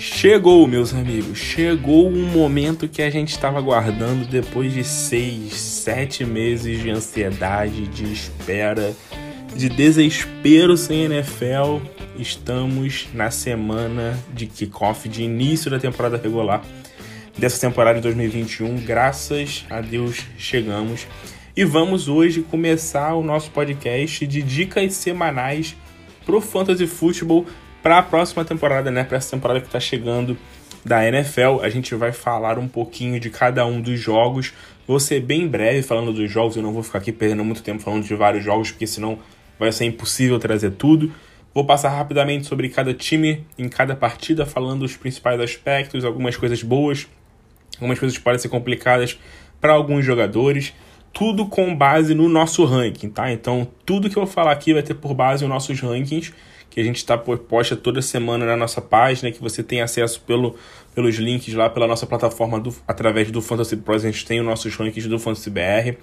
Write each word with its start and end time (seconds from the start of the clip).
Chegou, 0.00 0.66
meus 0.66 0.94
amigos, 0.94 1.36
chegou 1.36 2.08
um 2.08 2.24
momento 2.24 2.88
que 2.88 3.02
a 3.02 3.10
gente 3.10 3.32
estava 3.32 3.58
aguardando 3.58 4.24
depois 4.24 4.72
de 4.72 4.82
seis, 4.82 5.52
sete 5.52 6.24
meses 6.24 6.80
de 6.80 6.88
ansiedade, 6.88 7.86
de 7.86 8.10
espera, 8.10 8.96
de 9.54 9.68
desespero 9.68 10.74
sem 10.74 11.04
NFL. 11.04 11.84
Estamos 12.18 13.08
na 13.12 13.30
semana 13.30 14.18
de 14.32 14.46
kickoff, 14.46 15.06
de 15.06 15.22
início 15.22 15.70
da 15.70 15.78
temporada 15.78 16.16
regular 16.16 16.62
dessa 17.36 17.60
temporada 17.60 17.96
de 17.96 18.02
2021. 18.04 18.76
Graças 18.80 19.66
a 19.68 19.82
Deus 19.82 20.24
chegamos. 20.38 21.06
E 21.54 21.62
vamos 21.62 22.08
hoje 22.08 22.40
começar 22.40 23.14
o 23.16 23.22
nosso 23.22 23.50
podcast 23.50 24.26
de 24.26 24.40
dicas 24.40 24.94
semanais 24.94 25.76
pro 26.24 26.40
Fantasy 26.40 26.86
Football 26.86 27.44
para 27.82 27.98
a 27.98 28.02
próxima 28.02 28.44
temporada, 28.44 28.90
né? 28.90 29.04
Para 29.04 29.16
essa 29.16 29.30
temporada 29.30 29.60
que 29.60 29.66
está 29.66 29.80
chegando 29.80 30.36
da 30.84 31.06
NFL. 31.06 31.60
A 31.62 31.68
gente 31.68 31.94
vai 31.94 32.12
falar 32.12 32.58
um 32.58 32.68
pouquinho 32.68 33.18
de 33.20 33.30
cada 33.30 33.66
um 33.66 33.80
dos 33.80 33.98
jogos. 33.98 34.52
Vou 34.86 34.98
ser 34.98 35.20
bem 35.20 35.46
breve 35.46 35.82
falando 35.82 36.12
dos 36.12 36.30
jogos, 36.30 36.56
eu 36.56 36.62
não 36.62 36.72
vou 36.72 36.82
ficar 36.82 36.98
aqui 36.98 37.12
perdendo 37.12 37.44
muito 37.44 37.62
tempo 37.62 37.82
falando 37.82 38.04
de 38.04 38.14
vários 38.14 38.44
jogos, 38.44 38.70
porque 38.70 38.86
senão 38.86 39.18
vai 39.58 39.70
ser 39.70 39.84
impossível 39.84 40.38
trazer 40.38 40.72
tudo. 40.72 41.12
Vou 41.54 41.64
passar 41.64 41.90
rapidamente 41.90 42.46
sobre 42.46 42.68
cada 42.68 42.94
time 42.94 43.44
em 43.58 43.68
cada 43.68 43.94
partida, 43.94 44.46
falando 44.46 44.82
os 44.82 44.96
principais 44.96 45.40
aspectos, 45.40 46.04
algumas 46.04 46.36
coisas 46.36 46.62
boas, 46.62 47.08
algumas 47.76 47.98
coisas 47.98 48.16
que 48.16 48.22
podem 48.22 48.38
ser 48.38 48.48
complicadas 48.48 49.18
para 49.60 49.72
alguns 49.72 50.04
jogadores. 50.04 50.72
Tudo 51.12 51.46
com 51.46 51.74
base 51.74 52.14
no 52.14 52.28
nosso 52.28 52.64
ranking, 52.64 53.10
tá? 53.10 53.32
Então, 53.32 53.66
tudo 53.84 54.08
que 54.08 54.16
eu 54.16 54.26
falar 54.26 54.52
aqui 54.52 54.72
vai 54.72 54.82
ter 54.82 54.94
por 54.94 55.12
base 55.12 55.42
os 55.44 55.50
nossos 55.50 55.80
rankings 55.80 56.32
que 56.70 56.80
a 56.80 56.84
gente 56.84 56.96
está 56.96 57.18
posta 57.18 57.76
toda 57.76 58.00
semana 58.00 58.46
na 58.46 58.56
nossa 58.56 58.80
página, 58.80 59.30
que 59.32 59.40
você 59.40 59.62
tem 59.62 59.82
acesso 59.82 60.20
pelo, 60.20 60.56
pelos 60.94 61.16
links 61.16 61.52
lá 61.52 61.68
pela 61.68 61.86
nossa 61.86 62.06
plataforma 62.06 62.60
do, 62.60 62.74
através 62.86 63.30
do 63.30 63.42
Fantasy 63.42 63.76
Pro, 63.76 63.94
a 63.94 63.98
gente 63.98 64.24
tem 64.24 64.38
os 64.40 64.46
nossos 64.46 64.74
rankings 64.76 65.08
do 65.08 65.18
Fantasy 65.18 65.50
BR. 65.50 65.96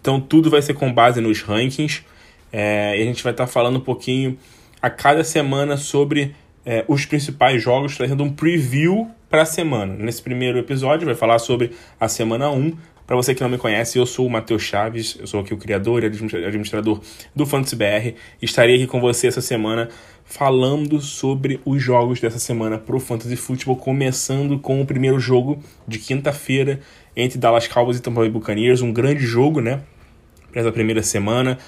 Então 0.00 0.20
tudo 0.20 0.48
vai 0.48 0.62
ser 0.62 0.74
com 0.74 0.92
base 0.92 1.20
nos 1.20 1.42
rankings. 1.42 2.04
É, 2.52 2.98
e 2.98 3.02
a 3.02 3.04
gente 3.04 3.22
vai 3.22 3.32
estar 3.32 3.46
tá 3.46 3.52
falando 3.52 3.76
um 3.76 3.80
pouquinho 3.80 4.38
a 4.80 4.88
cada 4.88 5.24
semana 5.24 5.76
sobre 5.76 6.34
é, 6.64 6.84
os 6.86 7.04
principais 7.04 7.62
jogos, 7.62 7.96
trazendo 7.96 8.22
um 8.22 8.32
preview 8.32 9.10
para 9.28 9.42
a 9.42 9.46
semana. 9.46 9.94
Nesse 9.94 10.22
primeiro 10.22 10.58
episódio, 10.58 11.06
vai 11.06 11.14
falar 11.14 11.38
sobre 11.38 11.72
a 11.98 12.08
semana 12.08 12.50
1, 12.50 12.76
para 13.12 13.18
você 13.18 13.34
que 13.34 13.42
não 13.42 13.50
me 13.50 13.58
conhece, 13.58 13.98
eu 13.98 14.06
sou 14.06 14.26
o 14.26 14.30
Matheus 14.30 14.62
Chaves, 14.62 15.18
eu 15.20 15.26
sou 15.26 15.40
aqui 15.40 15.52
o 15.52 15.58
criador 15.58 16.02
e 16.02 16.06
administrador 16.06 16.98
do 17.36 17.44
Fantasy 17.44 17.76
BR. 17.76 18.16
Estarei 18.40 18.76
aqui 18.76 18.86
com 18.86 19.02
você 19.02 19.26
essa 19.26 19.42
semana 19.42 19.90
falando 20.24 20.98
sobre 20.98 21.60
os 21.62 21.82
jogos 21.82 22.22
dessa 22.22 22.38
semana 22.38 22.78
pro 22.78 22.98
Fantasy 22.98 23.36
Football, 23.36 23.76
começando 23.76 24.58
com 24.58 24.80
o 24.80 24.86
primeiro 24.86 25.20
jogo 25.20 25.62
de 25.86 25.98
quinta-feira 25.98 26.80
entre 27.14 27.38
Dallas 27.38 27.68
Cowboys 27.68 27.98
e 27.98 28.00
Tampa 28.00 28.20
Bay 28.20 28.30
Buccaneers, 28.30 28.80
um 28.80 28.90
grande 28.90 29.26
jogo, 29.26 29.60
né, 29.60 29.82
para 30.50 30.62
essa 30.62 30.72
primeira 30.72 31.02
semana. 31.02 31.58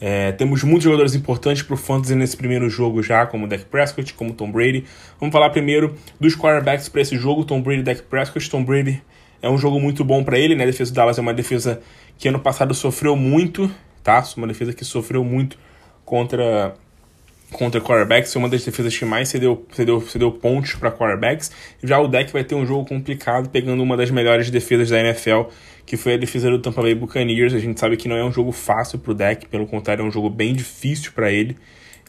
É, 0.00 0.32
temos 0.32 0.64
muitos 0.64 0.82
jogadores 0.82 1.14
importantes 1.14 1.62
para 1.62 1.74
o 1.74 1.76
Fantasy 1.76 2.16
nesse 2.16 2.36
primeiro 2.36 2.68
jogo 2.68 3.04
já, 3.04 3.24
como 3.24 3.46
Dak 3.46 3.66
Prescott, 3.66 4.14
como 4.14 4.32
Tom 4.32 4.50
Brady. 4.50 4.84
Vamos 5.20 5.32
falar 5.32 5.50
primeiro 5.50 5.94
dos 6.18 6.34
quarterbacks 6.34 6.88
para 6.88 7.02
esse 7.02 7.16
jogo, 7.16 7.44
Tom 7.44 7.62
Brady 7.62 7.82
e 7.82 7.84
Dak 7.84 8.02
Prescott. 8.02 8.50
Tom 8.50 8.64
Brady 8.64 9.00
é 9.42 9.48
um 9.48 9.58
jogo 9.58 9.80
muito 9.80 10.04
bom 10.04 10.22
para 10.24 10.38
ele, 10.38 10.54
né? 10.54 10.64
A 10.64 10.66
defesa 10.66 10.92
do 10.92 10.94
Dallas 10.94 11.18
é 11.18 11.20
uma 11.20 11.34
defesa 11.34 11.80
que 12.18 12.28
ano 12.28 12.38
passado 12.38 12.74
sofreu 12.74 13.16
muito, 13.16 13.70
tá? 14.02 14.24
Uma 14.36 14.46
defesa 14.46 14.72
que 14.72 14.84
sofreu 14.84 15.24
muito 15.24 15.58
contra 16.04 16.74
contra 17.50 17.80
quarterbacks, 17.80 18.32
foi 18.32 18.42
uma 18.42 18.48
das 18.48 18.64
defesas 18.64 18.96
que 18.96 19.04
mais 19.04 19.28
cedeu, 19.28 19.66
cedeu, 19.72 20.00
cedeu 20.02 20.30
pontos 20.30 20.74
para 20.74 20.90
quarterbacks. 20.90 21.50
Já 21.82 21.98
o 21.98 22.06
deck 22.06 22.32
vai 22.32 22.44
ter 22.44 22.54
um 22.54 22.66
jogo 22.66 22.84
complicado, 22.84 23.48
pegando 23.48 23.82
uma 23.82 23.96
das 23.96 24.10
melhores 24.10 24.50
defesas 24.50 24.90
da 24.90 25.00
NFL, 25.00 25.44
que 25.86 25.96
foi 25.96 26.14
a 26.14 26.16
defesa 26.16 26.50
do 26.50 26.58
Tampa 26.58 26.82
Bay 26.82 26.94
Buccaneers. 26.94 27.54
A 27.54 27.58
gente 27.58 27.80
sabe 27.80 27.96
que 27.96 28.06
não 28.06 28.16
é 28.16 28.24
um 28.24 28.32
jogo 28.32 28.52
fácil 28.52 28.98
para 28.98 29.12
o 29.12 29.14
deck, 29.14 29.48
pelo 29.48 29.66
contrário, 29.66 30.02
é 30.02 30.04
um 30.04 30.10
jogo 30.10 30.28
bem 30.28 30.54
difícil 30.54 31.12
para 31.12 31.32
ele. 31.32 31.56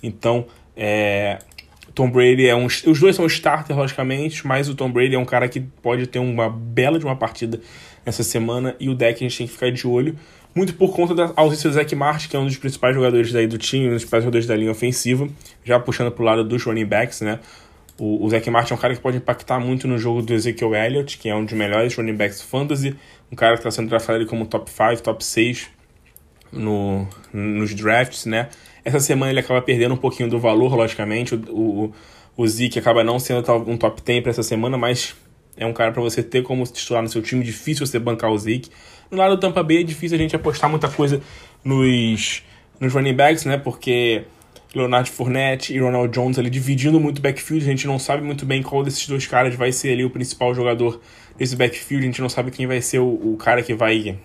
Então, 0.04 0.46
é, 0.76 1.40
Tom 1.94 2.10
Brady 2.10 2.48
é 2.48 2.56
um. 2.56 2.66
Os 2.66 3.00
dois 3.00 3.16
são 3.16 3.26
starter, 3.26 3.76
logicamente, 3.76 4.46
mas 4.46 4.70
o 4.70 4.76
Tom 4.76 4.92
Brady 4.92 5.16
é 5.16 5.20
um 5.20 5.26
cara 5.26 5.48
que 5.48 5.60
pode 5.60 6.08
ter 6.08 6.20
uma 6.20 6.50
bela 6.50 7.00
de 7.00 7.06
uma 7.06 7.16
partida 7.16 7.60
essa 8.06 8.24
semana 8.24 8.76
e 8.80 8.90
o 8.90 8.96
deck 8.96 9.24
a 9.24 9.28
gente 9.28 9.38
tem 9.38 9.48
que 9.48 9.54
ficar 9.54 9.72
de 9.72 9.88
olho 9.88 10.16
muito 10.54 10.74
por 10.74 10.94
conta 10.94 11.14
da 11.14 11.32
ausência 11.36 11.70
do 11.70 11.74
Zach 11.74 11.96
Martin, 11.96 12.28
que 12.28 12.36
é 12.36 12.40
um 12.40 12.46
dos 12.46 12.58
principais 12.58 12.96
jogadores 12.96 13.32
daí 13.32 13.48
do 13.48 13.58
time, 13.58 13.88
um 13.88 13.92
dos 13.92 14.00
principais 14.00 14.24
jogadores 14.24 14.48
da 14.48 14.56
linha 14.56 14.72
ofensiva, 14.72 15.28
já 15.64 15.80
puxando 15.80 16.12
pro 16.12 16.24
lado 16.24 16.44
dos 16.44 16.64
running 16.64 16.86
backs, 16.86 17.22
né? 17.22 17.40
O, 17.98 18.26
o 18.26 18.30
Zach 18.30 18.50
Martin 18.50 18.74
é 18.74 18.76
um 18.76 18.80
cara 18.80 18.96
que 18.96 19.02
pode 19.02 19.18
impactar 19.18 19.60
muito 19.60 19.88
no 19.88 19.98
jogo 19.98 20.22
do 20.22 20.34
Ezekiel 20.34 20.74
Elliott, 20.74 21.18
que 21.18 21.30
é 21.30 21.36
um 21.36 21.46
dos 21.46 21.54
melhores 21.54 21.96
running 21.96 22.16
backs 22.16 22.42
fantasy, 22.42 22.96
um 23.32 23.36
cara 23.36 23.54
que 23.54 23.60
está 23.60 23.72
sendo 23.72 23.90
draftado 23.90 24.26
como 24.26 24.46
top 24.46 24.70
5, 24.70 25.04
top 25.04 25.24
6 25.24 25.70
no, 26.52 27.08
nos 27.32 27.76
drafts, 27.76 28.26
né? 28.26 28.50
Essa 28.90 29.00
semana 29.00 29.32
ele 29.32 29.40
acaba 29.40 29.62
perdendo 29.62 29.94
um 29.94 29.98
pouquinho 29.98 30.28
do 30.28 30.40
valor, 30.40 30.74
logicamente. 30.76 31.36
O, 31.36 31.40
o, 31.52 31.94
o 32.36 32.48
Zeke 32.48 32.80
acaba 32.80 33.04
não 33.04 33.20
sendo 33.20 33.40
um 33.68 33.78
top 33.78 34.02
10 34.02 34.24
para 34.24 34.32
essa 34.32 34.42
semana, 34.42 34.78
mas 34.80 35.16
é 35.56 35.64
um 35.64 35.74
cara 35.74 35.92
para 35.92 36.02
você 36.02 36.24
ter 36.24 36.42
como 36.42 36.64
titular 36.64 37.04
no 37.04 37.08
seu 37.08 37.22
time. 37.22 37.44
Difícil 37.44 37.86
você 37.86 38.00
bancar 38.00 38.32
o 38.32 38.38
Zeke. 38.38 38.72
No 39.12 39.18
lado 39.18 39.36
do 39.36 39.40
Tampa 39.40 39.62
Bay 39.62 39.82
é 39.82 39.84
difícil 39.84 40.18
a 40.18 40.20
gente 40.20 40.36
apostar 40.36 40.70
muita 40.70 40.88
coisa 40.90 41.22
nos, 41.64 42.44
nos 42.80 42.92
running 42.92 43.14
backs, 43.14 43.46
né? 43.46 43.60
Porque 43.60 44.24
Leonard 44.74 45.08
Fournette 45.12 45.72
e 45.72 45.80
Ronald 45.80 46.12
Jones 46.12 46.40
ali 46.40 46.50
dividindo 46.50 47.00
muito 47.00 47.22
backfield. 47.22 47.64
A 47.64 47.70
gente 47.70 47.86
não 47.86 48.00
sabe 48.00 48.24
muito 48.24 48.44
bem 48.44 48.64
qual 48.64 48.84
desses 48.84 49.08
dois 49.08 49.28
caras 49.28 49.54
vai 49.54 49.72
ser 49.72 49.94
ali 49.94 50.04
o 50.04 50.10
principal 50.10 50.56
jogador 50.56 51.00
desse 51.38 51.56
backfield. 51.56 52.06
A 52.06 52.08
gente 52.08 52.22
não 52.22 52.30
sabe 52.30 52.50
quem 52.50 52.66
vai 52.66 52.82
ser 52.82 52.98
o, 52.98 53.34
o 53.34 53.38
cara 53.38 53.62
que 53.62 53.76
vai 53.76 54.18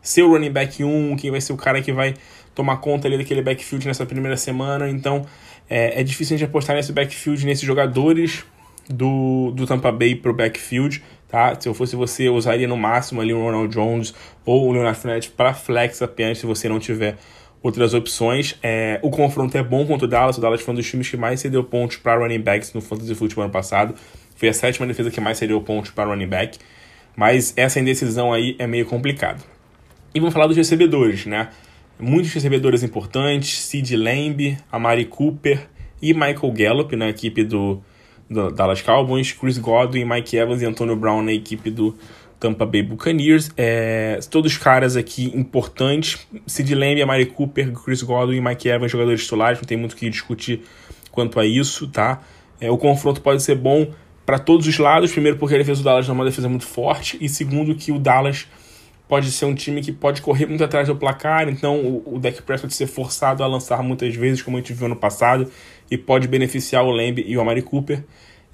ser 0.00 0.22
o 0.22 0.28
running 0.28 0.52
back 0.52 0.84
1, 0.84 1.16
quem 1.16 1.30
vai 1.30 1.40
ser 1.40 1.52
o 1.52 1.56
cara 1.56 1.80
que 1.80 1.92
vai 1.92 2.14
tomar 2.54 2.76
conta 2.78 3.08
ali 3.08 3.18
daquele 3.18 3.42
backfield 3.42 3.86
nessa 3.86 4.06
primeira 4.06 4.36
semana. 4.36 4.88
Então 4.88 5.26
é, 5.68 6.00
é 6.00 6.04
difícil 6.04 6.36
a 6.36 6.38
gente 6.38 6.48
apostar 6.48 6.76
nesse 6.76 6.92
backfield, 6.92 7.44
nesses 7.44 7.64
jogadores 7.64 8.44
do, 8.88 9.50
do 9.52 9.66
Tampa 9.66 9.90
Bay 9.90 10.14
pro 10.14 10.32
backfield. 10.32 11.02
Tá? 11.28 11.58
Se 11.58 11.68
eu 11.68 11.74
fosse 11.74 11.96
você, 11.96 12.28
eu 12.28 12.34
usaria 12.34 12.68
no 12.68 12.76
máximo 12.76 13.20
ali 13.20 13.32
o 13.32 13.40
Ronald 13.42 13.72
Jones 13.74 14.14
ou 14.44 14.68
o 14.68 14.72
Leonard 14.72 14.98
Fournette 14.98 15.30
para 15.30 15.52
flex 15.52 16.00
apenas 16.00 16.38
se 16.38 16.46
você 16.46 16.68
não 16.68 16.78
tiver 16.78 17.16
outras 17.62 17.94
opções. 17.94 18.56
É, 18.62 19.00
o 19.02 19.10
confronto 19.10 19.56
é 19.56 19.62
bom 19.62 19.86
contra 19.86 20.06
o 20.06 20.08
Dallas. 20.08 20.38
O 20.38 20.40
Dallas 20.40 20.60
foi 20.60 20.72
um 20.72 20.76
dos 20.76 20.88
times 20.88 21.08
que 21.08 21.16
mais 21.16 21.40
cedeu 21.40 21.64
pontos 21.64 21.96
para 21.96 22.20
running 22.20 22.40
backs 22.40 22.72
no 22.72 22.80
Fantasy 22.80 23.14
Football 23.14 23.44
ano 23.44 23.52
passado. 23.52 23.94
Foi 24.36 24.48
a 24.48 24.52
sétima 24.52 24.86
defesa 24.86 25.10
que 25.10 25.20
mais 25.20 25.38
cedeu 25.38 25.60
pontos 25.60 25.90
para 25.90 26.04
running 26.04 26.28
back. 26.28 26.58
Mas 27.16 27.54
essa 27.56 27.80
indecisão 27.80 28.32
aí 28.32 28.54
é 28.58 28.66
meio 28.66 28.84
complicado. 28.86 29.42
E 30.14 30.20
vamos 30.20 30.34
falar 30.34 30.46
dos 30.46 30.56
recebedores, 30.56 31.26
né? 31.26 31.48
Muitos 31.98 32.32
recebedores 32.32 32.82
importantes, 32.82 33.58
Sid 33.60 33.96
Lamb, 33.96 34.58
Amari 34.70 35.04
Cooper 35.04 35.68
e 36.02 36.12
Michael 36.12 36.52
Gallup 36.52 36.96
na 36.96 37.08
equipe 37.08 37.44
do, 37.44 37.80
do 38.28 38.50
Dallas 38.50 38.82
Cowboys, 38.82 39.32
Chris 39.32 39.58
Godwin, 39.58 40.04
Mike 40.04 40.36
Evans 40.36 40.60
e 40.60 40.66
Antonio 40.66 40.96
Brown 40.96 41.22
na 41.22 41.32
equipe 41.32 41.70
do 41.70 41.96
Tampa 42.40 42.66
Bay 42.66 42.82
Buccaneers. 42.82 43.50
É, 43.56 44.18
todos 44.30 44.58
caras 44.58 44.96
aqui 44.96 45.32
importantes. 45.34 46.26
Sid 46.46 46.74
Lamb, 46.74 47.00
Amari 47.00 47.26
Cooper, 47.26 47.72
Chris 47.72 48.02
Godwin 48.02 48.36
e 48.36 48.40
Mike 48.40 48.68
Evans, 48.68 48.90
jogadores 48.90 49.22
titulares, 49.22 49.58
não 49.58 49.64
tem 49.66 49.78
muito 49.78 49.92
o 49.92 49.96
que 49.96 50.10
discutir 50.10 50.62
quanto 51.10 51.38
a 51.38 51.46
isso, 51.46 51.86
tá? 51.86 52.20
É, 52.60 52.70
o 52.70 52.76
confronto 52.76 53.20
pode 53.20 53.42
ser 53.42 53.54
bom 53.54 53.92
para 54.26 54.38
todos 54.38 54.66
os 54.66 54.78
lados. 54.78 55.12
Primeiro, 55.12 55.38
porque 55.38 55.54
a 55.54 55.58
defesa 55.58 55.80
do 55.80 55.84
Dallas 55.84 56.08
é 56.08 56.12
uma 56.12 56.24
defesa 56.24 56.48
muito 56.48 56.66
forte, 56.66 57.16
e 57.20 57.28
segundo, 57.28 57.74
que 57.74 57.92
o 57.92 57.98
Dallas 57.98 58.48
pode 59.14 59.30
ser 59.30 59.44
um 59.44 59.54
time 59.54 59.80
que 59.80 59.92
pode 59.92 60.20
correr 60.20 60.44
muito 60.44 60.64
atrás 60.64 60.88
do 60.88 60.96
placar, 60.96 61.48
então 61.48 61.78
o, 61.78 62.16
o 62.16 62.18
Dak 62.18 62.42
Prescott 62.42 62.74
ser 62.74 62.88
forçado 62.88 63.44
a 63.44 63.46
lançar 63.46 63.80
muitas 63.80 64.12
vezes, 64.12 64.42
como 64.42 64.56
a 64.56 64.60
gente 64.60 64.72
viu 64.72 64.88
no 64.88 64.96
passado, 64.96 65.48
e 65.88 65.96
pode 65.96 66.26
beneficiar 66.26 66.84
o 66.84 66.90
Lamb 66.90 67.22
e 67.24 67.36
o 67.36 67.40
Amari 67.40 67.62
Cooper. 67.62 68.02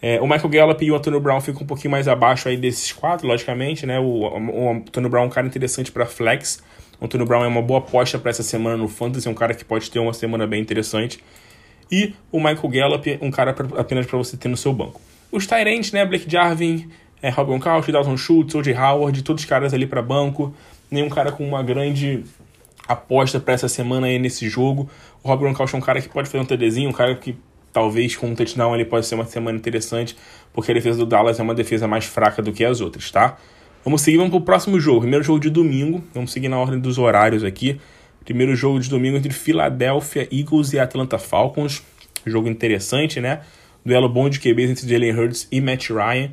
É, 0.02 0.20
o 0.20 0.24
Michael 0.24 0.50
Gallup 0.50 0.84
e 0.84 0.90
o 0.90 0.94
Antonio 0.94 1.18
Brown 1.18 1.40
ficam 1.40 1.62
um 1.62 1.66
pouquinho 1.66 1.90
mais 1.90 2.06
abaixo 2.06 2.46
aí 2.46 2.58
desses 2.58 2.92
quatro, 2.92 3.26
logicamente, 3.26 3.86
né? 3.86 3.98
O, 3.98 4.04
o 4.04 4.70
Antonio 4.70 5.08
Brown 5.08 5.22
é 5.22 5.26
um 5.28 5.30
cara 5.30 5.46
interessante 5.46 5.90
para 5.90 6.04
flex. 6.04 6.62
O 7.00 7.06
Antonio 7.06 7.26
Brown 7.26 7.42
é 7.42 7.48
uma 7.48 7.62
boa 7.62 7.78
aposta 7.78 8.18
para 8.18 8.28
essa 8.28 8.42
semana 8.42 8.76
no 8.76 8.86
Fantasy, 8.86 9.28
é 9.28 9.30
um 9.30 9.34
cara 9.34 9.54
que 9.54 9.64
pode 9.64 9.90
ter 9.90 9.98
uma 9.98 10.12
semana 10.12 10.46
bem 10.46 10.60
interessante. 10.60 11.24
E 11.90 12.12
o 12.30 12.36
Michael 12.36 12.68
Gallup, 12.68 13.18
um 13.22 13.30
cara 13.30 13.54
pra, 13.54 13.80
apenas 13.80 14.04
para 14.04 14.18
você 14.18 14.36
ter 14.36 14.48
no 14.48 14.58
seu 14.58 14.74
banco. 14.74 15.00
Os 15.32 15.46
Tyrants, 15.46 15.90
né? 15.90 16.04
Blake 16.04 16.30
Jarvin, 16.30 16.90
é, 17.22 17.30
Rob 17.30 17.48
Gronkowski, 17.48 17.92
Dalton 17.92 18.16
Schultz, 18.16 18.54
O.J. 18.54 18.74
Howard, 18.74 19.22
todos 19.22 19.42
os 19.42 19.48
caras 19.48 19.74
ali 19.74 19.86
para 19.86 20.02
banco. 20.02 20.54
Nenhum 20.90 21.08
cara 21.08 21.30
com 21.30 21.46
uma 21.46 21.62
grande 21.62 22.24
aposta 22.88 23.38
para 23.38 23.54
essa 23.54 23.68
semana 23.68 24.06
aí 24.06 24.18
nesse 24.18 24.48
jogo. 24.48 24.88
O 25.22 25.28
Rob 25.28 25.40
Gronkowski 25.40 25.76
é 25.76 25.78
um 25.78 25.82
cara 25.82 26.00
que 26.00 26.08
pode 26.08 26.28
fazer 26.28 26.42
um 26.42 26.46
TDzinho, 26.46 26.88
um 26.90 26.92
cara 26.92 27.14
que 27.14 27.36
talvez 27.72 28.16
com 28.16 28.28
um 28.28 28.34
touchdown 28.34 28.74
ele 28.74 28.84
pode 28.84 29.06
ser 29.06 29.14
uma 29.14 29.24
semana 29.24 29.56
interessante, 29.56 30.16
porque 30.52 30.72
a 30.72 30.74
defesa 30.74 30.98
do 30.98 31.06
Dallas 31.06 31.38
é 31.38 31.42
uma 31.42 31.54
defesa 31.54 31.86
mais 31.86 32.04
fraca 32.04 32.42
do 32.42 32.52
que 32.52 32.64
as 32.64 32.80
outras, 32.80 33.10
tá? 33.10 33.36
Vamos 33.84 34.02
seguir, 34.02 34.16
vamos 34.16 34.32
pro 34.32 34.40
próximo 34.40 34.80
jogo. 34.80 35.00
Primeiro 35.02 35.24
jogo 35.24 35.38
de 35.38 35.50
domingo, 35.50 36.02
vamos 36.12 36.32
seguir 36.32 36.48
na 36.48 36.58
ordem 36.58 36.80
dos 36.80 36.98
horários 36.98 37.44
aqui. 37.44 37.80
Primeiro 38.24 38.54
jogo 38.56 38.80
de 38.80 38.90
domingo 38.90 39.16
entre 39.16 39.32
Philadelphia 39.32 40.28
Eagles 40.30 40.72
e 40.72 40.78
Atlanta 40.78 41.18
Falcons. 41.18 41.82
Jogo 42.26 42.48
interessante, 42.48 43.20
né? 43.20 43.40
duelo 43.84 44.08
bom 44.08 44.28
de 44.28 44.38
QBs 44.38 44.70
entre 44.70 44.88
Jalen 44.88 45.18
Hurts 45.18 45.48
e 45.50 45.60
Matt 45.60 45.90
Ryan. 45.90 46.30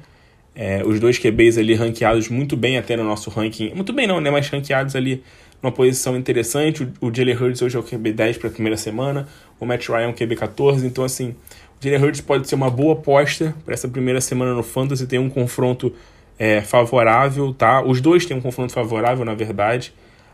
É, 0.60 0.84
os 0.84 1.00
dois 1.00 1.20
QBs 1.20 1.60
ali 1.60 1.76
ranqueados 1.76 2.30
muito 2.30 2.58
bem 2.58 2.80
até 2.80 2.98
no 2.98 3.04
nosso 3.04 3.30
ranking. 3.30 3.72
Muito 3.76 3.94
bem 3.94 4.08
não, 4.08 4.20
né? 4.20 4.32
Mas 4.32 4.50
ranqueados 4.50 4.96
ali 4.96 5.24
numa 5.62 5.72
posição 5.72 6.18
interessante. 6.18 6.82
O, 7.00 7.08
o 7.10 7.14
Jalen 7.14 7.36
Hurts 7.36 7.62
hoje 7.62 7.78
é 7.78 7.80
o 7.80 7.84
QB 7.84 8.14
10 8.14 8.38
para 8.40 8.50
a 8.50 8.52
primeira 8.52 8.76
semana. 8.76 9.28
O 9.60 9.68
Matt 9.68 9.88
Ryan 9.88 10.08
é 10.08 10.08
o 10.08 10.14
QB 10.16 10.36
14. 10.36 10.88
Então, 10.88 11.04
assim, 11.04 11.36
o 11.80 11.84
Jalen 11.84 12.04
Hurts 12.04 12.22
pode 12.22 12.48
ser 12.48 12.56
uma 12.56 12.72
boa 12.72 12.94
aposta 12.94 13.56
para 13.64 13.76
essa 13.76 13.88
primeira 13.88 14.20
semana 14.20 14.56
no 14.56 14.64
Fantasy. 14.64 15.06
Tem 15.06 15.20
um 15.20 15.30
confronto 15.30 15.94
é, 16.40 16.60
favorável, 16.62 17.54
tá? 17.54 17.84
Os 17.84 18.02
dois 18.02 18.26
têm 18.26 18.36
um 18.36 18.42
confronto 18.42 18.74
favorável, 18.74 19.24
na 19.24 19.36
verdade. 19.36 19.94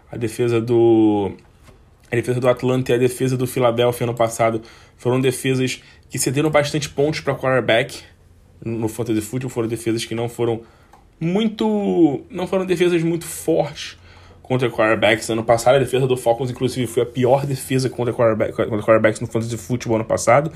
A 0.10 0.16
defesa 0.16 0.62
do 0.62 1.34
a 2.10 2.16
defesa 2.16 2.40
do 2.40 2.48
Atlanta 2.48 2.94
e 2.94 2.96
a 2.96 2.98
defesa 2.98 3.36
do 3.36 3.46
Philadelphia 3.46 4.06
ano 4.06 4.14
passado 4.14 4.62
foram 4.96 5.20
defesas 5.20 5.84
que 6.10 6.18
cederam 6.18 6.50
bastante 6.50 6.88
pontos 6.88 7.20
para 7.20 7.34
quarterback 7.36 8.04
no 8.64 8.88
fantasy 8.88 9.22
football, 9.22 9.50
foram 9.50 9.68
defesas 9.68 10.06
que 10.06 10.16
não 10.16 10.30
foram 10.30 10.62
muito 11.20 12.22
não 12.30 12.48
foram 12.48 12.66
defesas 12.66 13.02
muito 13.04 13.26
fortes 13.26 13.98
contra 14.42 14.70
quarterbacks 14.70 15.30
ano 15.30 15.44
passado. 15.44 15.76
A 15.76 15.80
defesa 15.80 16.06
do 16.06 16.18
Falcons 16.18 16.52
inclusive 16.52 16.86
foi 16.88 17.04
a 17.04 17.06
pior 17.06 17.46
defesa 17.46 17.90
contra, 17.90 18.14
quarterback, 18.14 18.54
contra 18.54 18.80
quarterbacks 18.80 19.20
no 19.22 19.28
fantasy 19.28 19.58
football 19.58 19.96
ano 19.96 20.06
passado. 20.06 20.52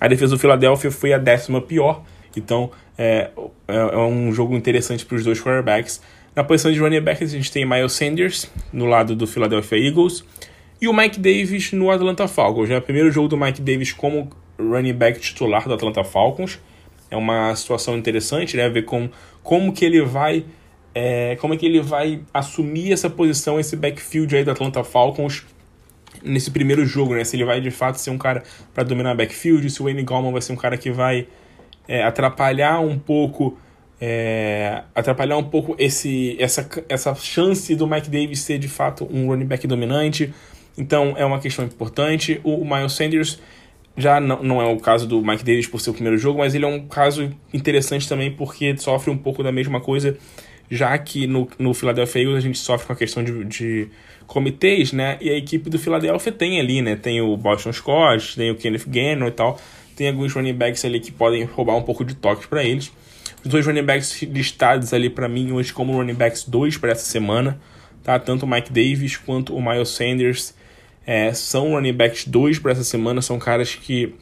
A 0.00 0.08
defesa 0.08 0.34
do 0.34 0.38
Philadelphia 0.38 0.90
foi 0.90 1.12
a 1.12 1.18
décima 1.18 1.60
pior. 1.60 2.02
Então 2.36 2.70
é, 2.96 3.30
é, 3.66 3.76
é 3.76 3.98
um 3.98 4.32
jogo 4.32 4.56
interessante 4.56 5.06
para 5.06 5.16
os 5.16 5.24
dois 5.24 5.40
quarterbacks. 5.40 6.00
Na 6.34 6.44
posição 6.44 6.70
de 6.70 6.78
running 6.78 7.00
back, 7.00 7.24
a 7.24 7.26
gente 7.26 7.50
tem 7.50 7.64
Miles 7.64 7.92
Sanders 7.92 8.48
no 8.72 8.86
lado 8.86 9.16
do 9.16 9.26
Philadelphia 9.26 9.76
Eagles 9.76 10.24
e 10.80 10.86
o 10.86 10.92
Mike 10.92 11.18
Davis 11.18 11.72
no 11.72 11.90
Atlanta 11.90 12.28
Falcons. 12.28 12.70
É 12.70 12.78
o 12.78 12.82
primeiro 12.82 13.10
jogo 13.10 13.28
do 13.28 13.36
Mike 13.36 13.60
Davis 13.60 13.92
como 13.92 14.30
running 14.58 14.92
back 14.92 15.18
titular 15.18 15.66
do 15.66 15.74
Atlanta 15.74 16.04
Falcons. 16.04 16.60
É 17.10 17.16
uma 17.16 17.54
situação 17.54 17.96
interessante, 17.96 18.56
né? 18.56 18.68
Ver 18.68 18.84
como, 18.84 19.10
como 19.42 19.72
que 19.72 19.84
ele 19.84 20.02
vai. 20.02 20.44
É, 20.94 21.36
como 21.36 21.54
é 21.54 21.56
que 21.56 21.66
ele 21.66 21.80
vai 21.80 22.20
assumir 22.34 22.92
essa 22.92 23.08
posição, 23.08 23.60
esse 23.60 23.76
backfield 23.76 24.34
aí 24.34 24.44
do 24.44 24.50
Atlanta 24.50 24.82
Falcons 24.82 25.44
nesse 26.22 26.50
primeiro 26.50 26.84
jogo, 26.84 27.14
né? 27.14 27.24
Se 27.24 27.36
ele 27.36 27.44
vai 27.44 27.60
de 27.60 27.70
fato 27.70 27.96
ser 27.96 28.10
um 28.10 28.18
cara 28.18 28.42
para 28.74 28.82
dominar 28.82 29.14
backfield, 29.14 29.68
se 29.70 29.80
o 29.80 29.84
Wayne 29.84 30.02
Gallman 30.02 30.32
vai 30.32 30.42
ser 30.42 30.52
um 30.52 30.56
cara 30.56 30.76
que 30.76 30.90
vai 30.90 31.28
é, 31.86 32.02
atrapalhar 32.02 32.80
um 32.80 32.98
pouco 32.98 33.56
é, 34.00 34.82
atrapalhar 34.94 35.36
um 35.36 35.44
pouco 35.44 35.74
esse, 35.78 36.36
essa, 36.38 36.68
essa 36.88 37.14
chance 37.14 37.74
do 37.74 37.86
Mike 37.86 38.08
Davis 38.08 38.40
ser 38.40 38.58
de 38.58 38.68
fato 38.68 39.08
um 39.10 39.26
running 39.26 39.46
back 39.46 39.66
dominante. 39.66 40.32
Então 40.76 41.14
é 41.16 41.24
uma 41.24 41.40
questão 41.40 41.64
importante. 41.64 42.40
O, 42.44 42.60
o 42.60 42.64
Miles 42.64 42.92
Sanders 42.92 43.40
já 43.98 44.20
não, 44.20 44.42
não 44.42 44.62
é 44.62 44.66
o 44.66 44.78
caso 44.78 45.08
do 45.08 45.20
Mike 45.20 45.44
Davis 45.44 45.66
por 45.66 45.80
ser 45.80 45.90
o 45.90 45.92
primeiro 45.92 46.16
jogo, 46.16 46.38
mas 46.38 46.54
ele 46.54 46.64
é 46.64 46.68
um 46.68 46.86
caso 46.86 47.34
interessante 47.52 48.08
também 48.08 48.30
porque 48.30 48.76
sofre 48.78 49.10
um 49.10 49.18
pouco 49.18 49.42
da 49.42 49.50
mesma 49.50 49.80
coisa, 49.80 50.16
já 50.70 50.96
que 50.96 51.26
no, 51.26 51.48
no 51.58 51.74
Philadelphia 51.74 52.22
Eagles 52.22 52.36
a 52.36 52.40
gente 52.40 52.58
sofre 52.58 52.86
com 52.86 52.92
a 52.92 52.96
questão 52.96 53.24
de, 53.24 53.44
de 53.44 53.88
comitês, 54.28 54.92
né? 54.92 55.18
E 55.20 55.28
a 55.28 55.36
equipe 55.36 55.68
do 55.68 55.80
Philadelphia 55.80 56.30
tem 56.30 56.60
ali, 56.60 56.80
né? 56.80 56.94
Tem 56.94 57.20
o 57.20 57.36
Boston 57.36 57.72
Scott, 57.72 58.36
tem 58.36 58.52
o 58.52 58.54
Kenneth 58.54 58.84
Gannon 58.86 59.26
e 59.26 59.32
tal. 59.32 59.60
Tem 59.96 60.08
alguns 60.08 60.32
running 60.32 60.54
backs 60.54 60.84
ali 60.84 61.00
que 61.00 61.10
podem 61.10 61.42
roubar 61.42 61.74
um 61.74 61.82
pouco 61.82 62.04
de 62.04 62.14
toque 62.14 62.46
para 62.46 62.62
eles. 62.62 62.92
Os 63.44 63.50
dois 63.50 63.66
running 63.66 63.82
backs 63.82 64.22
listados 64.22 64.94
ali 64.94 65.10
para 65.10 65.28
mim 65.28 65.50
hoje 65.50 65.72
como 65.72 65.92
running 65.92 66.14
backs 66.14 66.44
2 66.44 66.76
para 66.76 66.92
essa 66.92 67.04
semana, 67.04 67.60
tá? 68.04 68.16
Tanto 68.18 68.44
o 68.44 68.48
Mike 68.48 68.70
Davis 68.70 69.16
quanto 69.16 69.56
o 69.56 69.60
Miles 69.60 69.88
Sanders 69.88 70.54
é, 71.08 71.32
são 71.32 71.70
running 71.70 71.94
backs 71.94 72.26
2 72.26 72.58
para 72.58 72.72
essa 72.72 72.84
semana, 72.84 73.22
são 73.22 73.38
caras 73.38 73.74
que 73.74 74.14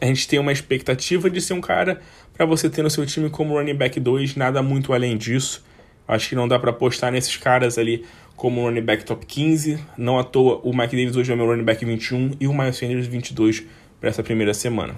a 0.00 0.06
gente 0.06 0.26
tem 0.26 0.36
uma 0.36 0.50
expectativa 0.50 1.30
de 1.30 1.40
ser 1.40 1.52
um 1.52 1.60
cara 1.60 2.00
para 2.34 2.44
você 2.44 2.68
ter 2.68 2.82
no 2.82 2.90
seu 2.90 3.06
time 3.06 3.30
como 3.30 3.54
running 3.54 3.76
back 3.76 4.00
2, 4.00 4.34
nada 4.34 4.60
muito 4.64 4.92
além 4.92 5.16
disso. 5.16 5.64
Acho 6.08 6.28
que 6.28 6.34
não 6.34 6.48
dá 6.48 6.58
para 6.58 6.70
apostar 6.70 7.12
nesses 7.12 7.36
caras 7.36 7.78
ali 7.78 8.04
como 8.34 8.62
running 8.62 8.82
back 8.82 9.04
top 9.04 9.24
15. 9.24 9.78
Não 9.96 10.18
à 10.18 10.24
toa, 10.24 10.60
o 10.64 10.76
Mike 10.76 10.96
Davis 10.96 11.14
hoje 11.14 11.30
é 11.30 11.34
o 11.34 11.38
meu 11.38 11.46
running 11.46 11.62
back 11.62 11.84
21 11.84 12.32
e 12.40 12.48
o 12.48 12.52
Miles 12.52 12.76
Sanders 12.76 13.06
22 13.06 13.62
para 14.00 14.10
essa 14.10 14.24
primeira 14.24 14.52
semana. 14.52 14.96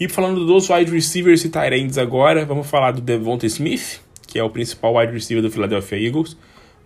E 0.00 0.08
falando 0.08 0.46
dos 0.46 0.70
wide 0.70 0.90
receivers 0.90 1.44
e 1.44 1.50
tight 1.50 1.74
ends 1.74 1.98
agora, 1.98 2.46
vamos 2.46 2.66
falar 2.66 2.92
do 2.92 3.02
Devonta 3.02 3.44
Smith, 3.44 4.00
que 4.26 4.38
é 4.38 4.42
o 4.42 4.48
principal 4.48 4.96
wide 4.96 5.12
receiver 5.12 5.42
do 5.42 5.50
Philadelphia 5.50 5.98
Eagles. 5.98 6.38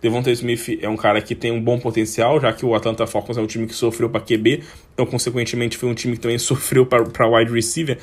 Devonta 0.05 0.29
Smith 0.29 0.77
é 0.83 0.87
um 0.87 0.95
cara 0.95 1.19
que 1.19 1.33
tem 1.33 1.51
um 1.51 1.59
bom 1.59 1.79
potencial, 1.79 2.39
já 2.39 2.53
que 2.53 2.63
o 2.63 2.75
Atlanta 2.75 3.07
Falcons 3.07 3.39
é 3.39 3.41
um 3.41 3.47
time 3.47 3.65
que 3.65 3.73
sofreu 3.73 4.07
para 4.07 4.21
QB, 4.21 4.61
então 4.93 5.03
consequentemente 5.03 5.77
foi 5.77 5.89
um 5.89 5.95
time 5.95 6.13
que 6.13 6.19
também 6.19 6.37
sofreu 6.39 6.85
para 6.85 7.27
wide 7.27 7.51
receiver. 7.51 7.97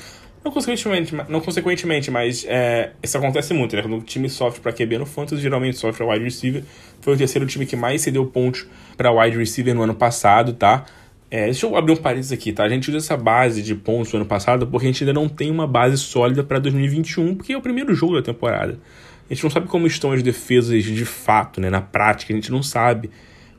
Não 0.44 0.50
consequentemente, 0.50 1.14
não 1.28 1.40
consequentemente 1.40 2.10
mas 2.10 2.44
é, 2.48 2.90
isso 3.00 3.16
acontece 3.16 3.54
muito, 3.54 3.76
né? 3.76 3.82
Quando 3.82 3.98
o 3.98 4.00
time 4.00 4.28
sofre 4.28 4.60
para 4.60 4.72
QB 4.72 4.98
no 4.98 5.06
Fantasy, 5.06 5.40
geralmente 5.40 5.78
sofre 5.78 6.04
para 6.04 6.12
wide 6.12 6.24
receiver. 6.24 6.64
Foi 7.00 7.14
o 7.14 7.16
terceiro 7.16 7.46
time 7.46 7.64
que 7.64 7.76
mais 7.76 8.02
cedeu 8.02 8.26
pontos 8.26 8.66
para 8.96 9.12
wide 9.12 9.38
receiver 9.38 9.72
no 9.72 9.82
ano 9.82 9.94
passado, 9.94 10.54
tá? 10.54 10.84
É, 11.30 11.44
deixa 11.44 11.66
eu 11.66 11.76
abrir 11.76 11.92
um 11.92 11.96
parênteses 11.96 12.32
aqui, 12.32 12.52
tá? 12.52 12.64
A 12.64 12.68
gente 12.68 12.88
usa 12.88 12.98
essa 12.98 13.16
base 13.16 13.62
de 13.62 13.76
pontos 13.76 14.10
do 14.10 14.16
ano 14.16 14.26
passado 14.26 14.66
porque 14.66 14.86
a 14.86 14.90
gente 14.90 15.04
ainda 15.04 15.12
não 15.12 15.28
tem 15.28 15.52
uma 15.52 15.68
base 15.68 15.96
sólida 15.98 16.42
para 16.42 16.58
2021, 16.58 17.36
porque 17.36 17.52
é 17.52 17.56
o 17.56 17.62
primeiro 17.62 17.94
jogo 17.94 18.16
da 18.16 18.22
temporada. 18.22 18.76
A 19.32 19.34
gente 19.34 19.44
não 19.44 19.50
sabe 19.50 19.66
como 19.66 19.86
estão 19.86 20.12
as 20.12 20.22
defesas 20.22 20.84
de 20.84 21.06
fato, 21.06 21.58
né? 21.58 21.70
Na 21.70 21.80
prática, 21.80 22.34
a 22.34 22.36
gente 22.36 22.52
não 22.52 22.62
sabe 22.62 23.08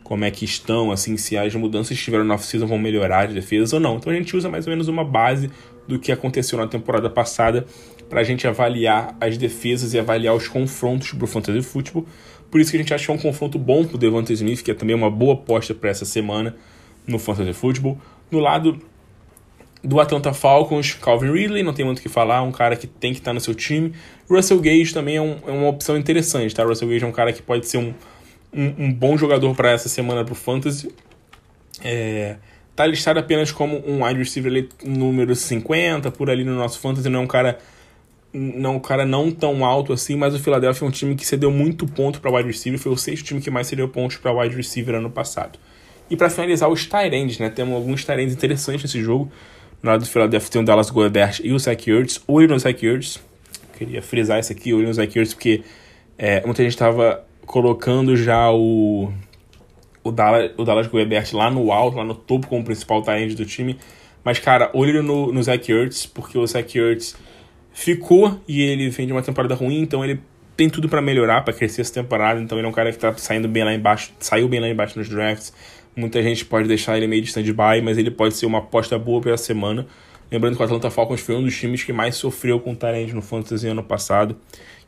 como 0.04 0.24
é 0.24 0.30
que 0.30 0.46
estão, 0.46 0.92
assim, 0.92 1.18
se 1.18 1.36
as 1.36 1.56
mudanças 1.56 1.98
que 1.98 2.04
tiveram 2.04 2.24
na 2.24 2.36
off-season 2.36 2.68
vão 2.68 2.78
melhorar 2.78 3.25
as 3.25 3.34
defesas 3.34 3.74
ou 3.74 3.80
não. 3.80 3.96
Então 3.96 4.14
a 4.14 4.16
gente 4.16 4.38
usa 4.38 4.48
mais 4.48 4.68
ou 4.68 4.70
menos 4.70 4.88
uma 4.88 5.04
base 5.04 5.50
do 5.88 5.98
que 5.98 6.12
aconteceu 6.12 6.60
na 6.60 6.68
temporada 6.68 7.10
passada 7.10 7.66
para 8.08 8.22
a 8.22 8.24
gente 8.24 8.48
avaliar 8.48 9.18
as 9.20 9.36
defesas 9.36 9.96
e 9.96 10.00
avaliar 10.00 10.36
os 10.36 10.48
confrontos 10.48 11.12
para 11.12 11.24
o 11.24 11.28
Fantasy 11.28 11.64
Football. 11.64 12.06
Por 12.52 12.62
isso 12.62 12.70
que 12.70 12.78
a 12.78 12.80
gente 12.80 12.94
acha 12.94 13.06
que 13.08 13.12
é 13.12 13.16
um 13.16 13.18
confronto 13.18 13.58
bom 13.58 13.84
para 13.84 13.96
o 13.96 13.98
Devonta 13.98 14.31
Smith, 14.31 14.62
que 14.62 14.70
é 14.70 14.75
também 14.75 14.96
uma 14.96 15.10
boa 15.10 15.34
aposta 15.34 15.74
para 15.74 15.90
essa 15.90 16.06
semana 16.06 16.56
no 17.08 17.18
Fantasy 17.18 17.52
Football. 17.52 18.00
No 18.30 18.38
lado 18.38 18.80
do 19.83 20.00
Atlanta 20.00 20.33
Falcons, 20.33 20.94
Calvin 20.94 21.31
Ridley, 21.31 21.62
não 21.62 21.74
tem 21.74 21.83
muito 21.83 22.00
o 22.00 22.01
que 22.01 22.07
falar, 22.07 22.41
um 22.41 22.51
cara 22.51 22.75
que 22.75 22.88
tem 22.88 23.12
que 23.12 23.19
estar 23.19 23.33
no 23.33 23.41
seu 23.41 23.53
time. 23.53 23.94
Russell 24.30 24.59
Gage 24.59 24.94
também 24.94 25.18
é, 25.18 25.21
um, 25.21 25.38
é, 25.45 25.51
uma 25.51 25.68
opção 25.68 25.97
interessante, 25.97 26.56
tá? 26.56 26.63
Russell 26.63 26.88
Gage 26.88 27.03
é 27.03 27.07
um 27.07 27.12
cara 27.12 27.33
que 27.33 27.41
pode 27.41 27.68
ser 27.68 27.77
um, 27.77 27.94
um, 28.53 28.85
um 28.85 28.94
bom 28.94 29.18
jogador 29.18 29.53
para 29.53 29.71
essa 29.71 29.89
semana 29.89 30.24
pro 30.24 30.35
Fantasy. 30.35 30.89
É, 31.83 32.38
tá 32.75 32.85
listado 32.85 33.19
apenas 33.19 33.51
como 33.51 33.77
um 33.85 34.06
wide 34.06 34.19
receiver 34.19 34.69
número 34.85 35.35
50, 35.35 36.12
por 36.12 36.29
ali 36.29 36.45
no 36.45 36.56
nosso 36.56 36.79
Fantasy, 36.79 37.09
não 37.09 37.19
é 37.19 37.24
um 37.24 37.27
cara 37.27 37.59
não 38.36 38.77
um 38.77 38.79
cara 38.79 39.05
não 39.05 39.29
tão 39.29 39.63
alto 39.63 39.93
assim, 39.93 40.15
mas 40.15 40.34
o 40.34 40.39
Philadelphia 40.39 40.84
é 40.84 40.88
um 40.88 40.91
time 40.91 41.13
que 41.13 41.24
cedeu 41.24 41.51
muito 41.51 41.86
ponto 41.86 42.19
para 42.19 42.31
wide 42.31 42.48
receiver, 42.48 42.79
foi 42.79 42.91
o 42.91 42.98
sexto 42.98 43.25
time 43.25 43.39
que 43.39 43.51
mais 43.51 43.67
cedeu 43.67 43.88
pontos 43.88 44.17
para 44.17 44.34
wide 44.34 44.55
receiver 44.55 44.96
ano 44.96 45.12
passado. 45.12 45.60
E 46.10 46.15
para 46.15 46.29
finalizar, 46.29 46.69
os 46.69 46.86
Tyrands, 46.86 47.39
né? 47.39 47.50
Temos 47.50 47.75
alguns 47.75 48.03
Tyrands 48.03 48.34
interessantes 48.34 48.84
nesse 48.84 49.01
jogo. 49.01 49.31
No 49.84 49.90
lado 49.92 50.00
do 50.00 50.10
Philadelphia 50.10 50.50
tem 50.50 50.62
o 50.62 50.66
Dallas 50.66 50.90
Goedert 50.90 51.42
e 51.44 51.52
o 51.52 51.60
Zach 51.60 51.92
Ertz. 51.92 52.24
Olho 52.25 52.48
no 52.48 52.58
Zach 52.58 52.86
Ertz. 52.86 53.22
Queria 53.78 54.02
frisar 54.02 54.40
isso 54.40 54.54
aqui, 54.54 54.74
olho 54.74 54.88
no 54.88 54.94
Zach 54.94 55.20
Ertz, 55.20 55.34
porque 55.34 55.62
é, 56.18 56.42
muita 56.46 56.63
gente 56.63 56.72
estava 56.72 57.22
colocando 57.46 58.16
já 58.16 58.50
o, 58.50 59.12
o, 60.02 60.10
Dallas, 60.10 60.52
o 60.58 60.63
Dallas 60.63 60.88
Goedert 60.88 61.34
lá 61.34 61.52
no 61.52 61.70
alto, 61.74 61.98
lá 61.98 62.06
no 62.06 62.16
topo 62.16 62.48
como 62.48 62.63
principal 62.63 63.02
Tyrant 63.02 63.34
do 63.34 63.46
time. 63.46 63.78
Mas, 64.24 64.40
cara, 64.40 64.72
olho 64.74 65.04
no, 65.04 65.34
no 65.34 65.44
Zach 65.44 65.70
Ertz, 65.70 66.06
porque 66.06 66.38
o 66.38 66.48
Zach 66.48 66.80
Ertz 66.80 67.18
ficou 67.74 68.40
e 68.48 68.62
ele 68.62 68.90
vem 68.90 69.06
de 69.06 69.12
uma 69.12 69.22
temporada 69.22 69.54
ruim, 69.54 69.82
então 69.82 70.02
ele 70.02 70.22
tem 70.56 70.70
tudo 70.70 70.88
para 70.88 71.02
melhorar, 71.02 71.44
para 71.44 71.54
crescer 71.54 71.82
essa 71.82 71.94
temporada. 71.94 72.40
Então 72.40 72.58
ele 72.58 72.66
é 72.66 72.70
um 72.70 72.74
cara 72.74 72.90
que 72.90 72.98
tá 72.98 73.13
saindo 73.18 73.50
bem 73.50 73.66
lá 73.66 73.74
embaixo, 73.74 74.13
saiu 74.18 74.48
bem 74.48 74.62
lá 74.62 74.70
embaixo 74.70 74.98
nos 74.98 75.10
drafts 75.10 75.52
Muita 75.95 76.23
gente 76.23 76.45
pode 76.45 76.67
deixar 76.67 76.97
ele 76.97 77.07
meio 77.07 77.21
de 77.21 77.27
stand-by, 77.27 77.81
mas 77.83 77.97
ele 77.97 78.09
pode 78.09 78.35
ser 78.35 78.45
uma 78.45 78.59
aposta 78.59 78.97
boa 78.97 79.21
pela 79.21 79.38
semana. 79.38 79.85
Lembrando 80.31 80.55
que 80.55 80.62
o 80.62 80.65
Atlanta 80.65 80.89
Falcons 80.89 81.21
foi 81.21 81.35
um 81.35 81.43
dos 81.43 81.55
times 81.55 81.83
que 81.83 81.93
mais 81.93 82.15
sofreu 82.15 82.59
com 82.59 82.71
o 82.71 82.75
Tyrande 82.75 83.13
no 83.13 83.21
Fantasy 83.21 83.67
ano 83.67 83.83
passado. 83.83 84.35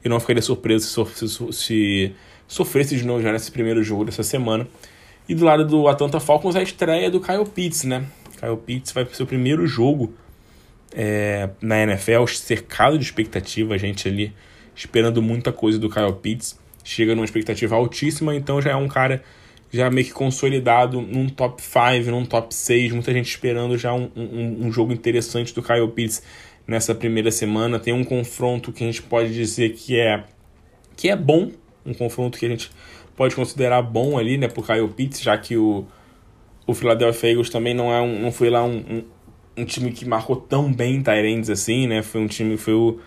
E 0.03 0.09
não 0.09 0.19
ficaria 0.19 0.41
surpreso 0.41 1.05
se, 1.05 1.27
se, 1.27 1.53
se 1.53 2.11
sofresse 2.47 2.97
de 2.97 3.05
novo 3.05 3.21
já 3.21 3.31
nesse 3.31 3.51
primeiro 3.51 3.83
jogo 3.83 4.05
dessa 4.05 4.23
semana. 4.23 4.67
E 5.27 5.35
do 5.35 5.45
lado 5.45 5.65
do 5.65 5.87
Atlanta 5.87 6.19
Falcons, 6.19 6.55
a 6.55 6.63
estreia 6.63 7.09
do 7.09 7.19
Kyle 7.19 7.45
Pitts, 7.45 7.83
né? 7.83 8.05
Kyle 8.39 8.57
Pitts 8.57 8.91
vai 8.91 9.05
para 9.05 9.13
o 9.13 9.15
seu 9.15 9.25
primeiro 9.25 9.65
jogo 9.67 10.13
é, 10.95 11.49
na 11.61 11.81
NFL, 11.83 12.25
cercado 12.27 12.97
de 12.97 13.03
expectativa, 13.03 13.73
a 13.73 13.77
gente 13.77 14.07
ali 14.07 14.33
esperando 14.75 15.21
muita 15.21 15.51
coisa 15.51 15.77
do 15.79 15.89
Kyle 15.89 16.13
Pitts. 16.13 16.59
Chega 16.83 17.15
numa 17.15 17.25
expectativa 17.25 17.75
altíssima, 17.75 18.35
então 18.35 18.61
já 18.61 18.71
é 18.71 18.75
um 18.75 18.87
cara 18.87 19.23
já 19.71 19.89
meio 19.89 20.07
que 20.07 20.13
consolidado 20.13 21.01
num 21.01 21.27
top 21.27 21.61
5, 21.61 22.09
num 22.09 22.25
top 22.25 22.53
6, 22.53 22.93
muita 22.93 23.11
gente 23.13 23.29
esperando 23.29 23.77
já 23.77 23.93
um, 23.93 24.09
um, 24.15 24.67
um, 24.67 24.71
jogo 24.71 24.93
interessante 24.93 25.53
do 25.53 25.61
Kyle 25.61 25.87
Pitts 25.89 26.23
nessa 26.67 26.95
primeira 26.95 27.31
semana. 27.31 27.79
Tem 27.79 27.93
um 27.93 28.03
confronto 28.03 28.71
que 28.71 28.83
a 28.83 28.87
gente 28.87 29.01
pode 29.01 29.33
dizer 29.33 29.73
que 29.73 29.99
é 29.99 30.23
que 30.95 31.09
é 31.09 31.15
bom, 31.15 31.51
um 31.85 31.93
confronto 31.93 32.39
que 32.39 32.45
a 32.45 32.49
gente 32.49 32.71
pode 33.15 33.35
considerar 33.35 33.81
bom 33.81 34.17
ali, 34.17 34.37
né, 34.37 34.47
pro 34.47 34.63
Kyle 34.63 34.87
Pitts, 34.87 35.21
já 35.21 35.37
que 35.37 35.57
o, 35.57 35.85
o 36.65 36.73
Philadelphia 36.73 37.31
Eagles 37.31 37.49
também 37.49 37.73
não 37.73 37.91
é 37.91 38.01
um, 38.01 38.19
não 38.19 38.31
foi 38.31 38.49
lá 38.49 38.63
um, 38.63 38.77
um, 38.77 39.03
um 39.57 39.65
time 39.65 39.91
que 39.91 40.05
marcou 40.05 40.35
tão 40.35 40.71
bem 40.71 41.01
Tyrants 41.01 41.49
assim, 41.49 41.87
né? 41.87 42.01
Foi 42.01 42.21
um 42.21 42.27
time, 42.27 42.57
foi 42.57 42.73
o. 42.73 42.99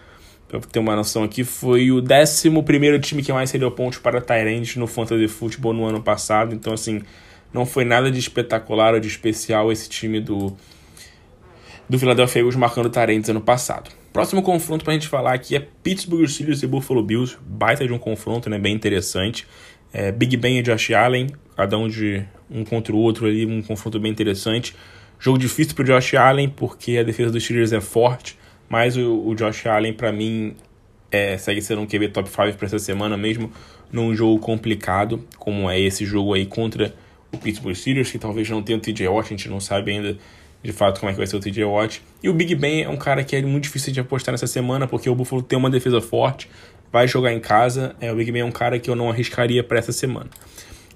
Pra 0.49 0.61
ter 0.61 0.79
uma 0.79 0.97
noção 0.97 1.23
aqui, 1.25 1.45
foi 1.45 1.91
o 1.91 1.99
11 2.03 3.01
time 3.01 3.23
que 3.23 3.33
mais 3.33 3.51
cedeu 3.51 3.71
pontos 3.71 3.99
para 3.99 4.21
Tyrants 4.21 4.77
no 4.77 4.87
Fantasy 4.87 5.29
Football 5.29 5.75
no 5.75 5.85
ano 5.85 6.03
passado. 6.03 6.55
Então, 6.55 6.73
assim, 6.73 7.03
não 7.53 7.67
foi 7.67 7.85
nada 7.85 8.11
de 8.11 8.19
espetacular 8.19 8.95
ou 8.95 9.01
de 9.01 9.09
especial 9.09 9.71
esse 9.71 9.91
time 9.91 10.21
do, 10.21 10.57
do 11.89 11.99
Philadelphia 11.99 12.41
Eagles 12.41 12.57
marcando 12.57 12.89
Tyrants 12.89 13.29
ano 13.29 13.43
passado. 13.43 13.91
Próximo 14.13 14.43
confronto 14.43 14.85
pra 14.85 14.95
gente 14.95 15.07
falar 15.07 15.35
aqui 15.35 15.55
é 15.55 15.61
Pittsburgh 15.83 16.27
Steelers 16.27 16.63
e 16.63 16.67
Buffalo 16.67 17.03
Bills. 17.03 17.37
Baita 17.41 17.87
de 17.87 17.93
um 17.93 17.99
confronto, 17.99 18.49
né? 18.49 18.59
Bem 18.59 18.75
interessante. 18.75 19.47
É, 19.93 20.11
Big 20.11 20.37
Ben 20.37 20.59
e 20.59 20.63
Josh 20.63 20.91
Allen, 20.93 21.29
cada 21.57 21.79
um 21.79 21.89
de 21.89 22.25
um 22.51 22.65
contra 22.65 22.95
o 22.95 22.99
outro 22.99 23.27
ali, 23.27 23.47
um 23.47 23.63
confronto 23.63 23.99
bem 24.01 24.11
interessante. 24.11 24.75
Jogo 25.19 25.39
difícil 25.39 25.75
pro 25.75 25.85
Josh 25.85 26.15
Allen, 26.15 26.49
porque 26.49 26.97
a 26.99 27.03
defesa 27.03 27.31
dos 27.31 27.43
Steelers 27.43 27.73
é 27.73 27.81
forte, 27.81 28.39
mas 28.69 28.97
o, 28.97 29.27
o 29.27 29.35
Josh 29.35 29.67
Allen, 29.67 29.93
para 29.93 30.13
mim, 30.13 30.55
é, 31.11 31.37
segue 31.39 31.63
sendo 31.63 31.83
um 31.83 31.87
QB 31.87 32.09
top 32.09 32.29
5 32.29 32.57
para 32.57 32.67
essa 32.67 32.79
semana, 32.79 33.17
mesmo 33.17 33.51
num 33.91 34.15
jogo 34.15 34.39
complicado, 34.39 35.25
como 35.39 35.71
é 35.71 35.81
esse 35.81 36.05
jogo 36.05 36.35
aí 36.35 36.45
contra 36.45 36.95
o 37.33 37.39
Pittsburgh 37.39 37.75
Steelers, 37.75 38.11
que 38.11 38.19
talvez 38.19 38.49
não 38.51 38.63
tenha 38.63 38.79
o 38.79 38.81
TJ 38.81 39.09
Watt, 39.09 39.27
a 39.27 39.37
gente 39.37 39.49
não 39.49 39.61
sabe 39.61 39.93
ainda 39.93 40.17
de 40.63 40.73
fato 40.73 40.99
como 40.99 41.11
é 41.11 41.13
que 41.13 41.19
vai 41.19 41.27
ser 41.27 41.37
o 41.37 41.41
TJ 41.41 41.65
Watt. 41.65 42.03
E 42.23 42.29
o 42.29 42.35
Big 42.35 42.55
Ben 42.55 42.83
é 42.83 42.89
um 42.89 42.97
cara 42.97 43.23
que 43.23 43.37
é 43.37 43.43
muito 43.43 43.65
difícil 43.65 43.93
de 43.93 44.01
apostar 44.01 44.33
nessa 44.33 44.47
semana, 44.47 44.87
porque 44.87 45.09
o 45.09 45.15
Buffalo 45.15 45.43
tem 45.43 45.59
uma 45.59 45.71
defesa 45.71 46.01
forte, 46.01 46.49
vai 46.93 47.07
jogar 47.07 47.33
em 47.33 47.41
casa. 47.41 47.95
É, 48.01 48.13
o 48.13 48.17
Big 48.17 48.31
Ben 48.33 48.43
é 48.43 48.45
um 48.45 48.51
cara 48.51 48.79
que 48.79 48.91
eu 48.91 48.97
não 48.97 49.11
arriscaria 49.11 49.63
para 49.63 49.79
essa 49.79 49.93
semana. 49.93 50.29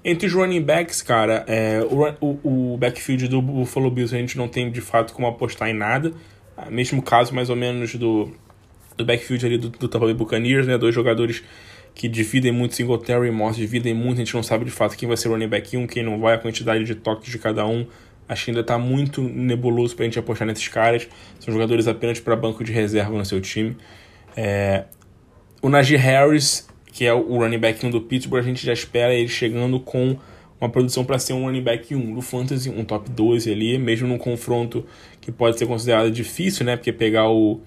Entre 0.03 0.27
os 0.27 0.33
running 0.33 0.61
backs, 0.61 1.01
cara, 1.01 1.45
é, 1.47 1.79
o, 1.81 2.03
o, 2.19 2.73
o, 2.73 2.77
backfield 2.77 3.29
do 3.29 3.41
Buffalo 3.41 3.89
Bills 3.89 4.13
a 4.13 4.19
gente 4.19 4.37
não 4.37 4.49
tem 4.49 4.69
de 4.69 4.81
fato 4.81 5.13
como 5.13 5.25
apostar 5.27 5.69
em 5.69 5.73
nada. 5.73 6.11
Ah, 6.55 6.69
mesmo 6.69 7.01
caso, 7.01 7.33
mais 7.33 7.49
ou 7.49 7.55
menos, 7.55 7.95
do, 7.95 8.31
do 8.97 9.05
backfield 9.05 9.45
ali 9.45 9.57
do, 9.57 9.69
do 9.69 9.87
Tampa 9.87 10.05
Bay 10.05 10.13
Buccaneers, 10.13 10.67
né? 10.67 10.77
Dois 10.77 10.93
jogadores 10.93 11.43
que 11.95 12.07
dividem 12.07 12.51
muito, 12.51 12.75
Singletary 12.75 13.27
e 13.27 13.31
Moss 13.31 13.55
dividem 13.55 13.93
muito, 13.93 14.15
a 14.15 14.25
gente 14.25 14.33
não 14.33 14.43
sabe 14.43 14.65
de 14.65 14.71
fato 14.71 14.97
quem 14.97 15.07
vai 15.07 15.15
ser 15.15 15.27
o 15.27 15.31
running 15.31 15.47
back 15.47 15.77
1, 15.77 15.87
quem 15.87 16.03
não 16.03 16.19
vai, 16.19 16.35
a 16.35 16.37
quantidade 16.37 16.83
de 16.83 16.95
toques 16.95 17.31
de 17.31 17.37
cada 17.37 17.65
um. 17.65 17.85
Acho 18.27 18.45
que 18.45 18.51
ainda 18.51 18.61
está 18.61 18.77
muito 18.77 19.21
nebuloso 19.21 19.95
para 19.95 20.05
a 20.05 20.07
gente 20.07 20.17
apostar 20.17 20.47
nesses 20.47 20.67
caras. 20.67 21.07
São 21.39 21.53
jogadores 21.53 21.87
apenas 21.87 22.19
para 22.19 22.35
banco 22.35 22.63
de 22.63 22.71
reserva 22.71 23.15
no 23.17 23.25
seu 23.25 23.41
time. 23.41 23.75
É... 24.35 24.85
O 25.61 25.69
Najee 25.69 25.97
Harris, 25.97 26.67
que 26.91 27.05
é 27.05 27.13
o 27.13 27.37
running 27.37 27.59
back 27.59 27.85
1 27.85 27.89
do 27.89 28.01
Pittsburgh, 28.01 28.41
a 28.41 28.47
gente 28.47 28.65
já 28.65 28.73
espera 28.73 29.13
ele 29.13 29.27
chegando 29.27 29.79
com 29.79 30.17
uma 30.59 30.69
produção 30.69 31.03
para 31.03 31.19
ser 31.19 31.33
um 31.33 31.43
running 31.43 31.61
back 31.61 31.93
1 31.93 32.15
do 32.15 32.21
Fantasy, 32.21 32.69
um 32.69 32.85
top 32.85 33.09
12 33.09 33.51
ali, 33.51 33.77
mesmo 33.77 34.07
num 34.07 34.17
confronto 34.17 34.85
que 35.23 35.31
pode 35.31 35.57
ser 35.57 35.65
considerado 35.65 36.11
difícil, 36.11 36.65
né? 36.65 36.75
Porque 36.75 36.91
pegar 36.91 37.29
o, 37.29 37.61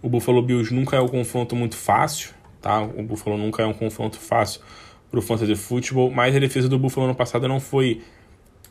o 0.00 0.08
Buffalo 0.08 0.40
Bills 0.40 0.72
nunca 0.72 0.96
é 0.96 1.00
um 1.00 1.08
confronto 1.08 1.56
muito 1.56 1.76
fácil, 1.76 2.30
tá? 2.62 2.80
O 2.82 3.02
Buffalo 3.02 3.36
nunca 3.36 3.64
é 3.64 3.66
um 3.66 3.72
confronto 3.72 4.16
fácil 4.16 4.60
para 5.10 5.18
o 5.18 5.22
Fantasy 5.22 5.56
Football, 5.56 6.12
mas 6.12 6.36
a 6.36 6.38
defesa 6.38 6.68
do 6.68 6.78
Buffalo 6.78 7.06
ano 7.06 7.14
passado 7.16 7.48
não 7.48 7.58
foi 7.58 8.00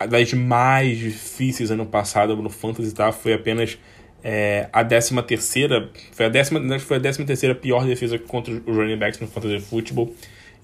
das 0.10 0.32
mais 0.32 0.98
difíceis 0.98 1.70
ano 1.70 1.86
passado 1.86 2.34
no 2.38 2.50
Fantasy, 2.50 2.94
tá? 2.94 3.12
Foi 3.12 3.34
apenas 3.34 3.78
é, 4.24 4.70
a 4.72 4.86
13 4.86 5.22
terceira, 5.24 5.90
foi 6.14 6.28
a 6.28 6.30
décima, 6.30 6.62
né, 6.62 6.80
foi 6.80 6.96
a 6.96 7.00
décima 7.00 7.26
terceira 7.26 7.54
pior 7.54 7.86
defesa 7.86 8.18
contra 8.18 8.54
os 8.54 8.76
running 8.76 8.98
backs 8.98 9.20
no 9.20 9.28
Fantasy 9.28 9.60
Football. 9.60 10.14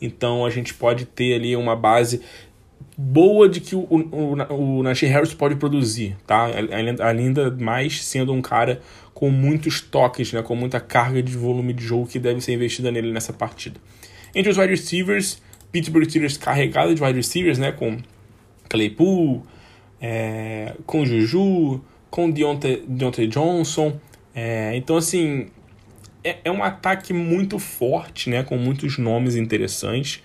Então 0.01 0.45
a 0.45 0.49
gente 0.49 0.73
pode 0.73 1.03
ter 1.03 1.35
ali 1.35 1.57
uma 1.57 1.75
base 1.75 2.21
boa 2.97 3.49
de 3.49 3.59
que 3.59 3.75
o, 3.75 3.81
o, 3.89 4.77
o, 4.79 4.83
Najee 4.83 5.07
Harris 5.09 5.33
pode 5.33 5.55
produzir, 5.55 6.15
tá? 6.25 6.47
Ainda 7.09 7.51
mais 7.51 8.03
sendo 8.03 8.31
um 8.33 8.41
cara 8.41 8.81
com 9.13 9.29
muitos 9.29 9.81
toques, 9.81 10.31
né? 10.31 10.41
Com 10.41 10.55
muita 10.55 10.79
carga 10.79 11.21
de 11.21 11.35
volume 11.37 11.73
de 11.73 11.83
jogo 11.83 12.07
que 12.07 12.19
deve 12.19 12.41
ser 12.41 12.53
investida 12.53 12.91
nele 12.91 13.11
nessa 13.11 13.33
partida. 13.33 13.79
Entre 14.33 14.51
os 14.51 14.57
wide 14.57 14.69
receivers, 14.69 15.41
Pittsburgh 15.71 16.05
Steelers 16.09 16.37
carregado 16.37 16.93
de 16.95 17.03
wide 17.03 17.17
receivers, 17.17 17.57
né? 17.57 17.71
Com 17.71 17.97
Claypool, 18.69 19.45
é, 20.01 20.73
com 20.85 21.05
Juju, 21.05 21.83
com 22.09 22.29
Deontay, 22.29 22.83
Deontay 22.87 23.27
Johnson. 23.27 23.99
É, 24.33 24.75
então, 24.75 24.97
assim, 24.97 25.47
é, 26.23 26.37
é, 26.43 26.51
um 26.51 26.63
ataque 26.63 27.13
muito 27.13 27.59
forte, 27.59 28.29
né? 28.29 28.43
Com 28.43 28.57
muitos 28.57 28.97
nomes 28.97 29.35
interessantes. 29.35 30.21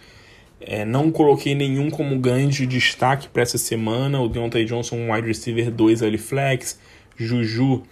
É, 0.61 0.85
não 0.85 1.11
coloquei 1.11 1.55
nenhum 1.55 1.91
como 1.91 2.19
grande 2.19 2.67
destaque 2.67 3.29
para 3.29 3.43
essa 3.43 3.57
semana. 3.57 4.21
O 4.21 4.29
Deontay 4.29 4.65
Johnson, 4.65 4.97
um 4.97 5.13
wide 5.13 5.27
receiver 5.27 5.71
2 5.71 6.03
ali 6.03 6.19
flex. 6.19 6.79
Juju 7.17 7.83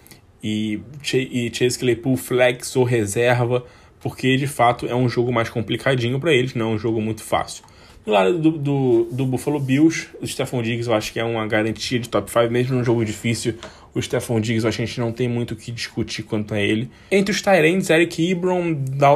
e, 0.43 0.79
e 1.13 1.51
Chase 1.53 1.79
Claypool 1.79 2.15
flex 2.15 2.75
ou 2.75 2.83
reserva. 2.83 3.65
Porque, 3.99 4.37
de 4.37 4.47
fato, 4.47 4.85
é 4.87 4.95
um 4.95 5.09
jogo 5.09 5.31
mais 5.31 5.49
complicadinho 5.49 6.19
para 6.19 6.33
eles. 6.33 6.53
Não 6.53 6.71
é 6.71 6.75
um 6.75 6.79
jogo 6.79 7.01
muito 7.01 7.23
fácil. 7.23 7.63
Do 8.05 8.11
lado 8.11 8.39
do, 8.39 8.51
do, 8.51 9.07
do, 9.11 9.25
Buffalo 9.25 9.59
Bills, 9.59 10.07
o 10.21 10.25
Stephon 10.25 10.63
Diggs 10.63 10.87
eu 10.87 10.95
acho 10.95 11.11
que 11.11 11.19
é 11.19 11.23
uma 11.23 11.45
garantia 11.45 11.99
de 11.99 12.07
top 12.07 12.31
5, 12.31 12.49
mesmo 12.49 12.77
num 12.77 12.83
jogo 12.83 13.03
difícil. 13.03 13.55
O 13.99 14.01
Stephon 14.01 14.39
Diggs, 14.39 14.65
a 14.65 14.71
gente 14.71 14.97
não 14.99 15.11
tem 15.11 15.27
muito 15.27 15.51
o 15.51 15.55
que 15.57 15.71
discutir 15.71 16.23
quanto 16.23 16.53
a 16.53 16.59
ele. 16.59 16.89
Entre 17.11 17.31
os 17.33 17.41
Tyrants, 17.41 17.89
Eric 17.89 18.31
Ebron, 18.31 18.73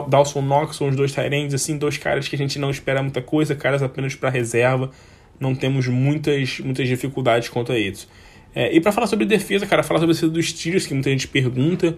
Dawson 0.09 0.41
Knox 0.41 0.75
são 0.75 0.89
os 0.89 0.95
dois 0.95 1.13
Tyrants, 1.13 1.53
assim, 1.53 1.77
dois 1.77 1.97
caras 1.97 2.27
que 2.27 2.35
a 2.35 2.37
gente 2.37 2.59
não 2.59 2.69
espera 2.69 3.01
muita 3.01 3.21
coisa, 3.21 3.55
caras 3.55 3.81
apenas 3.81 4.13
para 4.13 4.29
reserva. 4.29 4.91
Não 5.39 5.55
temos 5.55 5.87
muitas, 5.87 6.59
muitas 6.59 6.87
dificuldades 6.87 7.47
quanto 7.47 7.71
a 7.71 7.79
isso. 7.79 8.09
É, 8.53 8.75
e 8.75 8.81
para 8.81 8.91
falar 8.91 9.07
sobre 9.07 9.25
defesa, 9.25 9.65
cara, 9.65 9.83
falar 9.83 9.99
sobre 9.99 10.11
a 10.11 10.15
defesa 10.15 10.31
dos 10.31 10.49
Steelers, 10.49 10.85
que 10.85 10.93
muita 10.93 11.09
gente 11.09 11.27
pergunta. 11.29 11.95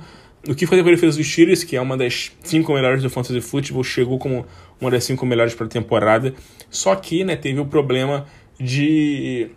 O 0.48 0.54
que 0.54 0.68
foi 0.68 0.80
a 0.80 0.84
defesa 0.84 1.18
dos 1.18 1.28
Steelers, 1.28 1.64
que 1.64 1.76
é 1.76 1.82
uma 1.82 1.98
das 1.98 2.32
cinco 2.44 2.72
melhores 2.72 3.02
do 3.02 3.10
Fantasy 3.10 3.42
Football, 3.42 3.84
chegou 3.84 4.20
como 4.20 4.46
uma 4.80 4.92
das 4.92 5.04
cinco 5.04 5.26
melhores 5.26 5.56
para 5.56 5.66
a 5.66 5.70
temporada. 5.70 6.36
Só 6.70 6.96
que, 6.96 7.24
né, 7.24 7.36
teve 7.36 7.60
o 7.60 7.66
problema 7.66 8.28
de 8.60 9.50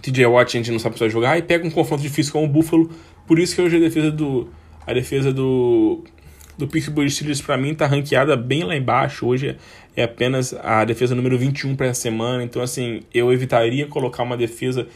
TJ 0.00 0.26
Watt, 0.26 0.56
a 0.56 0.58
gente 0.58 0.70
não 0.70 0.78
sabe 0.78 0.94
se 0.96 1.00
vai 1.00 1.10
jogar, 1.10 1.38
e 1.38 1.42
pega 1.42 1.66
um 1.66 1.70
confronto 1.70 2.02
difícil 2.02 2.32
com 2.32 2.44
o 2.44 2.48
Buffalo. 2.48 2.90
Por 3.26 3.38
isso 3.38 3.54
que 3.54 3.62
hoje 3.62 3.76
a 3.76 3.80
defesa 3.80 4.10
do 4.10 4.48
a 4.86 4.92
defesa 4.92 5.32
do 5.32 6.04
do 6.56 6.68
Pittsburgh 6.68 7.08
Steelers 7.08 7.40
para 7.40 7.56
mim 7.56 7.74
tá 7.74 7.86
ranqueada 7.86 8.36
bem 8.36 8.62
lá 8.64 8.76
embaixo. 8.76 9.26
Hoje 9.26 9.56
é 9.96 10.02
apenas 10.04 10.54
a 10.54 10.84
defesa 10.84 11.14
número 11.14 11.38
21 11.38 11.74
para 11.74 11.86
essa 11.86 12.02
semana. 12.02 12.44
Então 12.44 12.62
assim, 12.62 13.00
eu 13.12 13.32
evitaria 13.32 13.86
colocar 13.86 14.22
uma 14.22 14.36
defesa 14.36 14.86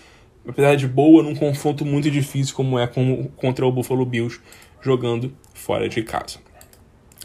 apesar 0.47 0.77
de 0.77 0.87
boa 0.87 1.23
num 1.23 1.35
confronto 1.35 1.85
muito 1.85 2.11
difícil 2.11 2.55
como 2.55 2.79
é 2.79 2.87
com, 2.87 3.29
contra 3.37 3.67
o 3.67 3.73
Buffalo 3.73 4.05
Bills 4.05 4.41
jogando 4.81 5.33
fora 5.53 5.89
de 5.89 6.03
casa. 6.03 6.39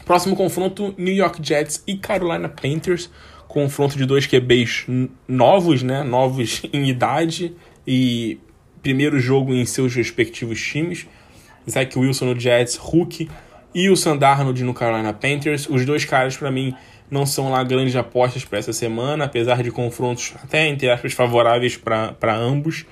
Próximo 0.04 0.36
confronto, 0.36 0.94
New 0.98 1.14
York 1.14 1.38
Jets 1.42 1.82
e 1.86 1.96
Carolina 1.96 2.48
Panthers. 2.48 3.10
Confronto 3.54 3.96
de 3.96 4.04
dois 4.04 4.26
QBs 4.26 4.86
novos, 5.28 5.80
né? 5.84 6.02
Novos 6.02 6.62
em 6.74 6.88
idade 6.88 7.54
e 7.86 8.36
primeiro 8.82 9.20
jogo 9.20 9.54
em 9.54 9.64
seus 9.64 9.94
respectivos 9.94 10.60
times. 10.60 11.06
Zach 11.70 11.96
Wilson 11.96 12.34
no 12.34 12.40
Jets, 12.40 12.74
Hulk 12.74 13.28
e 13.72 13.88
o 13.88 13.96
Sandarnold 13.96 14.64
no 14.64 14.74
Carolina 14.74 15.12
Panthers. 15.12 15.68
Os 15.70 15.86
dois 15.86 16.04
caras, 16.04 16.36
para 16.36 16.50
mim, 16.50 16.74
não 17.08 17.24
são 17.24 17.52
lá 17.52 17.62
grandes 17.62 17.94
apostas 17.94 18.44
para 18.44 18.58
essa 18.58 18.72
semana, 18.72 19.26
apesar 19.26 19.62
de 19.62 19.70
confrontos 19.70 20.34
até, 20.42 20.66
entre 20.66 20.90
aspas, 20.90 21.12
favoráveis 21.12 21.76
para 21.76 22.34
ambos. 22.34 22.84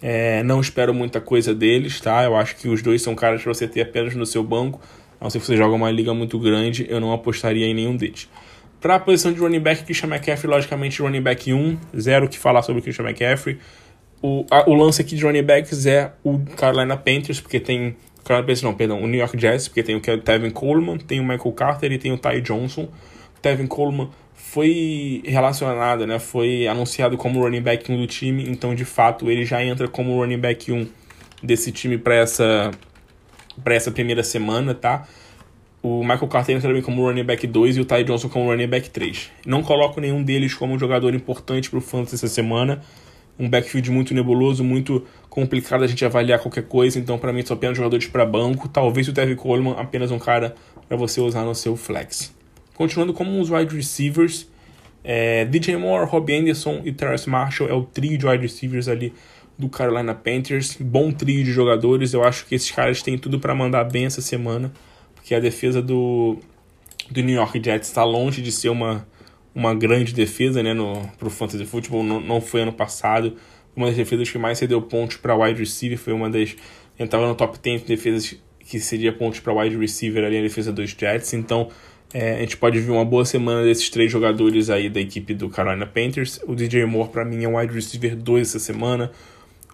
É, 0.00 0.44
não 0.44 0.60
espero 0.60 0.94
muita 0.94 1.20
coisa 1.20 1.52
deles, 1.52 2.00
tá? 2.00 2.22
Eu 2.22 2.36
acho 2.36 2.54
que 2.54 2.68
os 2.68 2.82
dois 2.82 3.02
são 3.02 3.16
caras 3.16 3.42
para 3.42 3.52
você 3.52 3.66
ter 3.66 3.80
apenas 3.80 4.14
no 4.14 4.24
seu 4.24 4.44
banco. 4.44 4.80
A 5.20 5.24
não 5.24 5.30
ser 5.30 5.40
que 5.40 5.46
você 5.46 5.56
joga 5.56 5.74
uma 5.74 5.90
liga 5.90 6.14
muito 6.14 6.38
grande, 6.38 6.86
eu 6.88 7.00
não 7.00 7.12
apostaria 7.12 7.66
em 7.66 7.74
nenhum 7.74 7.96
deles. 7.96 8.28
Para 8.84 8.96
a 8.96 9.00
posição 9.00 9.32
de 9.32 9.40
running 9.40 9.60
back, 9.60 9.82
Christian 9.82 10.10
McCaffrey, 10.10 10.46
logicamente, 10.46 11.00
running 11.00 11.22
back 11.22 11.50
1, 11.50 11.78
zero 11.98 12.28
que 12.28 12.38
falar 12.38 12.60
sobre 12.60 12.80
o 12.80 12.82
Christian 12.82 13.06
McCaffrey. 13.06 13.58
O, 14.20 14.44
a, 14.50 14.68
o 14.68 14.74
lance 14.74 15.00
aqui 15.00 15.16
de 15.16 15.24
running 15.24 15.42
backs 15.42 15.86
é 15.86 16.12
o 16.22 16.38
Carolina 16.54 16.94
Panthers, 16.94 17.40
porque 17.40 17.58
tem. 17.58 17.96
Carolina 18.22 18.46
Panthers, 18.46 18.62
não, 18.62 18.74
perdão, 18.74 19.02
o 19.02 19.06
New 19.06 19.18
York 19.18 19.40
Jets, 19.40 19.68
porque 19.68 19.82
tem 19.82 19.96
o 19.96 20.00
Tevin 20.00 20.50
Coleman, 20.50 20.98
tem 20.98 21.18
o 21.18 21.22
Michael 21.22 21.52
Carter 21.52 21.92
e 21.92 21.98
tem 21.98 22.12
o 22.12 22.18
Ty 22.18 22.42
Johnson. 22.42 22.82
O 22.82 23.40
Tevin 23.40 23.66
Coleman 23.66 24.10
foi 24.34 25.22
relacionado, 25.24 26.06
né? 26.06 26.18
Foi 26.18 26.68
anunciado 26.68 27.16
como 27.16 27.40
running 27.40 27.62
back 27.62 27.90
1 27.90 27.96
do 27.98 28.06
time, 28.06 28.46
então 28.50 28.74
de 28.74 28.84
fato 28.84 29.30
ele 29.30 29.46
já 29.46 29.64
entra 29.64 29.88
como 29.88 30.14
running 30.20 30.38
back 30.38 30.70
1 30.70 30.86
desse 31.42 31.72
time 31.72 31.96
para 31.96 32.16
essa 32.16 32.70
para 33.62 33.74
essa 33.74 33.90
primeira 33.90 34.22
semana, 34.22 34.74
tá? 34.74 35.08
O 35.84 36.02
Michael 36.02 36.28
Carter 36.28 36.56
entra 36.56 36.80
como 36.80 37.06
running 37.06 37.24
back 37.24 37.46
2 37.46 37.76
e 37.76 37.80
o 37.82 37.84
Ty 37.84 38.04
Johnson 38.04 38.30
como 38.30 38.50
running 38.50 38.66
back 38.66 38.88
3. 38.88 39.30
Não 39.44 39.62
coloco 39.62 40.00
nenhum 40.00 40.22
deles 40.22 40.54
como 40.54 40.78
jogador 40.78 41.14
importante 41.14 41.68
para 41.68 41.78
o 41.78 41.82
fantasy 41.82 42.14
essa 42.14 42.26
semana. 42.26 42.80
Um 43.38 43.50
backfield 43.50 43.90
muito 43.90 44.14
nebuloso, 44.14 44.64
muito 44.64 45.04
complicado 45.28 45.84
a 45.84 45.86
gente 45.86 46.02
avaliar 46.02 46.38
qualquer 46.38 46.62
coisa, 46.62 46.98
então 46.98 47.18
para 47.18 47.34
mim 47.34 47.44
são 47.44 47.54
apenas 47.54 47.76
jogadores 47.76 48.06
para 48.06 48.24
banco. 48.24 48.66
Talvez 48.66 49.08
o 49.08 49.12
Tevin 49.12 49.34
Coleman 49.34 49.74
apenas 49.76 50.10
um 50.10 50.18
cara 50.18 50.54
para 50.88 50.96
você 50.96 51.20
usar 51.20 51.44
no 51.44 51.54
seu 51.54 51.76
flex. 51.76 52.34
Continuando 52.72 53.12
como 53.12 53.38
os 53.38 53.50
wide 53.50 53.76
receivers, 53.76 54.50
é, 55.04 55.44
DJ 55.44 55.76
Moore, 55.76 56.08
Robbie 56.08 56.36
Anderson 56.36 56.80
e 56.82 56.92
Terrence 56.92 57.28
Marshall 57.28 57.68
é 57.68 57.74
o 57.74 57.82
trio 57.82 58.16
de 58.16 58.26
wide 58.26 58.40
receivers 58.40 58.88
ali 58.88 59.12
do 59.58 59.68
Carolina 59.68 60.14
Panthers. 60.14 60.78
Bom 60.80 61.12
trio 61.12 61.44
de 61.44 61.52
jogadores. 61.52 62.14
Eu 62.14 62.24
acho 62.24 62.46
que 62.46 62.54
esses 62.54 62.70
caras 62.70 63.02
têm 63.02 63.18
tudo 63.18 63.38
para 63.38 63.54
mandar 63.54 63.84
bem 63.84 64.06
essa 64.06 64.22
semana, 64.22 64.72
porque 65.24 65.34
a 65.34 65.40
defesa 65.40 65.80
do, 65.80 66.36
do 67.10 67.22
New 67.22 67.34
York 67.34 67.58
Jets 67.64 67.88
está 67.88 68.04
longe 68.04 68.42
de 68.42 68.52
ser 68.52 68.68
uma, 68.68 69.08
uma 69.54 69.74
grande 69.74 70.12
defesa 70.12 70.62
né, 70.62 70.74
no, 70.74 71.00
pro 71.18 71.30
Fantasy 71.30 71.64
Football. 71.64 72.04
Não, 72.04 72.20
não 72.20 72.40
foi 72.42 72.60
ano 72.60 72.74
passado. 72.74 73.34
Uma 73.74 73.86
das 73.86 73.96
defesas 73.96 74.28
que 74.28 74.36
mais 74.36 74.58
cedeu 74.58 74.82
pontos 74.82 75.16
para 75.16 75.34
wide 75.34 75.58
receiver. 75.58 75.96
Foi 75.96 76.12
uma 76.12 76.28
das. 76.28 76.54
Entrava 76.98 77.26
no 77.26 77.34
top 77.34 77.58
10 77.58 77.80
de 77.80 77.86
defesas 77.86 78.36
que 78.60 78.78
seria 78.78 79.14
pontos 79.14 79.40
para 79.40 79.54
wide 79.54 79.78
receiver 79.78 80.22
ali 80.22 80.36
a 80.36 80.42
defesa 80.42 80.70
dos 80.70 80.90
Jets. 80.90 81.32
Então 81.32 81.70
é, 82.12 82.36
a 82.36 82.40
gente 82.40 82.58
pode 82.58 82.78
ver 82.78 82.90
uma 82.90 83.04
boa 83.06 83.24
semana 83.24 83.64
desses 83.64 83.88
três 83.88 84.12
jogadores 84.12 84.68
aí 84.68 84.90
da 84.90 85.00
equipe 85.00 85.32
do 85.32 85.48
Carolina 85.48 85.86
Panthers. 85.86 86.38
O 86.46 86.54
DJ 86.54 86.84
Moore, 86.84 87.08
para 87.08 87.24
mim, 87.24 87.42
é 87.42 87.48
um 87.48 87.56
wide 87.56 87.72
receiver 87.72 88.14
2 88.14 88.48
essa 88.48 88.58
semana. 88.58 89.10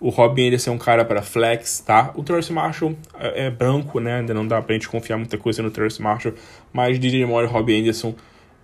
O 0.00 0.08
Robin 0.08 0.48
Anderson 0.48 0.70
é 0.70 0.74
um 0.74 0.78
cara 0.78 1.04
para 1.04 1.20
flex, 1.20 1.80
tá? 1.80 2.10
O 2.16 2.22
Terrence 2.22 2.50
Marshall 2.50 2.96
é, 3.18 3.46
é, 3.46 3.50
branco, 3.50 4.00
né? 4.00 4.20
Ainda 4.20 4.32
não 4.32 4.46
dá 4.48 4.62
pra 4.62 4.72
gente 4.72 4.88
confiar 4.88 5.18
muita 5.18 5.36
coisa 5.36 5.62
no 5.62 5.70
Terrence 5.70 6.00
Marshall. 6.00 6.34
Mas 6.72 6.98
DJ 6.98 7.26
Moore 7.26 7.46
e 7.46 7.50
Robin 7.50 7.80
Anderson 7.80 8.14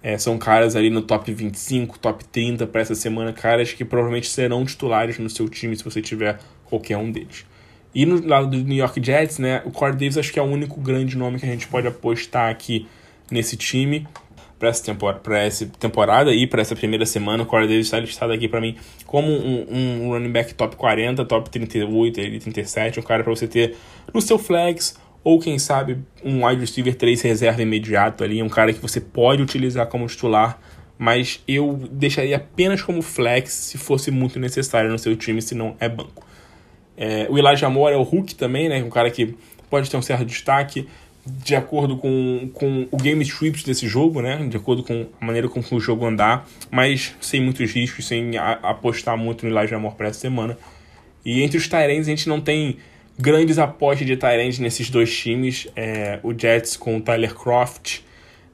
é, 0.03 0.17
são 0.17 0.39
caras 0.39 0.75
ali 0.75 0.89
no 0.89 1.03
top 1.03 1.31
25, 1.31 1.99
top 1.99 2.25
30 2.25 2.67
para 2.67 2.81
essa 2.81 2.95
semana. 2.95 3.35
Caras 3.35 3.75
que 3.75 3.85
provavelmente 3.85 4.31
serão 4.31 4.65
titulares 4.65 5.19
no 5.19 5.29
seu 5.29 5.47
time 5.47 5.77
se 5.77 5.85
você 5.85 6.01
tiver 6.01 6.39
qualquer 6.65 6.97
um 6.97 7.13
deles. 7.13 7.45
E 7.95 8.07
no 8.07 8.27
lado 8.27 8.49
do 8.49 8.57
New 8.57 8.77
York 8.79 9.03
Jets, 9.05 9.39
né? 9.39 9.61
O 9.67 9.71
Corey 9.71 9.95
Davis 9.95 10.17
acho 10.17 10.33
que 10.33 10.39
é 10.39 10.43
o 10.43 10.47
único 10.47 10.81
grande 10.81 11.19
nome 11.19 11.39
que 11.39 11.45
a 11.45 11.49
gente 11.49 11.69
pode 11.69 11.87
apostar 11.87 12.51
aqui 12.51 12.87
nesse 13.31 13.59
time 13.59 14.07
para 14.59 14.71
essa, 14.71 14.85
tempor 14.85 15.21
essa 15.33 15.67
temporada 15.79 16.33
e 16.33 16.47
para 16.47 16.63
essa 16.63 16.75
primeira 16.75 17.05
semana. 17.05 17.43
O 17.43 17.47
Corey 17.47 17.69
Davis 17.69 17.87
está 17.87 17.99
listado 17.99 18.33
aqui 18.33 18.49
para 18.49 18.61
mim 18.61 18.77
como 19.07 19.31
um, 19.31 19.67
um, 19.71 20.09
running 20.11 20.33
back 20.33 20.55
top 20.55 20.77
40, 20.77 21.25
top 21.25 21.51
38, 21.51 22.41
37, 22.41 23.01
um 23.01 23.03
cara 23.03 23.23
para 23.23 23.35
você 23.35 23.47
ter 23.47 23.77
no 24.13 24.21
seu 24.21 24.39
flex 24.39 24.99
ou 25.23 25.41
quem 25.41 25.59
sabe 25.59 25.99
um 26.25 26.47
wide 26.47 26.61
receiver 26.61 26.95
3 26.95 27.21
reserva 27.21 27.61
imediato 27.61 28.23
ali, 28.23 28.43
um 28.43 28.49
cara 28.49 28.73
que 28.73 28.81
você 28.81 29.01
pode 29.01 29.43
utilizar 29.43 29.87
como 29.89 30.07
titular, 30.07 30.59
mas 30.97 31.43
eu 31.49 31.81
deixaria 31.91 32.37
apenas 32.37 32.81
como 32.81 33.03
flex 33.03 33.53
se 33.53 33.77
fosse 33.77 34.11
muito 34.11 34.39
necessário 34.39 34.89
no 34.89 34.99
seu 34.99 35.17
time, 35.17 35.43
se 35.43 35.55
não 35.55 35.77
é 35.81 35.89
banco. 35.89 36.25
É, 36.97 37.27
o 37.29 37.37
Elijah 37.37 37.69
Moore 37.69 37.95
é 37.95 37.97
o 37.97 38.03
Hulk 38.03 38.37
também, 38.37 38.69
né? 38.69 38.83
Um 38.83 38.89
cara 38.89 39.11
que 39.11 39.37
pode 39.69 39.91
ter 39.91 39.97
um 39.97 40.03
certo 40.03 40.25
destaque 40.25 40.89
de 41.27 41.57
acordo 41.57 41.97
com, 41.97 42.49
com 42.55 42.87
o 42.91 42.97
game 42.97 43.23
script 43.23 43.67
desse 43.67 43.89
jogo, 43.89 44.23
né? 44.23 44.47
De 44.49 44.57
acordo 44.57 44.83
com 44.83 45.07
a 45.21 45.25
maneira 45.25 45.49
como 45.49 45.65
o 45.73 45.81
jogo 45.81 46.07
andar, 46.07 46.49
mas 46.71 47.15
sem 47.21 47.41
muitos 47.41 47.73
riscos, 47.73 48.07
sem 48.07 48.39
a, 48.39 48.53
apostar 48.63 49.17
muito 49.17 49.45
no 49.45 49.59
Elijah 49.59 49.79
Moore 49.79 49.97
para 49.97 50.09
essa 50.09 50.21
semana. 50.21 50.57
E 51.25 51.43
entre 51.43 51.59
os 51.59 51.67
Tyrants 51.67 52.07
a 52.07 52.11
gente 52.11 52.29
não 52.29 52.41
tem 52.41 52.77
grandes 53.19 53.59
apostas 53.59 54.07
de 54.07 54.17
Tyrants 54.17 54.61
nesses 54.61 54.89
dois 54.89 55.15
times. 55.15 55.67
É, 55.75 56.21
o 56.23 56.33
Jets 56.33 56.77
com 56.77 56.97
o 56.97 57.01
Tyler 57.01 57.35
Croft 57.35 58.01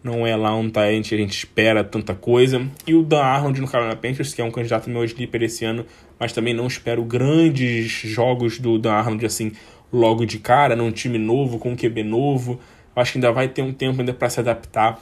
não 0.03 0.27
é 0.27 0.35
lá 0.35 0.57
um 0.57 0.71
Tyrant 0.71 1.07
que 1.07 1.15
a 1.15 1.19
gente 1.19 1.37
espera 1.37 1.85
tanta 1.85 2.15
coisa. 2.15 2.67
E 2.87 2.95
o 2.95 3.03
Dan 3.03 3.21
Arnold 3.21 3.61
no 3.61 3.69
Carolina 3.69 3.97
Panthers, 3.97 4.33
que 4.33 4.41
é 4.41 4.45
um 4.45 4.51
candidato 4.51 4.89
meu 4.89 5.05
sleeper 5.05 5.43
esse 5.43 5.65
ano, 5.65 5.85
mas 6.19 6.33
também 6.33 6.55
não 6.55 6.67
espero 6.67 7.05
grandes 7.05 7.91
jogos 7.93 8.59
do 8.59 8.79
Dan 8.79 8.93
Arnold 8.93 9.27
assim 9.27 9.53
logo 9.93 10.25
de 10.25 10.39
cara, 10.39 10.75
num 10.75 10.91
time 10.91 11.19
novo, 11.19 11.59
com 11.59 11.73
um 11.73 11.77
QB 11.77 12.03
novo. 12.03 12.59
Eu 12.95 13.03
acho 13.03 13.13
que 13.13 13.19
ainda 13.19 13.31
vai 13.33 13.49
ter 13.49 13.63
um 13.63 13.73
tempo 13.73 14.01
ainda 14.01 14.13
para 14.13 14.29
se 14.31 14.41
adaptar. 14.41 15.01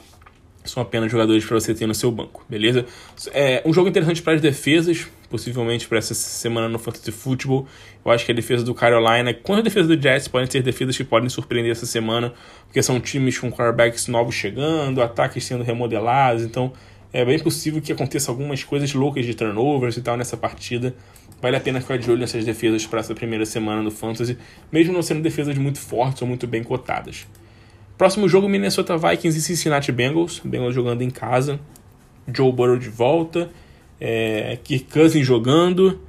São 0.63 0.83
apenas 0.83 1.11
jogadores 1.11 1.43
para 1.43 1.59
você 1.59 1.73
ter 1.73 1.87
no 1.87 1.95
seu 1.95 2.11
banco, 2.11 2.45
beleza? 2.47 2.85
É 3.33 3.63
um 3.65 3.73
jogo 3.73 3.89
interessante 3.89 4.21
para 4.21 4.33
as 4.33 4.41
defesas, 4.41 5.07
possivelmente 5.27 5.87
para 5.87 5.97
essa 5.97 6.13
semana 6.13 6.69
no 6.69 6.77
Fantasy 6.77 7.11
Football. 7.11 7.65
Eu 8.05 8.11
acho 8.11 8.23
que 8.25 8.31
a 8.31 8.35
defesa 8.35 8.63
do 8.63 8.75
Carolina, 8.75 9.33
quanto 9.33 9.61
a 9.61 9.63
defesa 9.63 9.87
do 9.87 9.99
Jets, 9.99 10.27
podem 10.27 10.49
ser 10.49 10.61
defesas 10.61 10.95
que 10.95 11.03
podem 11.03 11.29
surpreender 11.29 11.71
essa 11.71 11.87
semana, 11.87 12.31
porque 12.65 12.83
são 12.83 12.99
times 12.99 13.39
com 13.39 13.51
quarterbacks 13.51 14.07
novos 14.07 14.35
chegando, 14.35 15.01
ataques 15.01 15.43
sendo 15.43 15.63
remodelados, 15.63 16.43
então 16.43 16.71
é 17.11 17.25
bem 17.25 17.39
possível 17.39 17.81
que 17.81 17.91
aconteça 17.91 18.31
algumas 18.31 18.63
coisas 18.63 18.93
loucas 18.93 19.25
de 19.25 19.33
turnovers 19.33 19.97
e 19.97 20.01
tal 20.01 20.15
nessa 20.15 20.37
partida. 20.37 20.95
Vale 21.41 21.57
a 21.57 21.59
pena 21.59 21.81
ficar 21.81 21.97
de 21.97 22.09
olho 22.09 22.19
nessas 22.19 22.45
defesas 22.45 22.85
para 22.85 22.99
essa 22.99 23.15
primeira 23.15 23.45
semana 23.45 23.83
do 23.83 23.89
Fantasy, 23.89 24.37
mesmo 24.71 24.93
não 24.93 25.01
sendo 25.01 25.21
defesas 25.21 25.57
muito 25.57 25.79
fortes 25.79 26.21
ou 26.21 26.27
muito 26.27 26.45
bem 26.45 26.63
cotadas. 26.63 27.25
Próximo 27.97 28.27
jogo, 28.29 28.47
Minnesota 28.47 28.97
Vikings 28.97 29.37
e 29.37 29.41
Cincinnati 29.41 29.91
Bengals. 29.91 30.41
Bengals 30.43 30.73
jogando 30.73 31.01
em 31.01 31.09
casa. 31.09 31.59
Joe 32.33 32.51
Burrow 32.51 32.77
de 32.77 32.89
volta. 32.89 33.49
É, 33.99 34.57
Kirk 34.63 34.85
Cousins 34.91 35.25
jogando. 35.25 36.01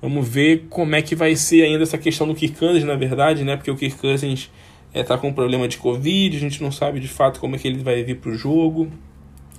Vamos 0.00 0.28
ver 0.28 0.66
como 0.68 0.96
é 0.96 1.02
que 1.02 1.14
vai 1.14 1.36
ser 1.36 1.62
ainda 1.62 1.84
essa 1.84 1.96
questão 1.96 2.26
do 2.26 2.34
Kirk 2.34 2.58
Cousins, 2.58 2.82
na 2.82 2.96
verdade, 2.96 3.44
né? 3.44 3.56
Porque 3.56 3.70
o 3.70 3.76
Kirk 3.76 3.98
Cousins 3.98 4.50
é, 4.92 5.04
tá 5.04 5.16
com 5.16 5.32
problema 5.32 5.68
de 5.68 5.78
Covid, 5.78 6.36
a 6.36 6.40
gente 6.40 6.60
não 6.60 6.72
sabe 6.72 6.98
de 6.98 7.06
fato 7.06 7.38
como 7.38 7.54
é 7.54 7.58
que 7.58 7.68
ele 7.68 7.78
vai 7.82 8.02
vir 8.02 8.16
pro 8.16 8.34
jogo. 8.34 8.90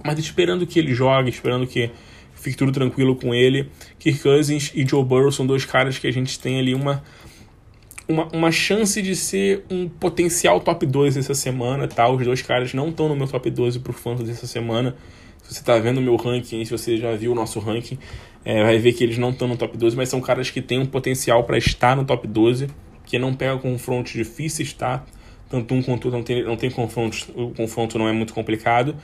Mas 0.04 0.20
esperando 0.20 0.68
que 0.68 0.78
ele 0.78 0.94
jogue, 0.94 1.30
esperando 1.30 1.66
que 1.66 1.90
fique 2.44 2.58
tudo 2.58 2.72
tranquilo 2.72 3.16
com 3.16 3.34
ele. 3.34 3.70
Kirk 3.98 4.20
Cousins 4.20 4.72
e 4.76 4.86
Joe 4.86 5.04
Burrow 5.04 5.32
são 5.32 5.48
dois 5.48 5.66
caras 5.66 5.98
que 5.98 6.06
a 6.06 6.12
gente 6.12 6.38
tem 6.38 6.60
ali 6.60 6.76
uma, 6.76 7.02
uma, 8.08 8.28
uma 8.34 8.52
chance 8.52 9.02
de 9.02 9.16
ser 9.16 9.64
um 9.70 9.88
potencial 9.88 10.60
top 10.60 10.86
2 10.86 11.16
essa 11.16 11.34
semana, 11.34 11.88
tá? 11.88 12.10
Os 12.10 12.24
dois 12.24 12.42
caras 12.42 12.74
não 12.74 12.90
estão 12.90 13.08
no 13.08 13.16
meu 13.16 13.28
top 13.28 13.50
12 13.50 13.80
pro 13.80 13.94
Fantasy 13.94 14.32
essa 14.32 14.48
semana. 14.48 14.96
Se 15.42 15.54
você 15.54 15.60
está 15.62 15.78
vendo 15.78 15.98
o 15.98 16.02
meu 16.02 16.16
ranking, 16.16 16.64
se 16.66 16.72
você 16.72 16.98
já 16.98 17.16
viu 17.16 17.32
o 17.32 17.36
nosso 17.36 17.60
ranking, 17.60 17.98
é, 18.44 18.62
vai 18.64 18.78
ver 18.78 18.94
que 18.94 19.04
eles 19.04 19.18
não 19.18 19.30
estão 19.30 19.48
no 19.48 19.56
top 19.56 19.78
12, 19.78 19.96
mas 19.96 20.10
são 20.10 20.20
caras 20.20 20.50
que 20.50 20.62
têm 20.62 20.80
um 20.80 20.86
potencial 20.86 21.44
para 21.46 21.58
estar 21.58 21.96
no 21.96 22.04
top 22.04 22.28
12, 22.28 22.68
que 23.06 23.18
não 23.18 23.34
pega 23.34 23.58
confrontos 23.58 24.12
difíceis, 24.14 24.74
tá? 24.74 25.06
Tanto 25.50 25.74
um 25.74 25.82
quanto 25.82 26.06
outro 26.06 26.12
não 26.12 26.24
tem, 26.24 26.44
não 26.44 26.56
tem 26.56 26.70
confrontos, 26.70 27.28
o 27.36 27.52
confronto 27.52 27.98
não 27.98 28.08
é 28.08 28.12
muito 28.12 28.34
complicado. 28.34 28.96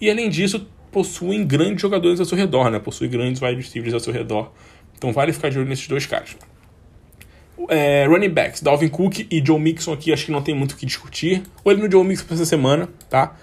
E 0.00 0.10
além 0.10 0.28
disso, 0.28 0.66
possuem 0.90 1.46
grandes 1.46 1.82
jogadores 1.82 2.20
ao 2.20 2.26
seu 2.26 2.36
redor, 2.36 2.70
né? 2.70 2.78
Possuem 2.78 3.10
grandes 3.10 3.40
wide 3.40 3.56
receivers 3.56 3.94
ao 3.94 4.00
seu 4.00 4.12
redor. 4.12 4.52
Então 4.96 5.12
vale 5.12 5.32
ficar 5.32 5.48
de 5.48 5.58
olho 5.58 5.68
nesses 5.68 5.86
dois 5.86 6.06
caras. 6.06 6.36
É, 7.68 8.06
running 8.06 8.30
backs, 8.30 8.62
Dalvin 8.62 8.88
Cook 8.88 9.26
e 9.30 9.42
Joe 9.44 9.58
Mixon 9.58 9.92
aqui, 9.92 10.12
acho 10.12 10.26
que 10.26 10.32
não 10.32 10.42
tem 10.42 10.54
muito 10.54 10.72
o 10.72 10.76
que 10.76 10.86
discutir. 10.86 11.42
Olho 11.64 11.78
no 11.78 11.90
Joe 11.90 12.04
Mixon 12.04 12.24
para 12.24 12.34
essa 12.34 12.46
semana, 12.46 12.88
tá? 13.10 13.36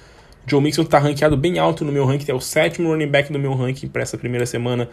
Joe 0.47 0.62
Mixon 0.62 0.84
está 0.84 0.99
rankeado 0.99 1.36
bem 1.36 1.60
alto 1.60 1.84
no 1.84 1.91
meu 1.91 2.05
ranking, 2.05 2.31
é 2.31 2.34
o 2.34 2.39
sétimo 2.39 2.89
running 2.89 3.08
back 3.08 3.31
do 3.31 3.39
meu 3.39 3.53
ranking 3.53 3.88
para 3.88 4.01
essa 4.01 4.17
primeira 4.17 4.45
semana. 4.45 4.89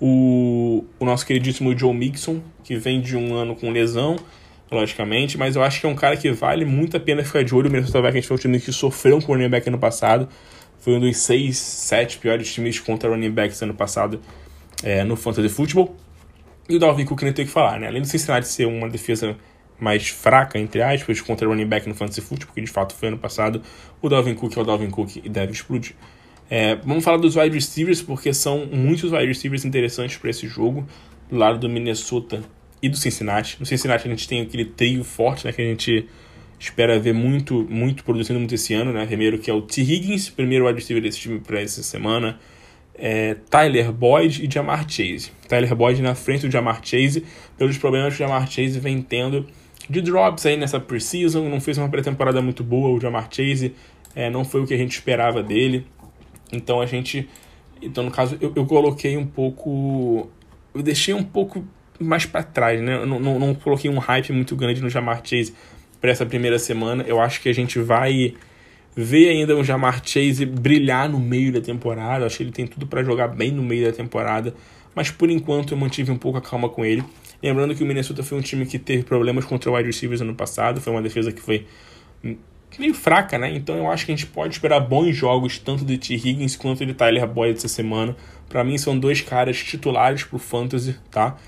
O, 0.00 0.84
o 0.98 1.04
nosso 1.04 1.26
queridíssimo 1.26 1.76
Joe 1.76 1.92
Mixon, 1.92 2.40
que 2.62 2.76
vem 2.76 3.00
de 3.00 3.16
um 3.16 3.34
ano 3.34 3.54
com 3.54 3.70
lesão, 3.70 4.16
logicamente, 4.70 5.36
mas 5.36 5.56
eu 5.56 5.62
acho 5.62 5.80
que 5.80 5.86
é 5.86 5.88
um 5.88 5.94
cara 5.94 6.16
que 6.16 6.30
vale 6.32 6.64
muito 6.64 6.96
a 6.96 7.00
pena 7.00 7.24
ficar 7.24 7.44
de 7.44 7.54
olho. 7.54 7.68
O 7.68 7.72
Minnesota 7.72 8.00
Vikings 8.02 8.26
foi 8.26 8.36
um 8.36 8.40
time 8.40 8.60
que 8.60 8.72
sofreu 8.72 9.20
com 9.20 9.32
o 9.32 9.34
running 9.34 9.48
back 9.48 9.68
ano 9.68 9.78
passado, 9.78 10.28
foi 10.84 10.96
um 10.96 11.00
dos 11.00 11.16
seis, 11.16 11.56
sete 11.56 12.18
piores 12.18 12.52
times 12.52 12.78
contra 12.78 13.08
running 13.08 13.30
backs 13.30 13.62
ano 13.62 13.72
passado 13.72 14.20
é, 14.82 15.02
no 15.02 15.16
Fantasy 15.16 15.48
Football. 15.48 15.96
E 16.68 16.76
o 16.76 16.78
Dalvin 16.78 17.06
Cook 17.06 17.22
nem 17.22 17.32
tem 17.32 17.46
o 17.46 17.48
que 17.48 17.54
falar, 17.54 17.80
né? 17.80 17.86
Além 17.86 18.02
do 18.02 18.06
Cincinnati 18.06 18.46
ser 18.46 18.66
uma 18.66 18.86
defesa 18.86 19.34
mais 19.80 20.08
fraca, 20.08 20.58
entre 20.58 20.82
aspas, 20.82 21.22
contra 21.22 21.48
running 21.48 21.66
back 21.66 21.88
no 21.88 21.94
Fantasy 21.94 22.20
Football, 22.20 22.48
porque 22.48 22.60
de 22.60 22.70
fato 22.70 22.94
foi 22.94 23.08
ano 23.08 23.16
passado, 23.16 23.62
o 24.02 24.10
Dalvin 24.10 24.34
Cook 24.34 24.58
é 24.58 24.60
o 24.60 24.64
Dalvin 24.64 24.90
Cook 24.90 25.16
e 25.16 25.26
deve 25.26 25.52
explodir. 25.52 25.94
É, 26.50 26.76
vamos 26.76 27.02
falar 27.02 27.16
dos 27.16 27.34
wide 27.34 27.54
receivers, 27.54 28.02
porque 28.02 28.34
são 28.34 28.66
muitos 28.66 29.10
wide 29.10 29.26
receivers 29.26 29.64
interessantes 29.64 30.18
para 30.18 30.28
esse 30.28 30.46
jogo, 30.46 30.86
do 31.30 31.36
lado 31.36 31.58
do 31.58 31.66
Minnesota 31.66 32.42
e 32.82 32.90
do 32.90 32.96
Cincinnati. 32.98 33.56
No 33.58 33.64
Cincinnati 33.64 34.06
a 34.06 34.10
gente 34.10 34.28
tem 34.28 34.42
aquele 34.42 34.66
trio 34.66 35.02
forte, 35.02 35.46
né, 35.46 35.52
que 35.52 35.62
a 35.62 35.64
gente 35.64 36.06
espera 36.64 36.98
ver 36.98 37.12
muito, 37.12 37.66
muito 37.68 38.04
produzindo 38.04 38.38
muito 38.38 38.54
esse 38.54 38.72
ano, 38.74 38.92
né? 38.92 39.04
Primeiro 39.06 39.38
que 39.38 39.50
é 39.50 39.54
o 39.54 39.60
T. 39.60 39.82
Higgins, 39.82 40.30
primeiro 40.30 40.66
wide 40.66 40.78
receiver 40.80 41.02
desse 41.02 41.18
time 41.18 41.38
para 41.38 41.60
essa 41.60 41.82
semana. 41.82 42.38
É, 42.96 43.34
Tyler 43.50 43.92
Boyd 43.92 44.44
e 44.44 44.50
Jamar 44.50 44.88
Chase. 44.88 45.30
Tyler 45.48 45.74
Boyd 45.74 46.00
na 46.00 46.14
frente 46.14 46.46
do 46.46 46.50
Jamar 46.50 46.80
Chase, 46.82 47.24
pelos 47.58 47.76
problemas 47.76 48.16
que 48.16 48.22
o 48.22 48.26
Jamar 48.26 48.50
Chase 48.50 48.78
vem 48.80 49.02
tendo 49.02 49.46
de 49.90 50.00
drops 50.00 50.46
aí 50.46 50.56
nessa 50.56 50.80
preseason. 50.80 51.48
Não 51.48 51.60
fez 51.60 51.76
uma 51.76 51.88
pré-temporada 51.88 52.40
muito 52.40 52.64
boa 52.64 52.88
o 52.90 53.00
Jamar 53.00 53.28
Chase, 53.30 53.74
é, 54.14 54.30
não 54.30 54.44
foi 54.44 54.62
o 54.62 54.66
que 54.66 54.72
a 54.72 54.78
gente 54.78 54.92
esperava 54.92 55.42
dele. 55.42 55.86
Então 56.52 56.80
a 56.80 56.86
gente. 56.86 57.28
Então, 57.82 58.04
no 58.04 58.10
caso, 58.10 58.38
eu, 58.40 58.52
eu 58.56 58.64
coloquei 58.64 59.16
um 59.16 59.26
pouco. 59.26 60.30
Eu 60.74 60.82
deixei 60.82 61.12
um 61.12 61.24
pouco 61.24 61.64
mais 62.00 62.24
para 62.24 62.42
trás, 62.42 62.80
né? 62.80 62.96
Eu 62.96 63.06
não, 63.06 63.20
não, 63.20 63.38
não 63.38 63.54
coloquei 63.54 63.90
um 63.90 63.98
hype 63.98 64.32
muito 64.32 64.56
grande 64.56 64.80
no 64.80 64.88
Jamar 64.88 65.20
Chase 65.22 65.52
para 66.04 66.10
essa 66.10 66.26
primeira 66.26 66.58
semana. 66.58 67.02
Eu 67.08 67.18
acho 67.18 67.40
que 67.40 67.48
a 67.48 67.52
gente 67.54 67.78
vai 67.78 68.34
ver 68.94 69.30
ainda 69.30 69.56
o 69.56 69.64
Jamar 69.64 70.02
Chase 70.04 70.44
brilhar 70.44 71.08
no 71.08 71.18
meio 71.18 71.50
da 71.50 71.62
temporada. 71.62 72.26
Acho 72.26 72.36
que 72.36 72.42
ele 72.42 72.52
tem 72.52 72.66
tudo 72.66 72.86
para 72.86 73.02
jogar 73.02 73.28
bem 73.28 73.50
no 73.50 73.62
meio 73.62 73.86
da 73.86 73.90
temporada. 73.90 74.54
Mas 74.94 75.10
por 75.10 75.30
enquanto 75.30 75.72
eu 75.72 75.78
mantive 75.78 76.10
um 76.10 76.18
pouco 76.18 76.36
a 76.36 76.42
calma 76.42 76.68
com 76.68 76.84
ele. 76.84 77.02
Lembrando 77.42 77.74
que 77.74 77.82
o 77.82 77.86
Minnesota 77.86 78.22
foi 78.22 78.36
um 78.36 78.42
time 78.42 78.66
que 78.66 78.78
teve 78.78 79.02
problemas 79.02 79.46
contra 79.46 79.70
o 79.70 79.74
wide 79.74 79.86
receivers 79.86 80.20
ano 80.20 80.34
passado. 80.34 80.78
Foi 80.78 80.92
uma 80.92 81.00
defesa 81.00 81.32
que 81.32 81.40
foi 81.40 81.66
meio 82.78 82.92
fraca, 82.92 83.38
né? 83.38 83.56
Então 83.56 83.74
eu 83.74 83.90
acho 83.90 84.04
que 84.04 84.12
a 84.12 84.14
gente 84.14 84.26
pode 84.26 84.52
esperar 84.52 84.80
bons 84.80 85.16
jogos 85.16 85.58
tanto 85.58 85.86
de 85.86 85.96
T. 85.96 86.16
Higgins 86.16 86.54
quanto 86.54 86.84
de 86.84 86.92
Tyler 86.92 87.26
Boyd 87.26 87.56
essa 87.56 87.66
semana. 87.66 88.14
Para 88.50 88.62
mim 88.62 88.76
são 88.76 88.98
dois 88.98 89.22
caras 89.22 89.56
titulares 89.56 90.22
pro 90.22 90.38
Fantasy, 90.38 90.98
tá? 91.10 91.38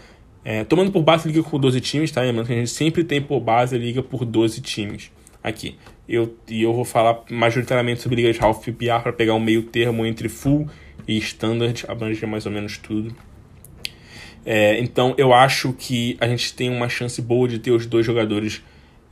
É, 0.49 0.63
tomando 0.63 0.93
por 0.93 1.03
base 1.03 1.29
a 1.29 1.33
liga 1.33 1.43
com 1.43 1.59
12 1.59 1.81
times, 1.81 2.13
tá? 2.13 2.21
Lembrando 2.21 2.47
que 2.47 2.53
a 2.53 2.57
gente 2.57 2.71
sempre 2.71 3.03
tem 3.03 3.21
por 3.21 3.41
base 3.41 3.75
a 3.75 3.79
liga 3.81 4.01
por 4.01 4.25
12 4.25 4.61
times 4.61 5.11
aqui. 5.43 5.75
Eu, 6.09 6.37
e 6.49 6.63
eu 6.63 6.73
vou 6.73 6.85
falar 6.85 7.25
majoritariamente 7.29 8.01
sobre 8.01 8.23
liga 8.23 8.33
de 8.33 8.41
half 8.41 8.65
PPR 8.65 9.03
para 9.03 9.13
pegar 9.13 9.35
um 9.35 9.41
meio 9.41 9.65
termo 9.65 10.07
entre 10.07 10.29
full 10.29 10.69
e 11.09 11.19
standard, 11.19 11.85
abranger 11.89 12.29
mais 12.29 12.47
ou 12.47 12.53
menos 12.53 12.79
tudo. 12.79 13.13
É, 14.45 14.79
então 14.79 15.17
eu 15.19 15.35
acho 15.35 15.73
que 15.73 16.17
a 16.21 16.29
gente 16.29 16.55
tem 16.55 16.71
uma 16.71 16.89
chance 16.89 17.21
boa 17.21 17.49
de 17.49 17.59
ter 17.59 17.73
os 17.73 17.85
dois 17.85 18.07
jogadores 18.07 18.63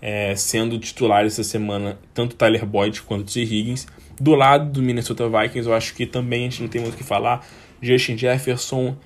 é, 0.00 0.36
sendo 0.36 0.78
titulares 0.78 1.32
essa 1.32 1.42
semana, 1.42 1.98
tanto 2.14 2.36
Tyler 2.36 2.64
Boyd 2.64 3.02
quanto 3.02 3.32
T. 3.32 3.42
Higgins. 3.42 3.88
Do 4.20 4.36
lado 4.36 4.70
do 4.70 4.80
Minnesota 4.80 5.28
Vikings, 5.28 5.68
eu 5.68 5.74
acho 5.74 5.96
que 5.96 6.06
também 6.06 6.46
a 6.46 6.48
gente 6.48 6.62
não 6.62 6.68
tem 6.68 6.80
muito 6.80 6.94
o 6.94 6.96
que 6.96 7.02
falar. 7.02 7.44
Justin 7.82 8.16
Jefferson 8.16 8.96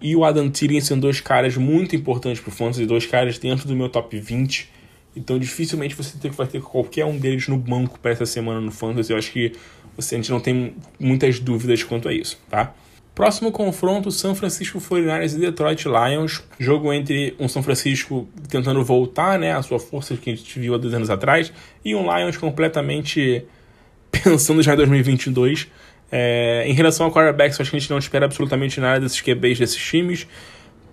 e 0.00 0.14
o 0.14 0.24
Adam 0.24 0.50
Thielen 0.50 0.80
são 0.80 0.98
dois 0.98 1.20
caras 1.20 1.56
muito 1.56 1.96
importantes 1.96 2.40
para 2.40 2.50
o 2.50 2.52
Fantasy, 2.52 2.86
dois 2.86 3.06
caras 3.06 3.38
dentro 3.38 3.66
do 3.66 3.74
meu 3.74 3.88
top 3.88 4.18
20. 4.18 4.70
Então 5.16 5.38
dificilmente 5.38 5.94
você 5.94 6.16
vai 6.30 6.46
ter 6.46 6.60
qualquer 6.60 7.04
um 7.04 7.16
deles 7.16 7.48
no 7.48 7.56
banco 7.56 7.98
para 8.00 8.10
essa 8.10 8.26
semana 8.26 8.60
no 8.60 8.72
Fantasy. 8.72 9.12
Eu 9.12 9.18
acho 9.18 9.32
que 9.32 9.52
a 9.96 10.02
gente 10.02 10.30
não 10.30 10.40
tem 10.40 10.74
muitas 10.98 11.38
dúvidas 11.38 11.82
quanto 11.82 12.08
a 12.08 12.12
isso, 12.12 12.38
tá? 12.50 12.74
Próximo 13.14 13.52
confronto, 13.52 14.10
São 14.10 14.34
Francisco 14.34 14.80
49ers 14.80 15.36
e 15.36 15.38
Detroit 15.38 15.84
Lions. 15.84 16.42
Jogo 16.58 16.92
entre 16.92 17.36
um 17.38 17.46
São 17.46 17.62
Francisco 17.62 18.28
tentando 18.48 18.82
voltar 18.84 19.38
né, 19.38 19.52
a 19.52 19.62
sua 19.62 19.78
força 19.78 20.16
que 20.16 20.30
a 20.30 20.34
gente 20.34 20.58
viu 20.58 20.74
há 20.74 20.78
dois 20.78 20.92
anos 20.92 21.08
atrás 21.08 21.52
e 21.84 21.94
um 21.94 22.12
Lions 22.12 22.36
completamente 22.36 23.44
pensando 24.10 24.60
já 24.62 24.74
em 24.74 24.76
2022. 24.78 25.68
É, 26.16 26.62
em 26.68 26.72
relação 26.72 27.06
ao 27.06 27.12
quarterbacks, 27.12 27.60
acho 27.60 27.68
que 27.68 27.76
a 27.76 27.80
gente 27.80 27.90
não 27.90 27.98
espera 27.98 28.24
absolutamente 28.26 28.78
nada 28.78 29.00
desses 29.00 29.20
QBs 29.20 29.58
desses 29.58 29.76
times. 29.76 30.28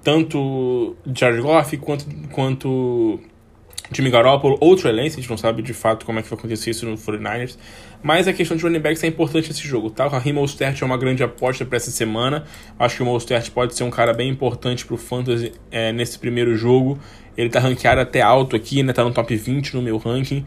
Tanto 0.03 0.95
Jared 1.13 1.39
Goff 1.43 1.77
quanto, 1.77 2.05
quanto 2.31 3.19
Jimmy 3.91 4.10
Garoppolo 4.10 4.57
ou 4.60 4.75
Trey 4.75 4.91
Lance, 4.91 5.19
a 5.19 5.21
gente 5.21 5.29
não 5.29 5.38
sabe 5.38 5.62
de 5.62 5.75
fato 5.75 6.07
como 6.07 6.17
é 6.17 6.23
que 6.23 6.29
vai 6.29 6.39
acontecer 6.39 6.71
isso 6.71 6.88
no 6.88 6.97
49ers. 6.97 7.55
Mas 8.01 8.27
a 8.27 8.34
questão 8.34 8.57
de 8.57 8.63
running 8.63 8.79
backs 8.79 9.03
é 9.03 9.07
importante 9.07 9.49
nesse 9.49 9.67
jogo, 9.67 9.91
tá? 9.91 10.07
O 10.07 10.10
Raheem 10.10 10.34
Mostert 10.34 10.81
é 10.81 10.86
uma 10.86 10.97
grande 10.97 11.21
aposta 11.21 11.63
para 11.65 11.77
essa 11.77 11.91
semana. 11.91 12.45
Acho 12.79 12.95
que 12.95 13.03
o 13.03 13.05
Mostert 13.05 13.51
pode 13.51 13.75
ser 13.75 13.84
um 13.84 13.91
cara 13.91 14.15
bem 14.15 14.27
importante 14.27 14.88
pro 14.88 14.97
Fantasy 14.97 15.51
é, 15.69 15.91
nesse 15.91 16.17
primeiro 16.17 16.55
jogo. 16.55 16.97
Ele 17.38 17.47
tá 17.47 17.60
ranqueado 17.60 18.01
até 18.01 18.21
alto 18.21 18.55
aqui, 18.55 18.81
né? 18.81 18.91
Tá 18.91 19.03
no 19.03 19.13
top 19.13 19.36
20 19.36 19.75
no 19.75 19.84
meu 19.84 19.99
ranking. 19.99 20.43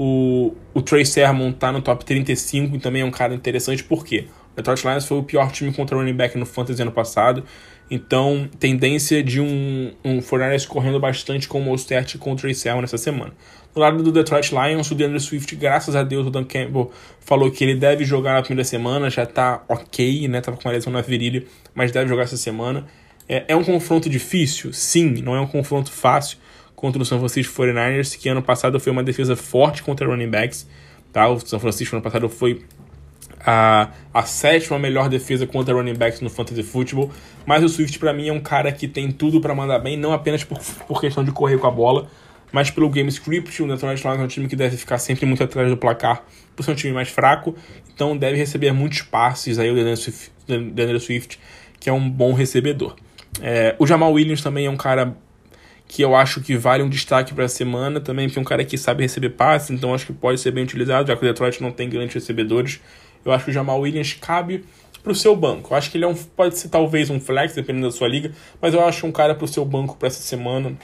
O, 0.00 0.54
o 0.72 0.80
Trey 0.80 1.04
Sermon 1.04 1.50
tá 1.50 1.72
no 1.72 1.82
top 1.82 2.04
35 2.04 2.76
e 2.76 2.78
também 2.78 3.02
é 3.02 3.04
um 3.04 3.10
cara 3.10 3.34
interessante, 3.34 3.82
por 3.82 4.06
quê? 4.06 4.26
O 4.52 4.56
Detroit 4.56 4.86
Lions 4.86 5.04
foi 5.04 5.18
o 5.18 5.24
pior 5.24 5.50
time 5.50 5.72
contra 5.72 5.96
running 5.96 6.14
back 6.14 6.38
no 6.38 6.46
Fantasy 6.46 6.80
ano 6.80 6.92
passado. 6.92 7.42
Então, 7.90 8.48
tendência 8.60 9.24
de 9.24 9.40
um, 9.40 9.90
um 10.04 10.22
Fortnite 10.22 10.68
correndo 10.68 11.00
bastante 11.00 11.48
com 11.48 11.60
o 11.60 11.64
Mostert 11.64 12.16
contra 12.18 12.46
o 12.46 12.50
Trace 12.52 12.68
nessa 12.80 12.96
semana. 12.96 13.32
Do 13.74 13.80
lado 13.80 14.00
do 14.00 14.12
Detroit 14.12 14.52
Lions, 14.52 14.88
o 14.88 14.94
DeAndre 14.94 15.18
Swift, 15.18 15.56
graças 15.56 15.96
a 15.96 16.04
Deus, 16.04 16.28
o 16.28 16.30
Dan 16.30 16.44
Campbell 16.44 16.92
falou 17.18 17.50
que 17.50 17.64
ele 17.64 17.74
deve 17.74 18.04
jogar 18.04 18.34
na 18.34 18.42
primeira 18.42 18.62
semana, 18.62 19.10
já 19.10 19.26
tá 19.26 19.64
ok, 19.68 20.28
né? 20.28 20.40
Tava 20.40 20.56
com 20.56 20.68
uma 20.68 20.74
lesão 20.74 20.92
na 20.92 21.00
virilha, 21.00 21.42
mas 21.74 21.90
deve 21.90 22.08
jogar 22.08 22.22
essa 22.22 22.36
semana. 22.36 22.86
É, 23.28 23.46
é 23.48 23.56
um 23.56 23.64
confronto 23.64 24.08
difícil? 24.08 24.72
Sim, 24.72 25.22
não 25.22 25.34
é 25.34 25.40
um 25.40 25.46
confronto 25.48 25.90
fácil 25.90 26.38
contra 26.78 27.02
o 27.02 27.04
São 27.04 27.18
Francisco 27.18 27.60
49ers, 27.60 28.16
que 28.16 28.28
ano 28.28 28.40
passado 28.40 28.78
foi 28.78 28.92
uma 28.92 29.02
defesa 29.02 29.34
forte 29.34 29.82
contra 29.82 30.06
running 30.06 30.30
backs. 30.30 30.64
Tá? 31.12 31.28
O 31.28 31.40
São 31.40 31.58
Francisco 31.58 31.96
ano 31.96 32.02
passado 32.04 32.28
foi 32.28 32.62
a, 33.44 33.90
a 34.14 34.22
sétima 34.22 34.78
melhor 34.78 35.08
defesa 35.08 35.44
contra 35.44 35.74
running 35.74 35.94
backs 35.94 36.20
no 36.20 36.30
fantasy 36.30 36.62
football. 36.62 37.10
Mas 37.44 37.64
o 37.64 37.68
Swift, 37.68 37.98
para 37.98 38.12
mim, 38.12 38.28
é 38.28 38.32
um 38.32 38.38
cara 38.38 38.70
que 38.70 38.86
tem 38.86 39.10
tudo 39.10 39.40
para 39.40 39.52
mandar 39.56 39.80
bem, 39.80 39.96
não 39.96 40.12
apenas 40.12 40.44
por, 40.44 40.56
por 40.86 41.00
questão 41.00 41.24
de 41.24 41.32
correr 41.32 41.58
com 41.58 41.66
a 41.66 41.70
bola, 41.72 42.08
mas 42.52 42.70
pelo 42.70 42.88
game 42.88 43.08
script. 43.08 43.60
O 43.60 43.66
Detroit 43.66 44.00
Lions 44.00 44.20
é 44.20 44.22
um 44.22 44.28
time 44.28 44.46
que 44.46 44.54
deve 44.54 44.76
ficar 44.76 44.98
sempre 44.98 45.26
muito 45.26 45.42
atrás 45.42 45.68
do 45.68 45.76
placar, 45.76 46.22
por 46.54 46.62
ser 46.62 46.70
um 46.70 46.76
time 46.76 46.94
mais 46.94 47.08
fraco, 47.08 47.56
então 47.92 48.16
deve 48.16 48.36
receber 48.36 48.70
muitos 48.70 49.02
passes. 49.02 49.58
Aí 49.58 49.68
o 49.68 49.96
Swift, 49.96 50.30
Swift 51.00 51.40
que 51.80 51.90
é 51.90 51.92
um 51.92 52.08
bom 52.08 52.34
recebedor. 52.34 52.94
É, 53.42 53.74
o 53.80 53.86
Jamal 53.86 54.12
Williams 54.12 54.42
também 54.42 54.66
é 54.66 54.70
um 54.70 54.76
cara 54.76 55.16
que 55.88 56.02
eu 56.02 56.14
acho 56.14 56.42
que 56.42 56.54
vale 56.54 56.82
um 56.82 56.88
destaque 56.88 57.32
para 57.32 57.46
a 57.46 57.48
semana 57.48 57.98
também, 57.98 58.26
porque 58.28 58.38
é 58.38 58.42
um 58.42 58.44
cara 58.44 58.62
que 58.62 58.76
sabe 58.76 59.02
receber 59.02 59.30
passes, 59.30 59.70
então 59.70 59.94
acho 59.94 60.04
que 60.04 60.12
pode 60.12 60.38
ser 60.38 60.50
bem 60.50 60.62
utilizado, 60.62 61.08
já 61.08 61.16
que 61.16 61.24
o 61.24 61.26
Detroit 61.26 61.62
não 61.62 61.72
tem 61.72 61.88
grandes 61.88 62.14
recebedores. 62.14 62.78
Eu 63.24 63.32
acho 63.32 63.46
que 63.46 63.50
o 63.50 63.54
Jamal 63.54 63.80
Williams 63.80 64.12
cabe 64.12 64.64
para 65.02 65.12
o 65.12 65.14
seu 65.14 65.34
banco. 65.34 65.72
Eu 65.72 65.78
acho 65.78 65.90
que 65.90 65.96
ele 65.96 66.04
é 66.04 66.08
um, 66.08 66.14
pode 66.14 66.58
ser 66.58 66.68
talvez 66.68 67.08
um 67.08 67.18
flex, 67.18 67.54
dependendo 67.54 67.86
da 67.86 67.92
sua 67.92 68.06
liga, 68.06 68.32
mas 68.60 68.74
eu 68.74 68.84
acho 68.84 69.06
um 69.06 69.12
cara 69.12 69.34
para 69.34 69.46
o 69.46 69.48
seu 69.48 69.64
banco 69.64 69.96
para 69.96 70.08
essa 70.08 70.20
semana. 70.20 70.76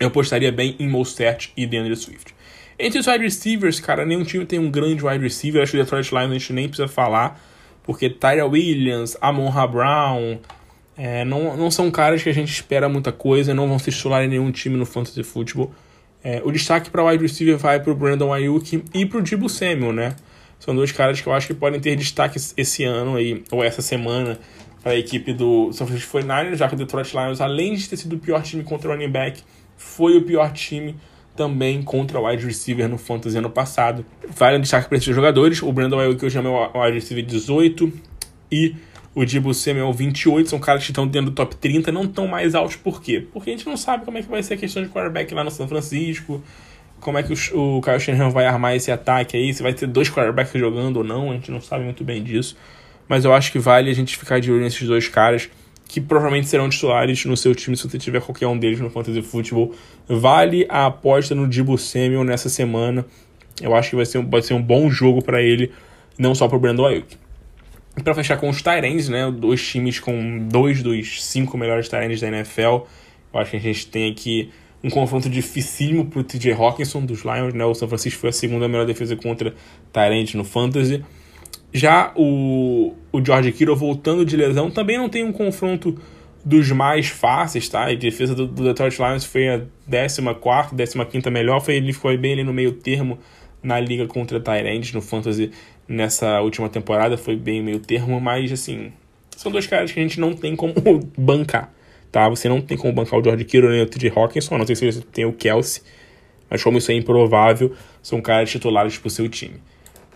Eu 0.00 0.08
apostaria 0.08 0.50
bem 0.50 0.74
em 0.78 0.88
Mostert 0.88 1.50
e 1.54 1.66
DeAndre 1.66 1.94
Swift. 1.94 2.34
Entre 2.78 2.98
os 2.98 3.06
wide 3.06 3.22
receivers, 3.22 3.78
cara, 3.78 4.06
nenhum 4.06 4.24
time 4.24 4.46
tem 4.46 4.58
um 4.58 4.70
grande 4.70 5.04
wide 5.04 5.22
receiver. 5.22 5.62
Acho 5.62 5.72
que 5.72 5.78
o 5.78 5.82
Detroit 5.82 6.10
Lions 6.10 6.30
a 6.30 6.32
gente 6.32 6.52
nem 6.54 6.66
precisa 6.66 6.88
falar, 6.88 7.38
porque 7.82 8.08
Tyra 8.08 8.46
Williams, 8.46 9.18
Amon 9.20 9.52
Brown, 9.70 10.38
é, 11.02 11.24
não, 11.24 11.56
não 11.56 11.70
são 11.70 11.90
caras 11.90 12.22
que 12.22 12.28
a 12.28 12.34
gente 12.34 12.52
espera 12.52 12.86
muita 12.86 13.10
coisa, 13.10 13.54
não 13.54 13.66
vão 13.66 13.78
se 13.78 13.90
titular 13.90 14.22
em 14.22 14.28
nenhum 14.28 14.52
time 14.52 14.76
no 14.76 14.84
fantasy 14.84 15.22
football. 15.22 15.72
É, 16.22 16.42
o 16.44 16.52
destaque 16.52 16.90
para 16.90 17.02
wide 17.02 17.22
receiver 17.22 17.56
vai 17.56 17.80
para 17.80 17.90
o 17.90 17.94
Brandon 17.94 18.30
Ayuk 18.30 18.84
e 18.92 19.06
para 19.06 19.18
o 19.18 19.22
Dibu 19.22 19.48
Samuel, 19.48 19.94
né? 19.94 20.14
São 20.58 20.74
dois 20.74 20.92
caras 20.92 21.18
que 21.18 21.26
eu 21.26 21.32
acho 21.32 21.46
que 21.46 21.54
podem 21.54 21.80
ter 21.80 21.96
destaque 21.96 22.38
esse 22.54 22.84
ano 22.84 23.16
aí, 23.16 23.42
ou 23.50 23.64
essa 23.64 23.80
semana, 23.80 24.38
para 24.82 24.92
a 24.92 24.94
equipe 24.94 25.32
do 25.32 25.72
São 25.72 25.86
Francisco 25.86 26.18
49ers, 26.18 26.56
já 26.56 26.68
que 26.68 26.74
o 26.74 26.76
Detroit 26.76 27.10
Lions, 27.14 27.40
além 27.40 27.74
de 27.74 27.88
ter 27.88 27.96
sido 27.96 28.16
o 28.16 28.18
pior 28.18 28.42
time 28.42 28.62
contra 28.62 28.90
o 28.90 28.92
running 28.92 29.10
back, 29.10 29.42
foi 29.78 30.18
o 30.18 30.22
pior 30.22 30.52
time 30.52 30.96
também 31.34 31.80
contra 31.80 32.20
o 32.20 32.26
wide 32.26 32.44
receiver 32.44 32.86
no 32.90 32.98
Fantasy 32.98 33.38
ano 33.38 33.48
passado. 33.48 34.04
Vale 34.36 34.58
um 34.58 34.60
destaque 34.60 34.86
para 34.86 34.98
esses 34.98 35.14
jogadores. 35.14 35.62
O 35.62 35.72
Brandon 35.72 35.98
Ayuk, 35.98 36.20
que 36.20 36.26
eu 36.26 36.30
chamo 36.30 36.50
o 36.50 36.82
wide 36.82 36.92
receiver 36.92 37.24
18, 37.24 37.90
e 38.52 38.74
o 39.14 39.24
Dibu 39.24 39.52
Samuel 39.52 39.92
28, 39.92 40.48
são 40.48 40.58
caras 40.58 40.84
que 40.84 40.90
estão 40.90 41.06
dentro 41.06 41.30
do 41.30 41.34
top 41.34 41.56
30, 41.56 41.90
não 41.90 42.04
estão 42.04 42.28
mais 42.28 42.54
altos, 42.54 42.76
por 42.76 43.02
quê? 43.02 43.26
Porque 43.32 43.50
a 43.50 43.52
gente 43.52 43.66
não 43.66 43.76
sabe 43.76 44.04
como 44.04 44.18
é 44.18 44.22
que 44.22 44.28
vai 44.28 44.42
ser 44.42 44.54
a 44.54 44.56
questão 44.56 44.82
de 44.82 44.88
quarterback 44.88 45.34
lá 45.34 45.42
no 45.42 45.50
São 45.50 45.66
Francisco, 45.66 46.42
como 47.00 47.18
é 47.18 47.22
que 47.22 47.32
o, 47.32 47.78
o 47.78 47.82
Kyle 47.82 47.98
Shanahan 47.98 48.30
vai 48.30 48.46
armar 48.46 48.76
esse 48.76 48.92
ataque 48.92 49.36
aí, 49.36 49.52
se 49.52 49.62
vai 49.62 49.74
ter 49.74 49.86
dois 49.86 50.08
quarterbacks 50.08 50.58
jogando 50.60 50.98
ou 50.98 51.04
não, 51.04 51.30
a 51.30 51.34
gente 51.34 51.50
não 51.50 51.60
sabe 51.60 51.84
muito 51.84 52.04
bem 52.04 52.22
disso. 52.22 52.56
Mas 53.08 53.24
eu 53.24 53.32
acho 53.34 53.50
que 53.50 53.58
vale 53.58 53.90
a 53.90 53.94
gente 53.94 54.16
ficar 54.16 54.40
de 54.40 54.52
olho 54.52 54.60
nesses 54.60 54.86
dois 54.86 55.08
caras, 55.08 55.50
que 55.88 56.00
provavelmente 56.00 56.46
serão 56.46 56.68
titulares 56.68 57.24
no 57.24 57.36
seu 57.36 57.52
time 57.52 57.76
se 57.76 57.82
você 57.82 57.98
tiver 57.98 58.20
qualquer 58.20 58.46
um 58.46 58.56
deles 58.56 58.78
no 58.78 58.88
Fantasy 58.88 59.22
Football. 59.22 59.74
Vale 60.06 60.64
a 60.68 60.86
aposta 60.86 61.34
no 61.34 61.48
Dibu 61.48 61.76
Samuel 61.76 62.22
nessa 62.22 62.48
semana. 62.48 63.04
Eu 63.60 63.74
acho 63.74 63.90
que 63.90 63.96
vai 63.96 64.06
ser, 64.06 64.24
vai 64.24 64.40
ser 64.40 64.54
um 64.54 64.62
bom 64.62 64.88
jogo 64.88 65.20
para 65.20 65.42
ele, 65.42 65.72
não 66.16 66.32
só 66.32 66.46
para 66.46 66.56
o 66.56 66.60
Brandon 66.60 66.86
Ayuk. 66.86 67.16
Para 68.02 68.14
fechar 68.14 68.36
com 68.36 68.48
os 68.48 68.62
Tyrants, 68.62 69.08
né, 69.08 69.30
dois 69.30 69.66
times 69.66 69.98
com 69.98 70.46
dois 70.48 70.82
dos 70.82 71.24
cinco 71.24 71.58
melhores 71.58 71.88
Tyrants 71.88 72.20
da 72.20 72.28
NFL. 72.28 72.60
Eu 73.32 73.40
acho 73.40 73.50
que 73.50 73.56
a 73.56 73.60
gente 73.60 73.86
tem 73.86 74.10
aqui 74.10 74.50
um 74.82 74.88
confronto 74.88 75.28
dificílimo 75.28 76.06
pro 76.06 76.24
TJ 76.24 76.52
Hawkinson 76.52 77.04
dos 77.04 77.22
Lions, 77.22 77.52
né? 77.52 77.64
O 77.64 77.74
São 77.74 77.88
Francisco 77.88 78.20
foi 78.20 78.30
a 78.30 78.32
segunda 78.32 78.66
melhor 78.66 78.86
defesa 78.86 79.14
contra 79.16 79.54
Tyrant 79.92 80.34
no 80.34 80.44
Fantasy. 80.44 81.04
Já 81.72 82.12
o, 82.16 82.94
o 83.12 83.24
George 83.24 83.52
Kittle 83.52 83.76
voltando 83.76 84.24
de 84.24 84.36
lesão 84.36 84.70
também 84.70 84.96
não 84.96 85.08
tem 85.08 85.22
um 85.22 85.32
confronto 85.32 85.96
dos 86.44 86.70
mais 86.72 87.08
fáceis, 87.08 87.68
tá? 87.68 87.86
A 87.86 87.94
defesa 87.94 88.34
do, 88.34 88.46
do 88.46 88.64
Detroit 88.64 88.96
Lions 88.98 89.24
foi 89.24 89.48
a 89.48 89.62
14, 89.90 90.22
15 91.10 91.30
melhor, 91.30 91.60
foi, 91.60 91.76
ele 91.76 91.92
ficou 91.92 92.16
bem 92.16 92.32
ali 92.32 92.44
no 92.44 92.52
meio 92.52 92.72
termo 92.72 93.18
na 93.62 93.78
liga 93.78 94.06
contra 94.06 94.40
Tyrant 94.40 94.92
no 94.94 95.02
Fantasy 95.02 95.50
nessa 95.90 96.40
última 96.40 96.68
temporada, 96.68 97.18
foi 97.18 97.36
bem 97.36 97.62
meio 97.62 97.80
termo, 97.80 98.20
mas 98.20 98.50
assim, 98.52 98.92
são 99.36 99.50
dois 99.52 99.66
caras 99.66 99.92
que 99.92 100.00
a 100.00 100.02
gente 100.02 100.18
não 100.20 100.32
tem 100.32 100.56
como 100.56 100.74
bancar 101.18 101.72
tá? 102.10 102.28
Você 102.28 102.48
não 102.48 102.60
tem 102.60 102.76
como 102.76 102.92
bancar 102.92 103.18
o 103.18 103.22
George 103.22 103.44
Kittle 103.44 103.70
nem 103.70 103.82
o 103.82 103.86
TJ 103.86 104.12
Hawkinson, 104.14 104.58
não 104.58 104.66
ser 104.66 104.76
se 104.76 104.92
você 104.92 105.00
tem 105.00 105.24
o 105.24 105.32
Kelsey. 105.32 105.82
Mas 106.48 106.62
como 106.62 106.78
isso 106.78 106.90
é 106.90 106.94
improvável, 106.94 107.74
são 108.02 108.20
caras 108.20 108.50
titulares 108.50 108.98
pro 108.98 109.08
seu 109.08 109.28
time. 109.28 109.60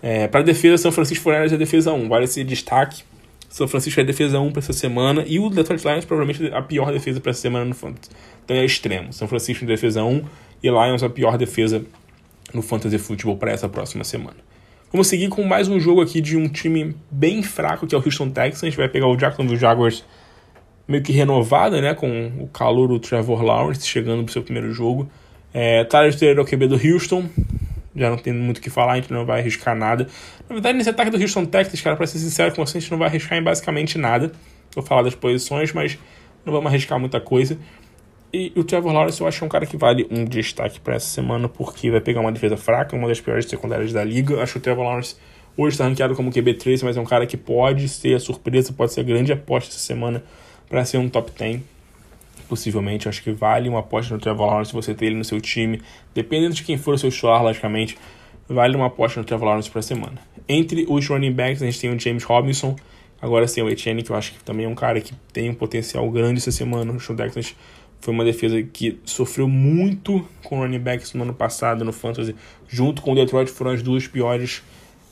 É, 0.02 0.26
para 0.26 0.42
defesa, 0.42 0.76
São 0.76 0.92
Francisco 0.92 1.28
49ers 1.28 1.52
é 1.52 1.56
defesa 1.56 1.92
1. 1.92 2.08
Vale 2.08 2.24
esse 2.24 2.42
destaque. 2.42 3.04
São 3.48 3.68
Francisco 3.68 4.00
é 4.00 4.04
defesa 4.04 4.40
1 4.40 4.50
para 4.50 4.58
essa 4.58 4.72
semana. 4.72 5.24
E 5.26 5.38
o 5.38 5.48
Detroit 5.48 5.82
Lions 5.84 6.04
provavelmente 6.04 6.52
a 6.52 6.60
pior 6.60 6.92
defesa 6.92 7.20
para 7.20 7.30
essa 7.30 7.40
semana 7.40 7.64
no 7.64 7.74
Fantasy. 7.74 8.10
Então 8.44 8.56
é 8.56 8.64
extremo. 8.64 9.12
São 9.12 9.28
Francisco 9.28 9.64
defesa 9.64 10.02
1 10.02 10.24
e 10.62 10.68
Lions 10.68 11.04
a 11.04 11.08
pior 11.08 11.38
defesa 11.38 11.84
no 12.52 12.62
Fantasy 12.62 12.98
Football 12.98 13.37
para 13.37 13.52
essa 13.52 13.68
próxima 13.68 14.02
semana. 14.02 14.37
Vamos 14.94 15.09
seguir 15.09 15.28
com 15.28 15.42
mais 15.42 15.66
um 15.66 15.80
jogo 15.80 16.00
aqui 16.00 16.20
de 16.20 16.37
um 16.37 16.46
time 16.46 16.94
bem 17.11 17.42
fraco, 17.42 17.85
que 17.85 17.96
é 17.96 17.98
o 17.98 18.00
Houston 18.00 18.30
Texans. 18.30 18.62
A 18.62 18.66
gente 18.66 18.76
vai 18.76 18.88
pegar 18.88 19.09
o 19.09 19.16
Jacksonville 19.16 19.59
Jaguars 19.59 20.04
meio 20.87 21.02
que 21.02 21.11
renovada, 21.11 21.80
né? 21.80 21.94
Com 21.94 22.28
o 22.38 22.46
calor 22.46 22.87
do 22.87 23.00
Trevor 23.00 23.42
Lawrence 23.42 23.85
chegando 23.85 24.22
pro 24.22 24.33
seu 24.33 24.44
primeiro 24.44 24.72
jogo. 24.72 25.11
É, 25.52 25.83
Tyler 25.83 26.16
Taylor 26.16 26.38
é 26.38 26.42
o 26.42 26.44
QB 26.44 26.68
do 26.68 26.76
Houston. 26.76 27.28
Já 27.96 28.09
não 28.09 28.16
tem 28.16 28.33
muito 28.33 28.59
o 28.59 28.61
que 28.61 28.70
falar, 28.70 28.92
a 28.92 28.94
gente 28.94 29.12
não 29.12 29.26
vai 29.26 29.40
arriscar 29.40 29.74
nada. 29.74 30.07
Na 30.48 30.54
verdade, 30.54 30.78
nesse 30.78 30.90
ataque 30.90 31.11
do 31.11 31.20
Houston 31.20 31.44
Texas, 31.44 31.80
cara, 31.80 31.96
pra 31.96 32.07
ser 32.07 32.20
sincero 32.20 32.54
com 32.54 32.64
você, 32.64 32.78
a 32.78 32.80
gente 32.80 32.92
não 32.92 32.98
vai 32.98 33.09
arriscar 33.09 33.37
em 33.37 33.42
basicamente 33.42 33.98
nada. 33.98 34.30
Vou 34.76 34.85
falar 34.85 35.02
das 35.02 35.16
posições, 35.16 35.72
mas 35.72 35.98
não 36.46 36.52
vamos 36.52 36.68
arriscar 36.68 37.00
muita 37.00 37.20
coisa. 37.20 37.59
E 38.37 38.53
o 38.57 38.64
Trevor 38.64 38.92
Lawrence 38.92 39.20
eu 39.20 39.29
acho 39.29 39.44
é 39.44 39.47
um 39.47 39.49
cara 39.49 39.64
que 39.64 39.77
vale 39.77 40.09
um 40.11 40.25
destaque 40.25 40.81
para 40.81 40.97
essa 40.97 41.07
semana, 41.07 41.49
porque 41.49 41.88
vai 41.88 42.01
pegar 42.01 42.20
uma 42.20 42.33
defesa 42.33 42.57
fraca, 42.57 42.97
uma 42.97 43.07
das 43.07 43.20
piores 43.20 43.44
secundárias 43.47 43.92
da 43.92 44.03
liga. 44.03 44.42
Acho 44.42 44.55
que 44.55 44.59
o 44.59 44.62
Trevor 44.62 44.85
Lawrence 44.85 45.14
hoje 45.57 45.75
está 45.75 45.85
ranqueado 45.85 46.16
como 46.16 46.33
QB3, 46.33 46.83
mas 46.83 46.97
é 46.97 47.01
um 47.01 47.05
cara 47.05 47.29
que 47.29 47.37
pode 47.37 47.88
ser 47.88 48.16
a 48.16 48.18
surpresa, 48.18 48.73
pode 48.73 48.92
ser 48.92 49.03
a 49.03 49.05
grande 49.05 49.33
aposta 49.33 49.70
essa 49.70 49.79
semana 49.79 50.20
para 50.68 50.85
ser 50.85 50.99
um 50.99 51.09
top 51.09 51.31
10. 51.38 51.61
Possivelmente, 52.49 53.09
acho 53.09 53.23
que 53.23 53.31
vale 53.31 53.68
uma 53.68 53.79
aposta 53.79 54.12
no 54.12 54.20
Trevor 54.20 54.49
Lawrence 54.49 54.70
se 54.70 54.75
você 54.75 54.92
ter 54.94 55.07
ele 55.07 55.14
no 55.14 55.25
seu 55.25 55.40
time. 55.40 55.81
Dependendo 56.12 56.57
de 56.57 56.64
quem 56.64 56.77
for 56.77 56.94
o 56.94 56.99
seu 56.99 57.12
titular, 57.12 57.40
logicamente, 57.40 57.97
vale 58.49 58.75
uma 58.75 58.87
aposta 58.87 59.20
no 59.20 59.25
Trevor 59.25 59.47
Lawrence 59.47 59.70
para 59.70 59.79
a 59.79 59.83
semana. 59.85 60.18
Entre 60.49 60.85
os 60.88 61.07
running 61.07 61.31
backs, 61.31 61.62
a 61.62 61.66
gente 61.66 61.79
tem 61.79 61.94
o 61.94 62.01
James 62.01 62.25
Robinson, 62.25 62.75
agora 63.23 63.47
sim 63.47 63.62
o 63.62 63.68
Etienne, 63.68 64.03
que 64.03 64.11
eu 64.11 64.16
acho 64.16 64.33
que 64.33 64.42
também 64.42 64.66
é 64.66 64.68
um 64.68 64.75
cara 64.75 65.01
que 65.01 65.14
tem 65.33 65.49
um 65.49 65.55
potencial 65.55 66.11
grande 66.11 66.40
essa 66.40 66.51
semana. 66.51 66.92
O 66.92 67.14
Texans 67.14 67.55
foi 68.05 68.12
uma 68.12 68.25
defesa 68.25 68.62
que 68.62 69.01
sofreu 69.03 69.49
muito 69.49 70.29
com 70.43 70.59
running 70.59 70.79
backs 70.79 71.14
no 71.14 71.23
ano 71.23 71.33
passado 71.33 71.87
no 71.87 71.93
Fantasy, 71.93 72.37
junto 72.69 73.01
com 73.01 73.12
o 73.12 73.14
Detroit 73.14 73.51
foram 73.51 73.71
as 73.71 73.83
duas 73.83 74.07
piores 74.07 74.62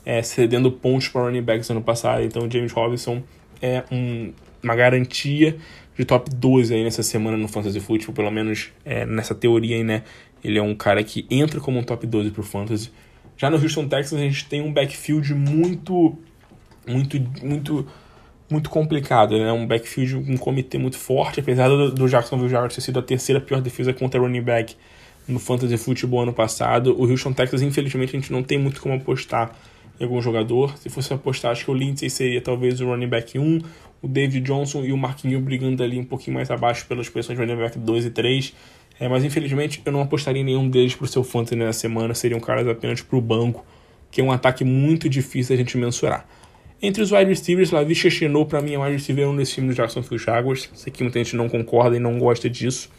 é, 0.05 0.23
cedendo 0.23 0.71
pontos 0.71 1.09
para 1.09 1.23
running 1.23 1.41
backs 1.41 1.71
no 1.71 1.77
ano 1.77 1.85
passado. 1.85 2.23
Então, 2.23 2.51
James 2.51 2.71
Robinson 2.71 3.23
é 3.63 3.83
um, 3.91 4.35
uma 4.63 4.77
garantia 4.77 5.57
de 5.97 6.05
top 6.05 6.31
12 6.35 6.75
aí 6.75 6.85
nessa 6.85 7.03
semana 7.03 7.35
no 7.39 7.49
Fantasy 7.49 7.81
Football, 7.81 8.15
pelo 8.15 8.31
menos 8.31 8.71
é, 8.85 9.07
nessa 9.07 9.35
teoria 9.35 9.77
aí, 9.77 9.83
né? 9.83 10.03
Ele 10.45 10.59
é 10.59 10.63
um 10.63 10.75
cara 10.75 11.03
que 11.03 11.25
entra 11.31 11.61
como 11.61 11.79
um 11.79 11.83
top 11.83 12.07
12 12.07 12.31
pro 12.31 12.43
Fantasy. 12.43 12.91
Já 13.39 13.49
no 13.49 13.57
Houston 13.57 13.89
Texans 13.89 14.21
a 14.21 14.25
gente 14.25 14.47
tem 14.47 14.61
um 14.61 14.71
backfield 14.71 15.35
muito 15.35 16.19
muito 16.87 17.19
muito 17.43 17.87
muito 18.53 18.71
complicado, 18.71 19.39
né? 19.39 19.51
Um 19.51 19.67
backfield, 19.67 20.17
um 20.31 20.37
comitê 20.37 20.79
muito 20.79 20.99
forte, 20.99 21.41
apesar 21.41 21.69
do, 21.69 21.91
do 21.91 22.09
Jacksonville 22.09 22.51
Jaguars 22.51 22.75
ter 22.75 22.83
sido 22.83 22.99
a 22.99 23.03
terceira 23.03 23.41
pior 23.41 23.61
defesa 23.61 23.93
contra 23.93 24.21
running 24.21 24.43
back 24.43 24.77
no 25.27 25.39
Fantasy 25.39 25.77
Football 25.79 26.23
ano 26.23 26.33
passado. 26.33 26.95
O 26.99 27.11
Houston 27.11 27.33
Texans, 27.33 27.63
infelizmente, 27.63 28.15
a 28.15 28.21
gente 28.21 28.31
não 28.31 28.43
tem 28.43 28.59
muito 28.59 28.81
como 28.81 28.95
apostar 28.95 29.57
em 29.99 30.05
algum 30.05 30.21
jogador. 30.21 30.77
Se 30.77 30.91
fosse 30.91 31.13
apostar, 31.13 31.53
acho 31.53 31.65
que 31.65 31.71
o 31.71 31.75
Lindsay 31.75 32.11
seria 32.11 32.41
talvez 32.41 32.81
o 32.81 32.87
running 32.87 33.09
back 33.09 33.39
1, 33.39 33.61
o 34.03 34.09
David 34.09 34.45
Johnson 34.45 34.85
e 34.85 34.93
o 34.93 34.97
Marquinhos 34.97 35.43
brigando 35.43 35.83
ali 35.83 35.99
um 35.99 36.05
pouquinho 36.05 36.35
mais 36.35 36.51
abaixo 36.51 36.87
pelas 36.87 37.09
posições 37.09 37.39
de 37.39 37.45
running 37.45 37.61
back 37.61 37.79
2 37.79 38.07
e 38.07 38.11
3. 38.11 38.55
É, 39.01 39.09
mas 39.09 39.25
infelizmente 39.25 39.81
eu 39.85 39.91
não 39.91 40.03
apostaria 40.03 40.43
em 40.43 40.45
nenhum 40.45 40.69
deles 40.69 40.95
para 40.95 41.05
o 41.05 41.09
seu 41.09 41.25
fantasy 41.25 41.57
nessa 41.57 41.81
semana, 41.81 42.15
seriam 42.15 42.39
caras 42.39 42.69
apenas 42.69 43.01
para 43.01 43.17
o 43.17 43.21
banco, 43.21 43.65
que 44.11 44.21
é 44.21 44.25
um 44.25 44.31
ataque 44.31 44.65
muito 44.65 45.09
difícil 45.09 45.55
a 45.55 45.57
gente 45.57 45.77
mensurar. 45.79 46.27
Entre 46.85 47.01
os 47.01 47.13
wide 47.13 47.31
receivers, 47.31 47.71
Lavisha 47.71 48.11
Chenou, 48.11 48.45
para 48.45 48.61
mim, 48.61 48.75
é 48.75 48.79
o 48.79 48.83
wide 48.83 48.97
receiver 48.97 49.29
1 49.29 49.37
desse 49.37 49.55
time 49.55 49.69
do 49.69 49.75
Jacksonville 49.75 50.19
Jaguars. 50.19 50.69
Sei 50.75 50.93
que 50.93 51.01
muita 51.05 51.21
gente 51.21 51.37
não 51.37 51.49
concorda 51.49 51.95
e 51.95 52.01
não 52.01 52.19
gosta 52.19 52.51
disso, 52.51 52.91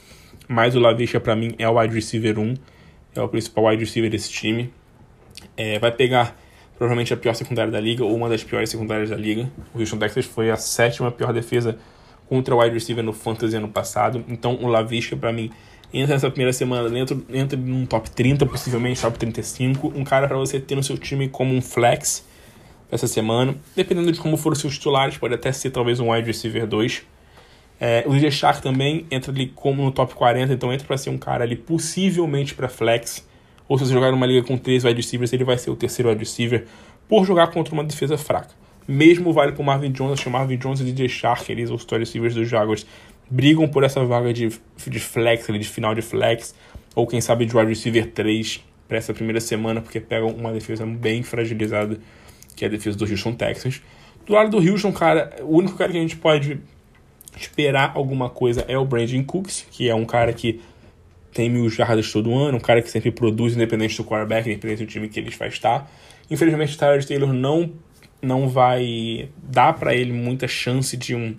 mas 0.48 0.74
o 0.74 0.80
Lavisha, 0.80 1.20
para 1.20 1.36
mim, 1.36 1.54
é 1.60 1.68
o 1.68 1.78
wide 1.78 1.94
receiver 1.94 2.40
1, 2.40 2.54
é 3.14 3.22
o 3.22 3.28
principal 3.28 3.66
wide 3.66 3.84
receiver 3.84 4.10
desse 4.10 4.32
time. 4.32 4.72
É, 5.58 5.78
vai 5.80 5.92
pegar 5.92 6.40
provavelmente 6.78 7.14
a 7.14 7.18
pior 7.18 7.34
secundária 7.34 7.74
da 7.74 7.80
liga, 7.82 8.06
ou 8.06 8.16
uma 8.16 8.30
das 8.30 8.42
piores 8.42 8.70
secundárias 8.70 9.10
da 9.10 9.18
liga. 9.18 9.52
O 9.76 9.80
Houston 9.80 9.98
Texas 9.98 10.24
foi 10.24 10.50
a 10.50 10.56
sétima 10.56 11.12
pior 11.12 11.34
defesa 11.34 11.78
contra 12.30 12.56
o 12.56 12.62
wide 12.62 12.74
receiver 12.74 13.04
no 13.04 13.12
Fantasy 13.12 13.58
ano 13.58 13.68
passado. 13.68 14.24
Então, 14.30 14.58
o 14.62 14.68
Lavisha, 14.68 15.18
para 15.18 15.34
mim, 15.34 15.52
entra 15.94 16.16
nessa 16.16 16.30
primeira 16.30 16.54
semana 16.54 16.90
dentro, 16.90 17.22
entra 17.34 17.60
num 17.60 17.86
top 17.86 18.10
30, 18.10 18.46
possivelmente 18.46 19.02
top 19.02 19.20
35. 19.20 19.92
Um 19.94 20.06
cara 20.06 20.26
para 20.26 20.38
você 20.38 20.58
ter 20.58 20.74
no 20.74 20.84
seu 20.84 20.98
time 20.98 21.28
como 21.28 21.54
um 21.54 21.62
flex 21.62 22.32
essa 22.94 23.08
semana. 23.08 23.56
Dependendo 23.76 24.12
de 24.12 24.20
como 24.20 24.38
for 24.38 24.54
os 24.54 24.60
seus 24.60 24.76
titulares, 24.76 25.18
pode 25.18 25.34
até 25.34 25.52
ser 25.52 25.72
talvez 25.72 26.00
um 26.00 26.12
wide 26.12 26.28
receiver 26.28 26.68
2. 26.68 27.04
É, 27.80 28.04
o 28.06 28.14
DJ 28.14 28.32
Shark 28.32 28.62
também 28.62 29.06
entra 29.10 29.32
ali 29.32 29.48
como 29.48 29.84
no 29.84 29.92
top 29.92 30.14
40, 30.14 30.54
então 30.54 30.72
entra 30.72 30.86
para 30.86 30.98
ser 30.98 31.10
um 31.10 31.18
cara 31.18 31.44
ali 31.44 31.56
possivelmente 31.56 32.54
para 32.56 32.70
flex. 32.70 33.28
Ou 33.68 33.78
se 33.78 33.86
você 33.86 33.94
jogar 33.94 34.12
numa 34.12 34.26
liga 34.26 34.46
com 34.46 34.58
três 34.58 34.84
wide 34.84 34.96
receivers, 34.96 35.34
ele 35.34 35.44
vai 35.44 35.58
ser 35.58 35.72
o 35.72 35.76
terceiro 35.76 36.10
wide 36.10 36.20
receiver 36.20 36.66
por 37.08 37.26
jogar 37.26 37.48
contra 37.48 37.74
uma 37.74 37.84
defesa 37.84 38.18
fraca. 38.18 38.52
Mesmo 38.88 39.32
vale 39.32 39.54
para 39.54 39.62
o 39.62 39.66
Marvin 39.66 39.92
Jones, 39.92 40.14
acho 40.14 40.24
que 40.24 40.30
Marvin 40.30 40.58
Jones 40.58 40.82
e 40.82 40.84
DJ 40.84 41.08
Shark, 41.08 41.52
eles 41.52 41.70
os 41.70 41.84
wide 41.84 42.00
receivers 42.00 42.36
dos 42.36 42.48
Jaguars, 42.48 42.86
brigam 43.30 43.68
por 43.68 43.84
essa 43.84 44.04
vaga 44.04 44.34
de, 44.34 44.50
de 44.88 45.00
flex, 45.00 45.50
ali, 45.50 45.60
de 45.60 45.68
final 45.68 45.96
de 45.96 46.02
flex, 46.02 46.54
ou 46.94 47.08
quem 47.08 47.22
sabe 47.22 47.46
de 47.46 47.56
wide 47.56 47.70
receiver 47.70 48.12
3 48.12 48.64
para 48.88 48.98
essa 48.98 49.14
primeira 49.14 49.40
semana, 49.40 49.82
porque 49.82 50.00
pegam 50.00 50.30
uma 50.30 50.52
defesa 50.52 50.86
bem 50.86 51.24
fragilizada 51.24 52.00
que 52.56 52.66
é 52.66 52.68
a 52.68 52.72
defesa 52.72 52.98
do 52.98 53.06
Houston 53.06 53.34
Texans. 53.34 53.82
Do 54.26 54.34
lado 54.34 54.50
do 54.50 54.72
Houston, 54.72 54.92
cara, 54.92 55.36
o 55.42 55.58
único 55.58 55.78
cara 55.78 55.92
que 55.92 55.98
a 55.98 56.02
gente 56.02 56.16
pode 56.16 56.60
esperar 57.36 57.92
alguma 57.96 58.30
coisa 58.30 58.64
é 58.68 58.78
o 58.78 58.86
Brandon 58.86 59.24
Cooks, 59.24 59.66
que 59.72 59.90
é 59.90 59.96
um 59.96 60.06
cara 60.06 60.32
que 60.34 60.62
tem 61.34 61.50
mil 61.50 61.68
jardas 61.70 62.12
todo 62.12 62.34
ano, 62.34 62.58
um 62.58 62.62
cara 62.62 62.82
que 62.82 62.90
sempre 62.90 63.12
produz, 63.12 63.56
independente 63.56 63.98
do 63.98 64.04
quarterback, 64.04 64.48
independente 64.48 64.86
do 64.86 64.90
time 64.90 65.10
que 65.10 65.20
ele 65.20 65.32
vai 65.32 65.48
estar. 65.48 65.92
Infelizmente, 66.30 66.76
o 66.76 66.78
Tyler 66.78 67.06
Taylor 67.06 67.34
não, 67.34 67.72
não 68.22 68.48
vai 68.48 69.30
dar 69.42 69.74
para 69.74 69.96
ele 69.96 70.14
muita 70.14 70.48
chance 70.48 70.96
de 70.96 71.16
um, 71.16 71.36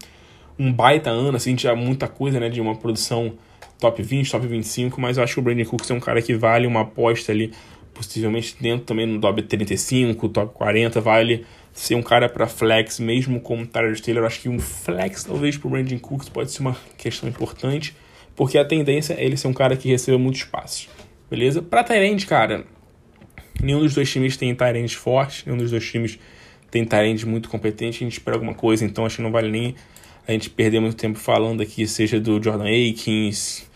um 0.59 0.73
baita 0.73 1.11
ano, 1.11 1.37
assim, 1.37 1.55
de 1.55 1.73
muita 1.73 2.09
coisa, 2.09 2.41
né, 2.41 2.49
de 2.49 2.61
uma 2.61 2.75
produção 2.75 3.35
top 3.79 4.03
20, 4.03 4.31
top 4.31 4.47
25, 4.47 5.01
mas 5.01 5.17
eu 5.17 5.25
acho 5.25 5.35
que 5.35 5.41
o 5.41 5.43
Brandon 5.43 5.65
Cooks 5.65 5.91
é 5.91 5.95
um 5.95 6.01
cara 6.01 6.21
que 6.21 6.35
vale 6.35 6.67
uma 6.67 6.83
aposta 6.83 7.33
ali 7.33 7.53
possivelmente 7.95 8.57
dentro 8.61 8.85
também 8.85 9.07
no 9.07 9.21
top 9.21 9.43
35, 9.43 10.29
top 10.29 10.53
40, 10.55 11.01
vale 11.01 11.47
ser 11.73 11.95
um 11.95 12.03
cara 12.03 12.29
para 12.29 12.47
flex, 12.47 13.01
mesmo 13.01 13.41
com 13.41 13.63
o 13.63 13.67
Tyler 13.67 14.01
Taylor. 14.01 14.25
Acho 14.25 14.41
que 14.41 14.49
um 14.49 14.59
flex, 14.59 15.25
talvez, 15.25 15.57
para 15.57 15.69
o 15.69 15.71
Brandon 15.71 15.99
Cooks 15.99 16.29
pode 16.29 16.51
ser 16.51 16.61
uma 16.61 16.77
questão 16.97 17.29
importante, 17.29 17.97
porque 18.37 18.59
a 18.59 18.65
tendência 18.65 19.15
é 19.15 19.25
ele 19.25 19.37
ser 19.37 19.49
um 19.49 19.53
cara 19.53 19.77
que 19.77 19.89
receba 19.89 20.19
muito 20.19 20.37
espaço, 20.37 20.89
beleza? 21.31 21.63
Para 21.63 21.83
Tyrande, 21.85 22.27
cara, 22.27 22.65
nenhum 23.63 23.81
dos 23.81 23.95
dois 23.95 24.11
times 24.11 24.37
tem 24.37 24.55
Tyrande 24.55 24.97
forte, 24.97 25.45
nenhum 25.47 25.59
dos 25.59 25.71
dois 25.71 25.85
times 25.89 26.19
tem 26.71 26.85
Tyrande 26.85 27.27
muito 27.27 27.49
competente, 27.49 27.99
a 27.99 28.05
gente 28.05 28.15
espera 28.15 28.37
alguma 28.37 28.55
coisa, 28.55 28.85
então 28.85 29.07
acho 29.07 29.17
que 29.17 29.23
não 29.23 29.31
vale 29.31 29.51
nem 29.51 29.75
a 30.27 30.33
gente 30.33 30.51
perder 30.51 30.81
muito 30.81 30.97
tempo 30.97 31.19
falando 31.19 31.63
aqui, 31.63 31.87
seja 31.87 32.19
do 32.19 32.43
Jordan 32.43 32.65
Akins, 32.65 33.69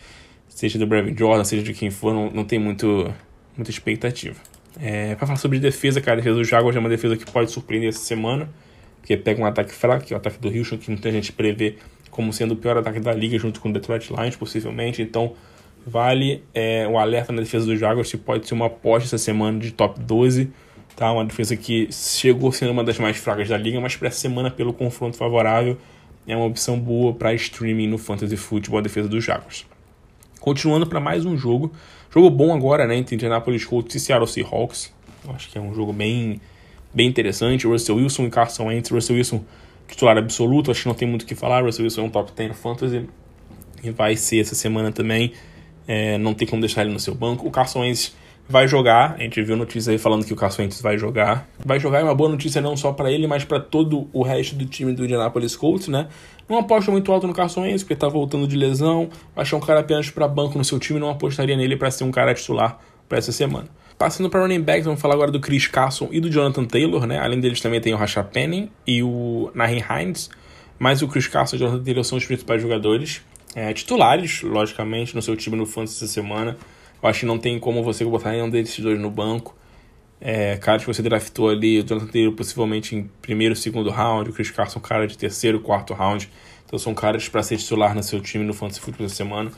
seja 0.49 0.79
do 0.79 0.87
Brevin 0.87 1.17
Jordan, 1.17 1.45
seja 1.45 1.63
de 1.63 1.73
quem 1.73 1.91
for, 1.91 2.13
não, 2.13 2.31
não 2.31 2.45
tem 2.45 2.59
muito 2.59 3.13
muita 3.59 3.71
expectativa. 3.71 4.37
É, 4.81 5.15
para 5.17 5.27
falar 5.27 5.39
sobre 5.39 5.59
defesa, 5.59 6.01
cara, 6.01 6.17
a 6.19 6.21
defesa 6.21 6.37
do 6.37 6.45
Jaguars 6.45 6.77
é 6.77 6.79
uma 6.79 6.89
defesa 6.89 7.17
que 7.17 7.31
pode 7.31 7.51
surpreender 7.51 7.89
essa 7.89 7.99
semana, 7.99 8.49
porque 9.01 9.17
pega 9.17 9.43
um 9.43 9.45
ataque 9.45 9.73
fraco, 9.73 10.05
que 10.05 10.15
é 10.15 10.17
o 10.17 10.19
ataque 10.19 10.39
do 10.39 10.49
Houston, 10.49 10.79
que 10.79 10.91
muita 10.91 11.11
gente 11.11 11.33
prevê 11.33 11.77
como 12.11 12.33
sendo 12.33 12.55
o 12.55 12.57
pior 12.57 12.77
ataque 12.77 13.01
da 13.01 13.13
liga, 13.13 13.39
junto 13.39 13.61
com 13.61 13.69
o 13.69 13.73
Detroit 13.73 14.11
Lions, 14.11 14.37
possivelmente. 14.37 15.03
Então, 15.03 15.35
vale 15.87 16.43
é, 16.55 16.87
um 16.87 16.99
alerta 16.99 17.33
na 17.33 17.41
defesa 17.41 17.67
do 17.67 17.77
Jaguars, 17.77 18.11
que 18.11 18.17
pode 18.17 18.47
ser 18.47 18.55
uma 18.55 18.67
aposta 18.67 19.09
essa 19.09 19.19
semana 19.19 19.59
de 19.59 19.73
top 19.73 20.01
12. 20.01 20.51
Tá? 20.95 21.13
Uma 21.13 21.25
defesa 21.25 21.57
que 21.57 21.89
chegou 21.93 22.51
sendo 22.51 22.73
uma 22.73 22.83
das 22.83 22.99
mais 22.99 23.17
fracas 23.17 23.49
da 23.49 23.57
liga, 23.57 23.81
mas 23.81 23.97
para 23.97 24.09
essa 24.09 24.19
semana, 24.19 24.51
pelo 24.51 24.73
confronto 24.73 25.17
favorável, 25.17 25.77
é 26.27 26.37
uma 26.37 26.47
opção 26.47 26.79
boa 26.79 27.15
para 27.15 27.33
streaming 27.35 27.87
no 27.87 27.99
Fantasy 27.99 28.37
Football, 28.37 28.81
a 28.81 28.83
defesa 28.83 29.09
dos 29.09 29.25
Jaguars. 29.25 29.65
Continuando 30.41 30.87
para 30.87 31.01
mais 31.01 31.25
um 31.25 31.37
jogo, 31.37 31.73
Jogo 32.11 32.31
bom 32.31 32.55
agora, 32.55 32.87
né, 32.87 32.97
entre 32.97 33.15
Indianapolis 33.15 33.65
Colts 33.65 33.95
e 33.95 34.01
Seattle 34.01 34.29
Seahawks. 34.29 34.93
Acho 35.29 35.51
que 35.51 35.59
é 35.59 35.61
um 35.61 35.75
jogo 35.75 35.93
bem, 35.93 36.41
bem 36.93 37.07
interessante. 37.07 37.67
Russell 37.67 37.97
Wilson 37.97 38.27
e 38.27 38.31
Carson 38.31 38.67
Wentz. 38.67 38.91
Russell 38.91 39.17
Wilson 39.17 39.45
titular 39.87 40.17
absoluto, 40.17 40.71
acho 40.71 40.83
que 40.83 40.89
não 40.89 40.95
tem 40.95 41.09
muito 41.09 41.23
o 41.23 41.27
que 41.27 41.35
falar. 41.35 41.63
Russell 41.63 41.85
Wilson 41.85 42.03
é 42.03 42.05
um 42.05 42.11
top 42.11 42.33
10 42.33 42.59
fantasy 42.59 43.09
e 43.83 43.91
vai 43.91 44.17
ser 44.17 44.41
essa 44.41 44.55
semana 44.55 44.93
também. 44.93 45.33
É, 45.87 46.19
não 46.19 46.35
tem 46.35 46.47
como 46.47 46.61
deixar 46.61 46.83
ele 46.83 46.93
no 46.93 47.01
seu 47.01 47.15
banco. 47.15 47.47
O 47.47 47.51
Carson 47.51 47.81
Wentz 47.81 48.15
vai 48.49 48.67
jogar. 48.67 49.17
A 49.19 49.23
gente 49.23 49.43
viu 49.43 49.57
notícia 49.57 49.93
aí 49.93 49.99
falando 49.99 50.25
que 50.25 50.33
o 50.33 50.37
Wentz 50.37 50.81
vai 50.81 50.97
jogar. 50.97 51.47
Vai 51.65 51.79
jogar 51.79 52.01
é 52.01 52.03
uma 52.03 52.15
boa 52.15 52.31
notícia 52.31 52.61
não 52.61 52.77
só 52.77 52.93
para 52.93 53.13
ele, 53.13 53.27
mas 53.27 53.45
para 53.45 53.61
todo 53.61 54.09
o 54.13 54.23
resto 54.23 54.57
do 54.57 54.65
time 54.65 54.93
do 54.93 55.05
Indianapolis 55.05 55.55
Colts, 55.55 55.89
né? 55.89 56.09
Não 56.49 56.59
aposto 56.59 56.91
muito 56.91 57.13
alto 57.13 57.27
no 57.27 57.35
Carson 57.35 57.63
Wentz, 57.63 57.83
porque 57.83 57.95
tá 57.95 58.09
voltando 58.09 58.47
de 58.49 58.57
lesão. 58.57 59.11
Achar 59.37 59.57
um 59.57 59.61
cara 59.61 59.81
apenas 59.81 60.11
para 60.11 60.27
banco 60.27 60.57
no 60.57 60.65
seu 60.65 60.79
time, 60.79 60.99
não 60.99 61.11
apostaria 61.11 61.57
nele 61.57 61.77
para 61.77 61.91
ser 61.91 62.05
um 62.05 62.11
cara 62.11 62.33
titular 62.33 62.81
para 63.07 63.19
essa 63.19 63.33
semana. 63.33 63.69
Passando 63.99 64.31
para 64.31 64.41
running 64.41 64.63
backs, 64.63 64.85
vamos 64.85 65.01
falar 65.01 65.15
agora 65.15 65.31
do 65.31 65.41
Chris 65.41 65.67
Carson 65.67 66.09
e 66.13 66.21
do 66.21 66.31
Jonathan 66.31 66.65
Taylor, 66.65 67.05
né? 67.07 67.19
Além 67.19 67.41
deles 67.41 67.61
também 67.61 67.81
tem 67.81 67.93
o 67.93 67.97
Rashad 67.97 68.29
Penny 68.33 68.71
e 68.87 69.03
o 69.03 69.51
Nahin 69.55 69.83
Hines. 69.91 70.31
Mas 70.79 71.03
o 71.03 71.09
Chris 71.09 71.27
Carson 71.27 71.57
e 71.57 71.59
o 71.59 71.61
Jonathan 71.61 71.83
Taylor 71.83 72.05
são 72.05 72.17
os 72.17 72.25
principais 72.25 72.63
jogadores. 72.63 73.21
É, 73.55 73.73
titulares, 73.73 74.43
logicamente, 74.43 75.15
no 75.17 75.21
seu 75.21 75.35
time 75.35 75.57
no 75.57 75.67
Fantasy 75.67 76.05
essa 76.05 76.13
semana. 76.13 76.57
Eu 77.03 77.09
acho 77.09 77.21
que 77.21 77.27
não 77.27 77.39
tem 77.39 77.59
como 77.59 77.83
você 77.83 78.05
botar 78.05 78.31
nenhum 78.31 78.51
desses 78.51 78.79
dois 78.81 78.99
no 78.99 79.11
banco. 79.11 79.57
É, 80.21 80.57
cara 80.57 80.79
que 80.79 80.87
você 80.87 81.01
draftou 81.01 81.49
ali, 81.49 81.79
o 81.79 81.87
Jonathan 81.87 82.09
Taylor 82.09 82.33
possivelmente 82.35 82.97
em 82.97 83.09
primeiro, 83.23 83.55
segundo 83.55 83.89
round, 83.91 84.31
o 84.31 84.33
Chris 84.33 84.51
Carson 84.51 84.81
cara 84.81 85.07
de 85.07 85.17
terceiro, 85.17 85.61
quarto 85.61 85.95
round. 85.95 86.29
Então 86.67 86.79
são 86.79 86.93
caras 86.95 87.29
para 87.29 87.43
ser 87.43 87.57
titular 87.57 87.95
no 87.95 88.03
seu 88.03 88.21
time 88.21 88.45
no 88.45 88.53
Fantasy 88.53 88.81
Football 88.81 89.07
essa 89.07 89.15
semana. 89.15 89.51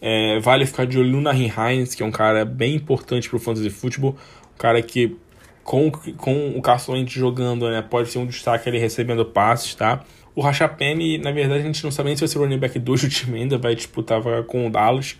É, 0.00 0.38
vale 0.40 0.66
ficar 0.66 0.86
de 0.86 0.98
olho 0.98 1.10
no 1.10 1.20
Nahin 1.20 1.50
Hines, 1.50 1.94
que 1.94 2.02
é 2.02 2.06
um 2.06 2.10
cara 2.10 2.44
bem 2.44 2.74
importante 2.74 3.28
para 3.28 3.36
o 3.36 3.40
Fantasy 3.40 3.70
Football. 3.70 4.16
Um 4.54 4.58
cara 4.58 4.82
que, 4.82 5.16
com, 5.62 5.90
com 5.90 6.50
o 6.56 6.62
Carson 6.62 6.92
Wentz 6.92 7.12
jogando, 7.12 7.70
né, 7.70 7.80
pode 7.80 8.10
ser 8.10 8.18
um 8.18 8.26
destaque 8.26 8.68
ali 8.68 8.78
recebendo 8.78 9.24
passes, 9.24 9.74
tá? 9.74 10.04
O 10.34 10.40
Rashapene, 10.40 11.18
na 11.18 11.32
verdade, 11.32 11.62
a 11.62 11.66
gente 11.66 11.82
não 11.82 11.90
sabe 11.90 12.08
nem 12.08 12.16
se 12.16 12.20
vai 12.20 12.28
ser 12.28 12.38
o 12.38 12.42
running 12.42 12.58
back 12.58 12.78
2 12.78 13.00
do 13.00 13.08
time 13.08 13.40
ainda, 13.40 13.58
vai 13.58 13.74
disputar 13.74 14.22
com 14.44 14.66
o 14.66 14.70
Dallas. 14.70 15.16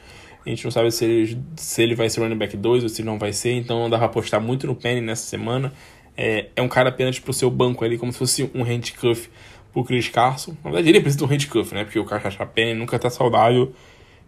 A 0.48 0.50
gente 0.50 0.64
não 0.64 0.70
sabe 0.70 0.90
se 0.90 1.04
ele, 1.04 1.38
se 1.56 1.82
ele 1.82 1.94
vai 1.94 2.08
ser 2.08 2.20
running 2.20 2.38
back 2.38 2.56
2 2.56 2.82
ou 2.82 2.88
se 2.88 3.02
não 3.02 3.18
vai 3.18 3.34
ser, 3.34 3.52
então 3.52 3.90
dá 3.90 3.98
pra 3.98 4.06
apostar 4.06 4.40
muito 4.40 4.66
no 4.66 4.74
Penny 4.74 5.02
nessa 5.02 5.26
semana. 5.26 5.70
É, 6.16 6.46
é 6.56 6.62
um 6.62 6.68
cara 6.68 6.88
apenas 6.88 7.18
pro 7.18 7.34
seu 7.34 7.50
banco 7.50 7.84
ali, 7.84 7.98
como 7.98 8.10
se 8.10 8.18
fosse 8.18 8.50
um 8.54 8.62
handcuff 8.62 9.28
pro 9.74 9.84
Chris 9.84 10.08
Carson. 10.08 10.52
Na 10.64 10.70
verdade, 10.70 10.88
ele 10.88 11.00
precisa 11.00 11.18
de 11.18 11.24
um 11.24 11.26
handcuff, 11.26 11.74
né? 11.74 11.84
Porque 11.84 11.98
o 11.98 12.02
Rashapene 12.02 12.72
nunca 12.72 12.98
tá 12.98 13.10
saudável, 13.10 13.74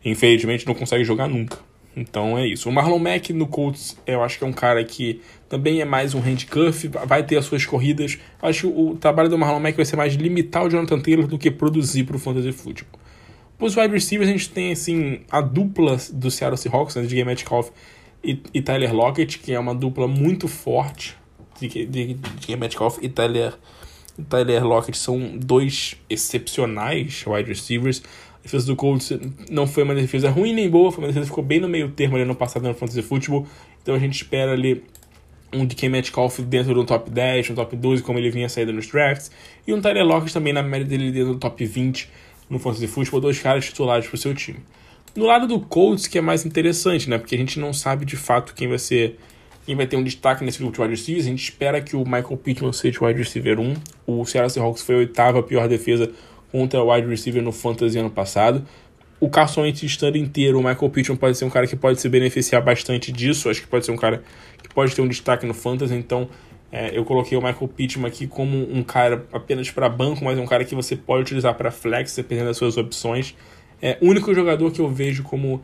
infelizmente 0.05 0.67
não 0.67 0.75
consegue 0.75 1.05
jogar 1.05 1.27
nunca. 1.27 1.59
Então 1.97 2.39
é 2.39 2.47
isso. 2.47 2.69
O 2.69 2.73
Marlon 2.73 2.99
Mack 2.99 3.33
no 3.33 3.47
Colts, 3.47 3.97
eu 4.07 4.23
acho 4.23 4.37
que 4.37 4.45
é 4.45 4.47
um 4.47 4.53
cara 4.53 4.85
que 4.85 5.23
também 5.49 5.81
é 5.81 5.87
mais 5.87 6.15
um 6.15 6.21
handcuff, 6.21 6.87
vai 7.07 7.23
ter 7.23 7.39
as 7.39 7.47
suas 7.47 7.65
corridas. 7.65 8.19
Acho 8.43 8.69
que 8.71 8.79
o 8.79 8.95
trabalho 8.95 9.31
do 9.31 9.39
Marlon 9.39 9.61
Mack 9.61 9.75
vai 9.75 9.87
ser 9.87 9.97
mais 9.97 10.13
limitar 10.17 10.67
o 10.67 10.69
Jonathan 10.69 11.01
Taylor 11.01 11.27
do 11.27 11.39
que 11.39 11.51
produzir 11.51 12.05
para 12.05 12.17
o 12.17 12.19
fantasy 12.19 12.53
football. 12.53 13.00
Os 13.61 13.77
wide 13.77 13.93
receivers 13.93 14.29
a 14.29 14.33
gente 14.33 14.49
tem 14.49 14.73
assim 14.73 15.21
a 15.31 15.43
dupla 15.43 15.99
do 16.13 16.31
Seattle 16.31 16.57
Seahawks, 16.57 16.97
né, 16.97 17.03
de 17.03 17.15
Game 17.15 17.29
Metcalf 17.29 17.69
e, 18.25 18.41
e, 18.55 18.63
Tyler 18.63 18.95
Lockett, 18.95 19.39
que 19.39 19.53
é 19.53 19.59
uma 19.59 19.75
dupla 19.75 20.09
muito 20.09 20.49
forte 20.49 21.15
de, 21.61 21.87
de, 21.87 22.15
de 22.15 22.57
Metcalf 22.57 22.99
e 23.03 23.09
Tyler, 23.09 23.55
Tyler 24.29 24.65
Lockett 24.65 24.97
são 24.97 25.37
dois 25.37 25.97
excepcionais 26.09 27.25
wide 27.27 27.49
receivers. 27.49 28.03
A 28.39 28.43
defesa 28.43 28.67
do 28.67 28.77
Colts 28.77 29.13
não 29.51 29.67
foi 29.67 29.83
uma 29.83 29.95
defesa 29.95 30.31
ruim 30.31 30.55
nem 30.55 30.69
boa, 30.69 30.91
foi 30.91 31.05
uma 31.05 31.09
defesa 31.09 31.27
que 31.27 31.31
ficou 31.31 31.45
bem 31.45 31.61
no 31.61 31.69
meio 31.69 31.91
termo 31.91 32.17
ali 32.17 32.25
no 32.25 32.35
passado 32.35 32.67
no 32.67 32.75
Fantasy 32.75 33.03
Football. 33.03 33.47
Então 33.83 33.95
a 33.95 33.99
gente 33.99 34.15
espera 34.15 34.53
ali 34.53 34.83
um 35.53 35.67
DK 35.67 35.89
Metcalf 35.89 36.41
dentro 36.41 36.73
do 36.73 36.85
top 36.85 37.11
10, 37.11 37.51
no 37.51 37.57
top 37.57 37.77
12, 37.77 38.03
como 38.03 38.19
ele 38.19 38.31
vinha 38.31 38.49
saindo 38.49 38.73
nos 38.73 38.87
drafts. 38.87 39.31
E 39.67 39.75
um 39.75 39.81
Tyler 39.81 40.05
Lockett 40.05 40.33
também 40.33 40.53
na 40.53 40.63
média 40.63 40.87
dele 40.87 41.11
dentro 41.11 41.35
do 41.35 41.39
top 41.39 41.65
20 41.65 42.09
no 42.51 42.59
Fantasy 42.59 42.89
Football, 42.89 43.21
dois 43.21 43.39
caras 43.39 43.65
titulares 43.65 44.07
para 44.07 44.17
o 44.17 44.19
seu 44.19 44.35
time. 44.35 44.59
No 45.15 45.27
lado 45.27 45.47
do 45.47 45.59
Colts, 45.61 46.07
que 46.07 46.19
é 46.19 46.21
mais 46.21 46.45
interessante, 46.45 47.09
né? 47.09 47.17
Porque 47.19 47.35
a 47.35 47.39
gente 47.39 47.59
não 47.59 47.73
sabe 47.73 48.05
de 48.05 48.17
fato 48.17 48.53
quem 48.55 48.69
vai 48.69 48.79
ser 48.79 49.17
quem 49.67 49.77
vai 49.77 49.87
ter 49.87 49.97
um 49.97 50.03
destaque 50.03 50.43
nesse 50.45 50.59
grupo 50.59 50.75
de 50.75 50.81
wide 50.81 50.95
receivers. 50.95 51.27
A 51.27 51.31
gente 51.31 51.43
espera 51.43 51.81
que 51.81 51.95
o 51.95 52.05
Michael 52.05 52.37
Pittman 52.37 52.73
seja 52.73 52.99
o 53.01 53.07
wide 53.07 53.19
receiver 53.19 53.61
1. 53.61 53.75
O 54.07 54.25
Seattle 54.25 54.51
Seahawks 54.51 54.83
foi 54.83 54.95
a 54.95 54.99
oitava 54.99 55.43
pior 55.43 55.69
defesa 55.69 56.11
contra 56.51 56.83
o 56.83 56.93
wide 56.93 57.07
receiver 57.07 57.43
no 57.43 57.53
Fantasy 57.53 57.99
ano 57.99 58.11
passado. 58.11 58.67
O 59.21 59.29
Carson 59.29 59.63
Wentz 59.63 59.83
estando 59.83 60.17
inteiro, 60.17 60.59
o 60.59 60.63
Michael 60.63 60.91
Pittman 60.91 61.17
pode 61.17 61.37
ser 61.37 61.45
um 61.45 61.51
cara 61.51 61.67
que 61.67 61.77
pode 61.77 62.01
se 62.01 62.09
beneficiar 62.09 62.63
bastante 62.63 63.13
disso. 63.13 63.51
Acho 63.51 63.61
que 63.61 63.69
pode 63.69 63.85
ser 63.85 63.93
um 63.93 63.97
cara 63.97 64.23
que 64.63 64.75
pode 64.75 64.95
ter 64.95 65.03
um 65.03 65.09
destaque 65.09 65.45
no 65.45 65.53
Fantasy. 65.53 65.95
Então, 65.95 66.29
é, 66.73 66.97
eu 66.97 67.05
coloquei 67.05 67.37
o 67.37 67.43
Michael 67.43 67.69
Pittman 67.69 68.07
aqui 68.07 68.27
como 68.27 68.57
um 68.73 68.83
cara 68.83 69.27
apenas 69.33 69.71
para 69.71 69.89
banco, 69.89 70.25
mas 70.25 70.39
é 70.39 70.41
um 70.41 70.47
cara 70.47 70.65
que 70.65 70.75
você 70.75 70.95
pode 70.95 71.23
utilizar 71.23 71.55
para 71.55 71.71
flex, 71.71 72.15
dependendo 72.15 72.49
das 72.49 72.57
suas 72.57 72.77
opções. 72.77 73.35
É 73.83 73.99
o 74.01 74.07
único 74.07 74.33
jogador 74.35 74.71
que 74.71 74.81
eu 74.81 74.89
vejo 74.89 75.23
como 75.23 75.61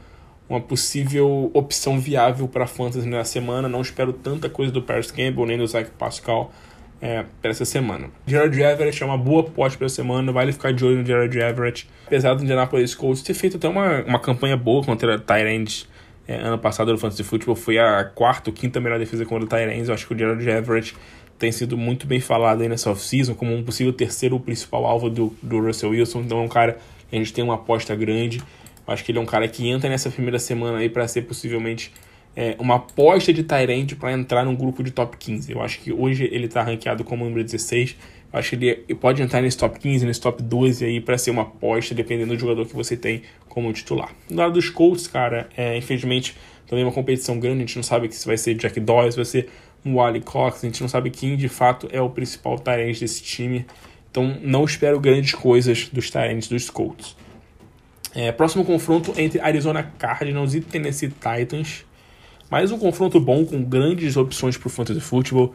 uma 0.48 0.60
possível 0.60 1.50
opção 1.54 1.98
viável 1.98 2.48
para 2.48 2.66
fantasy 2.66 3.08
na 3.08 3.24
semana. 3.24 3.68
Não 3.68 3.80
espero 3.80 4.12
tanta 4.12 4.48
coisa 4.48 4.72
do 4.72 4.82
Paris 4.82 5.10
Campbell 5.10 5.46
nem 5.46 5.58
do 5.58 5.66
Zach 5.66 5.90
Pascal 5.98 6.52
é, 7.00 7.24
para 7.40 7.50
essa 7.50 7.64
semana. 7.64 8.10
Gerard 8.26 8.60
Everett 8.60 9.02
é 9.02 9.06
uma 9.06 9.18
boa 9.18 9.44
pote 9.44 9.76
para 9.76 9.86
a 9.86 9.90
semana, 9.90 10.32
vale 10.32 10.52
ficar 10.52 10.72
de 10.72 10.84
olho 10.84 10.98
no 10.98 11.06
Gerard 11.06 11.38
Everett. 11.38 11.88
Apesar 12.06 12.34
do 12.34 12.42
Indianapolis 12.42 12.94
Colts 12.94 13.22
ter 13.22 13.34
feito 13.34 13.58
até 13.58 13.68
uma, 13.68 14.02
uma 14.02 14.18
campanha 14.18 14.56
boa 14.56 14.84
contra 14.84 15.16
a 15.16 15.18
Tyrande 15.18 15.86
é, 16.28 16.36
ano 16.36 16.58
passado 16.58 16.92
no 16.92 16.98
Fantasy 16.98 17.22
Football, 17.22 17.54
foi 17.54 17.78
a 17.78 18.04
quarta 18.04 18.50
ou 18.50 18.54
quinta 18.54 18.80
melhor 18.80 18.98
defesa 18.98 19.24
contra 19.24 19.44
o 19.44 19.48
Tyrande. 19.48 19.88
Eu 19.88 19.94
acho 19.94 20.06
que 20.06 20.14
o 20.14 20.18
Gerard 20.18 20.48
Everett 20.48 20.96
tem 21.38 21.52
sido 21.52 21.76
muito 21.76 22.06
bem 22.06 22.20
falado 22.20 22.62
aí 22.62 22.68
nessa 22.68 22.90
off-season 22.90 23.34
como 23.34 23.54
um 23.54 23.62
possível 23.62 23.92
terceiro 23.92 24.38
principal 24.40 24.86
alvo 24.86 25.10
do, 25.10 25.36
do 25.42 25.60
Russell 25.60 25.90
Wilson. 25.90 26.20
Então 26.20 26.38
é 26.38 26.42
um 26.42 26.48
cara 26.48 26.78
que 27.08 27.14
a 27.14 27.18
gente 27.18 27.32
tem 27.32 27.44
uma 27.44 27.54
aposta 27.54 27.94
grande. 27.94 28.38
Eu 28.86 28.94
acho 28.94 29.04
que 29.04 29.12
ele 29.12 29.18
é 29.18 29.20
um 29.20 29.26
cara 29.26 29.46
que 29.46 29.68
entra 29.68 29.88
nessa 29.88 30.10
primeira 30.10 30.38
semana 30.38 30.78
aí 30.78 30.88
para 30.88 31.06
ser 31.06 31.22
possivelmente 31.22 31.92
é, 32.34 32.54
uma 32.58 32.76
aposta 32.76 33.32
de 33.32 33.42
Tyrande 33.42 33.96
para 33.96 34.12
entrar 34.12 34.44
num 34.44 34.54
grupo 34.54 34.82
de 34.82 34.90
top 34.90 35.16
15. 35.16 35.52
Eu 35.52 35.62
acho 35.62 35.80
que 35.80 35.92
hoje 35.92 36.28
ele 36.30 36.46
está 36.46 36.62
ranqueado 36.62 37.02
como 37.02 37.24
número 37.24 37.42
16. 37.42 37.96
Acho 38.32 38.56
que 38.56 38.64
ele 38.64 38.94
pode 38.94 39.22
entrar 39.22 39.40
nesse 39.40 39.56
top 39.56 39.78
15, 39.78 40.04
nesse 40.04 40.20
top 40.20 40.42
12 40.42 40.84
aí 40.84 41.00
para 41.00 41.16
ser 41.16 41.30
uma 41.30 41.42
aposta, 41.42 41.94
dependendo 41.94 42.34
do 42.34 42.38
jogador 42.38 42.66
que 42.66 42.74
você 42.74 42.96
tem 42.96 43.22
como 43.48 43.72
titular. 43.72 44.12
No 44.28 44.36
lado 44.36 44.54
dos 44.54 44.68
Colts, 44.68 45.06
cara, 45.06 45.48
é, 45.56 45.76
infelizmente 45.76 46.36
também 46.66 46.82
é 46.82 46.86
uma 46.86 46.92
competição 46.92 47.38
grande. 47.38 47.58
A 47.58 47.66
gente 47.66 47.76
não 47.76 47.82
sabe 47.82 48.12
se 48.12 48.26
vai 48.26 48.36
ser 48.36 48.54
Jack 48.54 48.78
Doyle, 48.80 49.12
se 49.12 49.16
vai 49.16 49.24
ser 49.24 49.48
um 49.84 49.94
Wally 49.94 50.20
Cox. 50.20 50.64
A 50.64 50.66
gente 50.66 50.80
não 50.80 50.88
sabe 50.88 51.10
quem 51.10 51.36
de 51.36 51.48
fato 51.48 51.88
é 51.92 52.00
o 52.00 52.10
principal 52.10 52.58
Tyrande 52.58 53.00
desse 53.00 53.22
time. 53.22 53.64
Então 54.10 54.38
não 54.42 54.64
espero 54.64 54.98
grandes 54.98 55.32
coisas 55.32 55.88
dos 55.88 56.10
Tyrands 56.10 56.48
dos 56.48 56.68
Colts. 56.68 57.16
É, 58.14 58.32
próximo 58.32 58.64
confronto 58.64 59.12
entre 59.18 59.38
Arizona 59.40 59.82
Cardinals 59.98 60.54
e 60.54 60.60
Tennessee 60.60 61.10
Titans. 61.10 61.84
Mais 62.50 62.72
um 62.72 62.78
confronto 62.78 63.20
bom 63.20 63.44
com 63.44 63.62
grandes 63.62 64.16
opções 64.16 64.56
para 64.56 64.68
o 64.68 64.70
fantasy 64.70 65.00
football. 65.00 65.54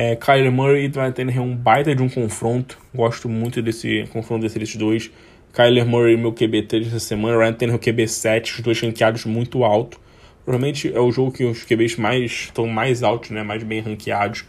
É, 0.00 0.14
Kyler 0.14 0.52
Murray 0.52 0.86
vai 0.86 1.10
ter 1.10 1.26
um 1.40 1.56
baita 1.56 1.92
de 1.92 2.00
um 2.00 2.08
confronto. 2.08 2.78
Gosto 2.94 3.28
muito 3.28 3.60
desse 3.60 4.04
confronto 4.12 4.42
desses 4.42 4.76
dois. 4.76 5.10
Kyler 5.52 5.84
Murray, 5.84 6.16
meu 6.16 6.32
QB3 6.32 6.86
essa 6.86 7.00
semana. 7.00 7.36
Ryan 7.36 7.52
Tannehill, 7.52 7.80
QB7. 7.80 8.44
Os 8.44 8.60
dois 8.60 8.80
ranqueados 8.80 9.24
muito 9.24 9.64
alto. 9.64 10.00
Provavelmente 10.44 10.88
é 10.94 11.00
o 11.00 11.10
jogo 11.10 11.32
que 11.32 11.44
os 11.44 11.64
QBs 11.64 11.96
mais 11.96 12.30
estão 12.30 12.68
mais 12.68 13.02
altos, 13.02 13.30
né? 13.30 13.42
Mais 13.42 13.64
bem 13.64 13.80
ranqueados. 13.80 14.44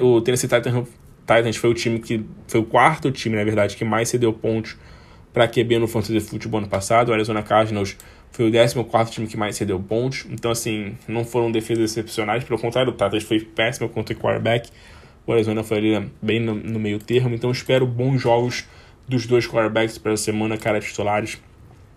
O 0.00 0.22
Tennessee 0.22 0.48
Titans, 0.48 0.88
Titans 1.26 1.56
foi 1.56 1.68
o 1.68 1.74
time 1.74 1.98
que 1.98 2.24
foi 2.48 2.60
o 2.60 2.64
quarto 2.64 3.12
time, 3.12 3.36
na 3.36 3.44
verdade, 3.44 3.76
que 3.76 3.84
mais 3.84 4.08
cedeu 4.08 4.32
pontos 4.32 4.78
para 5.30 5.46
QB 5.46 5.78
no 5.78 5.88
fantasy 5.88 6.20
football 6.20 6.60
ano 6.60 6.68
passado. 6.68 7.10
O 7.10 7.12
Arizona 7.12 7.42
Cardinals 7.42 7.98
foi 8.32 8.48
o 8.48 8.52
14 8.84 9.10
time 9.10 9.26
que 9.26 9.36
mais 9.36 9.56
cedeu 9.56 9.78
pontos. 9.80 10.26
Então, 10.30 10.50
assim, 10.50 10.96
não 11.08 11.24
foram 11.24 11.50
defesas 11.50 11.90
excepcionais. 11.90 12.44
Pelo 12.44 12.58
contrário, 12.58 12.92
o 12.92 12.94
Tatas 12.94 13.22
foi 13.22 13.40
péssimo 13.40 13.88
contra 13.88 14.14
o 14.14 14.18
quarterback. 14.18 14.70
O 15.26 15.32
Arizona 15.32 15.62
foi 15.62 15.78
ali 15.78 16.10
bem 16.22 16.40
no, 16.40 16.54
no 16.54 16.78
meio 16.78 16.98
termo. 16.98 17.34
Então, 17.34 17.50
espero 17.50 17.86
bons 17.86 18.20
jogos 18.20 18.64
dos 19.06 19.26
dois 19.26 19.46
quarterbacks 19.46 19.98
para 19.98 20.12
a 20.12 20.16
semana, 20.16 20.56
cara, 20.56 20.80
titulares. 20.80 21.40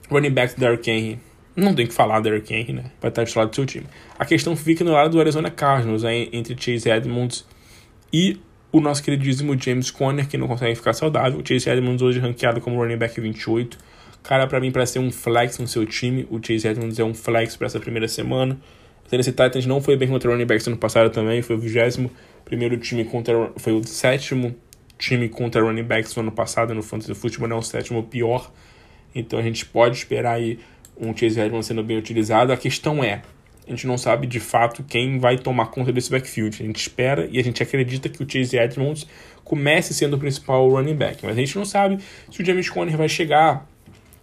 Running 0.09 0.31
back 0.31 0.59
Derrick 0.59 0.89
Henry. 0.89 1.19
Não 1.55 1.75
tem 1.75 1.85
que 1.85 1.93
falar 1.93 2.19
Derrick 2.19 2.51
Henry, 2.51 2.73
né? 2.73 2.85
Vai 2.99 3.09
estar 3.09 3.25
titular 3.25 3.47
do 3.47 3.55
seu 3.55 3.65
time. 3.65 3.85
A 4.17 4.25
questão 4.25 4.55
fica 4.55 4.83
no 4.83 4.91
lado 4.91 5.11
do 5.11 5.19
Arizona 5.19 5.51
Cardinals, 5.51 6.03
entre 6.03 6.55
Chase 6.59 6.89
Edmonds 6.89 7.45
e 8.11 8.39
o 8.71 8.81
nosso 8.81 9.03
queridíssimo 9.03 9.55
James 9.59 9.91
Conner, 9.91 10.27
que 10.27 10.35
não 10.35 10.47
consegue 10.47 10.73
ficar 10.73 10.93
saudável. 10.93 11.39
O 11.39 11.47
Chase 11.47 11.69
Edmonds 11.69 12.01
hoje 12.01 12.19
ranqueado 12.19 12.59
como 12.59 12.77
running 12.77 12.97
back 12.97 13.21
28 13.21 13.77
cara 14.23 14.47
para 14.47 14.59
mim 14.59 14.71
para 14.71 14.85
ser 14.85 14.99
um 14.99 15.11
flex 15.11 15.59
no 15.59 15.67
seu 15.67 15.85
time. 15.85 16.25
O 16.31 16.39
Chase 16.41 16.67
Edmonds 16.67 16.97
é 16.97 17.03
um 17.03 17.13
flex 17.13 17.55
para 17.55 17.67
essa 17.67 17.79
primeira 17.79 18.07
semana. 18.07 18.57
O 19.05 19.09
Tennessee 19.09 19.33
Titans 19.33 19.65
não 19.65 19.81
foi 19.81 19.97
bem 19.97 20.07
contra 20.07 20.29
o 20.29 20.33
running 20.33 20.45
backs 20.45 20.65
ano 20.65 20.77
passado 20.77 21.09
também, 21.09 21.41
foi 21.41 21.57
o 21.57 21.59
vigésimo 21.59 22.09
primeiro 22.45 22.77
time 22.77 23.03
contra 23.05 23.51
foi 23.57 23.73
o 23.73 23.83
sétimo 23.85 24.55
time 24.97 25.27
contra 25.27 25.61
running 25.61 25.83
backs 25.83 26.15
no 26.15 26.21
ano 26.21 26.31
passado 26.31 26.73
no 26.73 26.81
fantasy 26.81 27.13
football, 27.13 27.49
não 27.49 27.57
é 27.57 27.59
o 27.59 27.63
sétimo 27.63 28.03
pior. 28.03 28.51
Então 29.13 29.37
a 29.37 29.41
gente 29.41 29.65
pode 29.65 29.97
esperar 29.97 30.35
aí 30.35 30.57
um 30.97 31.15
Chase 31.15 31.39
Edmonds 31.39 31.67
sendo 31.67 31.83
bem 31.83 31.97
utilizado. 31.97 32.53
A 32.53 32.57
questão 32.57 33.03
é, 33.03 33.21
a 33.67 33.69
gente 33.69 33.85
não 33.85 33.97
sabe 33.97 34.25
de 34.25 34.39
fato 34.39 34.83
quem 34.83 35.19
vai 35.19 35.37
tomar 35.37 35.67
conta 35.67 35.91
desse 35.91 36.09
backfield. 36.09 36.61
A 36.61 36.65
gente 36.65 36.79
espera 36.79 37.27
e 37.29 37.37
a 37.39 37.43
gente 37.43 37.61
acredita 37.61 38.07
que 38.07 38.23
o 38.23 38.29
Chase 38.29 38.57
Edmonds 38.57 39.05
comece 39.43 39.93
sendo 39.93 40.15
o 40.15 40.19
principal 40.19 40.69
running 40.69 40.95
back, 40.95 41.25
mas 41.25 41.37
a 41.37 41.39
gente 41.39 41.55
não 41.57 41.65
sabe 41.65 41.99
se 42.31 42.41
o 42.41 42.45
James 42.45 42.69
Conner 42.69 42.95
vai 42.95 43.09
chegar 43.09 43.67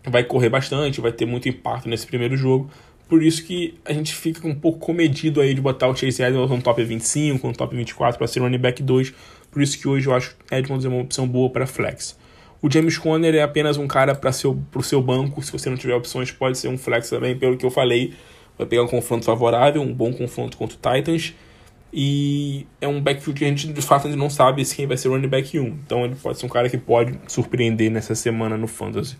vai 0.04 0.24
correr 0.24 0.48
bastante, 0.48 1.00
vai 1.00 1.12
ter 1.12 1.26
muito 1.26 1.48
impacto 1.48 1.88
nesse 1.88 2.06
primeiro 2.06 2.36
jogo. 2.36 2.70
Por 3.08 3.22
isso 3.22 3.44
que 3.44 3.74
a 3.84 3.92
gente 3.92 4.14
fica 4.14 4.46
um 4.46 4.54
pouco 4.54 4.78
comedido 4.78 5.40
aí 5.40 5.52
de 5.52 5.60
botar 5.60 5.88
o 5.88 5.96
Chase 5.96 6.22
Edmonds 6.22 6.50
no 6.50 6.62
top 6.62 6.82
25, 6.84 7.44
no 7.44 7.52
top 7.52 7.74
24 7.74 8.16
para 8.16 8.26
ser 8.28 8.38
running 8.38 8.58
back 8.58 8.80
2. 8.82 9.12
Por 9.50 9.60
isso 9.60 9.76
que 9.78 9.88
hoje 9.88 10.06
eu 10.06 10.14
acho 10.14 10.36
que 10.36 10.54
Edmonds 10.54 10.84
é 10.84 10.88
uma 10.88 11.00
opção 11.00 11.26
boa 11.26 11.50
para 11.50 11.66
flex. 11.66 12.16
O 12.62 12.70
James 12.70 12.96
Conner 12.96 13.34
é 13.34 13.42
apenas 13.42 13.76
um 13.76 13.88
cara 13.88 14.14
para 14.14 14.30
seu 14.30 14.56
seu 14.82 15.02
banco. 15.02 15.42
Se 15.42 15.50
você 15.50 15.68
não 15.68 15.76
tiver 15.76 15.94
opções, 15.94 16.30
pode 16.30 16.56
ser 16.56 16.68
um 16.68 16.78
flex 16.78 17.10
também, 17.10 17.36
pelo 17.36 17.56
que 17.56 17.66
eu 17.66 17.70
falei. 17.70 18.14
Vai 18.56 18.66
pegar 18.66 18.84
um 18.84 18.88
confronto 18.88 19.24
favorável, 19.24 19.82
um 19.82 19.92
bom 19.92 20.12
confronto 20.12 20.56
contra 20.56 20.76
o 20.76 20.94
Titans. 20.94 21.34
E 21.92 22.64
é 22.80 22.86
um 22.86 23.00
backfield 23.00 23.40
que 23.40 23.44
a 23.44 23.48
gente 23.48 23.72
de 23.72 23.82
fato 23.82 24.06
não 24.08 24.30
sabe 24.30 24.64
se 24.64 24.76
quem 24.76 24.86
vai 24.86 24.96
ser 24.96 25.08
running 25.08 25.26
back 25.26 25.58
1. 25.58 25.66
Então 25.66 26.04
ele 26.04 26.14
pode 26.14 26.38
ser 26.38 26.46
um 26.46 26.48
cara 26.48 26.68
que 26.68 26.78
pode 26.78 27.18
surpreender 27.26 27.90
nessa 27.90 28.14
semana 28.14 28.56
no 28.56 28.68
Fantasy 28.68 29.16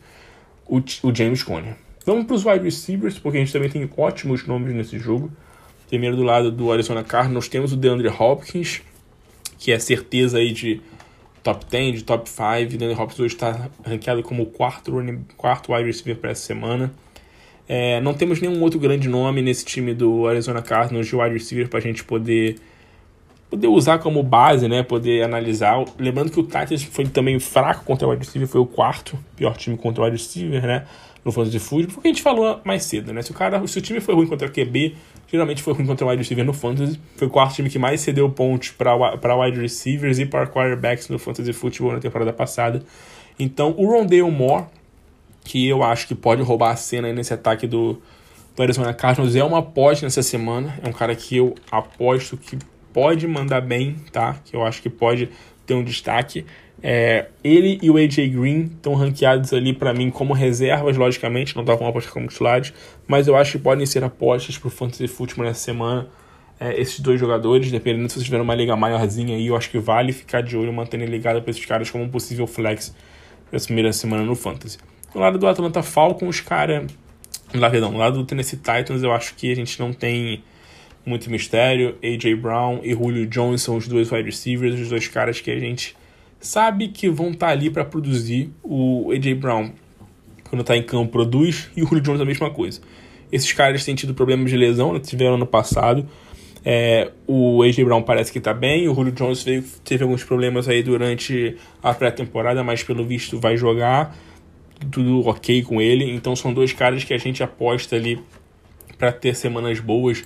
o, 0.70 1.08
o 1.08 1.14
James 1.14 1.42
Conner. 1.42 1.74
Vamos 2.06 2.24
para 2.24 2.36
os 2.36 2.46
wide 2.46 2.64
receivers, 2.64 3.18
porque 3.18 3.36
a 3.36 3.40
gente 3.40 3.52
também 3.52 3.68
tem 3.68 3.90
ótimos 3.96 4.46
nomes 4.46 4.74
nesse 4.74 4.98
jogo. 4.98 5.30
Primeiro 5.88 6.16
do 6.16 6.22
lado 6.22 6.50
do 6.50 6.70
Arizona 6.72 7.02
Cardinals 7.02 7.48
temos 7.48 7.72
o 7.72 7.76
DeAndre 7.76 8.08
Hopkins, 8.08 8.80
que 9.58 9.72
é 9.72 9.78
certeza 9.78 10.38
aí 10.38 10.52
de 10.52 10.80
top 11.42 11.66
10, 11.68 11.98
de 11.98 12.04
top 12.04 12.28
5. 12.28 12.42
O 12.42 12.78
DeAndre 12.78 12.98
Hopkins 12.98 13.20
hoje 13.20 13.34
está 13.34 13.68
ranqueado 13.84 14.22
como 14.22 14.44
o 14.44 14.46
quarto, 14.46 14.92
quarto 15.36 15.72
wide 15.72 15.86
receiver 15.86 16.16
para 16.16 16.30
essa 16.30 16.46
semana. 16.46 16.92
É, 17.68 18.00
não 18.00 18.14
temos 18.14 18.40
nenhum 18.40 18.62
outro 18.62 18.78
grande 18.78 19.08
nome 19.08 19.42
nesse 19.42 19.64
time 19.64 19.92
do 19.92 20.26
Arizona 20.26 20.62
Cardinals 20.62 21.06
de 21.06 21.16
wide 21.16 21.34
receiver 21.34 21.68
para 21.68 21.80
a 21.80 21.82
gente 21.82 22.02
poder 22.04 22.56
poder 23.51 23.66
usar 23.66 23.98
como 23.98 24.22
base, 24.22 24.68
né? 24.68 24.82
Poder 24.82 25.24
analisar. 25.24 25.84
Lembrando 25.98 26.30
que 26.30 26.38
o 26.38 26.44
Titans 26.44 26.84
foi 26.84 27.05
também 27.07 27.38
fraco 27.40 27.84
contra 27.84 28.07
o 28.07 28.11
wide 28.12 28.24
receiver, 28.24 28.48
foi 28.48 28.61
o 28.61 28.66
quarto 28.66 29.18
pior 29.34 29.57
time 29.57 29.76
contra 29.76 30.03
o 30.03 30.07
wide 30.07 30.16
receiver, 30.16 30.64
né? 30.64 30.86
No 31.22 31.32
fantasy 31.32 31.59
football, 31.59 31.94
porque 31.94 32.09
a 32.09 32.12
gente 32.12 32.22
falou 32.22 32.61
mais 32.64 32.84
cedo, 32.84 33.12
né? 33.12 33.20
Se 33.20 33.30
o 33.30 33.34
cara, 33.34 33.66
se 33.66 33.76
o 33.76 33.82
time 33.82 34.01
foi 34.01 34.14
ruim 34.14 34.26
contra 34.26 34.48
o 34.48 34.51
QB, 34.51 34.94
geralmente 35.30 35.62
foi 35.62 35.74
ruim 35.74 35.84
contra 35.84 36.07
o 36.07 36.09
wide 36.09 36.22
receiver 36.22 36.44
no 36.44 36.55
fantasy. 36.55 36.98
Foi 37.16 37.26
o 37.26 37.30
quarto 37.30 37.57
time 37.57 37.68
que 37.68 37.78
mais 37.78 38.01
cedeu 38.01 38.30
pontos 38.30 38.70
para 38.70 39.36
wide 39.36 39.61
receivers 39.61 40.18
e 40.18 40.24
para 40.24 40.46
quarterbacks 40.46 41.09
no 41.09 41.18
fantasy 41.18 41.53
football 41.53 41.92
na 41.92 41.98
temporada 41.98 42.32
passada. 42.32 42.82
Então, 43.38 43.74
o 43.76 43.86
Rondale 43.86 44.22
Moore, 44.22 44.64
que 45.44 45.66
eu 45.68 45.82
acho 45.82 46.07
que 46.07 46.14
pode 46.14 46.40
roubar 46.42 46.70
a 46.70 46.76
cena 46.76 47.12
nesse 47.12 47.34
ataque 47.34 47.66
do, 47.66 48.01
do 48.57 48.62
Arizona 48.62 48.94
Cardinals, 48.94 49.34
é 49.34 49.44
uma 49.44 49.59
aposta 49.59 50.07
nessa 50.07 50.22
semana. 50.22 50.78
É 50.82 50.88
um 50.88 50.92
cara 50.92 51.14
que 51.14 51.36
eu 51.36 51.55
aposto 51.70 52.36
que 52.36 52.57
pode 52.93 53.26
mandar 53.26 53.61
bem, 53.61 53.97
tá? 54.12 54.36
Que 54.45 54.55
eu 54.55 54.64
acho 54.64 54.82
que 54.82 54.91
pode 54.91 55.28
ter 55.66 55.74
um 55.74 55.84
destaque. 55.84 56.45
É, 56.82 57.26
ele 57.45 57.78
e 57.82 57.91
o 57.91 57.97
AJ 57.97 58.28
Green 58.28 58.70
estão 58.74 58.95
ranqueados 58.95 59.53
ali 59.53 59.72
para 59.72 59.93
mim 59.93 60.11
como 60.11 60.32
reservas, 60.32 60.97
logicamente, 60.97 61.55
não 61.55 61.62
estavam 61.62 61.86
apostas 61.86 62.12
como 62.12 62.26
titulares, 62.26 62.72
mas 63.07 63.28
eu 63.28 63.36
acho 63.36 63.53
que 63.53 63.59
podem 63.59 63.84
ser 63.84 64.03
apostas 64.03 64.57
para 64.57 64.68
o 64.68 64.70
Fantasy 64.70 65.07
Football 65.07 65.47
nessa 65.47 65.61
semana. 65.61 66.09
É, 66.59 66.78
esses 66.78 67.01
dois 67.01 67.18
jogadores, 67.18 67.70
dependendo 67.70 68.09
se 68.09 68.14
vocês 68.14 68.24
tiverem 68.24 68.45
uma 68.45 68.55
liga 68.55 68.76
maiorzinha 68.76 69.34
aí, 69.34 69.47
eu 69.47 69.57
acho 69.57 69.70
que 69.70 69.78
vale 69.78 70.12
ficar 70.12 70.43
de 70.43 70.57
olho, 70.57 70.72
mantendo 70.72 71.05
ligado 71.07 71.41
para 71.41 71.51
esses 71.51 71.64
caras 71.64 71.91
como 71.91 72.05
um 72.05 72.09
possível 72.09 72.47
flex 72.47 72.95
nessa 73.51 73.66
primeira 73.66 73.93
semana 73.93 74.22
no 74.22 74.34
Fantasy. 74.34 74.78
Do 75.12 75.18
lado 75.18 75.38
do 75.38 75.47
Atlanta 75.47 75.82
Falcons, 75.82 76.41
cara, 76.41 76.86
lá, 77.55 77.70
perdão, 77.70 77.91
do 77.91 77.99
lado 77.99 78.18
do 78.18 78.24
Tennessee 78.24 78.59
Titans, 78.59 79.03
eu 79.03 79.12
acho 79.12 79.34
que 79.34 79.51
a 79.51 79.57
gente 79.57 79.80
não 79.80 79.93
tem 79.93 80.45
muito 81.05 81.30
mistério. 81.30 81.96
AJ 82.03 82.34
Brown 82.40 82.80
e 82.82 82.92
Julio 82.92 83.26
Jones 83.26 83.62
são 83.62 83.76
os 83.76 83.88
dois 83.88 84.11
wide 84.11 84.24
receivers, 84.24 84.78
os 84.78 84.88
dois 84.88 85.09
caras 85.09 85.40
que 85.40 85.51
a 85.51 85.59
gente 85.59 85.96
sabe 86.40 86.88
que 86.88 87.09
vão 87.09 87.30
estar 87.30 87.48
tá 87.48 87.53
ali 87.53 87.70
para 87.70 87.84
produzir. 87.84 88.51
O 88.62 89.11
AJ 89.12 89.34
Brown, 89.34 89.72
quando 90.48 90.61
está 90.61 90.76
em 90.76 90.82
campo, 90.82 91.12
produz, 91.12 91.70
e 91.76 91.82
o 91.82 91.86
Julio 91.86 92.03
Jones 92.03 92.20
a 92.20 92.24
mesma 92.24 92.51
coisa. 92.51 92.80
Esses 93.30 93.53
caras 93.53 93.84
têm 93.84 93.94
tido 93.94 94.14
problemas 94.14 94.51
de 94.51 94.57
lesão, 94.57 94.92
né, 94.92 95.01
tiveram 95.01 95.34
ano 95.34 95.46
passado. 95.46 96.07
É, 96.64 97.11
o 97.26 97.62
AJ 97.62 97.84
Brown 97.84 98.03
parece 98.03 98.30
que 98.30 98.38
está 98.38 98.53
bem, 98.53 98.88
o 98.88 98.94
Julio 98.94 99.12
Jones 99.12 99.42
veio, 99.42 99.64
teve 99.84 100.03
alguns 100.03 100.22
problemas 100.22 100.68
aí 100.68 100.82
durante 100.82 101.57
a 101.82 101.94
pré-temporada, 101.94 102.62
mas 102.62 102.82
pelo 102.82 103.05
visto 103.05 103.38
vai 103.38 103.57
jogar. 103.57 104.16
Tudo 104.90 105.26
ok 105.26 105.62
com 105.62 105.80
ele. 105.80 106.11
Então 106.11 106.34
são 106.34 106.53
dois 106.53 106.72
caras 106.72 107.05
que 107.05 107.12
a 107.12 107.18
gente 107.18 107.42
aposta 107.42 107.96
ali 107.96 108.18
para 108.98 109.12
ter 109.12 109.34
semanas 109.34 109.78
boas 109.78 110.24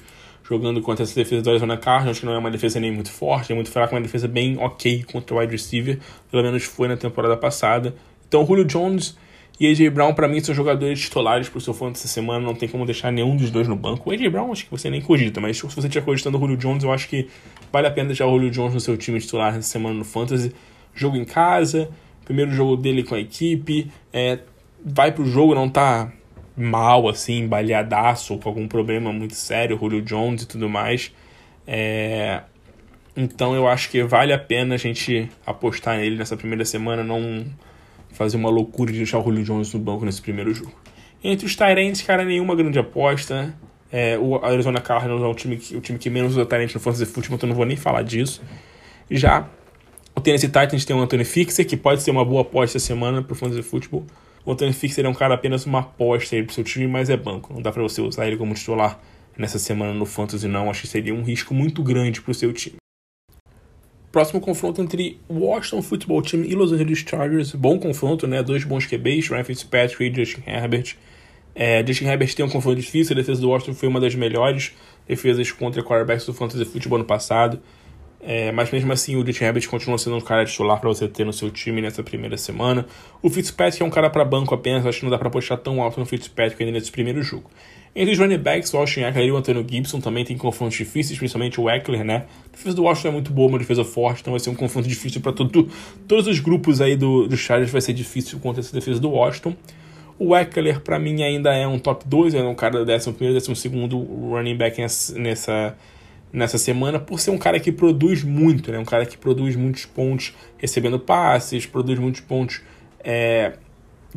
jogando 0.48 0.80
contra 0.82 1.02
essa 1.02 1.14
defesa 1.14 1.42
do 1.42 1.50
Arizona 1.50 1.76
Cardinals, 1.76 2.20
que 2.20 2.26
não 2.26 2.34
é 2.34 2.38
uma 2.38 2.50
defesa 2.50 2.78
nem 2.78 2.92
muito 2.92 3.10
forte, 3.10 3.50
é 3.50 3.54
muito 3.54 3.70
fraca, 3.70 3.94
é 3.94 3.96
uma 3.96 4.02
defesa 4.02 4.28
bem 4.28 4.58
ok 4.58 5.02
contra 5.04 5.34
o 5.34 5.38
wide 5.38 5.52
receiver, 5.52 5.98
pelo 6.30 6.42
menos 6.42 6.64
foi 6.64 6.86
na 6.86 6.96
temporada 6.96 7.36
passada. 7.36 7.94
Então, 8.28 8.46
Julio 8.46 8.64
Jones 8.64 9.16
e 9.58 9.66
AJ 9.66 9.88
Brown, 9.90 10.12
para 10.12 10.28
mim, 10.28 10.40
são 10.40 10.54
jogadores 10.54 11.00
titulares 11.00 11.48
pro 11.48 11.60
seu 11.60 11.72
fã 11.72 11.88
dessa 11.88 12.08
semana, 12.08 12.44
não 12.44 12.54
tem 12.54 12.68
como 12.68 12.84
deixar 12.84 13.10
nenhum 13.10 13.36
dos 13.36 13.50
dois 13.50 13.66
no 13.66 13.76
banco. 13.76 14.10
O 14.10 14.12
AJ 14.12 14.28
Brown, 14.28 14.52
acho 14.52 14.64
que 14.64 14.70
você 14.70 14.90
nem 14.90 15.00
cogita, 15.00 15.40
mas 15.40 15.56
se 15.56 15.62
você 15.62 15.80
estiver 15.80 16.04
cogitando 16.04 16.36
o 16.36 16.40
Julio 16.40 16.56
Jones, 16.56 16.84
eu 16.84 16.92
acho 16.92 17.08
que 17.08 17.28
vale 17.72 17.86
a 17.86 17.90
pena 17.90 18.08
deixar 18.08 18.26
o 18.26 18.30
Julio 18.32 18.50
Jones 18.50 18.74
no 18.74 18.80
seu 18.80 18.96
time 18.96 19.18
titular 19.20 19.54
nessa 19.54 19.68
semana 19.68 19.94
no 19.94 20.04
Fantasy. 20.04 20.52
Jogo 20.94 21.16
em 21.16 21.24
casa, 21.24 21.88
primeiro 22.24 22.50
jogo 22.50 22.76
dele 22.76 23.02
com 23.02 23.14
a 23.14 23.20
equipe, 23.20 23.90
é, 24.12 24.40
vai 24.84 25.10
pro 25.10 25.24
jogo, 25.24 25.54
não 25.54 25.68
tá 25.68 26.12
mal, 26.56 27.08
assim, 27.08 27.46
baleadaço, 27.46 28.38
com 28.38 28.48
algum 28.48 28.68
problema 28.68 29.12
muito 29.12 29.34
sério, 29.34 29.78
Julio 29.78 30.02
Jones 30.02 30.42
e 30.42 30.46
tudo 30.46 30.68
mais. 30.68 31.12
É... 31.66 32.42
Então 33.16 33.54
eu 33.54 33.68
acho 33.68 33.90
que 33.90 34.02
vale 34.02 34.32
a 34.32 34.38
pena 34.38 34.74
a 34.74 34.78
gente 34.78 35.30
apostar 35.46 35.96
nele 35.96 36.16
nessa 36.16 36.36
primeira 36.36 36.64
semana, 36.64 37.04
não 37.04 37.44
fazer 38.12 38.36
uma 38.36 38.50
loucura 38.50 38.92
de 38.92 38.98
deixar 38.98 39.18
o 39.18 39.22
Julio 39.22 39.44
Jones 39.44 39.72
no 39.72 39.80
banco 39.80 40.04
nesse 40.04 40.22
primeiro 40.22 40.52
jogo. 40.52 40.72
Entre 41.22 41.46
os 41.46 41.56
Tyrants, 41.56 42.02
cara, 42.02 42.24
nenhuma 42.24 42.54
grande 42.54 42.78
aposta. 42.78 43.54
É, 43.90 44.18
o 44.18 44.44
Arizona 44.44 44.80
Cardinals 44.80 45.22
é 45.22 45.26
o 45.26 45.34
time, 45.34 45.56
que, 45.56 45.76
o 45.76 45.80
time 45.80 45.98
que 45.98 46.10
menos 46.10 46.32
usa 46.32 46.44
Tyrant 46.44 46.74
no 46.74 46.80
Fantasy 46.80 47.06
Football, 47.06 47.36
então 47.36 47.48
não 47.48 47.56
vou 47.56 47.64
nem 47.64 47.76
falar 47.76 48.02
disso. 48.02 48.42
Já 49.10 49.48
o 50.16 50.20
Tennessee 50.20 50.48
Titans 50.48 50.84
tem 50.84 50.94
o 50.94 51.00
Anthony 51.00 51.24
Fixer, 51.24 51.66
que 51.66 51.76
pode 51.76 52.02
ser 52.02 52.10
uma 52.10 52.24
boa 52.24 52.42
aposta 52.42 52.76
essa 52.76 52.86
semana 52.86 53.22
para 53.22 53.32
o 53.32 53.36
Fantasy 53.36 53.62
Football. 53.62 54.04
O 54.44 54.52
Anthony 54.52 54.72
Fixer 54.72 55.04
é 55.04 55.08
um 55.08 55.14
cara 55.14 55.34
apenas 55.34 55.64
uma 55.64 55.80
aposta 55.80 56.36
aí 56.36 56.42
pro 56.42 56.54
seu 56.54 56.62
time, 56.62 56.86
mas 56.86 57.08
é 57.08 57.16
banco. 57.16 57.52
Não 57.52 57.62
dá 57.62 57.72
para 57.72 57.82
você 57.82 58.02
usar 58.02 58.26
ele 58.26 58.36
como 58.36 58.54
titular 58.54 59.00
nessa 59.38 59.58
semana 59.58 59.94
no 59.94 60.04
Fantasy, 60.04 60.46
não. 60.46 60.70
Acho 60.70 60.82
que 60.82 60.88
seria 60.88 61.14
um 61.14 61.22
risco 61.22 61.54
muito 61.54 61.82
grande 61.82 62.20
pro 62.20 62.34
seu 62.34 62.52
time. 62.52 62.76
Próximo 64.12 64.40
confronto 64.40 64.80
entre 64.80 65.18
Washington 65.28 65.82
Football 65.82 66.22
Team 66.22 66.44
e 66.44 66.54
Los 66.54 66.72
Angeles 66.72 66.98
Chargers. 66.98 67.52
Bom 67.54 67.78
confronto, 67.78 68.26
né? 68.26 68.42
Dois 68.42 68.64
bons 68.64 68.86
QBs, 68.86 69.28
Ryan 69.28 69.44
Fitzpatrick 69.44 70.04
e 70.04 70.14
Justin 70.14 70.42
Herbert. 70.46 70.94
É, 71.54 71.84
Justin 71.86 72.06
Herbert 72.06 72.34
tem 72.34 72.44
um 72.44 72.48
confronto 72.50 72.80
difícil, 72.80 73.14
a 73.14 73.16
defesa 73.16 73.40
do 73.40 73.48
Washington 73.48 73.74
foi 73.74 73.88
uma 73.88 74.00
das 74.00 74.14
melhores 74.14 74.72
defesas 75.06 75.52
contra 75.52 75.82
quarterbacks 75.82 76.26
do 76.26 76.34
Fantasy 76.34 76.64
Football 76.64 76.96
ano 76.96 77.04
passado. 77.04 77.60
É, 78.26 78.50
mas 78.52 78.70
mesmo 78.70 78.90
assim, 78.90 79.16
o 79.16 79.26
Justin 79.26 79.44
Herbert 79.44 79.68
continua 79.68 79.98
sendo 79.98 80.16
um 80.16 80.20
cara 80.20 80.46
titular 80.46 80.80
para 80.80 80.88
você 80.88 81.06
ter 81.06 81.26
no 81.26 81.32
seu 81.32 81.50
time 81.50 81.82
nessa 81.82 82.02
primeira 82.02 82.38
semana. 82.38 82.86
O 83.22 83.28
Fitzpatrick 83.28 83.82
é 83.82 83.86
um 83.86 83.90
cara 83.90 84.08
para 84.08 84.24
banco 84.24 84.54
apenas, 84.54 84.86
acho 84.86 85.00
que 85.00 85.04
não 85.04 85.10
dá 85.10 85.18
para 85.18 85.28
postar 85.28 85.58
tão 85.58 85.82
alto 85.82 86.00
no 86.00 86.06
Fitzpatrick 86.06 86.62
ainda 86.62 86.72
nesse 86.72 86.90
primeiro 86.90 87.22
jogo. 87.22 87.50
Entre 87.94 88.12
os 88.14 88.18
running 88.18 88.38
backs, 88.38 88.72
o 88.72 88.78
Austin 88.78 89.02
Eckler 89.02 89.26
e 89.26 89.30
o 89.30 89.36
Antonio 89.36 89.64
Gibson 89.68 90.00
também 90.00 90.24
tem 90.24 90.38
confrontos 90.38 90.76
difíceis, 90.76 91.18
principalmente 91.18 91.60
o 91.60 91.68
Eckler, 91.68 92.02
né? 92.02 92.24
A 92.46 92.56
defesa 92.56 92.74
do 92.74 92.84
Washington 92.84 93.08
é 93.08 93.12
muito 93.12 93.30
boa, 93.30 93.48
uma 93.48 93.58
defesa 93.58 93.84
forte, 93.84 94.22
então 94.22 94.32
vai 94.32 94.40
ser 94.40 94.48
um 94.48 94.54
confronto 94.54 94.88
difícil 94.88 95.20
para 95.20 95.32
todos 95.32 96.26
os 96.26 96.40
grupos 96.40 96.80
aí 96.80 96.96
do, 96.96 97.28
do 97.28 97.36
Chargers, 97.36 97.70
vai 97.70 97.82
ser 97.82 97.92
difícil 97.92 98.40
contra 98.40 98.60
essa 98.60 98.72
defesa 98.72 98.98
do 98.98 99.10
Washington. 99.10 99.54
O 100.18 100.34
Eckler, 100.34 100.80
para 100.80 100.98
mim, 100.98 101.22
ainda 101.22 101.54
é 101.54 101.68
um 101.68 101.78
top 101.78 102.04
2, 102.08 102.34
é 102.34 102.42
um 102.42 102.54
cara 102.54 102.84
do 102.84 102.90
11 102.90 103.10
º 103.10 103.86
12 103.86 104.06
running 104.30 104.56
back 104.56 104.80
nessa 104.80 105.76
nessa 106.34 106.58
semana 106.58 106.98
por 106.98 107.20
ser 107.20 107.30
um 107.30 107.38
cara 107.38 107.60
que 107.60 107.70
produz 107.70 108.24
muito, 108.24 108.72
né? 108.72 108.78
Um 108.78 108.84
cara 108.84 109.06
que 109.06 109.16
produz 109.16 109.54
muitos 109.54 109.86
pontos 109.86 110.34
recebendo 110.58 110.98
passes, 110.98 111.64
produz 111.64 111.96
muitos 111.96 112.22
pontos 112.22 112.60
é, 113.04 113.52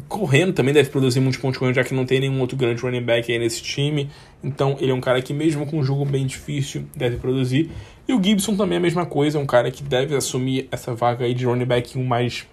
correndo 0.09 0.51
também, 0.51 0.73
deve 0.73 0.89
produzir 0.89 1.19
muitos 1.19 1.39
pontos 1.39 1.59
correndo, 1.59 1.75
já 1.75 1.83
que 1.83 1.93
não 1.93 2.07
tem 2.07 2.19
nenhum 2.19 2.41
outro 2.41 2.57
grande 2.57 2.81
running 2.81 3.03
back 3.03 3.31
aí 3.31 3.37
nesse 3.37 3.61
time. 3.61 4.09
Então 4.43 4.75
ele 4.81 4.89
é 4.89 4.93
um 4.95 4.99
cara 4.99 5.21
que 5.21 5.31
mesmo 5.31 5.67
com 5.67 5.77
um 5.77 5.83
jogo 5.83 6.03
bem 6.05 6.25
difícil 6.25 6.85
deve 6.95 7.17
produzir. 7.17 7.69
E 8.07 8.13
o 8.13 8.23
Gibson 8.23 8.55
também 8.57 8.77
é 8.77 8.79
a 8.79 8.81
mesma 8.81 9.05
coisa, 9.05 9.37
é 9.37 9.41
um 9.41 9.45
cara 9.45 9.69
que 9.69 9.83
deve 9.83 10.15
assumir 10.15 10.67
essa 10.71 10.95
vaga 10.95 11.23
aí 11.23 11.35
de 11.35 11.45
running 11.45 11.65
back 11.65 11.95
um 11.99 12.03
mais 12.03 12.47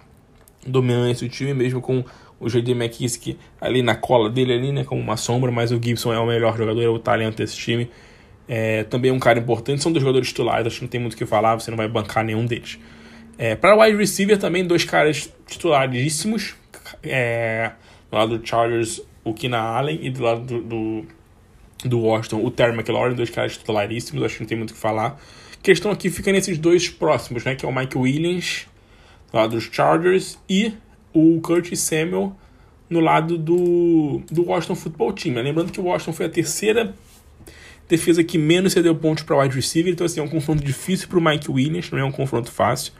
dominante 0.65 1.25
do 1.25 1.29
time, 1.29 1.55
mesmo 1.55 1.81
com 1.81 2.03
o 2.39 2.47
J.D. 2.47 2.73
McKissick 2.73 3.35
ali 3.59 3.81
na 3.81 3.95
cola 3.95 4.29
dele 4.29 4.53
ali, 4.53 4.71
né, 4.71 4.83
como 4.83 5.01
uma 5.01 5.17
sombra, 5.17 5.51
mas 5.51 5.71
o 5.71 5.81
Gibson 5.81 6.13
é 6.13 6.19
o 6.19 6.25
melhor 6.27 6.55
jogador, 6.55 6.81
é 6.83 6.87
o 6.87 6.99
talento 6.99 7.37
desse 7.37 7.55
time 7.55 7.89
é, 8.47 8.83
também 8.83 9.09
é 9.09 9.13
um 9.13 9.19
cara 9.19 9.39
importante, 9.39 9.81
são 9.81 9.91
dois 9.91 10.01
jogadores 10.01 10.29
titulares, 10.29 10.67
acho 10.67 10.77
que 10.77 10.81
não 10.83 10.89
tem 10.89 10.99
muito 10.99 11.13
o 11.13 11.17
que 11.17 11.25
falar, 11.25 11.55
você 11.55 11.71
não 11.71 11.77
vai 11.77 11.87
bancar 11.87 12.23
nenhum 12.23 12.45
deles. 12.45 12.79
É, 13.37 13.55
para 13.55 13.75
wide 13.75 13.97
receiver 13.97 14.37
também, 14.37 14.65
dois 14.65 14.83
caras 14.83 15.31
titularíssimos, 15.47 16.55
é, 17.03 17.71
do 18.09 18.17
lado 18.17 18.37
do 18.37 18.47
Chargers, 18.47 19.01
o 19.23 19.33
Keenan 19.33 19.57
Allen, 19.57 19.99
e 20.01 20.09
do 20.09 20.23
lado 20.23 20.41
do, 20.41 20.61
do, 20.61 21.05
do 21.83 21.99
Washington, 21.99 22.45
o 22.45 22.51
Terry 22.51 22.73
McLaurin, 22.73 23.15
dois 23.15 23.29
caras 23.29 23.57
titularíssimos, 23.57 24.23
acho 24.23 24.35
que 24.35 24.41
não 24.41 24.47
tem 24.47 24.57
muito 24.57 24.71
o 24.71 24.73
que 24.73 24.79
falar. 24.79 25.19
A 25.53 25.63
questão 25.63 25.91
aqui 25.91 26.09
fica 26.09 26.31
nesses 26.31 26.57
dois 26.57 26.87
próximos, 26.87 27.43
né, 27.43 27.55
que 27.55 27.65
é 27.65 27.69
o 27.69 27.75
Mike 27.75 27.97
Williams, 27.97 28.67
do 29.31 29.37
lado 29.37 29.55
dos 29.55 29.69
Chargers, 29.71 30.37
e 30.47 30.73
o 31.11 31.41
Curtis 31.41 31.79
Samuel, 31.79 32.35
no 32.87 32.99
lado 32.99 33.37
do, 33.37 34.21
do 34.31 34.45
Washington 34.45 34.75
Football 34.75 35.13
Team. 35.13 35.35
Lembrando 35.35 35.71
que 35.71 35.79
o 35.79 35.85
Washington 35.85 36.13
foi 36.13 36.27
a 36.27 36.29
terceira 36.29 36.93
defesa 37.87 38.23
que 38.23 38.37
menos 38.37 38.73
cedeu 38.73 38.95
pontos 38.95 39.23
para 39.23 39.37
wide 39.37 39.55
receiver, 39.55 39.91
então 39.91 40.05
assim, 40.05 40.19
é 40.19 40.23
um 40.23 40.27
confronto 40.27 40.63
difícil 40.63 41.07
para 41.07 41.19
o 41.19 41.23
Mike 41.23 41.51
Williams, 41.51 41.91
não 41.91 41.99
é 41.99 42.03
um 42.03 42.11
confronto 42.11 42.51
fácil. 42.51 42.93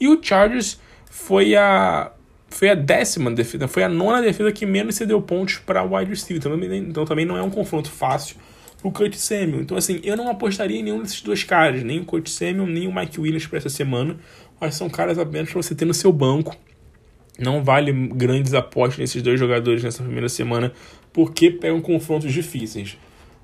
E 0.00 0.08
o 0.08 0.22
Chargers 0.22 0.80
foi 1.10 1.54
a 1.54 2.12
foi 2.48 2.68
a 2.68 2.74
décima 2.74 3.30
defesa, 3.30 3.66
foi 3.66 3.82
a 3.82 3.88
nona 3.88 4.20
defesa 4.20 4.52
que 4.52 4.66
menos 4.66 4.96
cedeu 4.96 5.22
pontos 5.22 5.56
para 5.56 5.82
wide 5.82 6.10
receiver, 6.10 6.36
então 6.36 6.52
também, 6.52 6.78
então 6.80 7.04
também 7.06 7.24
não 7.24 7.36
é 7.36 7.42
um 7.42 7.48
confronto 7.48 7.90
fácil 7.90 8.36
para 8.78 8.88
o 8.88 8.92
Kurt 8.92 9.14
Samuel. 9.14 9.62
Então 9.62 9.76
assim, 9.76 10.00
eu 10.04 10.16
não 10.16 10.28
apostaria 10.28 10.78
em 10.78 10.82
nenhum 10.82 11.00
desses 11.00 11.22
dois 11.22 11.44
caras, 11.44 11.82
nem 11.82 12.00
o 12.00 12.04
Kurt 12.04 12.28
Samuel, 12.28 12.66
nem 12.66 12.86
o 12.86 12.94
Mike 12.94 13.18
Williams 13.18 13.46
para 13.46 13.58
essa 13.58 13.70
semana, 13.70 14.18
mas 14.60 14.74
são 14.74 14.90
caras 14.90 15.18
apenas 15.18 15.50
para 15.50 15.62
você 15.62 15.74
ter 15.74 15.86
no 15.86 15.94
seu 15.94 16.12
banco. 16.12 16.54
Não 17.38 17.64
vale 17.64 17.90
grandes 17.92 18.52
apostas 18.52 18.98
nesses 18.98 19.22
dois 19.22 19.40
jogadores 19.40 19.82
nessa 19.82 20.02
primeira 20.02 20.28
semana, 20.28 20.72
porque 21.12 21.50
pegam 21.50 21.80
confrontos 21.80 22.30
difíceis. 22.30 22.98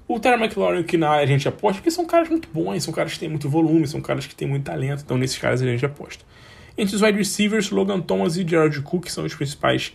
O 0.09 0.19
Terry 0.19 0.43
McLaurin, 0.43 0.83
que 0.83 0.97
na 0.97 1.11
a 1.11 1.27
gente 1.27 1.47
aposta, 1.47 1.75
porque 1.81 1.91
são 1.91 2.07
caras 2.07 2.31
muito 2.31 2.49
bons, 2.51 2.83
são 2.83 2.95
caras 2.95 3.13
que 3.13 3.19
têm 3.19 3.29
muito 3.29 3.47
volume, 3.47 3.87
são 3.87 4.01
caras 4.01 4.27
que 4.27 4.35
têm 4.35 4.49
muito 4.49 4.65
talento, 4.65 5.03
então 5.05 5.19
nesses 5.19 5.37
caras 5.37 5.61
a 5.61 5.67
gente 5.67 5.85
aposta. 5.85 6.25
Entre 6.79 6.97
os 6.97 7.03
wide 7.03 7.19
receivers, 7.19 7.71
Logan 7.71 8.01
Thomas 8.01 8.37
e 8.39 8.49
Jared 8.49 8.81
Cook 8.81 9.09
são 9.09 9.25
os 9.25 9.35
principais 9.35 9.95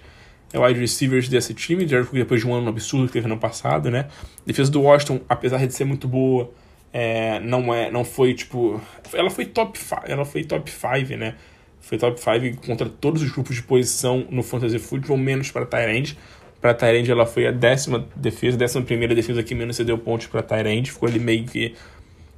é, 0.54 0.60
wide 0.60 0.80
receivers 0.80 1.28
desse 1.28 1.54
time. 1.54 1.88
Jared 1.88 2.08
Cook 2.08 2.20
depois 2.20 2.42
de 2.42 2.48
um 2.48 2.54
ano 2.54 2.70
absurdo 2.70 3.08
que 3.08 3.14
teve 3.14 3.28
no 3.28 3.40
passado, 3.40 3.90
né? 3.90 4.08
A 4.12 4.46
defesa 4.46 4.70
do 4.70 4.82
Washington, 4.82 5.22
apesar 5.28 5.66
de 5.66 5.74
ser 5.74 5.86
muito 5.86 6.08
boa, 6.08 6.52
É, 6.96 7.40
não 7.40 7.74
é, 7.74 7.90
não 7.90 8.06
foi 8.06 8.36
tipo, 8.36 8.80
ela 9.14 9.32
foi 9.32 9.46
top, 9.46 9.80
ela 10.06 10.24
foi 10.26 10.44
top 10.44 10.70
5, 10.70 11.18
né? 11.18 11.36
Foi 11.82 11.98
top 11.98 12.20
5 12.22 12.68
contra 12.68 12.88
todos 12.88 13.24
os 13.24 13.32
grupos 13.32 13.56
de 13.56 13.64
posição 13.64 14.28
no 14.30 14.44
Fantasy 14.44 14.78
Football, 14.78 15.18
menos 15.18 15.50
para 15.50 15.66
Tyrande. 15.66 16.16
Para 16.64 16.74
Tyrande 16.74 17.12
ela 17.12 17.26
foi 17.26 17.46
a 17.46 17.52
décima 17.52 18.08
defesa, 18.16 18.56
décima 18.56 18.86
primeira 18.86 19.14
defesa 19.14 19.44
que 19.44 19.54
menos 19.54 19.76
cedeu 19.76 19.98
pontos 19.98 20.28
para 20.28 20.42
Tyrande. 20.42 20.94
Ficou 20.94 21.10
ali 21.10 21.20
meio 21.20 21.44
que 21.44 21.76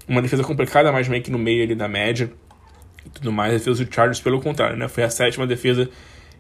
uma 0.08 0.20
defesa 0.20 0.44
complicada, 0.44 0.92
mas 0.92 1.08
meio 1.08 1.22
que 1.22 1.30
no 1.30 1.38
meio 1.38 1.64
ali 1.64 1.76
da 1.76 1.88
média 1.88 2.32
e 3.06 3.10
tudo 3.10 3.32
mais. 3.32 3.54
A 3.54 3.58
defesa 3.60 3.86
do 3.86 3.94
Chargers, 3.94 4.20
pelo 4.20 4.42
contrário, 4.42 4.76
né? 4.78 4.88
Foi 4.88 5.04
a 5.04 5.12
sétima 5.12 5.46
defesa 5.46 5.88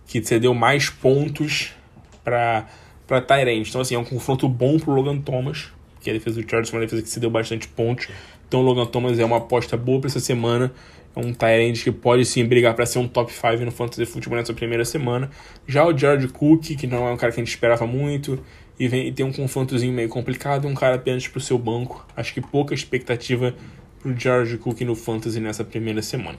que 0.07 0.19
cedeu 0.23 0.51
mais 0.55 0.89
pontos 0.89 1.75
para 2.23 2.65
para 3.05 3.21
Tyrande. 3.21 3.69
Então, 3.69 3.81
assim, 3.81 3.93
é 3.93 3.99
um 3.99 4.03
confronto 4.03 4.49
bom 4.49 4.79
pro 4.79 4.91
Logan 4.91 5.19
Thomas, 5.19 5.71
que 6.01 6.09
a 6.09 6.13
defesa 6.13 6.41
do 6.41 6.49
Chargers 6.49 6.73
é 6.73 6.75
uma 6.75 6.81
defesa 6.81 7.03
que 7.03 7.09
cedeu 7.09 7.29
bastante 7.29 7.67
pontos. 7.67 8.07
Então, 8.47 8.61
o 8.61 8.63
Logan 8.63 8.87
Thomas 8.87 9.19
é 9.19 9.23
uma 9.23 9.37
aposta 9.37 9.77
boa 9.77 9.99
para 9.99 10.09
essa 10.09 10.19
semana. 10.19 10.71
É 11.15 11.19
um 11.19 11.33
Tyrande 11.33 11.83
que 11.83 11.91
pode 11.91 12.25
sim 12.25 12.43
brigar 12.45 12.73
para 12.73 12.85
ser 12.85 12.99
um 12.99 13.07
top 13.07 13.31
5 13.31 13.63
no 13.63 13.71
Fantasy 13.71 14.05
Football 14.05 14.37
nessa 14.37 14.53
primeira 14.53 14.83
semana. 14.83 15.29
Já 15.65 15.85
o 15.85 15.97
Jared 15.97 16.27
Cook, 16.27 16.75
que 16.75 16.85
não 16.85 17.07
é 17.07 17.11
um 17.11 17.17
cara 17.17 17.31
que 17.31 17.39
a 17.39 17.43
gente 17.43 17.53
esperava 17.53 17.87
muito, 17.87 18.39
e, 18.77 18.87
vem, 18.87 19.07
e 19.07 19.11
tem 19.11 19.25
um 19.25 19.31
confrontozinho 19.31 19.93
meio 19.93 20.09
complicado, 20.09 20.67
um 20.67 20.73
cara 20.73 20.95
apenas 20.95 21.27
para 21.27 21.37
o 21.37 21.41
seu 21.41 21.57
banco. 21.57 22.05
Acho 22.15 22.33
que 22.33 22.41
pouca 22.41 22.73
expectativa 22.73 23.55
para 24.01 24.11
o 24.11 24.19
Jared 24.19 24.57
Cook 24.57 24.81
no 24.81 24.95
Fantasy 24.95 25.39
nessa 25.39 25.63
primeira 25.63 26.01
semana. 26.01 26.37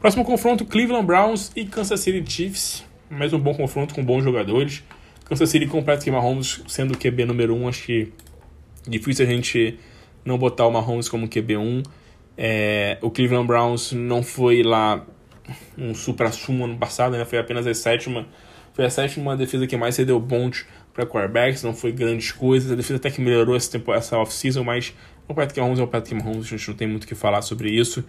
Próximo 0.00 0.24
confronto: 0.24 0.64
Cleveland 0.64 1.06
Browns 1.06 1.52
e 1.54 1.64
Kansas 1.64 2.00
City 2.00 2.28
Chiefs. 2.28 2.84
Mais 3.08 3.32
um 3.32 3.38
bom 3.38 3.54
confronto 3.54 3.94
com 3.94 4.04
bons 4.04 4.24
jogadores. 4.24 4.82
Kansas 5.24 5.48
City 5.48 5.66
com 5.66 5.82
Patrick 5.82 6.10
Mahomes 6.10 6.62
sendo 6.66 6.94
o 6.94 6.98
QB 6.98 7.24
número 7.24 7.54
1, 7.54 7.62
um, 7.62 7.68
acho 7.68 7.84
que 7.84 8.12
difícil 8.86 9.26
a 9.26 9.28
gente 9.28 9.78
não 10.24 10.38
botar 10.38 10.66
o 10.66 10.70
Mahomes 10.70 11.08
como 11.08 11.28
QB1. 11.28 11.84
É, 12.36 12.98
o 13.00 13.10
Cleveland 13.10 13.46
Browns 13.46 13.92
não 13.92 14.22
foi 14.22 14.62
lá 14.62 15.04
um 15.76 15.94
supra-sumo 15.94 16.64
ano 16.64 16.76
passado, 16.76 17.16
né? 17.16 17.24
Foi 17.24 17.38
apenas 17.38 17.66
a 17.66 17.74
sétima. 17.74 18.26
Foi 18.74 18.84
a 18.84 18.90
sétima 18.90 19.36
defesa 19.36 19.66
que 19.66 19.76
mais 19.76 19.94
cedeu 19.94 20.20
pontos 20.20 20.66
para 20.92 21.06
quarterbacks, 21.06 21.62
não 21.62 21.74
foi 21.74 21.92
grandes 21.92 22.32
coisas. 22.32 22.70
A 22.70 22.74
defesa 22.74 22.96
até 22.96 23.10
que 23.10 23.20
melhorou 23.20 23.56
essa, 23.56 23.80
essa 23.94 24.18
off-season, 24.18 24.64
mas 24.64 24.94
o 25.28 25.34
Patrick 25.34 25.60
Mahomes 25.60 25.78
é 25.78 25.82
o 25.82 25.86
Patrick 25.86 26.14
Mahomes, 26.14 26.46
a 26.46 26.56
gente 26.56 26.68
não 26.68 26.76
tem 26.76 26.88
muito 26.88 27.04
o 27.04 27.06
que 27.06 27.14
falar 27.14 27.42
sobre 27.42 27.70
isso. 27.70 28.04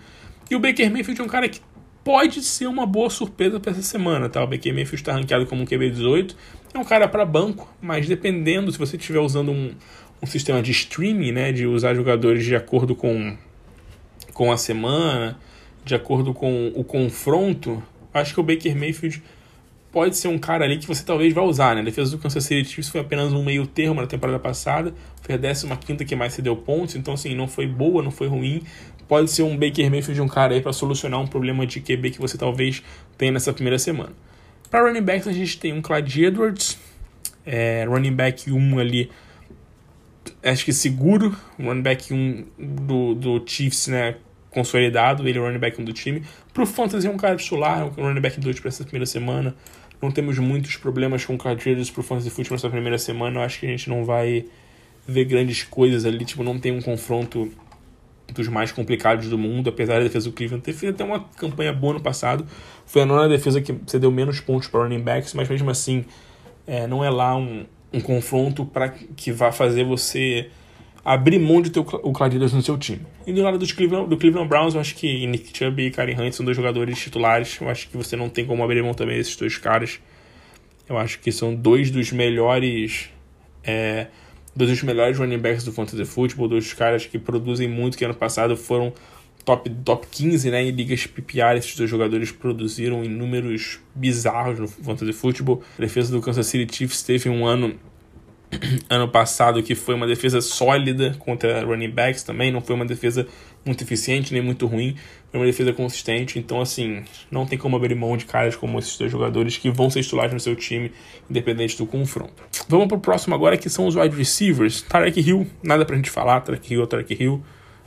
E 0.49 0.55
o 0.55 0.59
Baker 0.59 0.91
Mayfield 0.91 1.21
é 1.21 1.23
um 1.23 1.27
cara 1.27 1.49
que 1.49 1.59
pode 2.03 2.41
ser 2.41 2.67
uma 2.67 2.85
boa 2.85 3.09
surpresa 3.09 3.59
para 3.59 3.71
essa 3.71 3.81
semana, 3.81 4.29
tá? 4.29 4.41
O 4.41 4.47
Baker 4.47 4.73
Mayfield 4.73 4.95
está 4.95 5.11
ranqueado 5.11 5.45
como 5.45 5.63
um 5.63 5.65
QB18, 5.65 6.35
é 6.73 6.79
um 6.79 6.83
cara 6.85 7.07
para 7.07 7.25
banco, 7.25 7.69
mas 7.81 8.07
dependendo, 8.07 8.71
se 8.71 8.77
você 8.77 8.95
estiver 8.95 9.19
usando 9.19 9.51
um, 9.51 9.71
um 10.21 10.25
sistema 10.25 10.61
de 10.61 10.71
streaming, 10.71 11.33
né, 11.33 11.51
de 11.51 11.65
usar 11.65 11.93
jogadores 11.93 12.45
de 12.45 12.55
acordo 12.55 12.95
com, 12.95 13.37
com 14.37 14.51
a 14.51 14.57
semana, 14.57 15.35
de 15.83 15.95
acordo 15.95 16.31
com 16.31 16.71
o 16.75 16.83
confronto, 16.83 17.81
acho 18.13 18.35
que 18.35 18.39
o 18.39 18.43
Baker 18.43 18.77
Mayfield 18.77 19.23
pode 19.91 20.15
ser 20.15 20.27
um 20.27 20.37
cara 20.37 20.63
ali 20.63 20.77
que 20.77 20.85
você 20.85 21.03
talvez 21.03 21.33
vá 21.33 21.41
usar, 21.41 21.73
né? 21.73 21.81
A 21.81 21.83
defesa 21.83 22.11
do 22.11 22.19
Kansas 22.19 22.43
City 22.43 22.69
Chiefs 22.69 22.87
foi 22.87 23.01
apenas 23.01 23.33
um 23.33 23.43
meio 23.43 23.65
termo 23.65 23.99
na 23.99 24.05
temporada 24.05 24.37
passada, 24.37 24.93
foi 25.23 25.33
a 25.33 25.39
15 25.39 26.05
que 26.05 26.15
mais 26.15 26.33
se 26.33 26.43
deu 26.43 26.55
pontos, 26.55 26.95
então 26.95 27.15
assim, 27.15 27.33
não 27.33 27.47
foi 27.47 27.65
boa, 27.65 28.03
não 28.03 28.11
foi 28.11 28.27
ruim, 28.27 28.61
pode 29.07 29.31
ser 29.31 29.41
um 29.41 29.57
Baker 29.57 29.89
Mayfield 29.89 30.21
um 30.21 30.27
cara 30.27 30.53
aí 30.53 30.61
para 30.61 30.71
solucionar 30.71 31.19
um 31.19 31.25
problema 31.25 31.65
de 31.65 31.81
QB 31.81 32.11
que 32.11 32.19
você 32.19 32.37
talvez 32.37 32.83
tenha 33.17 33.31
nessa 33.31 33.51
primeira 33.51 33.79
semana. 33.79 34.11
Para 34.69 34.83
running 34.83 35.01
backs 35.01 35.27
a 35.27 35.33
gente 35.33 35.57
tem 35.57 35.73
um 35.73 35.81
Clyde 35.81 36.25
Edwards, 36.25 36.77
é, 37.43 37.85
running 37.85 38.13
back 38.13 38.51
1 38.51 38.77
ali, 38.77 39.09
acho 40.43 40.63
que 40.63 40.73
seguro, 40.73 41.35
running 41.59 41.81
back 41.81 42.13
1 42.13 42.45
do, 42.59 43.15
do 43.15 43.43
Chiefs, 43.43 43.87
né, 43.87 44.15
consolidado, 44.57 45.27
ele 45.27 45.37
é 45.37 45.41
o 45.41 45.45
running 45.45 45.59
back 45.59 45.79
1 45.79 45.85
do 45.85 45.93
time. 45.93 46.23
Pro 46.51 46.65
Fantasy 46.65 47.05
é 47.05 47.09
um 47.09 47.17
cara 47.17 47.35
titular, 47.35 47.85
um 47.85 48.03
running 48.03 48.21
back 48.21 48.39
2 48.39 48.59
para 48.59 48.69
essa 48.69 48.83
primeira 48.83 49.05
semana. 49.05 49.55
Não 50.01 50.09
temos 50.09 50.39
muitos 50.39 50.75
problemas 50.77 51.23
com 51.25 51.33
Edwards 51.33 51.91
pro 51.91 52.01
Fantasy 52.01 52.31
Football 52.31 52.55
nessa 52.55 52.69
primeira 52.69 52.97
semana, 52.97 53.39
eu 53.39 53.43
acho 53.43 53.59
que 53.59 53.67
a 53.67 53.69
gente 53.69 53.87
não 53.87 54.03
vai 54.03 54.45
ver 55.07 55.25
grandes 55.25 55.63
coisas 55.63 56.05
ali, 56.05 56.25
tipo, 56.25 56.43
não 56.43 56.59
tem 56.59 56.71
um 56.71 56.81
confronto 56.81 57.51
dos 58.33 58.47
mais 58.47 58.71
complicados 58.71 59.29
do 59.29 59.37
mundo, 59.37 59.69
apesar 59.69 59.95
da 59.95 60.03
defesa 60.03 60.29
do 60.29 60.35
Cleveland 60.35 60.63
ter 60.63 60.73
feito 60.73 60.95
até 60.95 61.03
uma 61.03 61.19
campanha 61.37 61.71
boa 61.71 61.93
no 61.93 62.01
passado. 62.01 62.45
Foi 62.85 63.03
a 63.03 63.05
nona 63.05 63.29
defesa 63.29 63.61
que 63.61 63.75
cedeu 63.85 64.11
menos 64.11 64.39
pontos 64.39 64.67
para 64.67 64.81
running 64.81 65.01
backs, 65.01 65.33
mas 65.33 65.47
mesmo 65.47 65.69
assim 65.69 66.03
é, 66.65 66.85
não 66.87 67.03
é 67.03 67.09
lá 67.09 67.35
um, 67.35 67.65
um 67.93 68.01
confronto 68.01 68.65
para 68.65 68.89
que 68.89 69.31
vá 69.31 69.51
fazer 69.51 69.85
você 69.85 70.49
abrir 71.07 71.39
mão 71.39 71.61
de 71.61 71.69
ter 71.69 71.79
o 71.79 72.11
Cladidas 72.11 72.51
no 72.51 72.61
seu 72.61 72.77
time. 72.77 72.99
E 73.25 73.31
do 73.31 73.41
lado 73.41 73.65
Cleveland, 73.73 74.09
do 74.09 74.17
Cleveland 74.17 74.49
Browns, 74.49 74.75
eu 74.75 74.81
acho 74.81 74.93
que 74.93 75.25
Nick 75.25 75.57
Chubb 75.57 75.81
e 75.81 75.89
Karen 75.89 76.21
Hunt 76.21 76.33
são 76.33 76.43
dois 76.43 76.57
jogadores 76.57 76.99
titulares. 76.99 77.57
Eu 77.61 77.69
acho 77.69 77.87
que 77.87 77.95
você 77.95 78.17
não 78.17 78.27
tem 78.27 78.45
como 78.45 78.61
abrir 78.61 78.83
mão 78.83 78.93
também 78.93 79.15
desses 79.17 79.37
dois 79.37 79.57
caras. 79.57 80.01
Eu 80.87 80.97
acho 80.97 81.19
que 81.19 81.31
são 81.31 81.55
dois 81.55 81.89
dos 81.91 82.11
melhores 82.11 83.09
é, 83.63 84.07
dois 84.53 84.69
dos 84.69 84.83
melhores 84.83 85.17
running 85.17 85.37
backs 85.37 85.63
do 85.63 85.71
Fantasy 85.71 86.03
Football, 86.03 86.49
dois 86.49 86.73
caras 86.73 87.05
que 87.05 87.17
produzem 87.17 87.69
muito, 87.69 87.97
que 87.97 88.03
ano 88.03 88.13
passado 88.13 88.57
foram 88.57 88.91
top, 89.45 89.69
top 89.85 90.07
15 90.11 90.51
né, 90.51 90.61
em 90.65 90.71
ligas 90.71 91.07
PPR. 91.07 91.57
Esses 91.57 91.73
dois 91.77 91.89
jogadores 91.89 92.33
produziram 92.33 93.01
em 93.01 93.07
números 93.07 93.79
bizarros 93.95 94.59
no 94.59 94.67
Fantasy 94.67 95.13
Football. 95.13 95.63
A 95.77 95.81
defesa 95.81 96.11
do 96.11 96.21
Kansas 96.21 96.47
City 96.47 96.75
Chiefs 96.75 97.01
teve 97.01 97.29
um 97.29 97.45
ano 97.45 97.79
ano 98.89 99.07
passado 99.07 99.61
que 99.61 99.75
foi 99.75 99.95
uma 99.95 100.07
defesa 100.07 100.41
sólida 100.41 101.15
contra 101.19 101.63
running 101.65 101.89
backs 101.89 102.23
também, 102.23 102.51
não 102.51 102.61
foi 102.61 102.75
uma 102.75 102.85
defesa 102.85 103.27
muito 103.65 103.83
eficiente 103.83 104.33
nem 104.33 104.41
muito 104.41 104.65
ruim, 104.65 104.95
foi 105.29 105.39
uma 105.39 105.45
defesa 105.45 105.73
consistente, 105.73 106.39
então 106.39 106.61
assim, 106.61 107.03
não 107.29 107.45
tem 107.45 107.57
como 107.57 107.75
abrir 107.75 107.95
mão 107.95 108.15
de 108.15 108.25
caras 108.25 108.55
como 108.55 108.79
esses 108.79 108.97
dois 108.97 109.11
jogadores 109.11 109.57
que 109.57 109.69
vão 109.69 109.89
ser 109.89 110.01
titulares 110.01 110.33
no 110.33 110.39
seu 110.39 110.55
time, 110.55 110.91
independente 111.29 111.77
do 111.77 111.85
confronto. 111.85 112.43
Vamos 112.69 112.87
pro 112.87 112.99
próximo 112.99 113.35
agora 113.35 113.57
que 113.57 113.69
são 113.69 113.85
os 113.87 113.95
wide 113.95 114.15
receivers. 114.15 114.81
Tarek 114.81 115.19
Hill, 115.19 115.45
nada 115.61 115.85
pra 115.85 115.95
gente 115.95 116.09
falar, 116.09 116.41
Tarek 116.41 116.73
Hill 116.73 116.81
ou 116.81 116.87
Tarek 116.87 117.21
Hill 117.21 117.43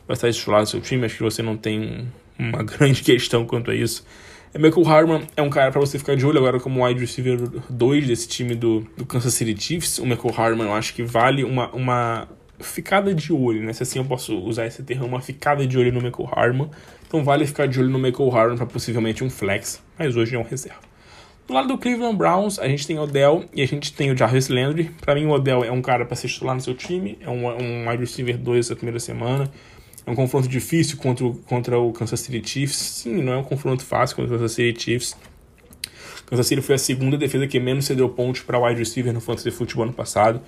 vai 0.06 0.14
estar 0.14 0.30
titular 0.32 0.60
no 0.60 0.66
seu 0.66 0.80
time, 0.80 1.06
acho 1.06 1.16
que 1.16 1.22
você 1.22 1.42
não 1.42 1.56
tem 1.56 2.08
uma 2.38 2.62
grande 2.64 3.02
questão 3.02 3.46
quanto 3.46 3.70
a 3.70 3.74
isso. 3.74 4.04
É 4.52 4.58
Michael 4.58 4.88
Harman 4.88 5.22
é 5.36 5.42
um 5.42 5.48
cara 5.48 5.70
para 5.70 5.80
você 5.80 5.96
ficar 5.96 6.16
de 6.16 6.26
olho 6.26 6.38
agora 6.38 6.58
como 6.58 6.84
wide 6.84 7.00
receiver 7.00 7.38
2 7.70 8.08
desse 8.08 8.26
time 8.26 8.56
do, 8.56 8.84
do 8.96 9.06
Kansas 9.06 9.32
City 9.32 9.54
Chiefs. 9.60 9.98
O 9.98 10.06
Michael 10.06 10.34
Harman 10.36 10.66
eu 10.66 10.74
acho 10.74 10.92
que 10.92 11.04
vale 11.04 11.44
uma, 11.44 11.70
uma 11.70 12.28
ficada 12.58 13.14
de 13.14 13.32
olho, 13.32 13.62
né? 13.62 13.72
Se 13.72 13.84
assim 13.84 14.00
eu 14.00 14.04
posso 14.04 14.36
usar 14.38 14.66
esse 14.66 14.82
termo, 14.82 15.06
uma 15.06 15.20
ficada 15.20 15.64
de 15.64 15.78
olho 15.78 15.92
no 15.92 16.00
Michael 16.00 16.28
Harman. 16.32 16.70
Então 17.06 17.22
vale 17.22 17.46
ficar 17.46 17.66
de 17.66 17.78
olho 17.78 17.90
no 17.90 17.98
Michael 17.98 18.36
Harman 18.36 18.56
para 18.56 18.66
possivelmente 18.66 19.22
um 19.22 19.30
flex, 19.30 19.80
mas 19.96 20.16
hoje 20.16 20.34
é 20.34 20.38
um 20.38 20.42
reserva. 20.42 20.80
Do 21.46 21.54
lado 21.54 21.68
do 21.68 21.78
Cleveland 21.78 22.16
Browns, 22.16 22.58
a 22.58 22.68
gente 22.68 22.86
tem 22.86 22.98
o 22.98 23.02
Odell 23.02 23.44
e 23.52 23.62
a 23.62 23.66
gente 23.66 23.92
tem 23.92 24.10
o 24.10 24.16
Jarvis 24.16 24.48
Landry. 24.48 24.90
Para 25.00 25.14
mim, 25.16 25.26
o 25.26 25.30
Odell 25.30 25.64
é 25.64 25.70
um 25.70 25.82
cara 25.82 26.04
para 26.04 26.14
ser 26.14 26.28
titular 26.28 26.54
no 26.54 26.60
seu 26.60 26.74
time, 26.74 27.18
é 27.20 27.28
um, 27.28 27.46
um 27.46 27.88
wide 27.88 28.02
receiver 28.02 28.36
2 28.36 28.66
essa 28.66 28.76
primeira 28.76 29.00
semana. 29.00 29.50
É 30.06 30.10
um 30.10 30.14
confronto 30.14 30.48
difícil 30.48 30.96
contra 30.96 31.26
o, 31.26 31.34
contra 31.34 31.78
o 31.78 31.92
Kansas 31.92 32.20
City 32.20 32.46
Chiefs. 32.48 32.76
Sim, 32.76 33.22
não 33.22 33.32
é 33.32 33.36
um 33.36 33.44
confronto 33.44 33.84
fácil 33.84 34.16
contra 34.16 34.34
o 34.34 34.38
Kansas 34.38 34.52
City 34.52 34.82
Chiefs. 34.82 35.16
Kansas 36.26 36.46
City 36.46 36.62
foi 36.62 36.76
a 36.76 36.78
segunda 36.78 37.18
defesa 37.18 37.46
que 37.46 37.58
menos 37.58 37.84
cedeu 37.84 38.08
pontos 38.08 38.42
para 38.42 38.58
wide 38.58 38.78
receiver 38.78 39.12
no 39.12 39.20
Fantasy 39.20 39.50
Football 39.50 39.84
ano 39.84 39.92
passado. 39.92 40.40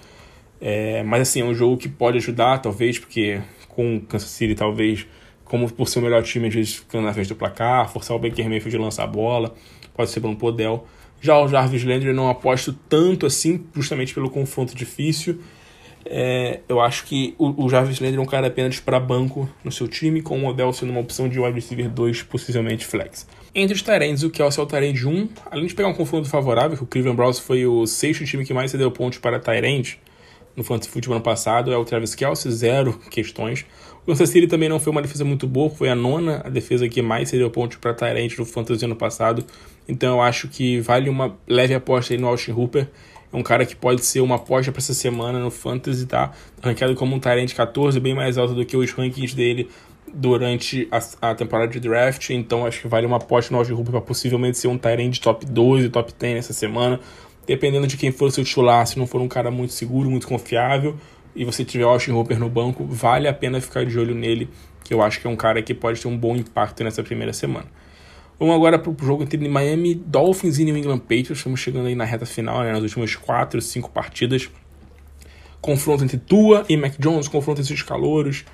É, 0.61 1.03
mas 1.03 1.23
assim, 1.23 1.41
é 1.41 1.45
um 1.45 1.55
jogo 1.55 1.77
que 1.77 1.89
pode 1.89 2.19
ajudar, 2.19 2.59
talvez, 2.59 2.99
porque 2.99 3.41
com 3.69 3.97
o 3.97 4.01
Kansas 4.01 4.31
City, 4.31 4.55
talvez, 4.55 5.07
como 5.45 5.71
por 5.71 5.89
ser 5.89 5.99
o 5.99 6.03
melhor 6.03 6.23
time, 6.23 6.47
às 6.47 6.55
vezes 6.55 6.75
ficando 6.77 7.05
na 7.05 7.13
frente 7.13 7.29
do 7.29 7.35
placar, 7.35 7.91
forçar 7.93 8.17
o 8.17 8.21
Baker 8.21 8.49
Mayfield 8.49 8.71
de 8.71 8.79
lançar 8.79 9.05
a 9.05 9.07
bola, 9.09 9.55
pode 9.93 10.11
ser 10.11 10.25
um 10.25 10.37
Podel. 10.37 10.87
Já 11.21 11.39
o 11.39 11.49
Jarvis 11.49 11.85
Landry 11.85 12.13
não 12.13 12.29
aposto 12.29 12.73
tanto 12.89 13.27
assim, 13.27 13.65
justamente 13.75 14.15
pelo 14.15 14.31
confronto 14.31 14.75
difícil. 14.75 15.41
É, 16.05 16.61
eu 16.69 16.81
acho 16.81 17.05
que 17.05 17.35
o, 17.39 17.65
o 17.65 17.69
Jarvis 17.69 18.01
Landry 18.01 18.19
é 18.19 18.21
um 18.21 18.27
cara 18.27 18.49
apenas 18.49 18.81
para 18.81 18.99
banco 18.99 19.49
no 19.65 19.71
seu 19.71 19.87
time, 19.87 20.21
com 20.21 20.43
o 20.43 20.47
Odell 20.47 20.73
sendo 20.73 20.91
uma 20.91 21.01
opção 21.01 21.29
de 21.29 21.39
wide 21.39 21.55
receiver 21.55 21.89
2, 21.89 22.23
possivelmente 22.23 22.85
flex. 22.85 23.27
Entre 23.55 23.75
os 23.75 23.83
Tyrants, 23.83 24.23
o 24.23 24.31
Kelsey 24.31 24.61
é 24.61 24.63
o 24.63 24.67
Tyrant 24.67 25.05
1, 25.05 25.29
além 25.51 25.67
de 25.67 25.75
pegar 25.75 25.89
um 25.89 25.95
confronto 25.95 26.29
favorável, 26.29 26.77
que 26.77 26.83
o 26.83 26.87
Cleveland 26.87 27.17
Browns 27.17 27.39
foi 27.39 27.67
o 27.67 27.87
sexto 27.87 28.25
time 28.25 28.45
que 28.45 28.55
mais 28.55 28.71
cedeu 28.71 28.91
pontos 28.91 29.19
para 29.19 29.39
Tyrant 29.39 29.97
no 30.57 30.63
Fantasy 30.63 30.91
Football 30.91 31.15
ano 31.15 31.25
passado, 31.25 31.73
é 31.73 31.77
o 31.77 31.85
Travis 31.85 32.15
Kelsey, 32.15 32.51
zero 32.53 32.99
questões. 33.11 33.65
O 34.03 34.07
Kansas 34.07 34.29
City 34.31 34.47
também 34.47 34.69
não 34.69 34.81
foi 34.81 34.91
uma 34.91 35.01
defesa 35.01 35.25
muito 35.25 35.47
boa, 35.47 35.71
foi 35.71 35.89
a 35.89 35.95
nona 35.95 36.43
a 36.45 36.49
defesa 36.49 36.89
que 36.89 37.01
mais 37.01 37.29
cedeu 37.29 37.51
pontos 37.51 37.77
para 37.77 37.95
Tyrant 37.95 38.37
no 38.37 38.45
Fantasy 38.45 38.85
ano 38.85 38.97
passado, 38.97 39.45
então 39.89 40.17
eu 40.17 40.21
acho 40.23 40.49
que 40.49 40.81
vale 40.81 41.09
uma 41.09 41.37
leve 41.47 41.75
aposta 41.75 42.13
aí 42.13 42.19
no 42.19 42.27
Austin 42.27 42.53
Hooper, 42.53 42.89
é 43.33 43.37
um 43.37 43.43
cara 43.43 43.65
que 43.65 43.75
pode 43.75 44.05
ser 44.05 44.21
uma 44.21 44.37
aposta 44.37 44.71
para 44.71 44.81
essa 44.81 44.93
semana 44.93 45.39
no 45.39 45.51
Fantasy, 45.51 46.07
tá? 46.07 46.33
Ranqueado 46.63 46.95
como 46.95 47.17
um 47.17 47.19
Tyrant 47.19 47.53
14, 47.53 47.99
bem 47.99 48.15
mais 48.15 48.37
alto 48.37 48.55
do 48.55 48.65
que 48.65 48.77
os 48.77 48.93
rankings 48.93 49.35
dele 49.35 49.71
durante 50.13 50.87
a, 50.91 51.31
a 51.31 51.35
temporada 51.35 51.73
de 51.73 51.81
draft. 51.81 52.31
Então 52.31 52.67
acho 52.67 52.83
que 52.83 52.89
vale 52.89 53.07
uma 53.07 53.17
aposta 53.17 53.53
no 53.53 53.59
Austin 53.59 53.73
Hooper 53.73 53.93
para 53.93 54.01
possivelmente 54.03 54.59
ser 54.59 54.69
um 54.69 54.77
Tyrant 54.77 55.19
top 55.19 55.47
12, 55.47 55.89
top 55.89 56.13
10 56.19 56.35
nessa 56.35 56.53
semana. 56.53 57.01
Dependendo 57.47 57.87
de 57.87 57.97
quem 57.97 58.13
for 58.13 58.27
o 58.27 58.31
seu 58.31 58.45
titular, 58.45 58.87
se 58.87 58.99
não 58.99 59.07
for 59.07 59.21
um 59.21 59.29
cara 59.29 59.51
muito 59.51 59.73
seguro, 59.73 60.11
muito 60.11 60.29
confiável, 60.29 60.97
e 61.35 61.45
você 61.45 61.65
tiver 61.65 61.85
Austin 61.85 62.13
Hooper 62.13 62.39
no 62.39 62.49
banco, 62.49 62.85
vale 62.85 63.27
a 63.27 63.33
pena 63.33 63.61
ficar 63.61 63.85
de 63.85 63.99
olho 63.99 64.15
nele, 64.15 64.49
que 64.85 64.93
eu 64.93 65.03
acho 65.03 65.21
que 65.21 65.27
é 65.27 65.31
um 65.31 65.37
cara 65.37 65.61
que 65.63 65.75
pode 65.75 66.01
ter 66.01 66.07
um 66.07 66.17
bom 66.17 66.37
impacto 66.37 66.85
nessa 66.85 67.03
primeira 67.03 67.33
semana. 67.33 67.67
Vamos 68.43 68.57
agora 68.57 68.77
para 68.77 68.91
o 68.91 68.97
jogo 69.01 69.23
entre 69.23 69.39
Miami 69.49 69.95
Dolphins 69.95 70.59
e 70.59 70.65
New 70.65 70.77
England 70.77 70.99
Patriots. 70.99 71.39
Estamos 71.39 71.61
chegando 71.61 71.87
aí 71.87 71.95
na 71.95 72.05
reta 72.05 72.27
final, 72.27 72.65
né, 72.65 72.73
nas 72.73 72.83
últimas 72.83 73.15
4, 73.15 73.63
5 73.63 73.89
partidas. 73.91 74.51
Confronto 75.61 76.03
entre 76.03 76.19
Tua 76.19 76.65
e 76.69 76.77
Mac 76.77 76.95
Jones, 76.99 77.29
confronto 77.29 77.61
entre 77.61 77.73
os 77.73 77.83
calouros. 77.85 78.45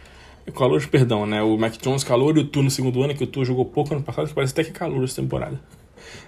Calouros, 0.54 0.84
perdão, 0.84 1.24
né? 1.24 1.40
O 1.40 1.56
Mac 1.56 1.78
Jones 1.80 2.04
calor 2.04 2.36
e 2.36 2.40
o 2.40 2.44
Tua 2.44 2.64
no 2.64 2.70
segundo 2.70 3.02
ano, 3.02 3.14
que 3.14 3.24
o 3.24 3.26
Tua 3.26 3.46
jogou 3.46 3.64
pouco 3.64 3.94
ano 3.94 4.02
passado, 4.02 4.28
que 4.28 4.34
parece 4.34 4.52
até 4.52 4.62
que 4.62 4.68
é 4.68 4.72
calor 4.74 5.02
essa 5.04 5.22
temporada. 5.22 5.58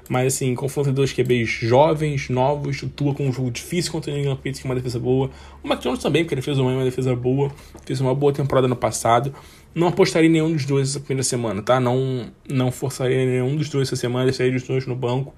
Mas 0.08 0.34
assim, 0.34 0.54
confronto 0.54 0.88
entre 0.88 0.96
dois 0.96 1.12
QBs 1.12 1.50
jovens, 1.50 2.30
novos, 2.30 2.82
o 2.82 2.88
Tua 2.88 3.14
com 3.14 3.28
um 3.28 3.32
jogo 3.32 3.50
difícil 3.50 3.92
contra 3.92 4.10
o 4.10 4.14
New 4.14 4.22
England 4.22 4.36
Patriots, 4.36 4.60
que 4.62 4.66
é 4.66 4.70
uma 4.70 4.74
defesa 4.74 4.98
boa. 4.98 5.30
O 5.62 5.68
Mac 5.68 5.82
Jones 5.82 6.00
também, 6.00 6.24
porque 6.24 6.34
ele 6.34 6.40
fez 6.40 6.58
uma 6.58 6.82
defesa 6.82 7.14
boa, 7.14 7.52
fez 7.84 8.00
uma 8.00 8.14
boa 8.14 8.32
temporada 8.32 8.66
no 8.66 8.76
passado. 8.76 9.34
Não 9.74 9.86
apostaria 9.86 10.28
em 10.28 10.32
nenhum 10.32 10.52
dos 10.52 10.64
dois 10.64 10.90
essa 10.90 11.00
primeira 11.00 11.22
semana, 11.22 11.62
tá? 11.62 11.78
Não, 11.78 12.30
não 12.48 12.72
forçaria 12.72 13.24
nenhum 13.24 13.56
dos 13.56 13.68
dois 13.68 13.88
essa 13.88 13.96
semana, 13.96 14.24
deixaria 14.24 14.56
os 14.56 14.62
dois 14.64 14.86
no 14.86 14.96
banco. 14.96 15.32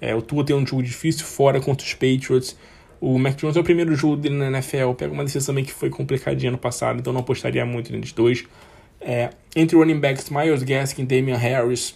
É, 0.00 0.14
o 0.14 0.22
Tua 0.22 0.44
tem 0.44 0.56
um 0.56 0.66
jogo 0.66 0.82
difícil 0.82 1.24
fora 1.24 1.60
contra 1.60 1.86
os 1.86 1.92
Patriots. 1.92 2.56
O 3.00 3.18
Mac 3.18 3.36
Jones 3.36 3.56
é 3.56 3.60
o 3.60 3.64
primeiro 3.64 3.94
jogo 3.94 4.16
dele 4.16 4.36
na 4.36 4.46
NFL. 4.46 4.92
Pega 4.96 5.12
uma 5.12 5.24
decisão 5.24 5.52
também 5.52 5.64
que 5.64 5.72
foi 5.72 5.90
complicadinha 5.90 6.50
no 6.50 6.58
passado, 6.58 6.98
então 6.98 7.12
não 7.12 7.20
apostaria 7.20 7.64
muito 7.66 7.94
entre 7.94 8.12
dois. 8.14 8.44
É, 9.00 9.30
entre 9.54 9.76
running 9.76 10.00
backs, 10.00 10.30
Myers 10.30 10.62
Gaskin 10.62 11.02
e 11.02 11.06
Damian 11.06 11.36
Harris. 11.36 11.94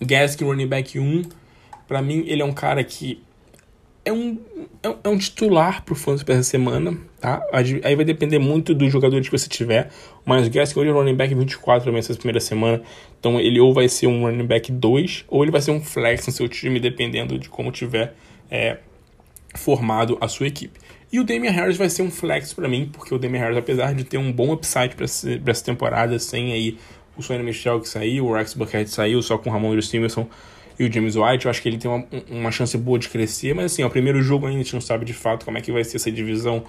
Gaskin, 0.00 0.44
running 0.44 0.66
back 0.66 0.98
1. 0.98 1.22
Para 1.86 2.02
mim, 2.02 2.24
ele 2.26 2.42
é 2.42 2.44
um 2.44 2.52
cara 2.52 2.84
que 2.84 3.22
é 4.04 4.12
um, 4.12 4.38
é, 4.82 4.94
é 5.04 5.08
um 5.08 5.18
titular 5.18 5.84
pro 5.84 5.94
Fantasy 5.94 6.24
para 6.24 6.34
essa 6.34 6.44
semana, 6.44 6.96
tá? 7.20 7.42
Aí 7.52 7.96
vai 7.96 8.04
depender 8.04 8.38
muito 8.38 8.74
dos 8.74 8.92
jogadores 8.92 9.28
que 9.28 9.36
você 9.36 9.48
tiver. 9.48 9.90
Mas 10.24 10.48
Gaskin 10.48 10.80
hoje 10.80 10.90
é 10.90 10.92
running 10.92 11.14
back 11.14 11.34
24 11.34 11.84
também 11.84 11.98
essa 11.98 12.14
primeira 12.14 12.40
semana. 12.40 12.82
Então 13.18 13.40
ele 13.40 13.60
ou 13.60 13.72
vai 13.72 13.88
ser 13.88 14.06
um 14.06 14.22
running 14.22 14.46
back 14.46 14.70
2 14.70 15.24
ou 15.28 15.42
ele 15.42 15.50
vai 15.50 15.60
ser 15.60 15.70
um 15.70 15.80
flex 15.80 16.26
no 16.26 16.32
seu 16.32 16.48
time, 16.48 16.78
dependendo 16.78 17.38
de 17.38 17.48
como 17.48 17.70
tiver 17.70 18.14
é, 18.50 18.78
formado 19.54 20.16
a 20.20 20.28
sua 20.28 20.46
equipe. 20.46 20.78
E 21.10 21.18
o 21.18 21.24
Damian 21.24 21.50
Harris 21.50 21.76
vai 21.76 21.88
ser 21.88 22.02
um 22.02 22.10
flex 22.10 22.52
para 22.52 22.68
mim, 22.68 22.90
porque 22.92 23.14
o 23.14 23.18
Damian 23.18 23.40
Harris, 23.40 23.56
apesar 23.56 23.94
de 23.94 24.04
ter 24.04 24.18
um 24.18 24.30
bom 24.30 24.52
upside 24.52 24.94
para 24.94 25.04
essa 25.04 25.64
temporada, 25.64 26.18
sem 26.18 26.52
aí 26.52 26.76
o 27.16 27.22
Sonny 27.22 27.42
Michel 27.42 27.80
que 27.80 27.88
saiu, 27.88 28.26
o 28.26 28.34
Rex 28.34 28.52
Buckhead 28.54 28.88
saiu, 28.90 29.22
só 29.22 29.38
com 29.38 29.48
o 29.48 29.52
Ramon 29.52 29.80
Stevenson 29.80 30.28
e 30.78 30.84
o 30.84 30.92
James 30.92 31.16
White, 31.16 31.46
eu 31.46 31.50
acho 31.50 31.60
que 31.60 31.68
ele 31.68 31.78
tem 31.78 31.90
uma, 31.90 32.06
uma 32.30 32.52
chance 32.52 32.78
boa 32.78 32.98
de 32.98 33.08
crescer, 33.08 33.52
mas 33.52 33.72
assim, 33.72 33.82
o 33.82 33.90
primeiro 33.90 34.22
jogo 34.22 34.46
ainda 34.46 34.60
a 34.60 34.62
gente 34.62 34.74
não 34.74 34.80
sabe 34.80 35.04
de 35.04 35.12
fato 35.12 35.44
como 35.44 35.58
é 35.58 35.60
que 35.60 35.72
vai 35.72 35.82
ser 35.82 35.96
essa 35.96 36.10
divisão 36.10 36.62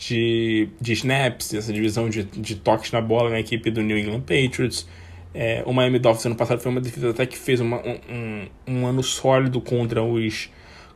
de, 0.00 0.70
de 0.80 0.94
snaps, 0.94 1.52
essa 1.52 1.70
divisão 1.70 2.08
de, 2.08 2.22
de 2.22 2.54
toques 2.56 2.90
na 2.90 3.02
bola 3.02 3.28
na 3.28 3.38
equipe 3.38 3.70
do 3.70 3.82
New 3.82 3.98
England 3.98 4.22
Patriots. 4.22 4.88
É, 5.34 5.62
o 5.66 5.74
Miami 5.74 5.98
Dolphins 5.98 6.24
ano 6.26 6.34
passado 6.34 6.58
foi 6.58 6.72
uma 6.72 6.80
defesa 6.80 7.10
até 7.10 7.26
que 7.26 7.36
fez 7.36 7.60
uma, 7.60 7.80
um, 7.86 8.48
um, 8.66 8.86
ano 8.86 9.02
sólido 9.02 9.60
contra 9.60 10.02
os 10.02 10.50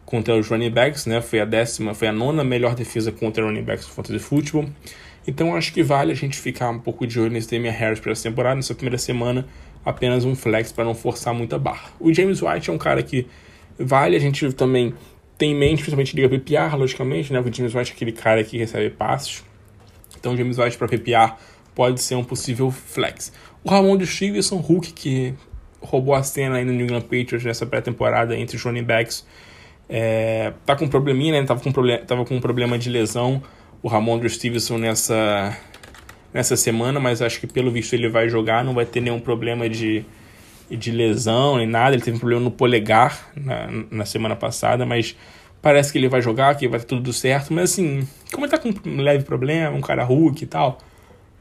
contra 0.07 0.37
os 0.37 0.49
running 0.49 0.71
backs, 0.71 1.07
né? 1.07 1.21
Foi 1.21 1.41
a 1.41 1.45
décima, 1.45 1.95
foi 1.95 2.09
a 2.09 2.13
nona 2.13 2.43
melhor 2.43 2.75
defesa 2.75 3.13
contra 3.13 3.45
running 3.45 3.63
backs 3.63 3.87
do 3.87 3.93
Fantasy 3.93 4.19
Football. 4.19 4.71
Então 5.27 5.55
acho 5.55 5.73
que 5.73 5.83
vale 5.83 6.13
a 6.13 6.15
gente 6.15 6.39
ficar 6.39 6.71
um 6.71 6.79
pouco 6.79 7.07
de 7.07 7.21
olho 7.21 7.31
nesse 7.31 7.51
Damian 7.51 7.73
Harris 7.73 8.01
para 8.01 8.13
essa 8.13 8.29
temporada, 8.29 8.57
nessa 8.57 8.75
primeira 8.75 8.99
semana, 8.99 9.47
apenas 9.85 10.25
um 10.25 10.35
flex 10.35 10.73
para 10.73 10.85
não 10.85 10.95
forçar 10.95 11.35
muita 11.35 11.59
barra. 11.59 11.91
O 12.01 12.13
James 12.13 12.41
White 12.43 12.71
é 12.71 12.73
um 12.73 12.79
cara 12.79 13.03
que 13.03 13.27
vale 13.79 14.17
a 14.17 14.19
gente 14.19 14.51
também 14.53 14.95
tem 15.37 15.53
em 15.53 15.55
mente, 15.55 15.78
principalmente 15.78 16.14
liga 16.14 16.28
PPR, 16.28 16.76
logicamente, 16.76 17.32
né? 17.32 17.41
O 17.41 17.53
James 17.53 17.74
White 17.74 17.93
é 17.93 17.95
aquele 17.95 18.12
cara 18.12 18.45
que 18.45 18.57
recebe 18.57 18.91
passos. 18.91 19.43
Então 20.18 20.35
o 20.35 20.37
James 20.37 20.59
White 20.59 20.78
para 20.78 20.89
PPR 20.89 21.35
pode 21.74 22.01
ser 22.01 22.14
um 22.14 22.24
possível 22.24 22.70
flex. 22.70 23.32
O 23.62 23.70
Ramon 23.70 23.97
de 23.97 24.07
Stevenson, 24.07 24.57
Hulk, 24.57 24.93
que 24.93 25.35
roubou 25.80 26.14
a 26.14 26.22
cena 26.22 26.57
aí 26.57 26.64
no 26.64 26.72
New 26.72 26.87
England 26.87 27.03
Patriots 27.03 27.45
nessa 27.45 27.66
pré-temporada 27.66 28.37
entre 28.37 28.57
os 28.57 28.62
running 28.62 28.85
backs, 28.85 29.26
é, 29.89 30.53
tá 30.64 30.76
com 30.76 30.87
um 30.87 30.89
probleminha, 30.89 31.41
né? 31.41 31.47
Tava 31.47 31.61
com, 31.61 31.72
problem 31.72 31.99
tava 32.05 32.24
com 32.24 32.37
um 32.37 32.41
problema 32.41 32.78
de 32.78 32.89
lesão. 32.89 33.43
O 33.82 33.89
Ramon 33.89 34.26
Stevenson 34.28 34.78
nessa, 34.78 35.57
nessa 36.32 36.57
semana, 36.57 36.99
mas 36.99 37.20
acho 37.20 37.39
que 37.41 37.47
pelo 37.47 37.70
visto 37.70 37.93
ele 37.93 38.09
vai 38.09 38.28
jogar, 38.28 38.64
não 38.64 38.72
vai 38.72 38.87
ter 38.87 39.01
nenhum 39.01 39.20
problema 39.20 39.68
de, 39.68 40.07
de 40.71 40.91
lesão 40.91 41.57
nem 41.57 41.67
nada. 41.67 41.95
Ele 41.95 42.03
teve 42.03 42.17
um 42.17 42.21
problema 42.21 42.43
no 42.43 42.51
polegar 42.51 43.33
na, 43.37 43.69
na 43.91 44.05
semana 44.05 44.37
passada, 44.37 44.85
mas 44.85 45.17
parece 45.61 45.93
que 45.93 45.99
ele 45.99 46.09
vai 46.09 46.21
jogar, 46.21 46.55
que 46.57 46.69
vai 46.69 46.81
ter 46.81 46.87
tudo 46.87 47.12
certo. 47.12 47.53
Mas 47.53 47.73
assim, 47.73 48.07
como 48.33 48.45
ele 48.45 48.51
tá 48.51 48.59
com 48.59 48.73
um 48.87 49.01
leve 49.01 49.25
problema, 49.25 49.77
um 49.77 49.81
cara 49.81 50.05
Hulk 50.05 50.45
e 50.45 50.47
tal, 50.47 50.79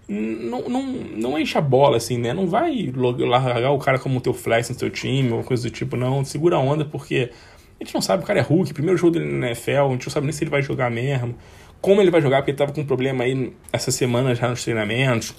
não, 0.08 0.68
não, 0.68 0.84
não 0.84 1.40
enche 1.40 1.58
a 1.58 1.62
bola, 1.62 1.98
assim, 1.98 2.18
né? 2.18 2.34
Não 2.34 2.48
vai 2.48 2.92
largar 2.96 3.72
o 3.72 3.80
cara 3.80 3.98
como 3.98 4.22
teu 4.22 4.34
flex 4.34 4.70
no 4.70 4.76
teu 4.76 4.90
time 4.90 5.32
ou 5.32 5.44
coisa 5.44 5.64
do 5.64 5.70
tipo, 5.70 5.96
não. 5.96 6.24
Segura 6.24 6.58
a 6.58 6.60
onda, 6.60 6.86
porque 6.86 7.32
a 7.80 7.84
gente 7.84 7.94
não 7.94 8.02
sabe, 8.02 8.24
o 8.24 8.26
cara 8.26 8.40
é 8.40 8.42
Hulk, 8.42 8.74
primeiro 8.74 8.98
jogo 8.98 9.14
dele 9.14 9.32
na 9.32 9.48
NFL, 9.48 9.72
a 9.72 9.90
gente 9.90 10.06
não 10.06 10.14
sabe 10.14 10.26
nem 10.26 10.34
se 10.34 10.44
ele 10.44 10.52
vai 10.52 10.62
jogar 10.62 10.90
mesmo, 10.92 11.36
como 11.82 12.02
ele 12.02 12.12
vai 12.12 12.22
jogar, 12.22 12.38
porque 12.38 12.52
ele 12.52 12.58
tava 12.58 12.72
com 12.72 12.82
um 12.82 12.86
problema 12.86 13.24
aí 13.24 13.52
essa 13.72 13.92
semana 13.92 14.34
já 14.36 14.48
nos 14.48 14.64
treinamentos. 14.64 15.36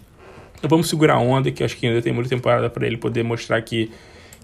Então 0.65 0.79
vamos 0.79 0.89
segurar 0.89 1.17
a 1.17 1.21
onda, 1.21 1.51
que 1.51 1.63
acho 1.63 1.77
que 1.77 1.87
ainda 1.87 2.01
tem 2.01 2.11
muita 2.11 2.31
temporada 2.31 2.71
para 2.71 2.87
ele 2.87 2.97
poder 2.97 3.23
mostrar 3.23 3.61
que, 3.61 3.91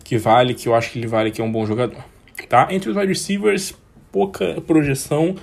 que 0.04 0.18
vale, 0.18 0.52
que 0.52 0.68
eu 0.68 0.74
acho 0.74 0.92
que 0.92 0.98
ele 0.98 1.06
vale, 1.06 1.30
que 1.30 1.40
é 1.40 1.44
um 1.44 1.50
bom 1.50 1.64
jogador. 1.64 2.04
Tá? 2.46 2.68
Entre 2.70 2.90
os 2.90 2.96
wide 2.96 3.08
receivers, 3.08 3.74
pouca 4.12 4.60
projeção, 4.60 5.34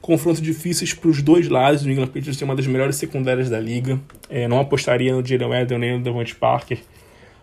confrontos 0.00 0.42
difíceis 0.42 0.92
para 0.92 1.08
os 1.08 1.22
dois 1.22 1.48
lados. 1.48 1.84
O 1.84 1.88
England 1.88 2.08
Patriots 2.08 2.36
tem 2.36 2.48
uma 2.48 2.56
das 2.56 2.66
melhores 2.66 2.96
secundárias 2.96 3.48
da 3.48 3.60
liga. 3.60 4.00
É, 4.28 4.48
não 4.48 4.58
apostaria 4.58 5.14
no 5.14 5.24
Jalen 5.24 5.62
Edel 5.62 5.78
nem 5.78 5.98
no 5.98 6.02
Devontae 6.02 6.34
Parker 6.34 6.78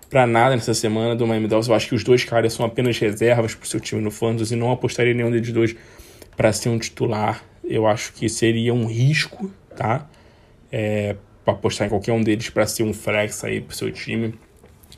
para 0.10 0.28
nada 0.28 0.54
nessa 0.54 0.74
semana 0.74 1.16
do 1.16 1.26
Miami 1.26 1.48
Dolphins. 1.48 1.70
Eu 1.70 1.76
acho 1.76 1.88
que 1.88 1.96
os 1.96 2.04
dois 2.04 2.26
caras 2.26 2.52
são 2.52 2.66
apenas 2.66 3.00
reservas 3.00 3.56
para 3.56 3.64
o 3.64 3.68
seu 3.70 3.80
time 3.80 4.02
no 4.02 4.12
Fantasy 4.12 4.54
e 4.54 4.58
não 4.58 4.70
apostaria 4.70 5.14
nenhum 5.14 5.32
deles 5.32 5.50
dois 5.54 5.74
para 6.36 6.52
ser 6.52 6.68
um 6.68 6.78
titular. 6.78 7.42
Eu 7.64 7.88
acho 7.88 8.12
que 8.12 8.28
seria 8.28 8.74
um 8.74 8.86
risco, 8.86 9.50
tá? 9.78 10.10
É, 10.70 11.16
para 11.44 11.54
apostar 11.54 11.88
em 11.88 11.90
qualquer 11.90 12.12
um 12.12 12.22
deles 12.22 12.50
para 12.50 12.66
ser 12.66 12.84
um 12.84 12.94
flex 12.94 13.44
aí 13.44 13.62
para 13.62 13.72
o 13.72 13.76
seu 13.76 13.92
time. 13.92 14.34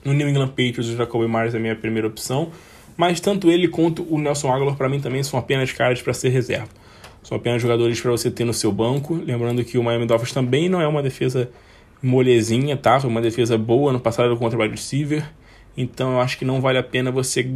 No 0.03 0.13
New 0.13 0.27
England 0.27 0.49
Patriots, 0.49 0.89
o 0.89 0.97
Jacoby 0.97 1.27
Myers 1.27 1.53
é 1.53 1.57
a 1.57 1.59
minha 1.59 1.75
primeira 1.75 2.07
opção, 2.07 2.51
mas 2.97 3.19
tanto 3.19 3.49
ele 3.49 3.67
quanto 3.67 4.03
o 4.13 4.19
Nelson 4.19 4.51
Aguilar 4.51 4.75
para 4.75 4.89
mim 4.89 4.99
também 4.99 5.23
são 5.23 5.39
apenas 5.39 5.71
caras 5.71 6.01
para 6.01 6.13
ser 6.13 6.29
reserva. 6.29 6.69
São 7.23 7.37
apenas 7.37 7.61
jogadores 7.61 7.99
para 8.01 8.11
você 8.11 8.29
ter 8.29 8.43
no 8.43 8.53
seu 8.53 8.71
banco. 8.71 9.15
Lembrando 9.15 9.63
que 9.63 9.77
o 9.77 9.83
Miami 9.83 10.05
Dolphins 10.05 10.33
também 10.33 10.67
não 10.67 10.81
é 10.81 10.87
uma 10.87 11.01
defesa 11.01 11.49
molezinha, 12.01 12.75
tá? 12.75 12.99
Foi 12.99 13.09
uma 13.09 13.21
defesa 13.21 13.57
boa 13.57 13.93
no 13.93 13.99
passado 13.99 14.35
contra 14.35 14.59
o 14.59 14.69
receiver. 14.69 15.23
Então 15.75 16.13
eu 16.13 16.19
acho 16.19 16.37
que 16.37 16.43
não 16.43 16.59
vale 16.59 16.77
a 16.77 16.83
pena 16.83 17.09
você 17.09 17.49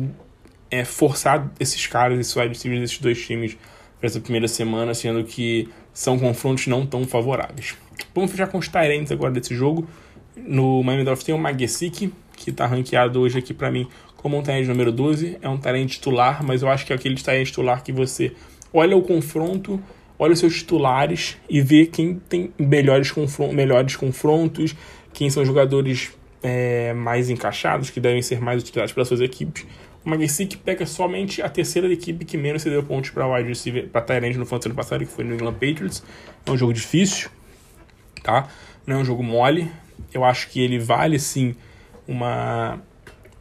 é, 0.71 0.85
forçar 0.85 1.51
esses 1.59 1.85
caras, 1.85 2.17
esses 2.17 2.35
wide 2.35 2.49
receivers 2.49 2.81
desses 2.81 2.99
dois 2.99 3.23
times 3.23 3.57
para 3.99 4.07
essa 4.07 4.21
primeira 4.21 4.47
semana, 4.47 4.93
sendo 4.93 5.23
que 5.23 5.67
são 5.97 6.19
confrontos 6.19 6.67
não 6.67 6.85
tão 6.85 7.05
favoráveis. 7.05 7.75
Vamos 8.13 8.29
fechar 8.29 8.47
com 8.47 8.59
os 8.59 8.67
Tyrants 8.67 9.11
agora 9.11 9.31
desse 9.31 9.55
jogo. 9.55 9.87
No 10.35 10.83
Miami 10.83 11.03
Dolphins 11.03 11.25
tem 11.25 11.33
o 11.33 11.39
Magesic, 11.39 12.13
que 12.35 12.51
está 12.51 12.67
ranqueado 12.67 13.19
hoje 13.19 13.39
aqui 13.39 13.51
para 13.51 13.71
mim 13.71 13.87
como 14.15 14.37
um 14.37 14.43
Tyrant 14.43 14.67
número 14.67 14.91
12. 14.91 15.39
É 15.41 15.49
um 15.49 15.57
Tyrant 15.57 15.89
titular, 15.89 16.43
mas 16.43 16.61
eu 16.61 16.69
acho 16.69 16.85
que 16.85 16.93
é 16.93 16.95
aquele 16.95 17.15
Tyrant 17.15 17.45
titular 17.47 17.83
que 17.83 17.91
você 17.91 18.31
olha 18.71 18.95
o 18.95 19.01
confronto 19.01 19.81
olha 20.19 20.33
os 20.33 20.39
seus 20.39 20.55
titulares 20.55 21.37
e 21.49 21.61
vê 21.61 21.85
quem 21.85 22.15
tem 22.15 22.51
melhores, 22.57 23.11
confron 23.11 23.51
melhores 23.51 23.95
confrontos, 23.95 24.75
quem 25.13 25.29
são 25.29 25.45
jogadores 25.45 26.11
é, 26.41 26.93
mais 26.93 27.29
encaixados, 27.29 27.89
que 27.89 27.99
devem 27.99 28.21
ser 28.21 28.41
mais 28.41 28.61
utilizados 28.61 28.93
pelas 28.93 29.07
suas 29.07 29.21
equipes. 29.21 29.65
McGissick 30.07 30.57
pega 30.57 30.85
somente 30.85 31.41
a 31.41 31.49
terceira 31.49 31.91
equipe 31.91 32.25
que 32.25 32.37
menos 32.37 32.61
cedeu 32.61 32.83
pontos 32.83 33.09
para 33.09 33.27
wide 33.27 33.49
receiver, 33.49 33.87
para 33.89 34.01
Tyrande 34.01 34.37
no 34.37 34.45
fantasy 34.45 34.69
ano 34.69 34.75
passado, 34.75 35.05
que 35.05 35.11
foi 35.11 35.23
no 35.23 35.33
England 35.33 35.53
Patriots. 35.53 36.03
É 36.45 36.51
um 36.51 36.57
jogo 36.57 36.73
difícil, 36.73 37.29
tá? 38.23 38.47
Não 38.85 38.97
é 38.97 38.99
um 38.99 39.05
jogo 39.05 39.23
mole. 39.23 39.69
Eu 40.13 40.23
acho 40.23 40.49
que 40.49 40.61
ele 40.61 40.79
vale 40.79 41.19
sim 41.19 41.55
uma 42.07 42.79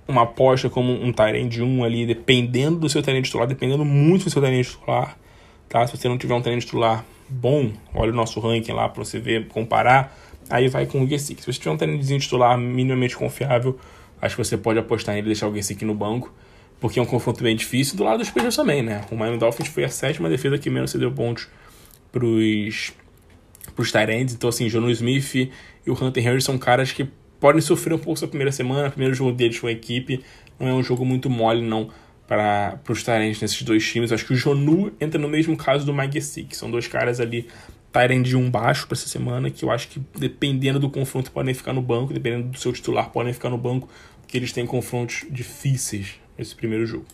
uma 0.08 0.22
aposta 0.22 0.70
como 0.70 0.92
um 0.92 1.12
Tyrande 1.12 1.62
1 1.62 1.84
ali, 1.84 2.06
dependendo 2.06 2.78
do 2.78 2.88
seu 2.88 3.02
Tyrande 3.02 3.24
titular, 3.24 3.46
dependendo 3.46 3.84
muito 3.84 4.24
do 4.24 4.30
seu 4.30 4.40
Tyrande 4.40 4.68
titular. 4.68 5.16
Tá? 5.68 5.86
Se 5.86 5.96
você 5.96 6.08
não 6.08 6.16
tiver 6.16 6.34
um 6.34 6.40
treino 6.40 6.60
titular 6.60 7.04
bom, 7.28 7.72
olha 7.94 8.12
o 8.12 8.14
nosso 8.14 8.38
ranking 8.40 8.72
lá 8.72 8.88
para 8.88 9.04
você 9.04 9.18
ver, 9.18 9.48
comparar, 9.48 10.16
aí 10.48 10.68
vai 10.68 10.86
com 10.86 11.02
o 11.02 11.08
Gesick. 11.08 11.40
Se 11.40 11.52
você 11.52 11.58
tiver 11.58 11.72
um 11.72 11.76
treino 11.76 11.98
titular 12.20 12.56
minimamente 12.56 13.16
confiável, 13.16 13.78
acho 14.20 14.36
que 14.36 14.44
você 14.44 14.56
pode 14.56 14.78
apostar 14.78 15.14
nele 15.14 15.26
e 15.26 15.30
deixar 15.30 15.48
o 15.48 15.54
Gesick 15.54 15.84
no 15.84 15.94
banco, 15.94 16.32
porque 16.80 16.98
é 16.98 17.02
um 17.02 17.06
confronto 17.06 17.42
bem 17.42 17.56
difícil 17.56 17.96
do 17.96 18.04
lado 18.04 18.18
dos 18.18 18.28
Patriots 18.28 18.56
também, 18.56 18.82
né? 18.82 19.02
O 19.10 19.16
Miami 19.16 19.38
Dolphins 19.38 19.68
foi 19.68 19.84
a 19.84 19.88
sétima 19.88 20.28
defesa 20.28 20.58
que 20.58 20.68
menos 20.68 20.90
cedeu 20.90 21.10
pontos 21.12 21.48
pros, 22.12 22.92
pros 23.74 23.92
Tyrants, 23.92 24.34
então 24.34 24.48
assim, 24.48 24.68
Jono 24.68 24.90
Smith 24.90 25.34
e 25.34 25.50
o 25.86 25.92
Hunter 25.92 26.22
Harris 26.22 26.44
são 26.44 26.58
caras 26.58 26.92
que 26.92 27.08
podem 27.40 27.60
sofrer 27.60 27.94
um 27.94 27.98
pouco 27.98 28.14
essa 28.14 28.28
primeira 28.28 28.52
semana, 28.52 28.88
o 28.88 28.90
primeiro 28.90 29.14
jogo 29.14 29.32
deles 29.32 29.56
foi 29.56 29.70
a 29.70 29.74
equipe, 29.74 30.22
não 30.58 30.68
é 30.68 30.72
um 30.72 30.82
jogo 30.82 31.04
muito 31.04 31.28
mole 31.28 31.62
não, 31.62 31.90
para 32.26 32.80
os 32.88 33.02
Tyrants 33.02 33.40
nesses 33.40 33.62
dois 33.62 33.86
times. 33.86 34.10
Acho 34.10 34.26
que 34.26 34.32
o 34.32 34.36
Jonu 34.36 34.92
entra 35.00 35.20
no 35.20 35.28
mesmo 35.28 35.56
caso 35.56 35.86
do 35.86 35.94
Mike 35.94 36.14
Gesicki. 36.14 36.56
São 36.56 36.70
dois 36.70 36.88
caras 36.88 37.20
ali 37.20 37.46
Tyrande 37.92 38.30
de 38.30 38.36
um 38.36 38.50
baixo 38.50 38.86
para 38.86 38.96
essa 38.96 39.08
semana, 39.08 39.50
que 39.50 39.64
eu 39.64 39.70
acho 39.70 39.88
que 39.88 40.00
dependendo 40.18 40.78
do 40.78 40.90
confronto 40.90 41.30
podem 41.30 41.54
ficar 41.54 41.72
no 41.72 41.80
banco, 41.80 42.12
dependendo 42.12 42.48
do 42.48 42.58
seu 42.58 42.72
titular 42.72 43.10
podem 43.10 43.32
ficar 43.32 43.48
no 43.48 43.58
banco, 43.58 43.88
porque 44.20 44.36
eles 44.36 44.52
têm 44.52 44.66
confrontos 44.66 45.24
difíceis 45.30 46.16
nesse 46.38 46.54
primeiro 46.54 46.86
jogo. 46.86 47.04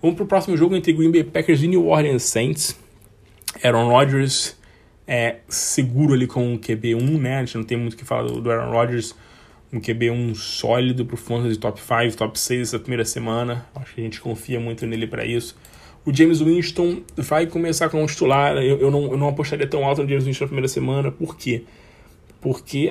Vamos 0.00 0.16
para 0.16 0.24
o 0.24 0.26
próximo 0.26 0.56
jogo 0.56 0.76
entre 0.76 0.92
Green 0.92 1.10
Bay 1.10 1.24
Packers 1.24 1.62
e 1.62 1.68
New 1.68 1.86
Orleans 1.86 2.22
Saints. 2.22 2.78
Aaron 3.62 3.88
Rodgers 3.88 4.56
é 5.06 5.36
seguro 5.48 6.14
ali 6.14 6.26
com 6.26 6.54
o 6.54 6.58
QB1, 6.58 7.18
né? 7.18 7.38
A 7.38 7.44
gente 7.44 7.56
não 7.56 7.64
tem 7.64 7.78
muito 7.78 7.94
o 7.94 7.96
que 7.96 8.04
falar 8.04 8.28
do 8.28 8.50
Aaron 8.50 8.70
Rodgers. 8.70 9.14
Um 9.72 9.80
QB1 9.80 10.34
sólido 10.34 11.04
para 11.04 11.14
o 11.14 11.16
Fantasy 11.16 11.58
Top 11.58 11.80
5, 11.80 12.16
Top 12.16 12.38
6 12.38 12.68
essa 12.68 12.78
primeira 12.78 13.04
semana. 13.04 13.66
Acho 13.74 13.94
que 13.94 14.00
a 14.00 14.04
gente 14.04 14.20
confia 14.20 14.60
muito 14.60 14.86
nele 14.86 15.06
para 15.06 15.24
isso. 15.24 15.56
O 16.04 16.14
James 16.14 16.40
Winston 16.40 17.02
vai 17.16 17.46
começar 17.46 17.88
como 17.88 18.06
titular. 18.06 18.56
Eu, 18.58 18.78
eu, 18.78 18.90
não, 18.90 19.10
eu 19.10 19.16
não 19.16 19.28
apostaria 19.28 19.66
tão 19.66 19.84
alto 19.84 20.02
no 20.02 20.08
James 20.08 20.24
Winston 20.24 20.44
na 20.44 20.48
primeira 20.48 20.68
semana. 20.68 21.10
Por 21.10 21.36
quê? 21.36 21.64
Porque 21.64 21.85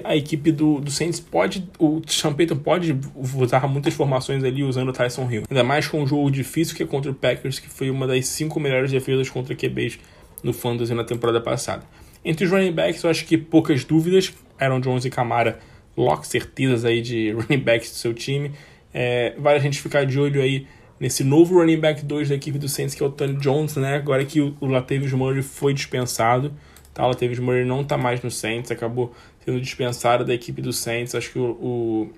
a 0.04 0.16
equipe 0.16 0.52
do, 0.52 0.80
do 0.80 0.92
Saints 0.92 1.20
pode. 1.20 1.68
O 1.80 2.02
Sean 2.08 2.34
Payton 2.34 2.58
pode 2.58 2.98
usar 3.36 3.68
muitas 3.68 3.94
formações 3.94 4.44
ali 4.44 4.64
usando 4.64 4.90
o 4.90 4.94
Tyson 4.94 5.30
Hill. 5.30 5.44
Ainda 5.50 5.64
mais 5.64 5.88
com 5.88 6.02
um 6.02 6.08
jogo 6.08 6.30
difícil 6.32 6.76
que 6.76 6.84
é 6.84 6.86
contra 6.86 7.12
o 7.12 7.16
Packers, 7.16 7.60
que 7.60 7.70
foi 7.70 7.90
uma 7.90 8.08
das 8.08 8.28
cinco 8.28 8.60
melhores 8.60 8.92
defesas 8.92 9.30
contra 9.30 9.56
QBs 9.56 10.00
no 10.44 10.54
Fantasy 10.54 10.94
na 10.94 11.04
temporada 11.04 11.40
passada. 11.40 11.84
Entre 12.24 12.46
os 12.46 12.52
running 12.52 12.72
backs, 12.72 13.04
eu 13.04 13.10
acho 13.10 13.26
que 13.26 13.38
poucas 13.38 13.84
dúvidas. 13.84 14.34
Aaron 14.60 14.80
Jones 14.80 15.06
e 15.06 15.10
Camara, 15.10 15.60
lock 15.96 16.26
certezas 16.26 16.86
aí 16.86 17.02
de 17.02 17.32
running 17.38 17.62
backs 17.62 17.92
do 17.92 17.98
seu 17.98 18.14
time. 18.14 18.52
É, 18.94 19.36
vale 19.38 19.58
a 19.58 19.62
gente 19.62 19.82
ficar 19.82 20.06
de 20.06 20.20
olho 20.20 20.42
aí 20.42 20.66
nesse 21.00 21.24
novo 21.24 21.60
running 21.60 21.80
back 21.80 22.04
2 22.04 22.30
da 22.30 22.36
equipe 22.36 22.58
do 22.58 22.70
Saints, 22.70 22.96
que 22.96 23.04
é 23.04 23.06
o 23.06 23.10
Tony 23.10 23.36
Jones, 23.36 23.76
né? 23.76 23.96
Agora 23.96 24.24
que 24.26 24.40
o, 24.42 24.56
o 24.60 24.66
Latavius 24.66 25.12
Murray 25.12 25.42
foi 25.42 25.74
dispensado, 25.74 26.54
tá? 26.94 27.04
O 27.04 27.10
Latavius 27.10 27.40
Murray 27.40 27.66
não 27.66 27.84
tá 27.84 27.98
mais 27.98 28.22
no 28.22 28.32
Saints, 28.32 28.72
acabou 28.72 29.14
sendo 29.46 29.62
dispensado 29.62 30.26
da 30.26 30.34
equipe 30.34 30.62
do 30.62 30.74
Saints. 30.74 31.14
Acho 31.16 31.32
que 31.32 31.40
o, 31.40 32.12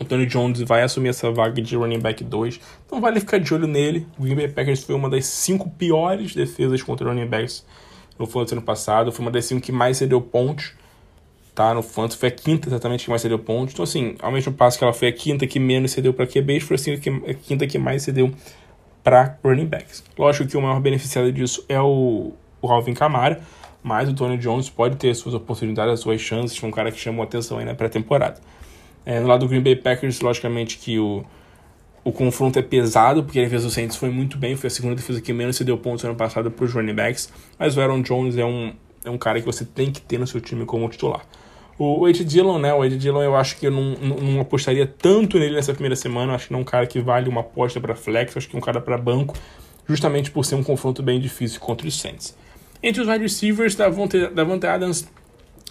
o, 0.00 0.04
Tony 0.04 0.26
Jones 0.26 0.60
vai 0.62 0.82
assumir 0.82 1.10
essa 1.10 1.30
vaga 1.30 1.60
de 1.60 1.76
running 1.76 2.00
back 2.00 2.24
2. 2.24 2.60
Então 2.86 3.00
vale 3.00 3.20
ficar 3.20 3.38
de 3.38 3.52
olho 3.52 3.66
nele. 3.66 4.06
O 4.18 4.22
Green 4.22 4.34
Bay 4.34 4.48
Packers 4.48 4.82
foi 4.82 4.94
uma 4.94 5.10
das 5.10 5.26
cinco 5.26 5.70
piores 5.70 6.34
defesas 6.34 6.82
contra 6.82 7.08
running 7.08 7.26
backs 7.26 7.64
no 8.18 8.26
ano 8.26 8.62
passado. 8.62 9.12
Foi 9.12 9.24
uma 9.24 9.30
das 9.30 9.44
cinco 9.44 9.60
que 9.60 9.72
mais 9.72 9.98
cedeu 9.98 10.20
pontos 10.20 10.72
tá? 11.54 11.72
No 11.72 11.82
Fantasy 11.82 12.18
foi 12.18 12.28
a 12.28 12.32
quinta 12.32 12.68
exatamente 12.68 13.04
que 13.04 13.10
mais 13.10 13.22
cedeu 13.22 13.38
pontos. 13.38 13.72
Então, 13.74 13.84
assim, 13.84 14.16
ao 14.20 14.32
mesmo 14.32 14.52
passo 14.52 14.76
que 14.76 14.84
ela 14.84 14.92
foi 14.92 15.08
a 15.08 15.12
quinta 15.12 15.46
que 15.46 15.60
menos 15.60 15.92
cedeu 15.92 16.12
para 16.12 16.26
QBs, 16.26 16.64
foi 16.64 16.74
assim, 16.74 16.94
a 16.94 17.34
quinta 17.34 17.66
que 17.66 17.78
mais 17.78 18.02
cedeu 18.02 18.32
para 19.02 19.38
running 19.44 19.66
backs. 19.66 20.02
Lógico 20.18 20.48
que 20.48 20.56
o 20.56 20.60
maior 20.60 20.80
beneficiado 20.80 21.30
disso 21.30 21.64
é 21.68 21.80
o, 21.80 22.32
o 22.60 22.68
Alvin 22.68 22.94
Kamara, 22.94 23.40
mas 23.84 24.08
o 24.08 24.14
Tony 24.14 24.38
Jones 24.38 24.70
pode 24.70 24.96
ter 24.96 25.14
suas 25.14 25.34
oportunidades, 25.34 26.00
suas 26.00 26.18
chances. 26.18 26.56
Foi 26.56 26.66
um 26.70 26.72
cara 26.72 26.90
que 26.90 26.98
chamou 26.98 27.22
atenção 27.22 27.58
aí 27.58 27.66
na 27.66 27.74
pré-temporada. 27.74 28.40
É, 29.04 29.20
no 29.20 29.26
lado 29.26 29.40
do 29.40 29.48
Green 29.48 29.60
Bay 29.60 29.76
Packers, 29.76 30.22
logicamente 30.22 30.78
que 30.78 30.98
o, 30.98 31.22
o 32.02 32.10
confronto 32.10 32.58
é 32.58 32.62
pesado, 32.62 33.22
porque 33.22 33.38
a 33.38 33.42
defesa 33.42 33.66
do 33.66 33.70
Saints 33.70 33.94
foi 33.94 34.08
muito 34.08 34.38
bem, 34.38 34.56
foi 34.56 34.68
a 34.68 34.70
segunda 34.70 34.94
defesa 34.94 35.20
que 35.20 35.34
menos 35.34 35.56
cedeu 35.56 35.76
pontos 35.76 36.02
ano 36.02 36.14
passado 36.14 36.50
para 36.50 36.64
os 36.64 36.72
running 36.72 36.94
backs, 36.94 37.30
mas 37.58 37.76
o 37.76 37.80
Aaron 37.82 38.00
Jones 38.00 38.38
é 38.38 38.44
um, 38.46 38.72
é 39.04 39.10
um 39.10 39.18
cara 39.18 39.38
que 39.38 39.44
você 39.44 39.66
tem 39.66 39.92
que 39.92 40.00
ter 40.00 40.18
no 40.18 40.26
seu 40.26 40.40
time 40.40 40.64
como 40.64 40.88
titular. 40.88 41.26
O 41.78 42.08
Ed 42.08 42.24
Dillon, 42.24 42.58
né? 42.58 42.72
O 42.72 42.82
Ed 42.84 42.96
Dillon 42.96 43.22
eu 43.22 43.36
acho 43.36 43.58
que 43.58 43.66
eu 43.66 43.70
não, 43.70 43.94
não, 44.00 44.16
não, 44.16 44.40
apostaria 44.40 44.86
tanto 44.86 45.38
nele 45.38 45.56
nessa 45.56 45.72
primeira 45.72 45.96
semana. 45.96 46.32
Eu 46.32 46.36
acho 46.36 46.46
que 46.46 46.52
não 46.52 46.60
é 46.60 46.62
um 46.62 46.64
cara 46.64 46.86
que 46.86 47.00
vale 47.00 47.28
uma 47.28 47.40
aposta 47.40 47.80
para 47.80 47.96
flex. 47.96 48.34
Acho 48.36 48.48
que 48.48 48.54
é 48.54 48.58
um 48.58 48.62
cara 48.62 48.80
para 48.80 48.96
banco, 48.96 49.36
justamente 49.86 50.30
por 50.30 50.44
ser 50.44 50.54
um 50.54 50.62
confronto 50.62 51.02
bem 51.02 51.18
difícil 51.18 51.60
contra 51.60 51.86
os 51.86 51.98
Saints. 51.98 52.36
Entre 52.86 53.00
os 53.00 53.08
wide 53.08 53.22
receivers, 53.22 53.74
Davante, 53.74 54.26
Davante 54.26 54.66
Adams 54.66 55.08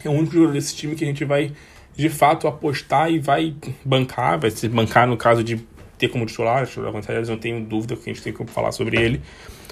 é 0.03 0.09
o 0.09 0.13
único 0.13 0.33
jogador 0.33 0.53
desse 0.53 0.75
time 0.75 0.95
que 0.95 1.03
a 1.03 1.07
gente 1.07 1.23
vai 1.23 1.51
de 1.95 2.09
fato 2.09 2.47
apostar 2.47 3.11
e 3.11 3.19
vai 3.19 3.53
bancar. 3.85 4.39
Vai 4.39 4.49
se 4.49 4.67
bancar 4.67 5.07
no 5.07 5.15
caso 5.15 5.43
de 5.43 5.63
ter 5.99 6.07
como 6.07 6.25
titular. 6.25 6.67
Davante 6.75 7.11
Adams 7.11 7.29
não 7.29 7.37
tenho 7.37 7.63
dúvida 7.63 7.95
que 7.95 8.09
a 8.09 8.11
gente 8.11 8.23
tem 8.23 8.33
que 8.33 8.43
falar 8.47 8.71
sobre 8.71 8.99
ele. 8.99 9.21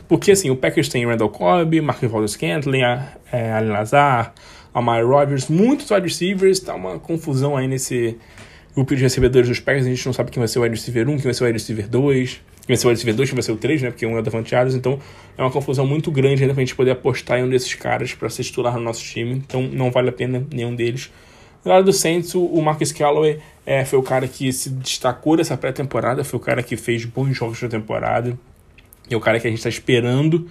Porque 0.08 0.34
assim, 0.34 0.52
o 0.52 0.56
Packers 0.56 0.88
tem 0.88 1.04
Randall 1.04 1.30
Cobb, 1.30 1.82
Mark 1.82 2.04
Wallace 2.04 2.36
Scantling, 2.36 2.84
é, 3.32 3.52
Allen 3.54 3.72
Lazar 3.72 4.36
Amari 4.72 5.04
Rodgers, 5.04 5.48
muitos 5.48 5.90
wide 5.90 6.08
receivers, 6.08 6.60
tá 6.60 6.76
uma 6.76 7.00
confusão 7.00 7.58
aí 7.58 7.68
nesse 7.68 8.18
grupo 8.76 8.96
de 8.96 9.02
recebedores 9.02 9.50
dos 9.50 9.60
Packers, 9.60 9.88
a 9.88 9.90
gente 9.90 10.06
não 10.06 10.14
sabe 10.14 10.30
quem 10.30 10.40
vai 10.40 10.48
ser 10.48 10.60
o 10.60 10.62
wide 10.62 10.76
receiver 10.76 11.10
1, 11.10 11.16
quem 11.16 11.24
vai 11.24 11.34
ser 11.34 11.44
o 11.44 11.48
wide 11.48 11.58
receiver 11.58 11.90
2, 11.90 12.42
vai 12.68 12.78
ser 12.78 12.88
o 12.88 12.90
wide 12.90 13.00
receiver 13.00 13.16
2, 13.16 13.30
quem 13.30 13.36
vai 13.36 13.44
ser 13.44 13.52
o 13.52 13.58
3, 13.58 13.82
né, 13.82 13.90
porque 13.92 14.06
um 14.06 14.16
é 14.16 14.20
o 14.20 14.22
Davante 14.22 14.56
Adams, 14.56 14.76
então 14.76 15.00
é 15.38 15.42
uma 15.42 15.52
confusão 15.52 15.86
muito 15.86 16.12
grande 16.12 16.44
ainda 16.44 16.54
pra 16.54 16.62
gente 16.62 16.76
poder 16.76 16.92
apostar 16.92 17.40
em 17.40 17.44
um 17.44 17.50
desses 17.50 17.74
caras 17.74 18.14
para 18.14 18.30
ser 18.30 18.44
titular 18.44 18.76
no 18.76 18.82
nosso 18.82 19.04
time, 19.04 19.34
então 19.34 19.64
não 19.64 19.92
vale 19.92 20.10
a 20.10 20.12
pena 20.14 20.46
nenhum 20.52 20.76
deles. 20.76 21.12
No 21.64 21.72
lado 21.72 21.86
do 21.86 21.94
Saints, 21.94 22.34
o 22.34 22.62
Marcus 22.62 22.92
Callaway 22.92 23.40
é, 23.66 23.86
foi 23.86 24.00
o 24.00 24.04
cara 24.04 24.28
que 24.28 24.52
se 24.52 24.70
destacou 24.70 25.38
dessa 25.38 25.56
pré-temporada, 25.56 26.24
foi 26.24 26.40
o 26.40 26.42
cara 26.42 26.64
que 26.64 26.76
fez 26.76 27.06
bons 27.06 27.36
jogos 27.36 27.62
na 27.62 27.70
temporada, 27.70 28.38
e 29.10 29.14
é 29.14 29.18
o 29.18 29.20
cara 29.20 29.40
que 29.40 29.48
a 29.48 29.50
gente 29.50 29.60
está 29.60 29.70
esperando 29.70 30.48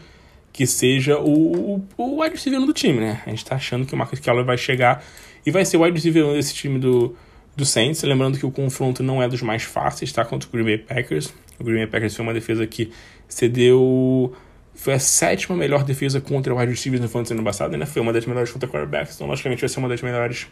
que 0.52 0.66
seja 0.66 1.18
o, 1.18 1.76
o, 1.76 1.84
o 1.96 2.22
wide 2.22 2.34
receiver 2.34 2.60
do 2.60 2.72
time, 2.72 3.00
né? 3.00 3.22
A 3.24 3.30
gente 3.30 3.44
tá 3.44 3.54
achando 3.56 3.86
que 3.86 3.94
o 3.94 3.96
Marcus 3.96 4.20
Callaway 4.20 4.44
vai 4.44 4.58
chegar 4.58 5.02
e 5.46 5.50
vai 5.50 5.64
ser 5.64 5.76
o 5.76 5.82
wide 5.82 5.96
receiver 5.96 6.34
desse 6.34 6.54
time 6.54 6.78
do, 6.78 7.16
do 7.60 7.66
Saints. 7.66 8.02
Lembrando 8.02 8.38
que 8.38 8.46
o 8.46 8.50
confronto 8.50 9.02
não 9.02 9.22
é 9.22 9.28
dos 9.28 9.42
mais 9.42 9.62
fáceis, 9.62 10.12
tá? 10.12 10.24
Contra 10.24 10.48
o 10.48 10.52
Green 10.52 10.64
Bay 10.64 10.78
Packers. 10.78 11.32
O 11.58 11.64
Green 11.64 11.76
Bay 11.76 11.86
Packers 11.86 12.16
foi 12.16 12.24
uma 12.24 12.34
defesa 12.34 12.66
que 12.66 12.90
cedeu. 13.28 14.34
Foi 14.74 14.94
a 14.94 14.98
sétima 14.98 15.56
melhor 15.56 15.84
defesa 15.84 16.20
contra 16.20 16.54
wide 16.54 16.70
receivers 16.70 17.02
no 17.02 17.08
fantasy 17.08 17.34
ano 17.34 17.44
passado, 17.44 17.76
né? 17.76 17.86
Foi 17.86 18.00
uma 18.00 18.12
das 18.12 18.24
melhores 18.24 18.50
contra 18.50 18.68
quarterbacks, 18.68 19.14
então 19.14 19.26
logicamente 19.26 19.60
vai 19.60 19.68
ser 19.68 19.78
uma 19.78 19.88
das 19.88 20.00
melhores 20.00 20.46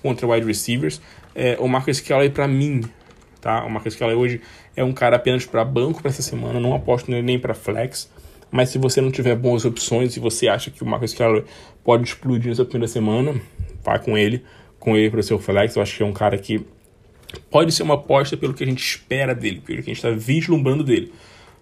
contra 0.00 0.26
wide 0.26 0.46
receivers. 0.46 1.00
É, 1.34 1.56
o 1.58 1.66
Marcus 1.66 2.00
Callaway, 2.00 2.30
para 2.30 2.46
mim, 2.46 2.82
tá? 3.40 3.64
O 3.64 3.70
Marcus 3.70 3.96
Callaway 3.96 4.16
hoje 4.16 4.40
é 4.76 4.84
um 4.84 4.92
cara 4.92 5.16
apenas 5.16 5.44
para 5.44 5.64
banco 5.64 6.00
para 6.00 6.10
essa 6.10 6.22
semana, 6.22 6.60
não 6.60 6.74
aposto 6.74 7.10
nele 7.10 7.22
nem 7.22 7.38
para 7.38 7.54
flex. 7.54 8.08
Mas 8.50 8.68
se 8.68 8.78
você 8.78 9.00
não 9.00 9.10
tiver 9.10 9.34
boas 9.34 9.64
opções 9.64 10.16
e 10.16 10.20
você 10.20 10.46
acha 10.46 10.70
que 10.70 10.82
o 10.82 10.86
Marcus 10.86 11.14
Callaway 11.14 11.44
pode 11.82 12.04
explodir 12.04 12.50
nessa 12.50 12.64
primeira 12.64 12.86
semana, 12.86 13.34
vá 13.82 13.98
com 13.98 14.16
ele, 14.16 14.44
com 14.82 14.96
ele 14.96 15.10
para 15.10 15.20
o 15.20 15.22
seu 15.22 15.38
flex. 15.38 15.76
Eu 15.76 15.82
acho 15.82 15.96
que 15.96 16.02
é 16.02 16.06
um 16.06 16.12
cara 16.12 16.36
que 16.36 16.60
pode 17.48 17.72
ser 17.72 17.84
uma 17.84 17.94
aposta 17.94 18.36
pelo 18.36 18.52
que 18.52 18.64
a 18.64 18.66
gente 18.66 18.84
espera 18.84 19.32
dele, 19.32 19.62
pelo 19.64 19.80
que 19.80 19.90
a 19.90 19.94
gente 19.94 20.04
está 20.04 20.10
vislumbrando 20.10 20.82
dele. 20.82 21.12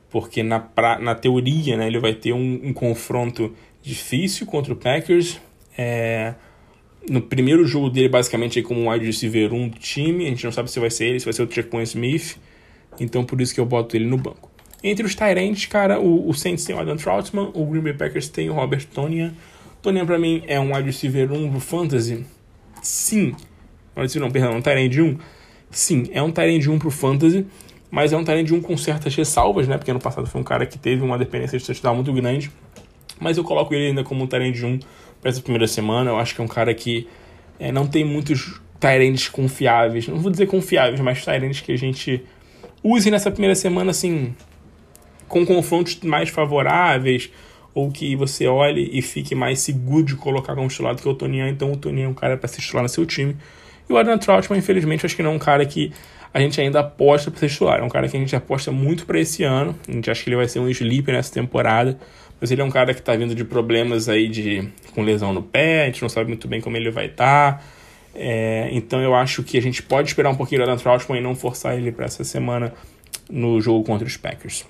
Porque 0.08 0.42
na, 0.42 0.58
pra, 0.58 0.98
na 0.98 1.14
teoria 1.14 1.76
né, 1.76 1.86
ele 1.86 2.00
vai 2.00 2.14
ter 2.14 2.32
um, 2.32 2.60
um 2.64 2.72
confronto 2.72 3.54
difícil 3.82 4.46
contra 4.46 4.72
o 4.72 4.76
Packers. 4.76 5.38
É, 5.76 6.34
no 7.08 7.20
primeiro 7.20 7.66
jogo 7.66 7.90
dele, 7.90 8.08
basicamente, 8.08 8.58
é 8.58 8.62
como 8.62 8.80
um 8.80 8.90
wide 8.90 9.04
receiver 9.04 9.52
1 9.52 9.68
do 9.68 9.78
time. 9.78 10.24
A 10.24 10.28
gente 10.30 10.44
não 10.44 10.52
sabe 10.52 10.70
se 10.70 10.80
vai 10.80 10.90
ser 10.90 11.04
ele, 11.04 11.20
se 11.20 11.26
vai 11.26 11.34
ser 11.34 11.42
o 11.42 11.46
Trequan 11.46 11.82
Smith. 11.82 12.38
Então, 12.98 13.22
por 13.22 13.38
isso 13.38 13.54
que 13.54 13.60
eu 13.60 13.66
boto 13.66 13.96
ele 13.96 14.06
no 14.06 14.16
banco. 14.16 14.50
Entre 14.82 15.04
os 15.04 15.14
Tyrants, 15.14 15.66
cara, 15.66 16.00
o, 16.00 16.26
o 16.26 16.32
Saints 16.32 16.64
tem 16.64 16.74
o 16.74 16.78
Adam 16.78 16.96
Troutman, 16.96 17.50
o 17.52 17.66
Green 17.66 17.82
Bay 17.82 17.92
Packers 17.92 18.28
tem 18.28 18.48
o 18.48 18.54
Robert 18.54 18.86
Tonian. 18.86 19.34
Tonian, 19.82 20.06
pra 20.06 20.18
mim, 20.18 20.42
é 20.46 20.58
um 20.58 20.74
wide 20.74 20.86
receiver 20.86 21.30
1 21.30 21.50
do 21.50 21.60
Fantasy? 21.60 22.24
Sim. 22.82 23.34
Não, 24.16 24.30
perdão, 24.30 24.56
um 24.56 24.62
Tyrant 24.62 24.96
1? 24.96 25.18
Sim, 25.70 26.08
é 26.12 26.22
um 26.22 26.30
Tyrant 26.30 26.66
1 26.66 26.78
pro 26.78 26.90
Fantasy, 26.90 27.46
mas 27.90 28.12
é 28.12 28.16
um 28.16 28.24
Tyrant 28.24 28.50
1 28.50 28.60
com 28.60 28.76
certas 28.76 29.14
ressalvas, 29.14 29.68
né? 29.68 29.76
Porque 29.76 29.90
ano 29.90 30.00
passado 30.00 30.26
foi 30.26 30.40
um 30.40 30.44
cara 30.44 30.66
que 30.66 30.78
teve 30.78 31.02
uma 31.02 31.18
dependência 31.18 31.58
de 31.58 31.64
touchdown 31.64 31.96
muito 31.96 32.12
grande. 32.12 32.50
Mas 33.20 33.36
eu 33.36 33.44
coloco 33.44 33.74
ele 33.74 33.88
ainda 33.88 34.02
como 34.02 34.24
um 34.24 34.26
Tyrant 34.26 34.56
1 34.56 34.78
para 35.20 35.30
essa 35.30 35.40
primeira 35.40 35.66
semana. 35.66 36.10
Eu 36.10 36.18
acho 36.18 36.34
que 36.34 36.40
é 36.40 36.44
um 36.44 36.48
cara 36.48 36.72
que 36.72 37.06
é, 37.58 37.70
não 37.70 37.86
tem 37.86 38.04
muitos 38.04 38.60
Tyrants 38.80 39.28
confiáveis. 39.28 40.08
Não 40.08 40.18
vou 40.18 40.30
dizer 40.30 40.46
confiáveis, 40.46 40.98
mas 41.00 41.22
Tyrants 41.24 41.60
que 41.60 41.72
a 41.72 41.76
gente 41.76 42.24
use 42.82 43.10
nessa 43.10 43.30
primeira 43.30 43.54
semana, 43.54 43.90
assim, 43.90 44.34
com 45.28 45.44
confrontos 45.44 46.00
mais 46.00 46.30
favoráveis, 46.30 47.30
ou 47.74 47.90
que 47.90 48.16
você 48.16 48.46
olhe 48.46 48.90
e 48.92 49.00
fique 49.02 49.34
mais 49.34 49.60
seguro 49.60 50.04
de 50.04 50.16
colocar 50.16 50.54
como 50.54 50.68
titular 50.68 50.96
que 50.96 51.08
o 51.08 51.14
Tonian, 51.14 51.48
então 51.48 51.72
o 51.72 51.76
Tonian 51.76 52.06
é 52.06 52.08
um 52.08 52.14
cara 52.14 52.36
para 52.36 52.48
se 52.48 52.60
titular 52.60 52.82
no 52.82 52.88
seu 52.88 53.06
time. 53.06 53.36
E 53.88 53.92
o 53.92 53.96
Adam 53.96 54.18
Troutman, 54.18 54.58
infelizmente, 54.58 55.04
acho 55.04 55.16
que 55.16 55.22
não 55.22 55.32
é 55.32 55.34
um 55.34 55.38
cara 55.38 55.64
que 55.66 55.92
a 56.32 56.40
gente 56.40 56.60
ainda 56.60 56.80
aposta 56.80 57.30
para 57.30 57.40
ser 57.40 57.48
titular. 57.48 57.80
É 57.80 57.82
um 57.82 57.88
cara 57.88 58.08
que 58.08 58.16
a 58.16 58.20
gente 58.20 58.34
aposta 58.36 58.70
muito 58.70 59.04
para 59.04 59.18
esse 59.18 59.42
ano. 59.42 59.74
A 59.88 59.92
gente 59.92 60.10
acha 60.10 60.22
que 60.22 60.28
ele 60.28 60.36
vai 60.36 60.46
ser 60.46 60.60
um 60.60 60.68
sleeper 60.68 61.12
nessa 61.14 61.32
temporada. 61.32 61.98
Mas 62.40 62.50
ele 62.50 62.62
é 62.62 62.64
um 62.64 62.70
cara 62.70 62.94
que 62.94 63.00
está 63.00 63.14
vindo 63.16 63.34
de 63.34 63.44
problemas 63.44 64.08
aí 64.08 64.28
de 64.28 64.68
com 64.94 65.02
lesão 65.02 65.32
no 65.32 65.42
pé. 65.42 65.82
A 65.82 65.86
gente 65.86 66.02
não 66.02 66.08
sabe 66.08 66.28
muito 66.28 66.46
bem 66.46 66.60
como 66.60 66.76
ele 66.76 66.90
vai 66.90 67.06
estar. 67.06 67.58
Tá. 67.58 67.64
É, 68.14 68.68
então 68.72 69.00
eu 69.00 69.14
acho 69.14 69.42
que 69.42 69.58
a 69.58 69.62
gente 69.62 69.82
pode 69.82 70.08
esperar 70.08 70.30
um 70.30 70.34
pouquinho 70.36 70.60
do 70.60 70.64
Adam 70.64 70.76
Troutman 70.76 71.18
e 71.18 71.22
não 71.22 71.34
forçar 71.34 71.76
ele 71.76 71.92
para 71.92 72.06
essa 72.06 72.24
semana 72.24 72.72
no 73.28 73.60
jogo 73.60 73.84
contra 73.84 74.06
os 74.06 74.16
Packers. 74.16 74.64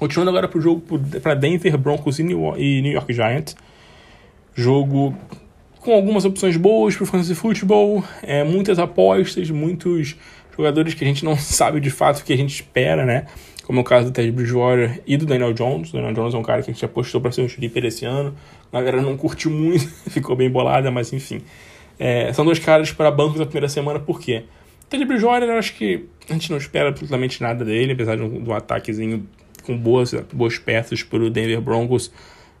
Continuando 0.00 0.30
agora 0.30 0.48
para 0.48 0.58
o 0.58 0.62
jogo 0.62 0.82
para 1.22 1.34
Denver 1.34 1.76
Broncos 1.76 2.18
e 2.18 2.22
New, 2.22 2.56
York 2.56 3.12
Giants. 3.12 3.54
Jogo 4.54 5.14
com 5.78 5.92
algumas 5.92 6.24
opções 6.24 6.56
boas 6.56 6.96
para 6.96 7.04
o 7.04 7.06
fantasy 7.06 7.34
futebol, 7.34 8.02
é, 8.22 8.42
muitas 8.42 8.78
apostas, 8.78 9.50
muitos 9.50 10.16
jogadores 10.56 10.94
que 10.94 11.04
a 11.04 11.06
gente 11.06 11.22
não 11.22 11.36
sabe 11.38 11.80
de 11.80 11.90
fato 11.90 12.20
o 12.20 12.24
que 12.24 12.32
a 12.32 12.36
gente 12.36 12.48
espera, 12.48 13.04
né? 13.04 13.26
Como 13.64 13.78
é 13.78 13.82
o 13.82 13.84
caso 13.84 14.06
do 14.06 14.10
Ted 14.10 14.32
Bridgewater 14.32 15.02
e 15.06 15.18
do 15.18 15.26
Daniel 15.26 15.52
Jones. 15.52 15.90
O 15.90 15.92
Daniel 15.92 16.14
Jones 16.14 16.32
é 16.32 16.38
um 16.38 16.42
cara 16.42 16.62
que 16.62 16.70
a 16.70 16.72
gente 16.72 16.82
apostou 16.82 17.20
para 17.20 17.30
ser 17.30 17.42
um 17.42 17.46
sleeper 17.46 17.84
esse 17.84 18.06
ano, 18.06 18.34
A 18.72 18.80
galera 18.80 19.02
não 19.02 19.18
curtiu 19.18 19.50
muito, 19.50 19.86
ficou 20.08 20.34
bem 20.34 20.48
bolada, 20.48 20.90
mas 20.90 21.12
enfim. 21.12 21.42
É, 21.98 22.32
são 22.32 22.42
dois 22.42 22.58
caras 22.58 22.90
para 22.90 23.10
bancos 23.10 23.38
na 23.38 23.44
primeira 23.44 23.68
semana, 23.68 24.00
por 24.00 24.18
quê? 24.18 24.44
Teddy 24.88 25.04
Bridgewater, 25.04 25.46
eu 25.46 25.58
acho 25.58 25.74
que 25.74 26.06
a 26.26 26.32
gente 26.32 26.50
não 26.50 26.56
espera 26.56 26.88
absolutamente 26.88 27.42
nada 27.42 27.66
dele, 27.66 27.92
apesar 27.92 28.16
de 28.16 28.22
um, 28.22 28.42
de 28.42 28.48
um 28.48 28.54
ataquezinho 28.54 29.28
com 29.62 29.76
boas, 29.76 30.12
boas 30.32 30.58
peças 30.58 31.02
para 31.02 31.18
o 31.18 31.30
Denver 31.30 31.60
Broncos. 31.60 32.10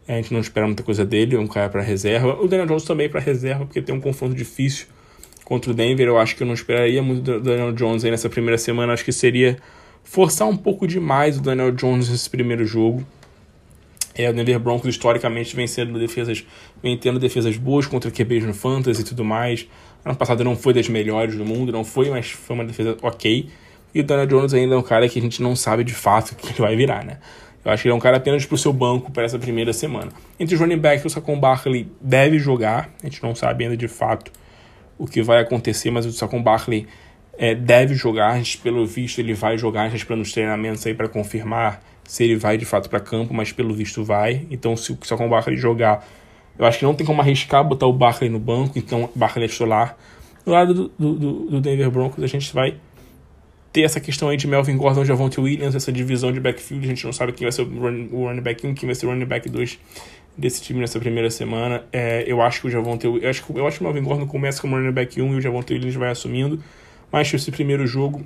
A 0.08 0.12
gente 0.12 0.32
não 0.32 0.40
espera 0.40 0.66
muita 0.66 0.82
coisa 0.82 1.04
dele, 1.04 1.36
é 1.36 1.38
um 1.38 1.46
cara 1.46 1.68
para 1.68 1.82
reserva. 1.82 2.34
O 2.40 2.48
Daniel 2.48 2.66
Jones 2.66 2.84
também 2.84 3.08
para 3.08 3.20
reserva, 3.20 3.64
porque 3.64 3.80
tem 3.80 3.94
um 3.94 4.00
confronto 4.00 4.34
difícil 4.34 4.86
contra 5.44 5.70
o 5.70 5.74
Denver. 5.74 6.06
Eu 6.06 6.18
acho 6.18 6.36
que 6.36 6.42
eu 6.42 6.46
não 6.46 6.54
esperaria 6.54 7.02
muito 7.02 7.22
do 7.22 7.40
Daniel 7.40 7.72
Jones 7.72 8.04
aí 8.04 8.10
nessa 8.10 8.28
primeira 8.28 8.58
semana. 8.58 8.92
Acho 8.92 9.04
que 9.04 9.12
seria 9.12 9.58
forçar 10.02 10.48
um 10.48 10.56
pouco 10.56 10.86
demais 10.86 11.38
o 11.38 11.40
Daniel 11.40 11.70
Jones 11.72 12.08
nesse 12.08 12.28
primeiro 12.28 12.64
jogo. 12.66 13.06
É, 14.14 14.28
o 14.28 14.32
Denver 14.32 14.58
Broncos 14.58 14.88
historicamente 14.88 15.54
vem 15.54 15.66
sendo 15.66 15.98
defesas, 15.98 16.44
vem 16.82 16.98
tendo 16.98 17.18
defesas 17.18 17.56
boas 17.56 17.86
contra 17.86 18.10
QBs 18.10 18.44
no 18.44 18.54
Fantasy 18.54 19.02
e 19.02 19.04
tudo 19.04 19.24
mais. 19.24 19.68
Ano 20.04 20.16
passado 20.16 20.42
não 20.42 20.56
foi 20.56 20.72
das 20.72 20.88
melhores 20.88 21.36
do 21.36 21.44
mundo, 21.44 21.70
não 21.70 21.84
foi, 21.84 22.10
mas 22.10 22.30
foi 22.30 22.54
uma 22.54 22.64
defesa 22.64 22.96
ok. 23.02 23.48
E 23.94 24.00
o 24.00 24.04
Daniel 24.04 24.26
Jones 24.26 24.54
ainda 24.54 24.74
é 24.74 24.78
um 24.78 24.82
cara 24.82 25.08
que 25.08 25.18
a 25.18 25.22
gente 25.22 25.42
não 25.42 25.56
sabe 25.56 25.84
de 25.84 25.94
fato 25.94 26.32
o 26.32 26.36
que 26.36 26.48
ele 26.48 26.60
vai 26.60 26.76
virar, 26.76 27.04
né? 27.04 27.18
Eu 27.64 27.70
acho 27.70 27.82
que 27.82 27.88
ele 27.88 27.92
é 27.92 27.96
um 27.96 28.00
cara 28.00 28.16
apenas 28.16 28.46
para 28.46 28.54
o 28.54 28.58
seu 28.58 28.72
banco 28.72 29.10
para 29.10 29.24
essa 29.24 29.38
primeira 29.38 29.72
semana. 29.72 30.10
Entre 30.38 30.54
os 30.54 30.60
running 30.60 30.78
backs, 30.78 31.04
o 31.04 31.10
Saquon 31.10 31.38
Barkley 31.38 31.90
deve 32.00 32.38
jogar. 32.38 32.88
A 33.02 33.06
gente 33.06 33.22
não 33.22 33.34
sabe 33.34 33.64
ainda 33.64 33.76
de 33.76 33.88
fato 33.88 34.32
o 34.96 35.06
que 35.06 35.22
vai 35.22 35.40
acontecer, 35.40 35.90
mas 35.90 36.06
o 36.06 36.12
Saquon 36.12 36.42
Barkley 36.42 36.86
é, 37.36 37.54
deve 37.54 37.94
jogar. 37.94 38.32
A 38.32 38.38
gente, 38.38 38.56
pelo 38.58 38.86
visto, 38.86 39.18
ele 39.18 39.34
vai 39.34 39.58
jogar. 39.58 39.82
A 39.82 39.88
gente 39.90 40.02
está 40.02 40.16
nos 40.16 40.32
treinamentos 40.32 40.86
aí 40.86 40.94
para 40.94 41.08
confirmar 41.08 41.82
se 42.04 42.24
ele 42.24 42.36
vai 42.36 42.56
de 42.56 42.64
fato 42.64 42.88
para 42.88 42.98
campo, 42.98 43.34
mas 43.34 43.52
pelo 43.52 43.74
visto 43.74 44.02
vai. 44.02 44.46
Então, 44.50 44.74
se 44.74 44.92
o 44.92 44.98
Saquon 45.02 45.28
Barkley 45.28 45.58
jogar, 45.58 46.06
eu 46.58 46.64
acho 46.64 46.78
que 46.78 46.84
não 46.84 46.94
tem 46.94 47.06
como 47.06 47.20
arriscar 47.20 47.62
botar 47.62 47.86
o 47.86 47.92
Barkley 47.92 48.30
no 48.30 48.38
banco. 48.38 48.78
Então, 48.78 49.10
Barkley 49.14 49.44
é 49.44 49.48
titular. 49.48 49.96
Do 50.46 50.52
lado 50.52 50.74
do, 50.74 50.88
do, 50.98 51.50
do 51.50 51.60
Denver 51.60 51.90
Broncos, 51.90 52.24
a 52.24 52.26
gente 52.26 52.52
vai 52.54 52.76
ter 53.72 53.82
essa 53.82 54.00
questão 54.00 54.28
aí 54.28 54.36
de 54.36 54.46
Melvin 54.46 54.76
Gordon, 54.76 55.04
Javonte 55.04 55.40
Williams, 55.40 55.74
essa 55.74 55.92
divisão 55.92 56.32
de 56.32 56.40
backfield, 56.40 56.84
a 56.84 56.88
gente 56.88 57.04
não 57.04 57.12
sabe 57.12 57.32
quem 57.32 57.44
vai 57.44 57.52
ser 57.52 57.62
o 57.62 58.26
running 58.26 58.40
back 58.40 58.66
1, 58.66 58.74
quem 58.74 58.86
vai 58.86 58.94
ser 58.94 59.06
o 59.06 59.10
running 59.10 59.26
back 59.26 59.48
2 59.48 59.78
desse 60.36 60.62
time 60.62 60.80
nessa 60.80 60.98
primeira 60.98 61.30
semana. 61.30 61.84
É, 61.92 62.24
eu 62.26 62.42
acho 62.42 62.62
que 62.62 62.66
o 62.66 62.70
Javonte 62.70 63.06
eu 63.06 63.16
acho, 63.28 63.44
eu 63.54 63.66
acho 63.66 63.78
que 63.78 63.84
o 63.84 63.86
Melvin 63.86 64.02
Gordon 64.02 64.26
começa 64.26 64.60
como 64.60 64.76
running 64.76 64.92
back 64.92 65.20
1 65.20 65.34
e 65.34 65.36
o 65.36 65.40
Javonte 65.40 65.72
Williams 65.72 65.94
vai 65.94 66.10
assumindo, 66.10 66.62
mas 67.12 67.32
esse 67.32 67.50
primeiro 67.50 67.86
jogo 67.86 68.24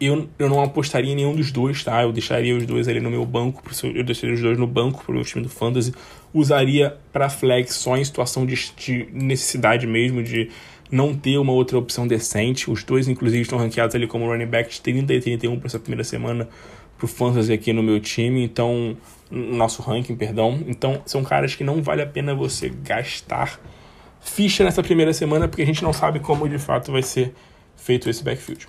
eu, 0.00 0.28
eu 0.38 0.48
não 0.48 0.62
apostaria 0.62 1.12
em 1.12 1.16
nenhum 1.16 1.34
dos 1.34 1.50
dois, 1.50 1.82
tá? 1.82 2.02
Eu 2.02 2.12
deixaria 2.12 2.54
os 2.54 2.66
dois 2.66 2.86
ali 2.86 3.00
no 3.00 3.10
meu 3.10 3.24
banco, 3.24 3.62
eu 3.82 4.04
deixaria 4.04 4.34
os 4.34 4.42
dois 4.42 4.58
no 4.58 4.66
banco 4.66 5.02
pro 5.02 5.14
meu 5.14 5.24
time 5.24 5.42
do 5.42 5.48
Fantasy, 5.48 5.94
usaria 6.34 6.96
para 7.12 7.28
flex 7.30 7.74
só 7.74 7.96
em 7.96 8.04
situação 8.04 8.44
de, 8.44 8.54
de 8.76 9.08
necessidade 9.12 9.86
mesmo, 9.86 10.22
de 10.22 10.50
não 10.90 11.14
ter 11.14 11.38
uma 11.38 11.52
outra 11.52 11.78
opção 11.78 12.06
decente. 12.06 12.70
Os 12.70 12.82
dois, 12.84 13.08
inclusive, 13.08 13.42
estão 13.42 13.58
ranqueados 13.58 13.94
ali 13.94 14.06
como 14.06 14.26
running 14.26 14.46
backs 14.46 14.78
30 14.78 15.12
e 15.14 15.20
31 15.20 15.58
para 15.58 15.66
essa 15.66 15.78
primeira 15.78 16.04
semana 16.04 16.48
pro 16.96 17.06
Fantasy 17.06 17.52
aqui 17.52 17.72
no 17.72 17.82
meu 17.82 18.00
time, 18.00 18.42
então, 18.42 18.96
nosso 19.30 19.82
ranking, 19.82 20.16
perdão. 20.16 20.62
Então, 20.66 21.02
são 21.04 21.22
caras 21.22 21.54
que 21.54 21.62
não 21.62 21.82
vale 21.82 22.02
a 22.02 22.06
pena 22.06 22.34
você 22.34 22.70
gastar 22.70 23.60
ficha 24.20 24.64
nessa 24.64 24.82
primeira 24.82 25.12
semana, 25.12 25.46
porque 25.46 25.62
a 25.62 25.66
gente 25.66 25.82
não 25.82 25.92
sabe 25.92 26.20
como 26.20 26.48
de 26.48 26.58
fato 26.58 26.90
vai 26.90 27.02
ser 27.02 27.34
feito 27.76 28.08
esse 28.08 28.24
backfield. 28.24 28.66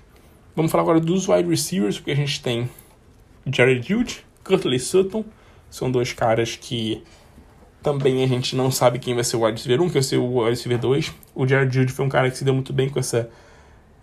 Vamos 0.56 0.72
falar 0.72 0.84
agora 0.84 1.00
dos 1.00 1.28
wide 1.28 1.50
receivers, 1.50 1.98
porque 1.98 2.12
a 2.12 2.16
gente 2.16 2.42
tem 2.42 2.70
Jared 3.46 3.88
Jude, 3.88 4.26
Curtley 4.44 4.80
Sutton, 4.80 5.24
são 5.70 5.90
dois 5.90 6.14
caras 6.14 6.56
que 6.56 7.04
também 7.88 8.22
a 8.22 8.28
gente 8.28 8.54
não 8.54 8.70
sabe 8.70 9.00
quem 9.00 9.16
vai 9.16 9.24
ser 9.24 9.38
o 9.38 9.46
wide 9.46 9.58
receiver 9.58 9.82
1, 9.82 9.86
quem 9.86 9.94
vai 9.94 10.04
ser 10.04 10.18
o 10.18 10.40
wide 10.40 10.50
receiver 10.50 10.78
2. 10.78 11.14
O 11.34 11.48
Jared 11.48 11.74
Judy 11.74 11.94
foi 11.94 12.06
um 12.06 12.10
cara 12.10 12.30
que 12.30 12.38
se 12.38 12.44
deu 12.44 12.54
muito 12.54 12.74
bem 12.74 12.90
com 12.90 13.00
essa 13.00 13.30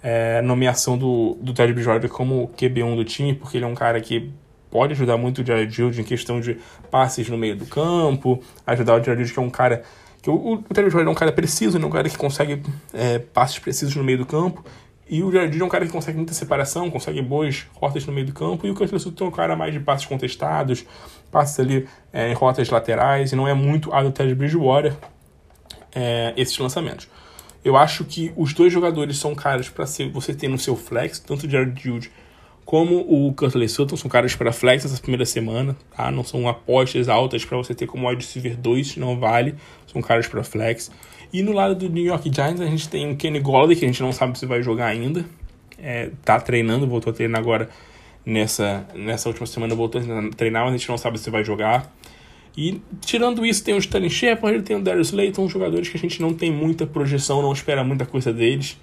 é, 0.03 0.41
nomeação 0.41 0.97
do, 0.97 1.37
do 1.39 1.53
Ted 1.53 1.71
Bridgewater 1.75 2.09
como 2.09 2.49
QB1 2.57 2.97
do 2.97 3.05
time, 3.05 3.35
porque 3.35 3.59
ele 3.59 3.67
é 3.67 3.69
um 3.69 3.75
cara 3.75 4.01
que 4.01 4.31
pode 4.71 4.95
ajudar 4.95 5.19
muito 5.19 5.43
o 5.43 5.47
Jared 5.47 5.71
Judy 5.71 6.01
em 6.01 6.05
questão 6.05 6.41
de 6.41 6.57
passes 6.91 7.29
no 7.29 7.37
meio 7.37 7.57
do 7.57 7.67
campo, 7.67 8.43
ajudar 8.67 8.95
o 8.95 9.05
Jared 9.05 9.21
Judy, 9.23 9.35
que 9.35 9.39
é 9.39 9.43
um 9.43 9.51
cara 9.51 9.83
que 10.23 10.31
o, 10.31 10.35
o 10.35 10.57
Bridgewater 10.57 11.07
é 11.07 11.11
um 11.11 11.15
cara 11.15 11.31
preciso, 11.31 11.77
é 11.77 11.85
um 11.85 11.91
cara 11.91 12.09
que 12.09 12.17
consegue 12.17 12.63
é, 12.95 13.19
passes 13.19 13.59
precisos 13.59 13.95
no 13.95 14.03
meio 14.03 14.17
do 14.17 14.25
campo, 14.25 14.65
e 15.07 15.23
o 15.23 15.31
Jared 15.31 15.61
é 15.61 15.65
um 15.65 15.69
cara 15.69 15.85
que 15.85 15.93
consegue 15.93 16.17
muita 16.17 16.33
separação, 16.33 16.91
consegue 16.91 17.21
boas 17.21 17.67
rotas 17.75 18.07
no 18.07 18.13
meio 18.15 18.27
do 18.27 18.33
campo, 18.33 18.67
e 18.67 18.71
o 18.71 18.75
Curtis 18.75 19.03
Sutton 19.03 19.27
é 19.27 19.29
um 19.29 19.31
cara 19.31 19.55
mais 19.55 19.75
de 19.75 19.81
passes 19.81 20.07
contestados, 20.07 20.87
passes 21.35 21.59
ali 21.59 21.89
é, 22.13 22.31
em 22.31 22.33
rotas 22.33 22.71
laterais, 22.71 23.33
e 23.33 23.37
não 23.37 23.49
é 23.49 23.53
muito 23.53 23.93
a 23.93 24.01
do 24.01 24.13
Ted 24.13 24.33
Bridgewater 24.37 24.95
é, 25.93 26.33
esses 26.37 26.57
lançamentos. 26.57 27.09
Eu 27.65 27.77
acho 27.77 28.05
que 28.05 28.33
os 28.37 28.55
dois 28.55 28.73
jogadores 28.73 29.17
são 29.17 29.35
caras 29.35 29.69
para 29.69 29.85
você 30.13 30.33
ter 30.33 30.47
no 30.47 30.59
seu 30.59 30.77
flex, 30.77 31.19
tanto 31.19 31.47
o 31.47 31.51
Jared 31.51 31.83
Judy 31.83 32.13
como 32.65 33.01
o 33.01 33.33
Curtis 33.35 33.73
Sutton, 33.73 33.97
são 33.97 34.09
caras 34.09 34.35
para 34.35 34.53
flex 34.53 34.85
essa 34.85 35.01
primeira 35.01 35.27
semana, 35.27 35.77
tá? 35.95 36.11
Não 36.11 36.25
são 36.25 36.49
apostas 36.49 37.09
altas 37.09 37.45
para 37.45 37.59
você 37.59 37.75
ter 37.75 37.87
como 37.87 38.09
wide 38.09 38.25
receiver 38.25 38.57
2, 38.57 38.97
não 38.97 39.19
vale, 39.19 39.57
são 39.87 40.01
caras 40.01 40.27
para 40.27 40.43
flex. 40.45 40.91
E 41.33 41.43
no 41.43 41.53
lado 41.53 41.75
do 41.75 41.89
New 41.91 42.05
York 42.05 42.31
Giants 42.33 42.61
a 42.61 42.67
gente 42.67 42.89
tem 42.89 43.11
o 43.11 43.17
Kenny 43.17 43.41
Golladay, 43.41 43.77
que 43.77 43.85
a 43.85 43.89
gente 43.89 44.03
não 44.03 44.13
sabe 44.13 44.39
se 44.39 44.47
vai 44.47 44.63
jogar 44.63 44.87
ainda. 44.87 45.25
É, 45.79 46.11
tá 46.25 46.41
treinando, 46.41 46.87
voltou 46.87 47.11
a 47.11 47.15
treinar 47.15 47.41
agora 47.41 47.69
nessa, 48.25 48.87
nessa 48.95 49.29
última 49.29 49.47
semana, 49.47 49.75
voltou 49.75 50.01
a 50.01 50.37
treinar, 50.37 50.65
mas 50.65 50.75
a 50.75 50.77
gente 50.77 50.89
não 50.89 50.99
sabe 50.99 51.19
se 51.19 51.31
vai 51.31 51.45
jogar. 51.45 51.93
E 52.57 52.81
tirando 53.01 53.45
isso, 53.45 53.65
tem 53.65 53.75
o 53.75 53.79
Stanley 53.79 54.11
Shepard, 54.11 54.63
tem 54.63 54.77
o 54.77 54.83
Darius 54.83 55.11
Layton, 55.11 55.49
jogadores 55.49 55.89
que 55.89 55.97
a 55.97 56.01
gente 56.01 56.23
não 56.23 56.33
tem 56.33 56.53
muita 56.53 56.87
projeção, 56.87 57.43
não 57.43 57.53
espera 57.53 57.83
muita 57.83 58.07
coisa 58.07 58.33
deles. 58.33 58.79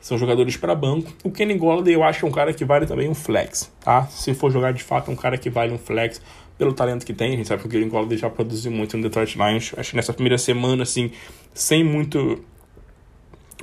São 0.00 0.18
jogadores 0.18 0.58
para 0.58 0.74
banco. 0.74 1.10
O 1.24 1.30
Kenny 1.30 1.54
Golladay 1.54 1.94
eu 1.94 2.04
acho 2.04 2.26
é 2.26 2.28
um 2.28 2.32
cara 2.32 2.52
que 2.52 2.62
vale 2.62 2.84
também 2.84 3.08
um 3.08 3.14
flex, 3.14 3.72
tá? 3.80 4.06
Se 4.08 4.34
for 4.34 4.50
jogar 4.50 4.72
de 4.72 4.82
fato, 4.82 5.10
é 5.10 5.14
um 5.14 5.16
cara 5.16 5.38
que 5.38 5.48
vale 5.48 5.72
um 5.72 5.78
flex 5.78 6.20
pelo 6.58 6.74
talento 6.74 7.06
que 7.06 7.14
tem. 7.14 7.32
A 7.32 7.36
gente 7.36 7.48
sabe 7.48 7.62
que 7.62 7.68
o 7.68 7.70
Gary 7.70 7.86
Golladay 7.86 8.18
já 8.18 8.28
produziu 8.28 8.70
muito 8.70 8.98
no 8.98 9.02
Detroit 9.02 9.34
Lions. 9.36 9.72
Acho 9.76 9.90
que 9.90 9.96
nessa 9.96 10.12
primeira 10.12 10.36
semana, 10.36 10.82
assim, 10.82 11.10
sem 11.54 11.82
muito, 11.82 12.44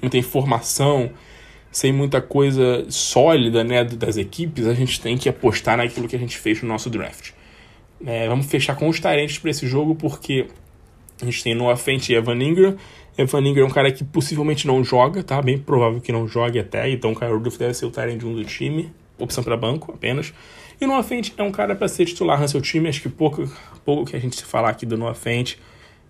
muita 0.01 0.17
informação, 0.17 1.11
sem 1.71 1.93
muita 1.93 2.21
coisa 2.21 2.85
sólida 2.89 3.63
né, 3.63 3.83
das 3.83 4.17
equipes, 4.17 4.67
a 4.67 4.73
gente 4.73 4.99
tem 4.99 5.17
que 5.17 5.29
apostar 5.29 5.77
naquilo 5.77 6.07
que 6.07 6.15
a 6.15 6.19
gente 6.19 6.37
fez 6.37 6.61
no 6.61 6.67
nosso 6.67 6.89
draft. 6.89 7.31
É, 8.05 8.27
vamos 8.27 8.47
fechar 8.47 8.75
com 8.75 8.89
os 8.89 8.99
tarentes 8.99 9.37
para 9.37 9.51
esse 9.51 9.65
jogo, 9.67 9.95
porque 9.95 10.47
a 11.21 11.25
gente 11.25 11.43
tem 11.43 11.55
Noah 11.55 11.77
Fent 11.77 12.09
e 12.09 12.13
Evan 12.13 12.43
Ingram. 12.43 12.75
Evan 13.17 13.41
Ingram 13.41 13.63
é 13.63 13.67
um 13.67 13.71
cara 13.71 13.91
que 13.91 14.03
possivelmente 14.03 14.67
não 14.67 14.83
joga, 14.83 15.23
tá? 15.23 15.41
Bem 15.41 15.57
provável 15.57 16.01
que 16.01 16.11
não 16.11 16.27
jogue 16.27 16.59
até, 16.59 16.89
então 16.89 17.13
o 17.13 17.15
Kyle 17.15 17.31
Rudolph 17.31 17.57
deve 17.57 17.73
ser 17.73 17.85
o 17.85 17.91
tarente 17.91 18.25
um 18.25 18.33
do 18.33 18.43
time, 18.43 18.91
opção 19.17 19.43
para 19.43 19.55
banco 19.55 19.93
apenas. 19.93 20.33
E 20.79 20.85
Noah 20.85 21.03
Fent 21.03 21.31
é 21.37 21.43
um 21.43 21.51
cara 21.51 21.75
para 21.75 21.87
ser 21.87 22.05
titular 22.05 22.41
no 22.41 22.47
seu 22.47 22.59
time. 22.59 22.89
Acho 22.89 23.03
que 23.03 23.09
pouco, 23.09 23.47
pouco 23.85 24.05
que 24.05 24.15
a 24.15 24.19
gente 24.19 24.35
se 24.35 24.43
falar 24.43 24.69
aqui 24.69 24.83
do 24.85 24.97
Noah 24.97 25.13
Fent 25.13 25.57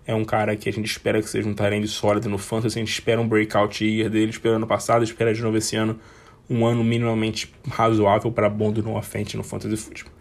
é 0.06 0.14
um 0.14 0.24
cara 0.24 0.56
que 0.56 0.68
a 0.68 0.72
gente 0.72 0.86
espera 0.86 1.20
que 1.20 1.28
seja 1.28 1.48
um 1.48 1.54
tarende 1.54 1.88
sólido 1.88 2.28
no 2.28 2.38
fantasy. 2.38 2.78
A 2.78 2.82
gente 2.82 2.92
espera 2.92 3.20
um 3.20 3.28
breakout 3.28 3.84
year 3.84 4.10
dele, 4.10 4.30
espera 4.30 4.56
ano 4.56 4.66
passado, 4.66 5.04
espera 5.04 5.32
de 5.32 5.42
novo 5.42 5.56
esse 5.56 5.76
ano 5.76 5.98
um 6.50 6.66
ano 6.66 6.82
minimamente 6.84 7.52
razoável 7.70 8.30
para 8.30 8.48
bom 8.50 8.70
do 8.72 8.82
Noah 8.82 9.02
Fent 9.02 9.34
no 9.34 9.42
fantasy 9.42 9.76
football. 9.76 10.12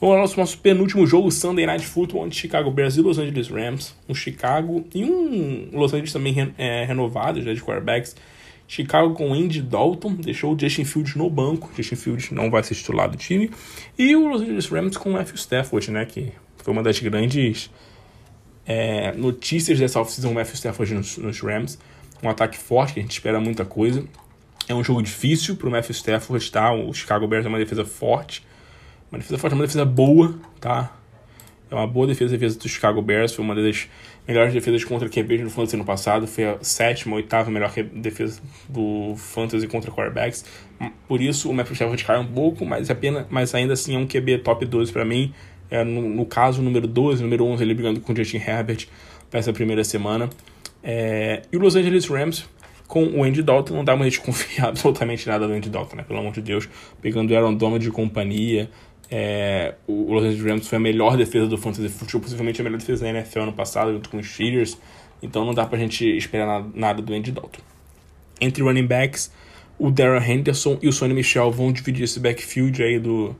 Vamos 0.00 0.16
lá, 0.16 0.22
nosso, 0.22 0.36
nosso 0.36 0.58
penúltimo 0.58 1.06
jogo, 1.06 1.30
Sunday 1.30 1.64
Night 1.64 1.86
Football, 1.86 2.26
entre 2.26 2.36
Chicago 2.36 2.70
Bears 2.72 2.96
e 2.96 3.02
Los 3.02 3.18
Angeles 3.18 3.48
Rams. 3.48 3.94
Um 4.08 4.14
Chicago 4.14 4.84
e 4.92 5.04
um 5.04 5.68
Los 5.72 5.92
Angeles 5.92 6.12
também 6.12 6.52
é, 6.58 6.84
renovado 6.84 7.40
já 7.40 7.54
de 7.54 7.60
quarterbacks 7.62 8.16
Chicago 8.72 9.12
com 9.12 9.34
Andy 9.34 9.60
Dalton, 9.60 10.14
deixou 10.14 10.54
o 10.54 10.58
Justin 10.58 10.86
Fields 10.86 11.14
no 11.14 11.28
banco. 11.28 11.70
Justin 11.76 11.94
Fields 11.94 12.30
não 12.30 12.50
vai 12.50 12.62
ser 12.62 12.74
titular 12.74 13.06
do 13.06 13.18
time. 13.18 13.50
E 13.98 14.16
o 14.16 14.28
Los 14.28 14.40
Angeles 14.40 14.66
Rams 14.68 14.96
com 14.96 15.10
o 15.10 15.12
Matthew 15.12 15.34
Stafford, 15.34 15.90
né? 15.90 16.06
Que 16.06 16.32
foi 16.56 16.72
uma 16.72 16.82
das 16.82 16.98
grandes 16.98 17.70
é, 18.66 19.12
notícias 19.12 19.78
dessa 19.78 20.00
offseason, 20.00 20.32
Matthew 20.32 20.54
Stafford 20.54 20.94
nos, 20.94 21.18
nos, 21.18 21.40
Rams. 21.40 21.78
Um 22.22 22.28
ataque 22.28 22.56
forte, 22.56 22.94
que 22.94 23.00
a 23.00 23.02
gente 23.02 23.12
espera 23.12 23.40
muita 23.40 23.64
coisa. 23.64 24.04
É 24.68 24.74
um 24.74 24.84
jogo 24.84 25.02
difícil 25.02 25.56
para 25.56 25.68
o 25.68 25.70
Matthew 25.70 25.92
Stafford, 25.92 26.50
tá? 26.52 26.72
O 26.72 26.92
Chicago 26.94 27.26
Bears 27.26 27.44
é 27.44 27.48
uma 27.48 27.58
defesa 27.58 27.84
forte. 27.84 28.46
Uma 29.10 29.18
defesa 29.18 29.38
forte, 29.38 29.54
uma 29.54 29.64
defesa 29.64 29.84
boa, 29.84 30.38
tá? 30.60 30.96
É 31.70 31.74
uma 31.74 31.86
boa 31.86 32.06
defesa, 32.06 32.34
a 32.34 32.38
defesa 32.38 32.58
do 32.58 32.68
Chicago 32.68 33.02
Bears. 33.02 33.34
Foi 33.34 33.44
uma 33.44 33.54
das 33.54 33.88
melhores 34.28 34.52
defesas 34.52 34.84
contra 34.84 35.08
QBs 35.08 35.40
no 35.40 35.50
Fantasy 35.50 35.76
no 35.76 35.84
passado. 35.84 36.26
Foi 36.26 36.44
a 36.44 36.58
sétima, 36.62 37.16
oitava 37.16 37.50
melhor 37.50 37.72
defesa 37.94 38.40
do 38.68 39.14
Fantasy 39.16 39.66
contra 39.66 39.90
quarterbacks. 39.90 40.44
Por 41.08 41.20
isso, 41.20 41.50
o 41.50 41.54
Matthew 41.54 41.74
Stafford 41.74 42.04
cai 42.04 42.18
um 42.18 42.26
pouco, 42.26 42.64
mas, 42.64 42.90
apenas, 42.90 43.26
mas 43.28 43.54
ainda 43.54 43.72
assim 43.72 43.96
é 43.96 43.98
um 43.98 44.06
QB 44.06 44.38
top 44.38 44.64
12 44.66 44.92
para 44.92 45.04
mim. 45.04 45.32
É, 45.72 45.82
no, 45.82 46.02
no, 46.02 46.26
caso, 46.26 46.60
número 46.60 46.86
12, 46.86 47.22
número 47.22 47.46
11, 47.46 47.64
ele 47.64 47.72
brigando 47.72 47.98
com 47.98 48.12
o 48.12 48.16
Justin 48.16 48.36
Herbert 48.36 48.86
para 49.30 49.40
essa 49.40 49.54
primeira 49.54 49.82
semana. 49.82 50.28
É, 50.84 51.40
e 51.50 51.56
o 51.56 51.60
Los 51.60 51.76
Angeles 51.76 52.06
Rams 52.06 52.44
com 52.86 53.06
o 53.06 53.24
Andy 53.24 53.42
Dalton, 53.42 53.72
não 53.72 53.84
dá 53.84 53.96
mais 53.96 54.12
de 54.12 54.20
confiar 54.20 54.68
absolutamente 54.68 55.26
nada 55.26 55.48
do 55.48 55.54
Andy 55.54 55.70
Dalton, 55.70 55.96
né? 55.96 56.02
Pelo 56.02 56.18
amor 56.18 56.34
de 56.34 56.42
Deus. 56.42 56.68
Pegando 57.00 57.30
o 57.30 57.34
Aaron 57.34 57.54
Donald 57.54 57.82
de 57.82 57.90
companhia, 57.90 58.68
É, 59.10 59.74
o 59.86 60.12
Los 60.12 60.24
Angeles 60.24 60.44
Rams 60.44 60.68
foi 60.68 60.76
a 60.76 60.80
melhor 60.80 61.16
defesa 61.16 61.46
do 61.46 61.56
Fantasy 61.56 61.88
Football, 61.88 62.20
possivelmente 62.20 62.60
a 62.60 62.64
melhor 62.64 62.78
defesa 62.78 63.04
da 63.04 63.10
NFL 63.10 63.40
ano 63.40 63.52
passado, 63.54 63.94
junto 63.94 64.10
com 64.10 64.18
os 64.18 64.26
Steelers. 64.26 64.76
Então 65.22 65.42
não 65.46 65.54
dá 65.54 65.64
pra 65.64 65.78
gente 65.78 66.04
esperar 66.04 66.62
nada 66.74 67.00
do 67.00 67.14
Andy 67.14 67.32
Dalton. 67.32 67.62
Entre 68.42 68.62
running 68.62 68.86
backs, 68.86 69.32
o 69.78 69.90
Darren 69.90 70.30
Henderson 70.30 70.78
e 70.82 70.88
o 70.88 70.92
Sonny 70.92 71.14
Michel 71.14 71.50
vão 71.50 71.72
dividir 71.72 72.04
esse 72.04 72.20
backfield 72.20 72.82
aí 72.82 72.98
do, 72.98 73.34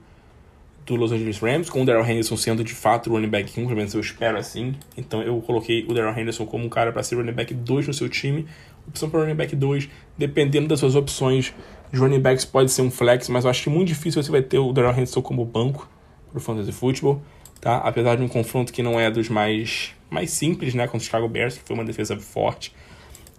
do 0.95 1.01
Los 1.01 1.12
Angeles 1.12 1.38
Rams, 1.38 1.70
com 1.70 1.82
o 1.82 1.84
Darrell 1.84 2.05
Henderson 2.05 2.36
sendo 2.36 2.62
de 2.62 2.74
fato 2.74 3.11
o 3.11 3.14
running 3.14 3.28
back 3.28 3.59
1, 3.59 3.64
pelo 3.64 3.76
menos 3.76 3.95
eu 3.95 4.01
espero 4.01 4.38
assim. 4.38 4.74
Então 4.97 5.22
eu 5.22 5.40
coloquei 5.40 5.84
o 5.88 5.95
Darrell 5.95 6.18
Henderson 6.18 6.47
como 6.47 6.64
um 6.64 6.68
cara 6.68 6.93
para 6.93 7.03
ser 7.03 7.16
running 7.16 7.32
back 7.32 7.53
2 7.53 7.88
no 7.88 7.95
seu 7.95 8.09
time. 8.09 8.47
Opção 8.86 9.09
para 9.09 9.20
running 9.20 9.34
back 9.34 9.55
2, 9.55 9.88
dependendo 10.16 10.68
das 10.68 10.80
suas 10.80 10.95
opções 10.95 11.55
de 11.93 11.99
running 11.99 12.20
backs, 12.20 12.45
pode 12.45 12.70
ser 12.70 12.82
um 12.82 12.90
flex, 12.90 13.28
mas 13.28 13.45
eu 13.45 13.51
acho 13.51 13.62
que 13.62 13.70
muito 13.70 13.88
difícil 13.88 14.22
você 14.22 14.30
vai 14.30 14.43
ter 14.43 14.59
o 14.59 14.72
Darrell 14.72 14.93
Henderson 14.93 15.22
como 15.22 15.45
banco 15.45 15.88
para 16.30 16.38
o 16.38 16.40
Fantasy 16.40 16.72
Football, 16.72 17.22
tá? 17.61 17.76
Apesar 17.78 18.16
de 18.16 18.22
um 18.22 18.28
confronto 18.28 18.72
que 18.72 18.82
não 18.82 18.99
é 18.99 19.11
dos 19.11 19.28
mais, 19.28 19.95
mais 20.11 20.30
simples, 20.30 20.74
né, 20.74 20.84
contra 20.86 20.99
o 20.99 21.05
Chicago 21.05 21.28
Bears, 21.28 21.59
que 21.59 21.64
foi 21.64 21.74
uma 21.74 21.84
defesa 21.84 22.16
forte. 22.16 22.74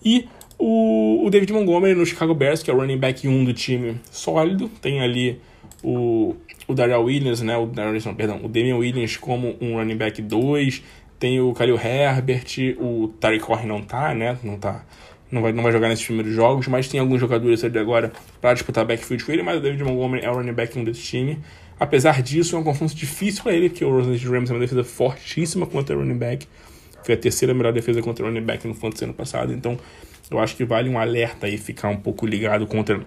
E 0.06 0.28
o, 0.58 1.26
o 1.26 1.30
David 1.30 1.52
Montgomery 1.52 1.96
no 1.96 2.06
Chicago 2.06 2.34
Bears, 2.34 2.62
que 2.62 2.70
é 2.70 2.74
o 2.74 2.78
running 2.78 2.98
back 2.98 3.28
1 3.28 3.44
do 3.44 3.54
time 3.54 4.00
sólido, 4.12 4.70
tem 4.82 5.02
ali 5.02 5.42
o 5.84 6.36
o 6.68 6.74
Darrell 6.74 7.04
Williams, 7.04 7.42
né, 7.42 7.58
o 7.58 7.66
Darrell, 7.66 8.16
perdão, 8.16 8.40
o 8.44 8.48
Damian 8.48 8.78
Williams 8.78 9.18
como 9.18 9.56
um 9.60 9.76
running 9.76 9.98
back 9.98 10.22
2, 10.22 10.84
tem 11.20 11.40
o 11.40 11.52
Khalil 11.54 11.76
Herbert, 11.76 12.76
o 12.80 13.08
Tariq 13.20 13.44
Corre 13.44 13.66
não 13.66 13.82
tá, 13.82 14.14
né, 14.14 14.38
não 14.44 14.58
tá, 14.58 14.86
não 15.32 15.42
vai, 15.42 15.52
não 15.52 15.64
vai 15.64 15.72
jogar 15.72 15.90
nesses 15.90 16.06
primeiros 16.06 16.34
jogos, 16.34 16.68
mas 16.68 16.88
tem 16.88 17.00
alguns 17.00 17.20
jogadores 17.20 17.64
ali 17.64 17.78
agora 17.80 18.12
para 18.40 18.54
disputar 18.54 18.86
backfield 18.86 19.24
com 19.26 19.32
ele, 19.32 19.42
mas 19.44 19.58
o 19.58 19.62
David 19.62 19.84
Montgomery 19.84 20.24
é 20.26 20.30
o 20.30 20.36
running 20.36 20.54
back 20.54 20.78
1 20.78 20.84
desse 20.84 21.02
time. 21.02 21.40
Apesar 21.80 22.22
disso, 22.22 22.56
é 22.56 22.60
um 22.60 22.64
confronto 22.64 22.96
difícil 22.96 23.44
para 23.44 23.54
ele, 23.54 23.70
porque 23.70 23.84
o 23.84 23.98
Angeles 23.98 24.24
Rams 24.24 24.50
é 24.52 24.54
uma 24.54 24.60
defesa 24.60 24.84
fortíssima 24.84 25.66
contra 25.66 25.96
o 25.96 26.00
running 26.00 26.18
back. 26.18 26.48
Foi 27.04 27.16
a 27.16 27.18
terceira 27.18 27.54
melhor 27.54 27.74
defesa 27.74 28.02
contra 28.02 28.24
o 28.24 28.28
running 28.28 28.46
back 28.46 28.68
no 28.68 28.74
fantasy 28.74 29.04
ano 29.04 29.14
passado, 29.14 29.52
então 29.52 29.78
eu 30.30 30.40
acho 30.40 30.56
que 30.56 30.64
vale 30.64 30.88
um 30.88 31.00
alerta 31.00 31.48
aí 31.48 31.58
ficar 31.58 31.90
um 31.90 31.98
pouco 31.98 32.26
ligado 32.26 32.66
contra 32.68 33.02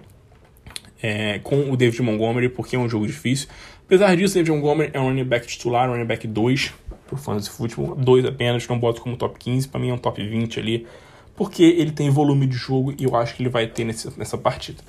é, 1.01 1.39
com 1.39 1.71
o 1.71 1.77
David 1.77 2.01
Montgomery, 2.01 2.49
porque 2.49 2.75
é 2.75 2.79
um 2.79 2.89
jogo 2.89 3.05
difícil. 3.05 3.47
Apesar 3.85 4.15
disso, 4.15 4.33
David 4.33 4.51
Montgomery 4.51 4.91
é 4.93 4.99
um 4.99 5.05
running 5.05 5.23
back 5.23 5.47
titular, 5.47 5.89
running 5.89 6.05
back 6.05 6.27
2 6.27 6.73
pro 7.07 7.17
fantasy 7.17 7.49
futebol, 7.49 7.95
2 7.95 8.25
apenas, 8.25 8.67
não 8.67 8.77
boto 8.77 9.01
como 9.01 9.15
top 9.15 9.39
15, 9.39 9.69
para 9.69 9.79
mim 9.79 9.89
é 9.89 9.93
um 9.93 9.97
top 9.97 10.21
20 10.21 10.59
ali, 10.59 10.85
porque 11.35 11.63
ele 11.63 11.91
tem 11.91 12.09
volume 12.09 12.45
de 12.45 12.57
jogo 12.57 12.93
e 12.97 13.05
eu 13.05 13.15
acho 13.15 13.35
que 13.35 13.41
ele 13.41 13.49
vai 13.49 13.65
ter 13.67 13.85
nesse, 13.85 14.11
nessa 14.19 14.37
partida. 14.37 14.83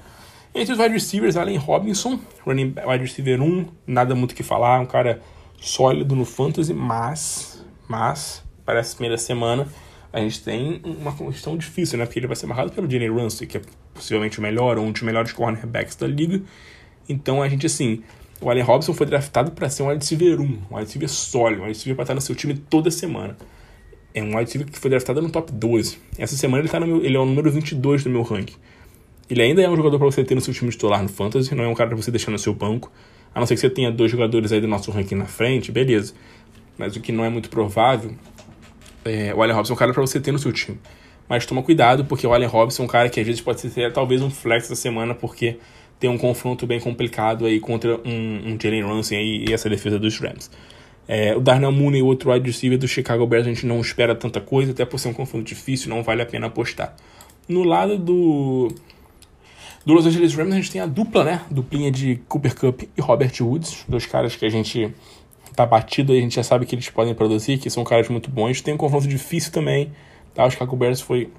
Entre 0.55 0.73
os 0.73 0.81
wide 0.81 0.95
receivers, 0.95 1.37
Allen 1.37 1.59
Robinson, 1.59 2.19
running 2.45 2.75
wide 2.87 3.05
receiver 3.05 3.41
1, 3.41 3.67
nada 3.87 4.15
muito 4.15 4.35
que 4.35 4.43
falar, 4.43 4.81
um 4.81 4.87
cara 4.87 5.21
sólido 5.61 6.17
no 6.17 6.25
fantasy, 6.25 6.75
mas, 6.75 7.65
mas, 7.87 8.43
parece 8.65 8.95
primeira 8.95 9.19
semana, 9.19 9.69
a 10.13 10.21
gente 10.21 10.43
tem 10.43 10.81
uma 10.85 11.13
questão 11.13 11.57
difícil, 11.57 11.99
né? 11.99 12.07
Porque 12.07 12.19
ele 12.19 12.27
vai 12.27 12.37
ser 12.37 12.47
amarrado 12.47 12.73
pelo 12.73 12.91
Jalen 12.91 13.15
Ramsey, 13.15 13.47
que 13.47 13.59
é 13.59 13.61
possivelmente 13.93 14.39
o 14.39 14.43
melhor, 14.43 14.79
ou 14.79 14.85
um 14.85 14.93
dos 14.93 15.03
melhores 15.03 15.33
cornerbacks 15.33 15.97
da 15.97 16.07
liga. 16.07 16.41
Então 17.09 17.43
a 17.43 17.49
gente, 17.49 17.67
assim, 17.67 18.03
o 18.41 18.49
Allen 18.49 18.63
Robson 18.63 18.95
foi 18.95 19.07
draftado 19.07 19.51
para 19.51 19.69
ser 19.69 19.83
um 19.83 19.89
wide 19.89 20.01
receiver 20.01 20.41
1, 20.41 20.45
um 20.45 20.49
wide 20.71 20.87
receiver 20.87 21.09
sólido, 21.09 21.63
um 21.63 21.65
wide 21.65 21.77
receiver 21.77 21.97
para 21.97 22.05
estar 22.05 22.15
no 22.15 22.21
seu 22.21 22.35
time 22.35 22.55
toda 22.55 22.91
semana. 22.91 23.37
É 24.15 24.23
um 24.23 24.29
wide 24.29 24.45
receiver 24.45 24.67
que 24.67 24.79
foi 24.79 24.91
draftado 24.91 25.21
no 25.21 25.31
top 25.31 25.53
12. 25.53 25.99
Essa 26.17 26.37
semana 26.37 26.63
ele, 26.63 26.69
tá 26.69 26.81
no 26.81 26.87
meu, 26.87 27.05
ele 27.05 27.17
é 27.17 27.21
o 27.21 27.27
número 27.27 27.51
22 27.51 28.05
do 28.05 28.11
meu 28.11 28.23
ranking. 28.23 28.57
Ele 29.29 29.43
ainda 29.43 29.61
é 29.61 29.69
um 29.69 29.77
jogador 29.77 29.99
para 29.99 30.07
você 30.07 30.25
ter 30.25 30.35
no 30.35 30.41
seu 30.41 30.55
time 30.55 30.71
titular 30.71 31.03
no 31.03 31.09
Fantasy, 31.09 31.55
não 31.55 31.65
é 31.65 31.69
um 31.69 31.75
cara 31.75 31.91
para 31.91 31.97
você 31.97 32.11
deixar 32.11 32.31
no 32.31 32.39
seu 32.39 32.55
banco. 32.55 32.91
A 33.35 33.41
não 33.41 33.47
ser 33.47 33.55
que 33.55 33.61
você 33.61 33.69
tenha 33.69 33.93
dois 33.93 34.11
jogadores 34.11 34.53
aí 34.53 34.61
do 34.61 34.67
nosso 34.67 34.91
ranking 34.91 35.17
na 35.17 35.27
frente, 35.27 35.71
beleza. 35.71 36.15
Mas 36.79 36.97
o 36.97 37.01
que 37.01 37.13
não 37.13 37.25
é 37.25 37.29
muito 37.29 37.51
provável 37.51 38.15
é, 39.09 39.35
o 39.35 39.43
Allen 39.43 39.55
Robinson 39.55 39.73
é 39.73 39.77
um 39.77 39.79
cara 39.79 39.93
para 39.93 40.01
você 40.01 40.21
ter 40.21 40.33
no 40.33 40.39
seu 40.39 40.53
time. 40.53 40.79
Mas 41.29 41.45
toma 41.45 41.63
cuidado, 41.63 42.05
porque 42.05 42.27
o 42.27 42.33
Allen 42.33 42.49
Robinson 42.49 42.83
é 42.83 42.87
um 42.87 42.89
cara 42.89 43.09
que 43.09 43.21
às 43.21 43.27
vezes 43.27 43.41
pode 43.41 43.61
ser 43.61 43.93
talvez 43.93 44.23
um 44.23 44.31
flex 44.31 44.69
da 44.69 44.77
semana, 44.77 45.15
porque 45.15 45.59
tem 46.01 46.09
um 46.09 46.17
confronto 46.17 46.67
bem 46.67 46.81
complicado 46.81 47.45
aí 47.45 47.61
contra 47.61 47.97
um, 47.97 48.53
um 48.53 48.59
Jalen 48.61 48.83
Ramsey 48.83 49.45
e 49.49 49.53
essa 49.53 49.69
defesa 49.69 49.99
dos 49.99 50.19
Rams. 50.19 50.51
É, 51.07 51.35
o 51.35 51.41
Darnell 51.41 51.73
Mooney, 51.73 52.03
outro 52.03 52.31
wide 52.31 52.47
receiver 52.47 52.79
do 52.79 52.87
Chicago 52.87 53.27
Bears, 53.27 53.47
a 53.47 53.49
gente 53.49 53.67
não 53.67 53.81
espera 53.81 54.15
tanta 54.15 54.41
coisa, 54.41 54.73
até 54.73 54.85
por 54.85 54.99
ser 54.99 55.09
um 55.09 55.15
confronto 55.15 55.45
difícil, 55.45 55.89
não 55.89 56.03
vale 56.03 56.23
a 56.23 56.27
pena 56.27 56.47
apostar. 56.47 56.95
No 57.49 57.65
lado 57.65 57.97
do, 57.97 58.69
do 59.85 59.95
Los 59.95 60.07
Angeles 60.07 60.35
Rams, 60.35 60.53
a 60.53 60.57
gente 60.57 60.71
tem 60.71 60.81
a 60.83 60.87
dupla, 60.87 61.25
né? 61.25 61.41
Duplinha 61.51 61.91
de 61.91 62.21
Cooper 62.29 62.55
Cup 62.55 62.83
e 62.83 63.01
Robert 63.01 63.33
Woods, 63.41 63.85
dois 63.89 64.05
caras 64.05 64.37
que 64.37 64.45
a 64.45 64.51
gente 64.51 64.95
tá 65.59 65.67
batido, 65.67 66.13
a 66.13 66.17
gente 66.17 66.37
já 66.37 66.45
sabe 66.45 66.65
que 66.65 66.77
eles 66.77 66.89
podem 66.89 67.13
produzir, 67.13 67.59
que 67.59 67.69
são 67.69 67.83
caras 67.83 68.09
muito 68.09 68.31
bons. 68.31 68.61
Tem 68.61 68.73
um 68.73 68.77
confronto 68.77 69.09
difícil 69.09 69.51
também, 69.51 69.91
tá? 70.33 70.47
O 70.47 70.51
Chicago 70.51 70.77
Bears 70.77 71.01
foi, 71.01 71.33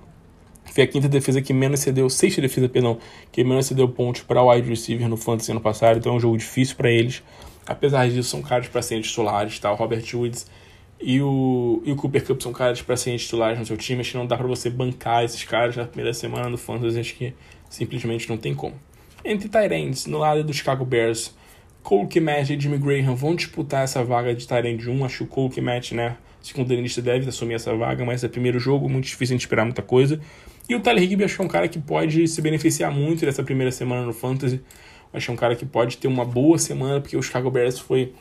foi 0.66 0.84
a 0.84 0.88
quinta 0.88 1.08
defesa 1.08 1.42
que 1.42 1.54
menos 1.54 1.80
cedeu, 1.80 2.10
sexta 2.10 2.42
defesa, 2.42 2.68
perdão, 2.68 2.98
que 3.32 3.46
menos 3.46 3.68
cedeu 3.68 3.88
pontos 3.88 4.24
para 4.24 4.44
o 4.44 4.52
wide 4.52 4.68
receiver 4.68 5.08
no 5.08 5.16
fantasy 5.16 5.52
ano 5.52 5.62
passado, 5.62 6.00
então 6.00 6.12
é 6.12 6.16
um 6.18 6.20
jogo 6.20 6.38
difícil 6.38 6.76
para 6.76 6.92
eles. 6.92 7.24
Apesar 7.66 8.10
disso, 8.10 8.30
são 8.30 8.42
caras 8.42 8.68
para 8.68 8.82
serem 8.82 9.02
titulares, 9.02 9.58
tá? 9.58 9.72
O 9.72 9.76
Robert 9.76 10.04
Woods 10.14 10.48
e 11.00 11.22
o, 11.22 11.82
e 11.86 11.92
o 11.94 11.96
Cooper 11.96 12.26
Cup 12.26 12.42
são 12.42 12.52
caras 12.52 12.82
para 12.82 12.98
serem 12.98 13.18
titulares 13.18 13.58
no 13.58 13.66
seu 13.66 13.78
time. 13.78 14.02
Acho 14.02 14.12
que 14.12 14.18
não 14.18 14.28
dá 14.28 14.36
para 14.36 14.48
você 14.48 14.70
bancar 14.70 15.24
esses 15.24 15.46
caras 15.46 15.78
na 15.78 15.86
primeira 15.86 16.14
semana 16.14 16.50
do 16.50 16.58
fantasy, 16.58 17.00
acho 17.00 17.16
que 17.16 17.34
simplesmente 17.70 18.28
não 18.28 18.36
tem 18.36 18.54
como. 18.54 18.76
Entre 19.24 19.48
Tyrants, 19.48 20.08
no 20.08 20.18
lado 20.18 20.44
do 20.44 20.52
Chicago 20.52 20.84
Bears, 20.84 21.34
Cole 21.84 22.08
Kmet 22.08 22.54
e 22.54 22.60
Jimmy 22.60 22.78
Graham 22.78 23.16
vão 23.16 23.36
disputar 23.36 23.84
essa 23.84 24.04
vaga 24.04 24.34
de 24.36 24.48
Tyrande 24.48 24.90
1. 24.90 25.06
Acho 25.06 25.18
que 25.18 25.24
o 25.24 25.28
Cole 25.28 25.50
Kmet, 25.50 25.96
né, 25.96 26.18
segundo 26.42 26.72
o 26.72 27.02
deve 27.02 27.30
assumir 27.30 27.56
essa 27.56 27.76
vaga, 27.76 28.06
mas 28.06 28.24
é 28.24 28.28
primeiro 28.28 28.60
jogo, 28.60 28.90
muito 28.90 29.06
difícil 29.06 29.36
de 29.36 29.44
esperar 29.44 29.66
muita 29.66 29.82
coisa. 29.82 30.20
E 30.68 30.76
o 30.76 30.80
Tyler 30.80 31.04
Higbee 31.04 31.24
acho 31.24 31.36
que 31.36 31.42
é 31.42 31.46
um 31.46 31.50
cara 31.50 31.68
que 31.68 31.80
pode 31.80 32.28
se 32.28 32.42
beneficiar 32.42 32.92
muito 32.92 33.26
dessa 33.26 33.44
primeira 33.44 33.72
semana 33.72 34.06
no 34.06 34.14
Fantasy. 34.14 34.62
Acho 35.12 35.26
que 35.26 35.32
é 35.32 35.34
um 35.34 35.38
cara 35.38 35.56
que 35.56 35.66
pode 35.66 35.98
ter 35.98 36.08
uma 36.08 36.24
boa 36.24 36.60
semana, 36.60 37.02
porque 37.02 37.18
o 37.18 37.22
Chicago 37.22 37.50
Bears 37.50 37.80
foi 37.80 38.14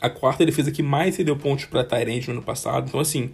a 0.00 0.08
quarta 0.08 0.46
defesa 0.46 0.70
que 0.70 0.82
mais 0.82 1.16
cedeu 1.16 1.36
pontos 1.36 1.66
para 1.66 1.84
Tyrande 1.84 2.28
no 2.28 2.34
ano 2.34 2.42
passado. 2.42 2.86
Então, 2.88 3.00
assim, 3.00 3.30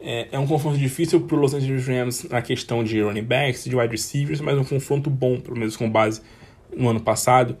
é, 0.00 0.26
é 0.32 0.38
um 0.38 0.46
confronto 0.46 0.76
difícil 0.76 1.20
para 1.20 1.36
os 1.36 1.40
Los 1.40 1.54
Angeles 1.54 1.86
Rams 1.86 2.24
na 2.24 2.42
questão 2.42 2.82
de 2.82 3.00
running 3.00 3.22
backs, 3.22 3.64
de 3.64 3.76
wide 3.76 3.92
receivers, 3.92 4.40
mas 4.40 4.58
um 4.58 4.64
confronto 4.64 5.08
bom, 5.08 5.38
pelo 5.38 5.56
menos 5.56 5.76
com 5.76 5.88
base 5.88 6.20
no 6.76 6.88
ano 6.88 7.00
passado 7.00 7.56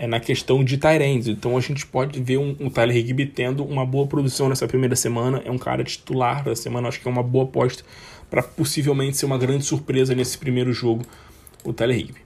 é 0.00 0.06
na 0.06 0.18
questão 0.18 0.64
de 0.64 0.78
Tyrands. 0.78 1.28
Então 1.28 1.58
a 1.58 1.60
gente 1.60 1.86
pode 1.86 2.18
ver 2.22 2.38
um, 2.38 2.56
um 2.58 2.70
Tyler 2.70 2.96
Higby 2.96 3.26
tendo 3.26 3.62
uma 3.62 3.84
boa 3.84 4.06
produção 4.06 4.48
nessa 4.48 4.66
primeira 4.66 4.96
semana. 4.96 5.42
É 5.44 5.50
um 5.50 5.58
cara 5.58 5.84
titular 5.84 6.42
da 6.42 6.56
semana, 6.56 6.88
acho 6.88 6.98
que 6.98 7.06
é 7.06 7.10
uma 7.10 7.22
boa 7.22 7.44
aposta 7.44 7.84
para 8.30 8.42
possivelmente 8.42 9.18
ser 9.18 9.26
uma 9.26 9.36
grande 9.36 9.62
surpresa 9.62 10.14
nesse 10.14 10.38
primeiro 10.38 10.72
jogo, 10.72 11.04
o 11.62 11.72
Tyler 11.74 11.98
Higby. 11.98 12.18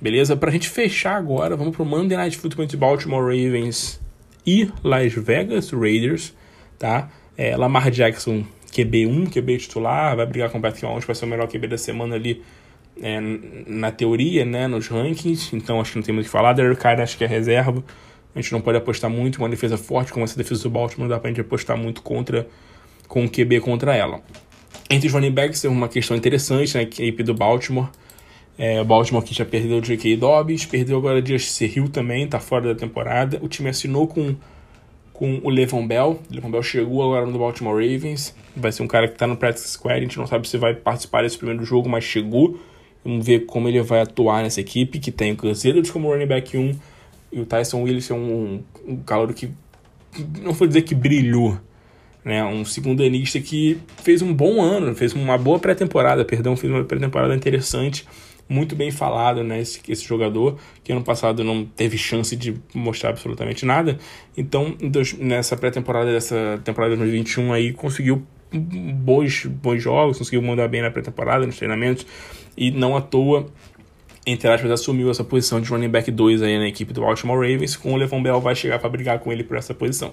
Beleza? 0.00 0.36
Para 0.36 0.48
a 0.48 0.52
gente 0.52 0.70
fechar 0.70 1.16
agora, 1.16 1.54
vamos 1.54 1.76
para 1.76 1.82
o 1.82 1.86
Monday 1.86 2.16
Night 2.16 2.38
Football 2.38 2.64
de 2.64 2.78
Baltimore 2.78 3.20
Ravens 3.22 4.00
e 4.46 4.70
Las 4.82 5.12
Vegas 5.12 5.70
Raiders, 5.70 6.32
tá? 6.78 7.10
É, 7.36 7.54
Lamar 7.58 7.90
Jackson, 7.90 8.42
QB1, 8.72 9.30
QB 9.30 9.58
titular, 9.58 10.16
vai 10.16 10.24
brigar 10.24 10.48
com 10.48 10.58
o 10.58 10.62
Patrick 10.62 10.86
Mahomes 10.86 11.04
para 11.04 11.14
ser 11.14 11.26
o 11.26 11.28
melhor 11.28 11.46
QB 11.46 11.66
da 11.66 11.76
semana 11.76 12.14
ali 12.14 12.42
é, 13.02 13.20
na 13.66 13.90
teoria, 13.90 14.44
né, 14.44 14.66
nos 14.66 14.88
rankings, 14.88 15.54
então 15.54 15.80
acho 15.80 15.92
que 15.92 15.98
não 15.98 16.02
tem 16.02 16.14
muito 16.14 16.26
o 16.26 16.28
que 16.28 16.32
falar. 16.32 16.52
Derek 16.52 16.80
Carr 16.80 17.00
acho 17.00 17.16
que 17.16 17.24
é 17.24 17.26
reserva, 17.26 17.82
a 18.34 18.40
gente 18.40 18.52
não 18.52 18.60
pode 18.60 18.78
apostar 18.78 19.10
muito, 19.10 19.38
uma 19.38 19.48
defesa 19.48 19.76
forte 19.76 20.12
como 20.12 20.24
essa 20.24 20.36
defesa 20.36 20.62
do 20.62 20.70
Baltimore, 20.70 21.08
não 21.08 21.14
dá 21.14 21.20
pra 21.20 21.28
gente 21.28 21.40
apostar 21.40 21.76
muito 21.76 22.02
contra, 22.02 22.46
com 23.06 23.24
o 23.24 23.28
QB 23.28 23.60
contra 23.60 23.94
ela. 23.94 24.20
Entre 24.90 25.06
os 25.06 25.12
running 25.12 25.30
backs 25.30 25.64
é 25.64 25.68
uma 25.68 25.88
questão 25.88 26.16
interessante, 26.16 26.74
né, 26.74 26.80
a 26.80 26.82
equipe 26.84 27.22
do 27.22 27.34
Baltimore, 27.34 27.88
é, 28.56 28.80
o 28.80 28.84
Baltimore 28.84 29.22
que 29.22 29.34
já 29.34 29.44
perdeu 29.44 29.78
o 29.78 29.80
J.K. 29.80 30.16
Dobbs, 30.16 30.66
perdeu 30.66 30.98
agora 30.98 31.22
o 31.22 31.26
Justice 31.26 31.64
Hill 31.64 31.88
também, 31.88 32.26
tá 32.26 32.40
fora 32.40 32.74
da 32.74 32.74
temporada, 32.74 33.38
o 33.42 33.48
time 33.48 33.68
assinou 33.68 34.06
com 34.06 34.34
com 35.18 35.40
o 35.42 35.50
Levon 35.50 35.84
Bell. 35.84 36.20
O 36.30 36.34
Levon 36.34 36.50
Bell 36.50 36.62
chegou 36.62 37.02
agora 37.02 37.26
no 37.26 37.36
Baltimore 37.36 37.74
Ravens. 37.74 38.34
Vai 38.54 38.70
ser 38.70 38.84
um 38.84 38.86
cara 38.86 39.08
que 39.08 39.14
está 39.14 39.26
no 39.26 39.36
practice 39.36 39.68
squad. 39.68 39.98
A 39.98 40.00
gente 40.00 40.16
não 40.16 40.28
sabe 40.28 40.48
se 40.48 40.56
vai 40.56 40.74
participar 40.74 41.22
desse 41.22 41.36
primeiro 41.36 41.64
jogo, 41.64 41.88
mas 41.88 42.04
chegou. 42.04 42.56
Vamos 43.08 43.24
ver 43.24 43.46
como 43.46 43.66
ele 43.66 43.80
vai 43.80 44.02
atuar 44.02 44.42
nessa 44.42 44.60
equipe, 44.60 44.98
que 44.98 45.10
tem 45.10 45.32
o 45.32 45.36
Cruzeiro 45.36 45.82
como 45.90 46.10
running 46.12 46.26
back 46.26 46.58
1 46.58 46.78
e 47.32 47.40
o 47.40 47.46
Tyson 47.46 47.80
Willis 47.80 48.10
é 48.10 48.14
um, 48.14 48.62
um 48.86 48.96
calor 48.98 49.32
que 49.32 49.50
não 50.42 50.52
vou 50.52 50.68
dizer 50.68 50.82
que 50.82 50.94
brilhou, 50.94 51.58
né? 52.22 52.44
Um 52.44 52.66
segundo 52.66 53.02
anista 53.02 53.40
que 53.40 53.78
fez 54.02 54.20
um 54.20 54.34
bom 54.34 54.60
ano, 54.60 54.94
fez 54.94 55.14
uma 55.14 55.38
boa 55.38 55.58
pré-temporada, 55.58 56.22
perdão, 56.22 56.54
fez 56.54 56.70
uma 56.70 56.84
pré-temporada 56.84 57.34
interessante, 57.34 58.06
muito 58.46 58.76
bem 58.76 58.90
falado, 58.90 59.42
né? 59.42 59.58
Esse, 59.58 59.80
esse 59.88 60.04
jogador 60.04 60.58
que 60.84 60.92
ano 60.92 61.02
passado 61.02 61.42
não 61.42 61.64
teve 61.64 61.96
chance 61.96 62.36
de 62.36 62.60
mostrar 62.74 63.08
absolutamente 63.08 63.64
nada, 63.64 63.98
então 64.36 64.76
nessa 65.18 65.56
pré-temporada 65.56 66.12
dessa 66.12 66.60
temporada 66.62 66.92
de 66.92 66.98
2021 66.98 67.54
aí 67.54 67.72
conseguiu 67.72 68.22
bons, 68.52 69.46
bons 69.46 69.82
jogos, 69.82 70.18
conseguiu 70.18 70.42
mandar 70.42 70.68
bem 70.68 70.82
na 70.82 70.90
pré-temporada, 70.90 71.46
nos 71.46 71.56
treinamentos, 71.56 72.06
e 72.56 72.70
não 72.70 72.96
à 72.96 73.00
toa 73.00 73.46
entre 74.30 74.46
aspas, 74.50 74.70
assumiu 74.70 75.10
essa 75.10 75.24
posição 75.24 75.58
de 75.58 75.70
running 75.70 75.88
back 75.88 76.10
2 76.10 76.42
aí 76.42 76.58
na 76.58 76.68
equipe 76.68 76.92
do 76.92 77.00
Baltimore 77.00 77.38
Ravens, 77.38 77.76
com 77.76 77.94
o 77.94 77.96
Levon 77.96 78.22
Bell 78.22 78.38
vai 78.38 78.54
chegar 78.54 78.78
para 78.78 78.90
brigar 78.90 79.18
com 79.20 79.32
ele 79.32 79.42
por 79.42 79.56
essa 79.56 79.72
posição. 79.72 80.12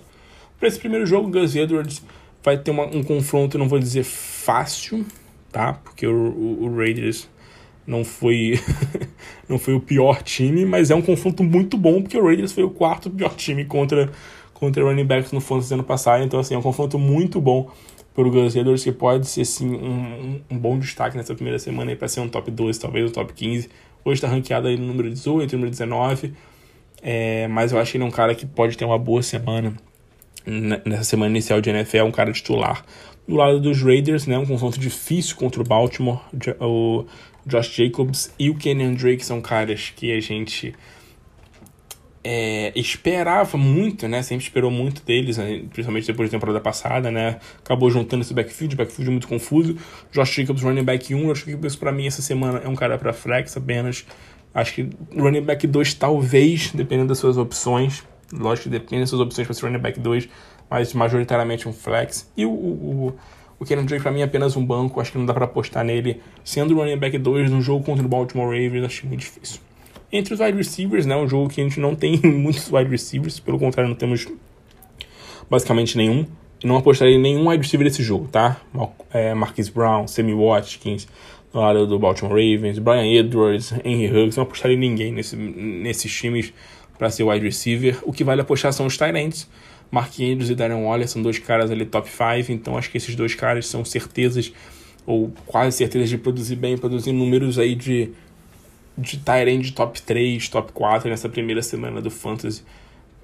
Para 0.57 0.69
esse 0.69 0.79
primeiro 0.79 1.05
jogo, 1.05 1.29
Gus 1.29 1.53
Edwards 1.53 2.01
vai 2.41 2.57
ter 2.57 2.71
uma, 2.71 2.85
um 2.85 3.03
confronto, 3.03 3.57
não 3.57 3.67
vou 3.67 3.77
dizer 3.77 4.03
fácil, 4.03 5.05
tá? 5.51 5.73
Porque 5.73 6.07
o, 6.07 6.13
o, 6.13 6.63
o 6.63 6.77
Raiders 6.77 7.27
não 7.85 8.05
foi 8.05 8.57
não 9.49 9.59
foi 9.59 9.73
o 9.73 9.81
pior 9.81 10.23
time, 10.23 10.65
mas 10.65 10.91
é 10.91 10.95
um 10.95 11.01
confronto 11.01 11.43
muito 11.43 11.77
bom, 11.77 12.01
porque 12.01 12.17
o 12.17 12.23
Raiders 12.23 12.53
foi 12.53 12.63
o 12.63 12.69
quarto 12.69 13.09
pior 13.09 13.35
time 13.35 13.65
contra, 13.65 14.09
contra 14.53 14.81
running 14.81 15.05
backs 15.05 15.33
no 15.33 15.41
Fantasy 15.41 15.73
ano 15.73 15.83
passado, 15.83 16.23
então 16.23 16.39
assim, 16.39 16.55
é 16.55 16.57
um 16.57 16.61
confronto 16.61 16.97
muito 16.97 17.41
bom 17.41 17.69
Gus 18.15 18.55
Edwards, 18.55 18.83
que 18.83 18.91
pode 18.91 19.27
ser 19.27 19.43
sim 19.45 19.69
um, 19.75 20.41
um, 20.49 20.57
bom 20.57 20.79
destaque 20.79 21.17
nessa 21.17 21.35
primeira 21.35 21.59
semana 21.59 21.93
para 21.95 22.07
ser 22.07 22.21
um 22.21 22.29
top 22.29 22.49
12, 22.49 22.79
talvez 22.79 23.09
um 23.09 23.13
top 23.13 23.33
15. 23.33 23.69
Hoje 24.05 24.17
está 24.17 24.27
ranqueado 24.27 24.67
aí 24.67 24.77
no 24.77 24.85
número 24.85 25.09
18, 25.09 25.51
número 25.53 25.69
19, 25.69 26.33
é, 27.01 27.47
mas 27.49 27.71
eu 27.71 27.79
acho 27.79 27.91
que 27.91 27.97
ele 27.97 28.03
é 28.03 28.07
um 28.07 28.11
cara 28.11 28.33
que 28.33 28.45
pode 28.45 28.77
ter 28.77 28.85
uma 28.85 28.97
boa 28.97 29.21
semana 29.21 29.73
nessa 30.85 31.03
semana 31.03 31.31
inicial 31.31 31.59
de 31.59 31.69
NFL, 31.69 32.03
um 32.03 32.11
cara 32.11 32.31
titular. 32.31 32.85
Do 33.27 33.35
lado 33.35 33.59
dos 33.59 33.81
Raiders, 33.81 34.27
né, 34.27 34.37
um 34.37 34.45
confronto 34.45 34.79
difícil 34.79 35.35
contra 35.35 35.59
o 35.59 35.65
Baltimore, 35.65 36.21
o 36.61 37.05
Josh 37.45 37.75
Jacobs 37.75 38.31
e 38.37 38.49
o 38.49 38.55
Kenyon 38.55 38.93
Drake 38.93 39.25
são 39.25 39.41
caras 39.41 39.91
que 39.95 40.11
a 40.11 40.19
gente 40.19 40.73
é, 42.27 42.71
esperava 42.75 43.55
muito, 43.55 44.07
né? 44.07 44.23
Sempre 44.23 44.45
esperou 44.45 44.71
muito 44.71 45.05
deles, 45.05 45.37
né? 45.37 45.61
principalmente 45.71 46.07
depois 46.07 46.27
da 46.27 46.35
temporada 46.35 46.59
passada, 46.59 47.11
né? 47.11 47.37
Acabou 47.63 47.91
juntando 47.91 48.23
esse 48.23 48.33
backfield, 48.33 48.75
backfield 48.75 49.11
muito 49.11 49.27
confuso. 49.27 49.77
Josh 50.11 50.31
Jacobs, 50.31 50.63
running 50.63 50.83
back 50.83 51.13
1. 51.13 51.27
Josh 51.27 51.45
Jacobs, 51.45 51.75
para 51.75 51.91
mim, 51.91 52.07
essa 52.07 52.23
semana 52.23 52.63
é 52.65 52.67
um 52.67 52.73
cara 52.73 52.97
para 52.97 53.13
flex 53.13 53.55
apenas. 53.55 54.07
Acho 54.55 54.73
que 54.73 54.89
running 55.15 55.43
back 55.43 55.67
2, 55.67 55.93
talvez, 55.93 56.71
dependendo 56.71 57.09
das 57.09 57.19
suas 57.19 57.37
opções. 57.37 58.03
Lógico 58.33 58.63
que 58.63 58.69
depende 58.69 59.01
das 59.01 59.09
suas 59.11 59.21
opções 59.21 59.45
para 59.45 59.53
ser 59.53 59.67
running 59.67 59.77
back 59.77 59.99
2, 59.99 60.27
mas 60.67 60.95
majoritariamente 60.95 61.69
um 61.69 61.73
flex. 61.73 62.31
E 62.35 62.43
o, 62.43 62.49
o, 62.49 63.15
o 63.59 63.65
Kenan 63.65 63.85
Drake, 63.85 64.01
para 64.01 64.11
mim, 64.11 64.21
é 64.21 64.23
apenas 64.23 64.57
um 64.57 64.65
banco. 64.65 64.99
Acho 64.99 65.11
que 65.11 65.19
não 65.19 65.27
dá 65.27 65.33
para 65.33 65.45
apostar 65.45 65.85
nele. 65.85 66.19
Sendo 66.43 66.73
running 66.73 66.97
back 66.97 67.19
2 67.19 67.51
no 67.51 67.61
jogo 67.61 67.85
contra 67.85 68.03
o 68.03 68.09
Baltimore 68.09 68.47
Ravens, 68.47 68.83
acho 68.83 69.05
muito 69.05 69.19
difícil. 69.19 69.59
Entre 70.15 70.33
os 70.33 70.39
wide 70.39 70.57
receivers, 70.57 71.05
né? 71.05 71.15
Um 71.15 71.27
jogo 71.27 71.49
que 71.49 71.59
a 71.59 71.63
gente 71.63 71.79
não 71.79 71.93
tem 71.93 72.17
muitos 72.23 72.71
wide 72.71 72.89
receivers, 72.89 73.39
pelo 73.39 73.59
contrário, 73.59 73.89
não 73.89 73.97
temos 73.97 74.27
basicamente 75.49 75.97
nenhum. 75.97 76.25
Não 76.63 76.77
apostaria 76.77 77.15
em 77.15 77.21
nenhum 77.21 77.49
wide 77.49 77.61
receiver 77.61 77.85
desse 77.85 78.01
jogo, 78.01 78.27
tá? 78.31 78.61
É, 79.13 79.33
Marquis 79.33 79.67
Brown, 79.67 80.07
Sammy 80.07 80.33
Watkins, 80.33 81.05
do 81.51 81.59
lado 81.59 81.85
do 81.85 81.99
Baltimore 81.99 82.31
Ravens, 82.31 82.79
Brian 82.79 83.05
Edwards, 83.05 83.73
Henry 83.83 84.07
Huggs, 84.07 84.37
não 84.37 84.43
apostaria 84.43 84.75
em 84.75 84.79
ninguém 84.79 85.11
nesse, 85.11 85.35
nesses 85.35 86.11
times 86.11 86.53
para 86.97 87.09
ser 87.09 87.23
wide 87.23 87.45
receiver. 87.45 87.99
O 88.03 88.13
que 88.13 88.23
vale 88.23 88.41
apostar 88.41 88.71
são 88.71 88.85
os 88.85 88.97
tight 88.97 89.17
ends. 89.17 89.49
Mark 89.91 90.13
Andrews 90.19 90.49
e 90.49 90.55
Darren 90.55 90.83
Waller 90.83 91.07
são 91.07 91.21
dois 91.21 91.37
caras 91.37 91.69
ali 91.69 91.85
top 91.85 92.09
5, 92.09 92.51
então 92.51 92.77
acho 92.77 92.89
que 92.89 92.97
esses 92.97 93.15
dois 93.15 93.35
caras 93.35 93.67
são 93.67 93.85
certezas, 93.85 94.51
ou 95.05 95.31
quase 95.45 95.77
certezas 95.77 96.09
de 96.09 96.17
produzir 96.17 96.55
bem, 96.55 96.77
produzir 96.77 97.11
números 97.11 97.59
aí 97.59 97.75
de 97.75 98.11
de 98.97 99.17
Tyrande 99.17 99.71
top 99.71 100.01
3, 100.01 100.47
top 100.49 100.71
4 100.71 101.09
nessa 101.09 101.27
primeira 101.27 101.61
semana 101.61 102.01
do 102.01 102.09
Fantasy 102.09 102.63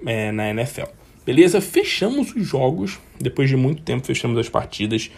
é, 0.04 0.30
na 0.32 0.50
NFL. 0.50 0.86
Beleza? 1.24 1.60
Fechamos 1.60 2.34
os 2.34 2.46
jogos. 2.46 2.98
Depois 3.20 3.48
de 3.48 3.56
muito 3.56 3.82
tempo, 3.82 4.06
fechamos 4.06 4.38
as 4.38 4.48
partidas. 4.48 5.10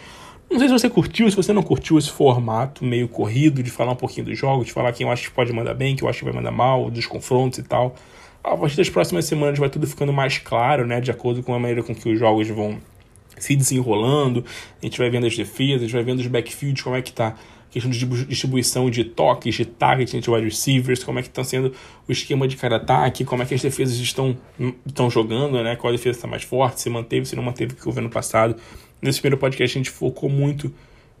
Não 0.49 0.59
sei 0.59 0.67
se 0.67 0.73
você 0.73 0.89
curtiu, 0.89 1.29
se 1.29 1.35
você 1.35 1.51
não 1.51 1.63
curtiu 1.63 1.97
esse 1.97 2.11
formato 2.11 2.85
meio 2.85 3.07
corrido 3.07 3.63
de 3.63 3.71
falar 3.71 3.93
um 3.93 3.95
pouquinho 3.95 4.27
dos 4.27 4.37
jogos, 4.37 4.67
de 4.67 4.73
falar 4.73 4.93
quem 4.93 5.05
eu 5.07 5.11
acho 5.11 5.29
que 5.29 5.35
pode 5.35 5.51
mandar 5.51 5.73
bem, 5.73 5.95
quem 5.95 6.05
eu 6.05 6.09
acho 6.09 6.19
que 6.19 6.25
vai 6.25 6.33
mandar 6.33 6.51
mal, 6.51 6.91
dos 6.91 7.07
confrontos 7.07 7.59
e 7.59 7.63
tal. 7.63 7.95
A 8.43 8.55
partir 8.55 8.77
das 8.77 8.89
próximas 8.89 9.25
semanas 9.25 9.57
vai 9.57 9.69
tudo 9.69 9.87
ficando 9.87 10.13
mais 10.13 10.37
claro, 10.37 10.85
né? 10.85 11.01
De 11.01 11.09
acordo 11.09 11.41
com 11.41 11.53
a 11.55 11.59
maneira 11.59 11.81
com 11.81 11.95
que 11.95 12.07
os 12.07 12.19
jogos 12.19 12.47
vão 12.47 12.77
se 13.39 13.55
desenrolando. 13.55 14.45
A 14.81 14.85
gente 14.85 14.99
vai 14.99 15.09
vendo 15.09 15.25
as 15.25 15.35
defesas, 15.35 15.81
a 15.81 15.85
gente 15.85 15.93
vai 15.93 16.03
vendo 16.03 16.19
os 16.19 16.27
backfields, 16.27 16.83
como 16.83 16.95
é 16.95 17.01
que 17.01 17.11
tá 17.11 17.35
questão 17.81 17.91
de 17.91 18.25
distribuição 18.25 18.89
de 18.89 19.03
toques, 19.03 19.55
de 19.55 19.65
target 19.65 20.15
entre 20.15 20.31
wide 20.31 20.45
receivers, 20.45 21.03
como 21.03 21.19
é 21.19 21.21
que 21.21 21.27
está 21.27 21.43
sendo 21.43 21.73
o 22.07 22.11
esquema 22.11 22.47
de 22.47 22.55
cada 22.55 22.77
ataque, 22.77 23.25
como 23.25 23.43
é 23.43 23.45
que 23.45 23.53
as 23.53 23.61
defesas 23.61 23.97
estão, 23.97 24.37
estão 24.85 25.09
jogando, 25.09 25.61
né? 25.61 25.75
Qual 25.75 25.91
defesa 25.91 26.17
está 26.17 26.27
mais 26.27 26.43
forte, 26.43 26.79
se 26.79 26.89
manteve, 26.89 27.25
se 27.25 27.35
não 27.35 27.43
manteve 27.43 27.73
o 27.73 27.75
que 27.75 27.85
houve 27.85 27.99
no 27.99 28.09
passado. 28.09 28.55
Nesse 29.01 29.19
primeiro 29.19 29.37
podcast 29.37 29.77
a 29.77 29.79
gente 29.79 29.89
focou 29.89 30.29
muito 30.29 30.73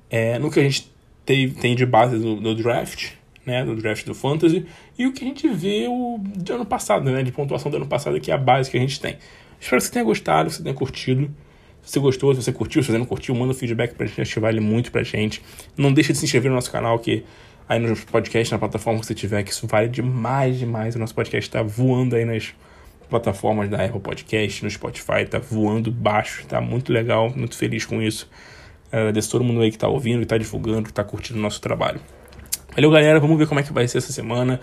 é, 0.09 0.39
no 0.39 0.49
que 0.49 0.59
a 0.59 0.63
gente 0.63 0.89
teve, 1.25 1.55
tem 1.55 1.75
de 1.75 1.85
base 1.85 2.15
no, 2.15 2.39
no 2.39 2.55
draft, 2.55 3.11
né, 3.45 3.63
no 3.65 3.75
draft 3.75 4.05
do 4.05 4.15
Fantasy, 4.15 4.65
e 4.97 5.05
o 5.05 5.11
que 5.11 5.25
a 5.25 5.27
gente 5.27 5.47
vê 5.49 5.87
o, 5.89 6.19
de 6.37 6.53
ano 6.53 6.65
passado, 6.65 7.11
né, 7.11 7.21
de 7.21 7.33
pontuação 7.33 7.69
do 7.69 7.75
ano 7.75 7.87
passado, 7.87 8.19
que 8.21 8.31
é 8.31 8.33
a 8.33 8.37
base 8.37 8.71
que 8.71 8.77
a 8.77 8.79
gente 8.79 8.97
tem. 8.99 9.17
Espero 9.59 9.81
que 9.81 9.87
você 9.87 9.91
tenha 9.91 10.05
gostado, 10.05 10.49
que 10.49 10.55
você 10.55 10.63
tenha 10.63 10.75
curtido. 10.75 11.29
Se 11.85 11.93
você 11.93 11.99
gostou, 11.99 12.33
se 12.33 12.41
você 12.41 12.51
curtiu, 12.51 12.81
se 12.81 12.91
você 12.91 12.97
não 12.97 13.05
curtiu, 13.05 13.35
manda 13.35 13.51
um 13.51 13.55
feedback 13.55 13.93
pra 13.93 14.07
gente, 14.07 14.33
que 14.33 14.39
vale 14.39 14.59
muito 14.59 14.91
pra 14.91 15.03
gente. 15.03 15.41
Não 15.77 15.93
deixa 15.93 16.11
de 16.11 16.19
se 16.19 16.25
inscrever 16.25 16.49
no 16.49 16.55
nosso 16.55 16.71
canal, 16.71 16.97
que 16.97 17.23
aí 17.69 17.79
no 17.79 17.95
podcast, 17.95 18.51
na 18.51 18.59
plataforma 18.59 18.99
que 18.99 19.05
você 19.05 19.13
tiver, 19.13 19.43
que 19.43 19.51
isso 19.51 19.67
vale 19.67 19.87
demais, 19.87 20.57
demais. 20.57 20.95
O 20.95 20.99
nosso 20.99 21.13
podcast 21.13 21.49
tá 21.49 21.61
voando 21.61 22.15
aí 22.15 22.25
nas 22.25 22.53
plataformas 23.07 23.69
da 23.69 23.85
Apple 23.85 23.99
Podcast, 23.99 24.63
no 24.63 24.69
Spotify, 24.69 25.25
tá 25.29 25.37
voando 25.37 25.91
baixo, 25.91 26.43
tá 26.47 26.59
muito 26.59 26.91
legal, 26.91 27.31
muito 27.35 27.55
feliz 27.55 27.85
com 27.85 28.01
isso. 28.01 28.27
Agradeço 28.91 29.29
todo 29.29 29.43
mundo 29.43 29.61
aí 29.61 29.71
que 29.71 29.77
tá 29.77 29.87
ouvindo, 29.87 30.21
que 30.21 30.25
tá 30.25 30.37
divulgando, 30.37 30.83
que 30.83 30.93
tá 30.93 31.03
curtindo 31.03 31.37
o 31.37 31.41
nosso 31.41 31.61
trabalho. 31.61 31.99
Valeu, 32.75 32.91
galera. 32.91 33.19
Vamos 33.19 33.37
ver 33.37 33.47
como 33.47 33.59
é 33.59 33.63
que 33.63 33.71
vai 33.71 33.87
ser 33.87 33.99
essa 33.99 34.11
semana. 34.11 34.59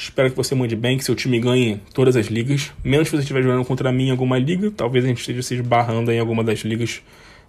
Espero 0.00 0.30
que 0.30 0.36
você 0.36 0.54
mande 0.54 0.74
bem, 0.74 0.96
que 0.96 1.04
seu 1.04 1.14
time 1.14 1.38
ganhe 1.38 1.78
todas 1.92 2.16
as 2.16 2.28
ligas. 2.28 2.72
Menos 2.82 3.08
se 3.08 3.16
você 3.16 3.20
estiver 3.20 3.42
jogando 3.42 3.66
contra 3.66 3.92
mim 3.92 4.08
em 4.08 4.10
alguma 4.10 4.38
liga. 4.38 4.70
Talvez 4.70 5.04
a 5.04 5.08
gente 5.08 5.20
esteja 5.20 5.42
se 5.42 5.56
esbarrando 5.56 6.10
em 6.10 6.18
alguma 6.18 6.42
das 6.42 6.60
ligas. 6.60 7.02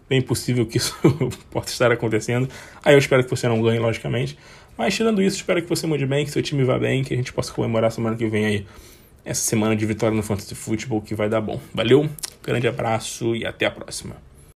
Bem 0.10 0.22
possível 0.22 0.66
que 0.66 0.76
isso 0.76 0.94
possa 1.50 1.70
estar 1.70 1.90
acontecendo. 1.94 2.50
Aí 2.84 2.94
eu 2.94 3.00
espero 3.00 3.24
que 3.24 3.30
você 3.30 3.48
não 3.48 3.62
ganhe, 3.62 3.80
logicamente. 3.80 4.38
Mas 4.78 4.94
tirando 4.94 5.22
isso, 5.22 5.38
espero 5.38 5.62
que 5.62 5.70
você 5.70 5.88
mande 5.88 6.06
bem, 6.06 6.26
que 6.26 6.32
seu 6.32 6.42
time 6.42 6.66
vá 6.66 6.78
bem, 6.78 7.06
que 7.06 7.14
a 7.14 7.18
gente 7.18 7.32
possa 7.32 7.54
comemorar 7.54 7.90
semana 7.90 8.18
que 8.18 8.28
vem 8.28 8.46
aí. 8.46 8.66
Essa 9.24 9.44
semana 9.44 9.74
de 9.74 9.86
vitória 9.86 10.14
no 10.14 10.22
Fantasy 10.22 10.54
Football 10.54 11.02
que 11.04 11.16
vai 11.16 11.30
dar 11.30 11.40
bom. 11.40 11.58
Valeu, 11.74 12.10
grande 12.44 12.68
abraço 12.68 13.34
e 13.34 13.46
até 13.46 13.66
a 13.66 13.72
próxima. 13.72 14.31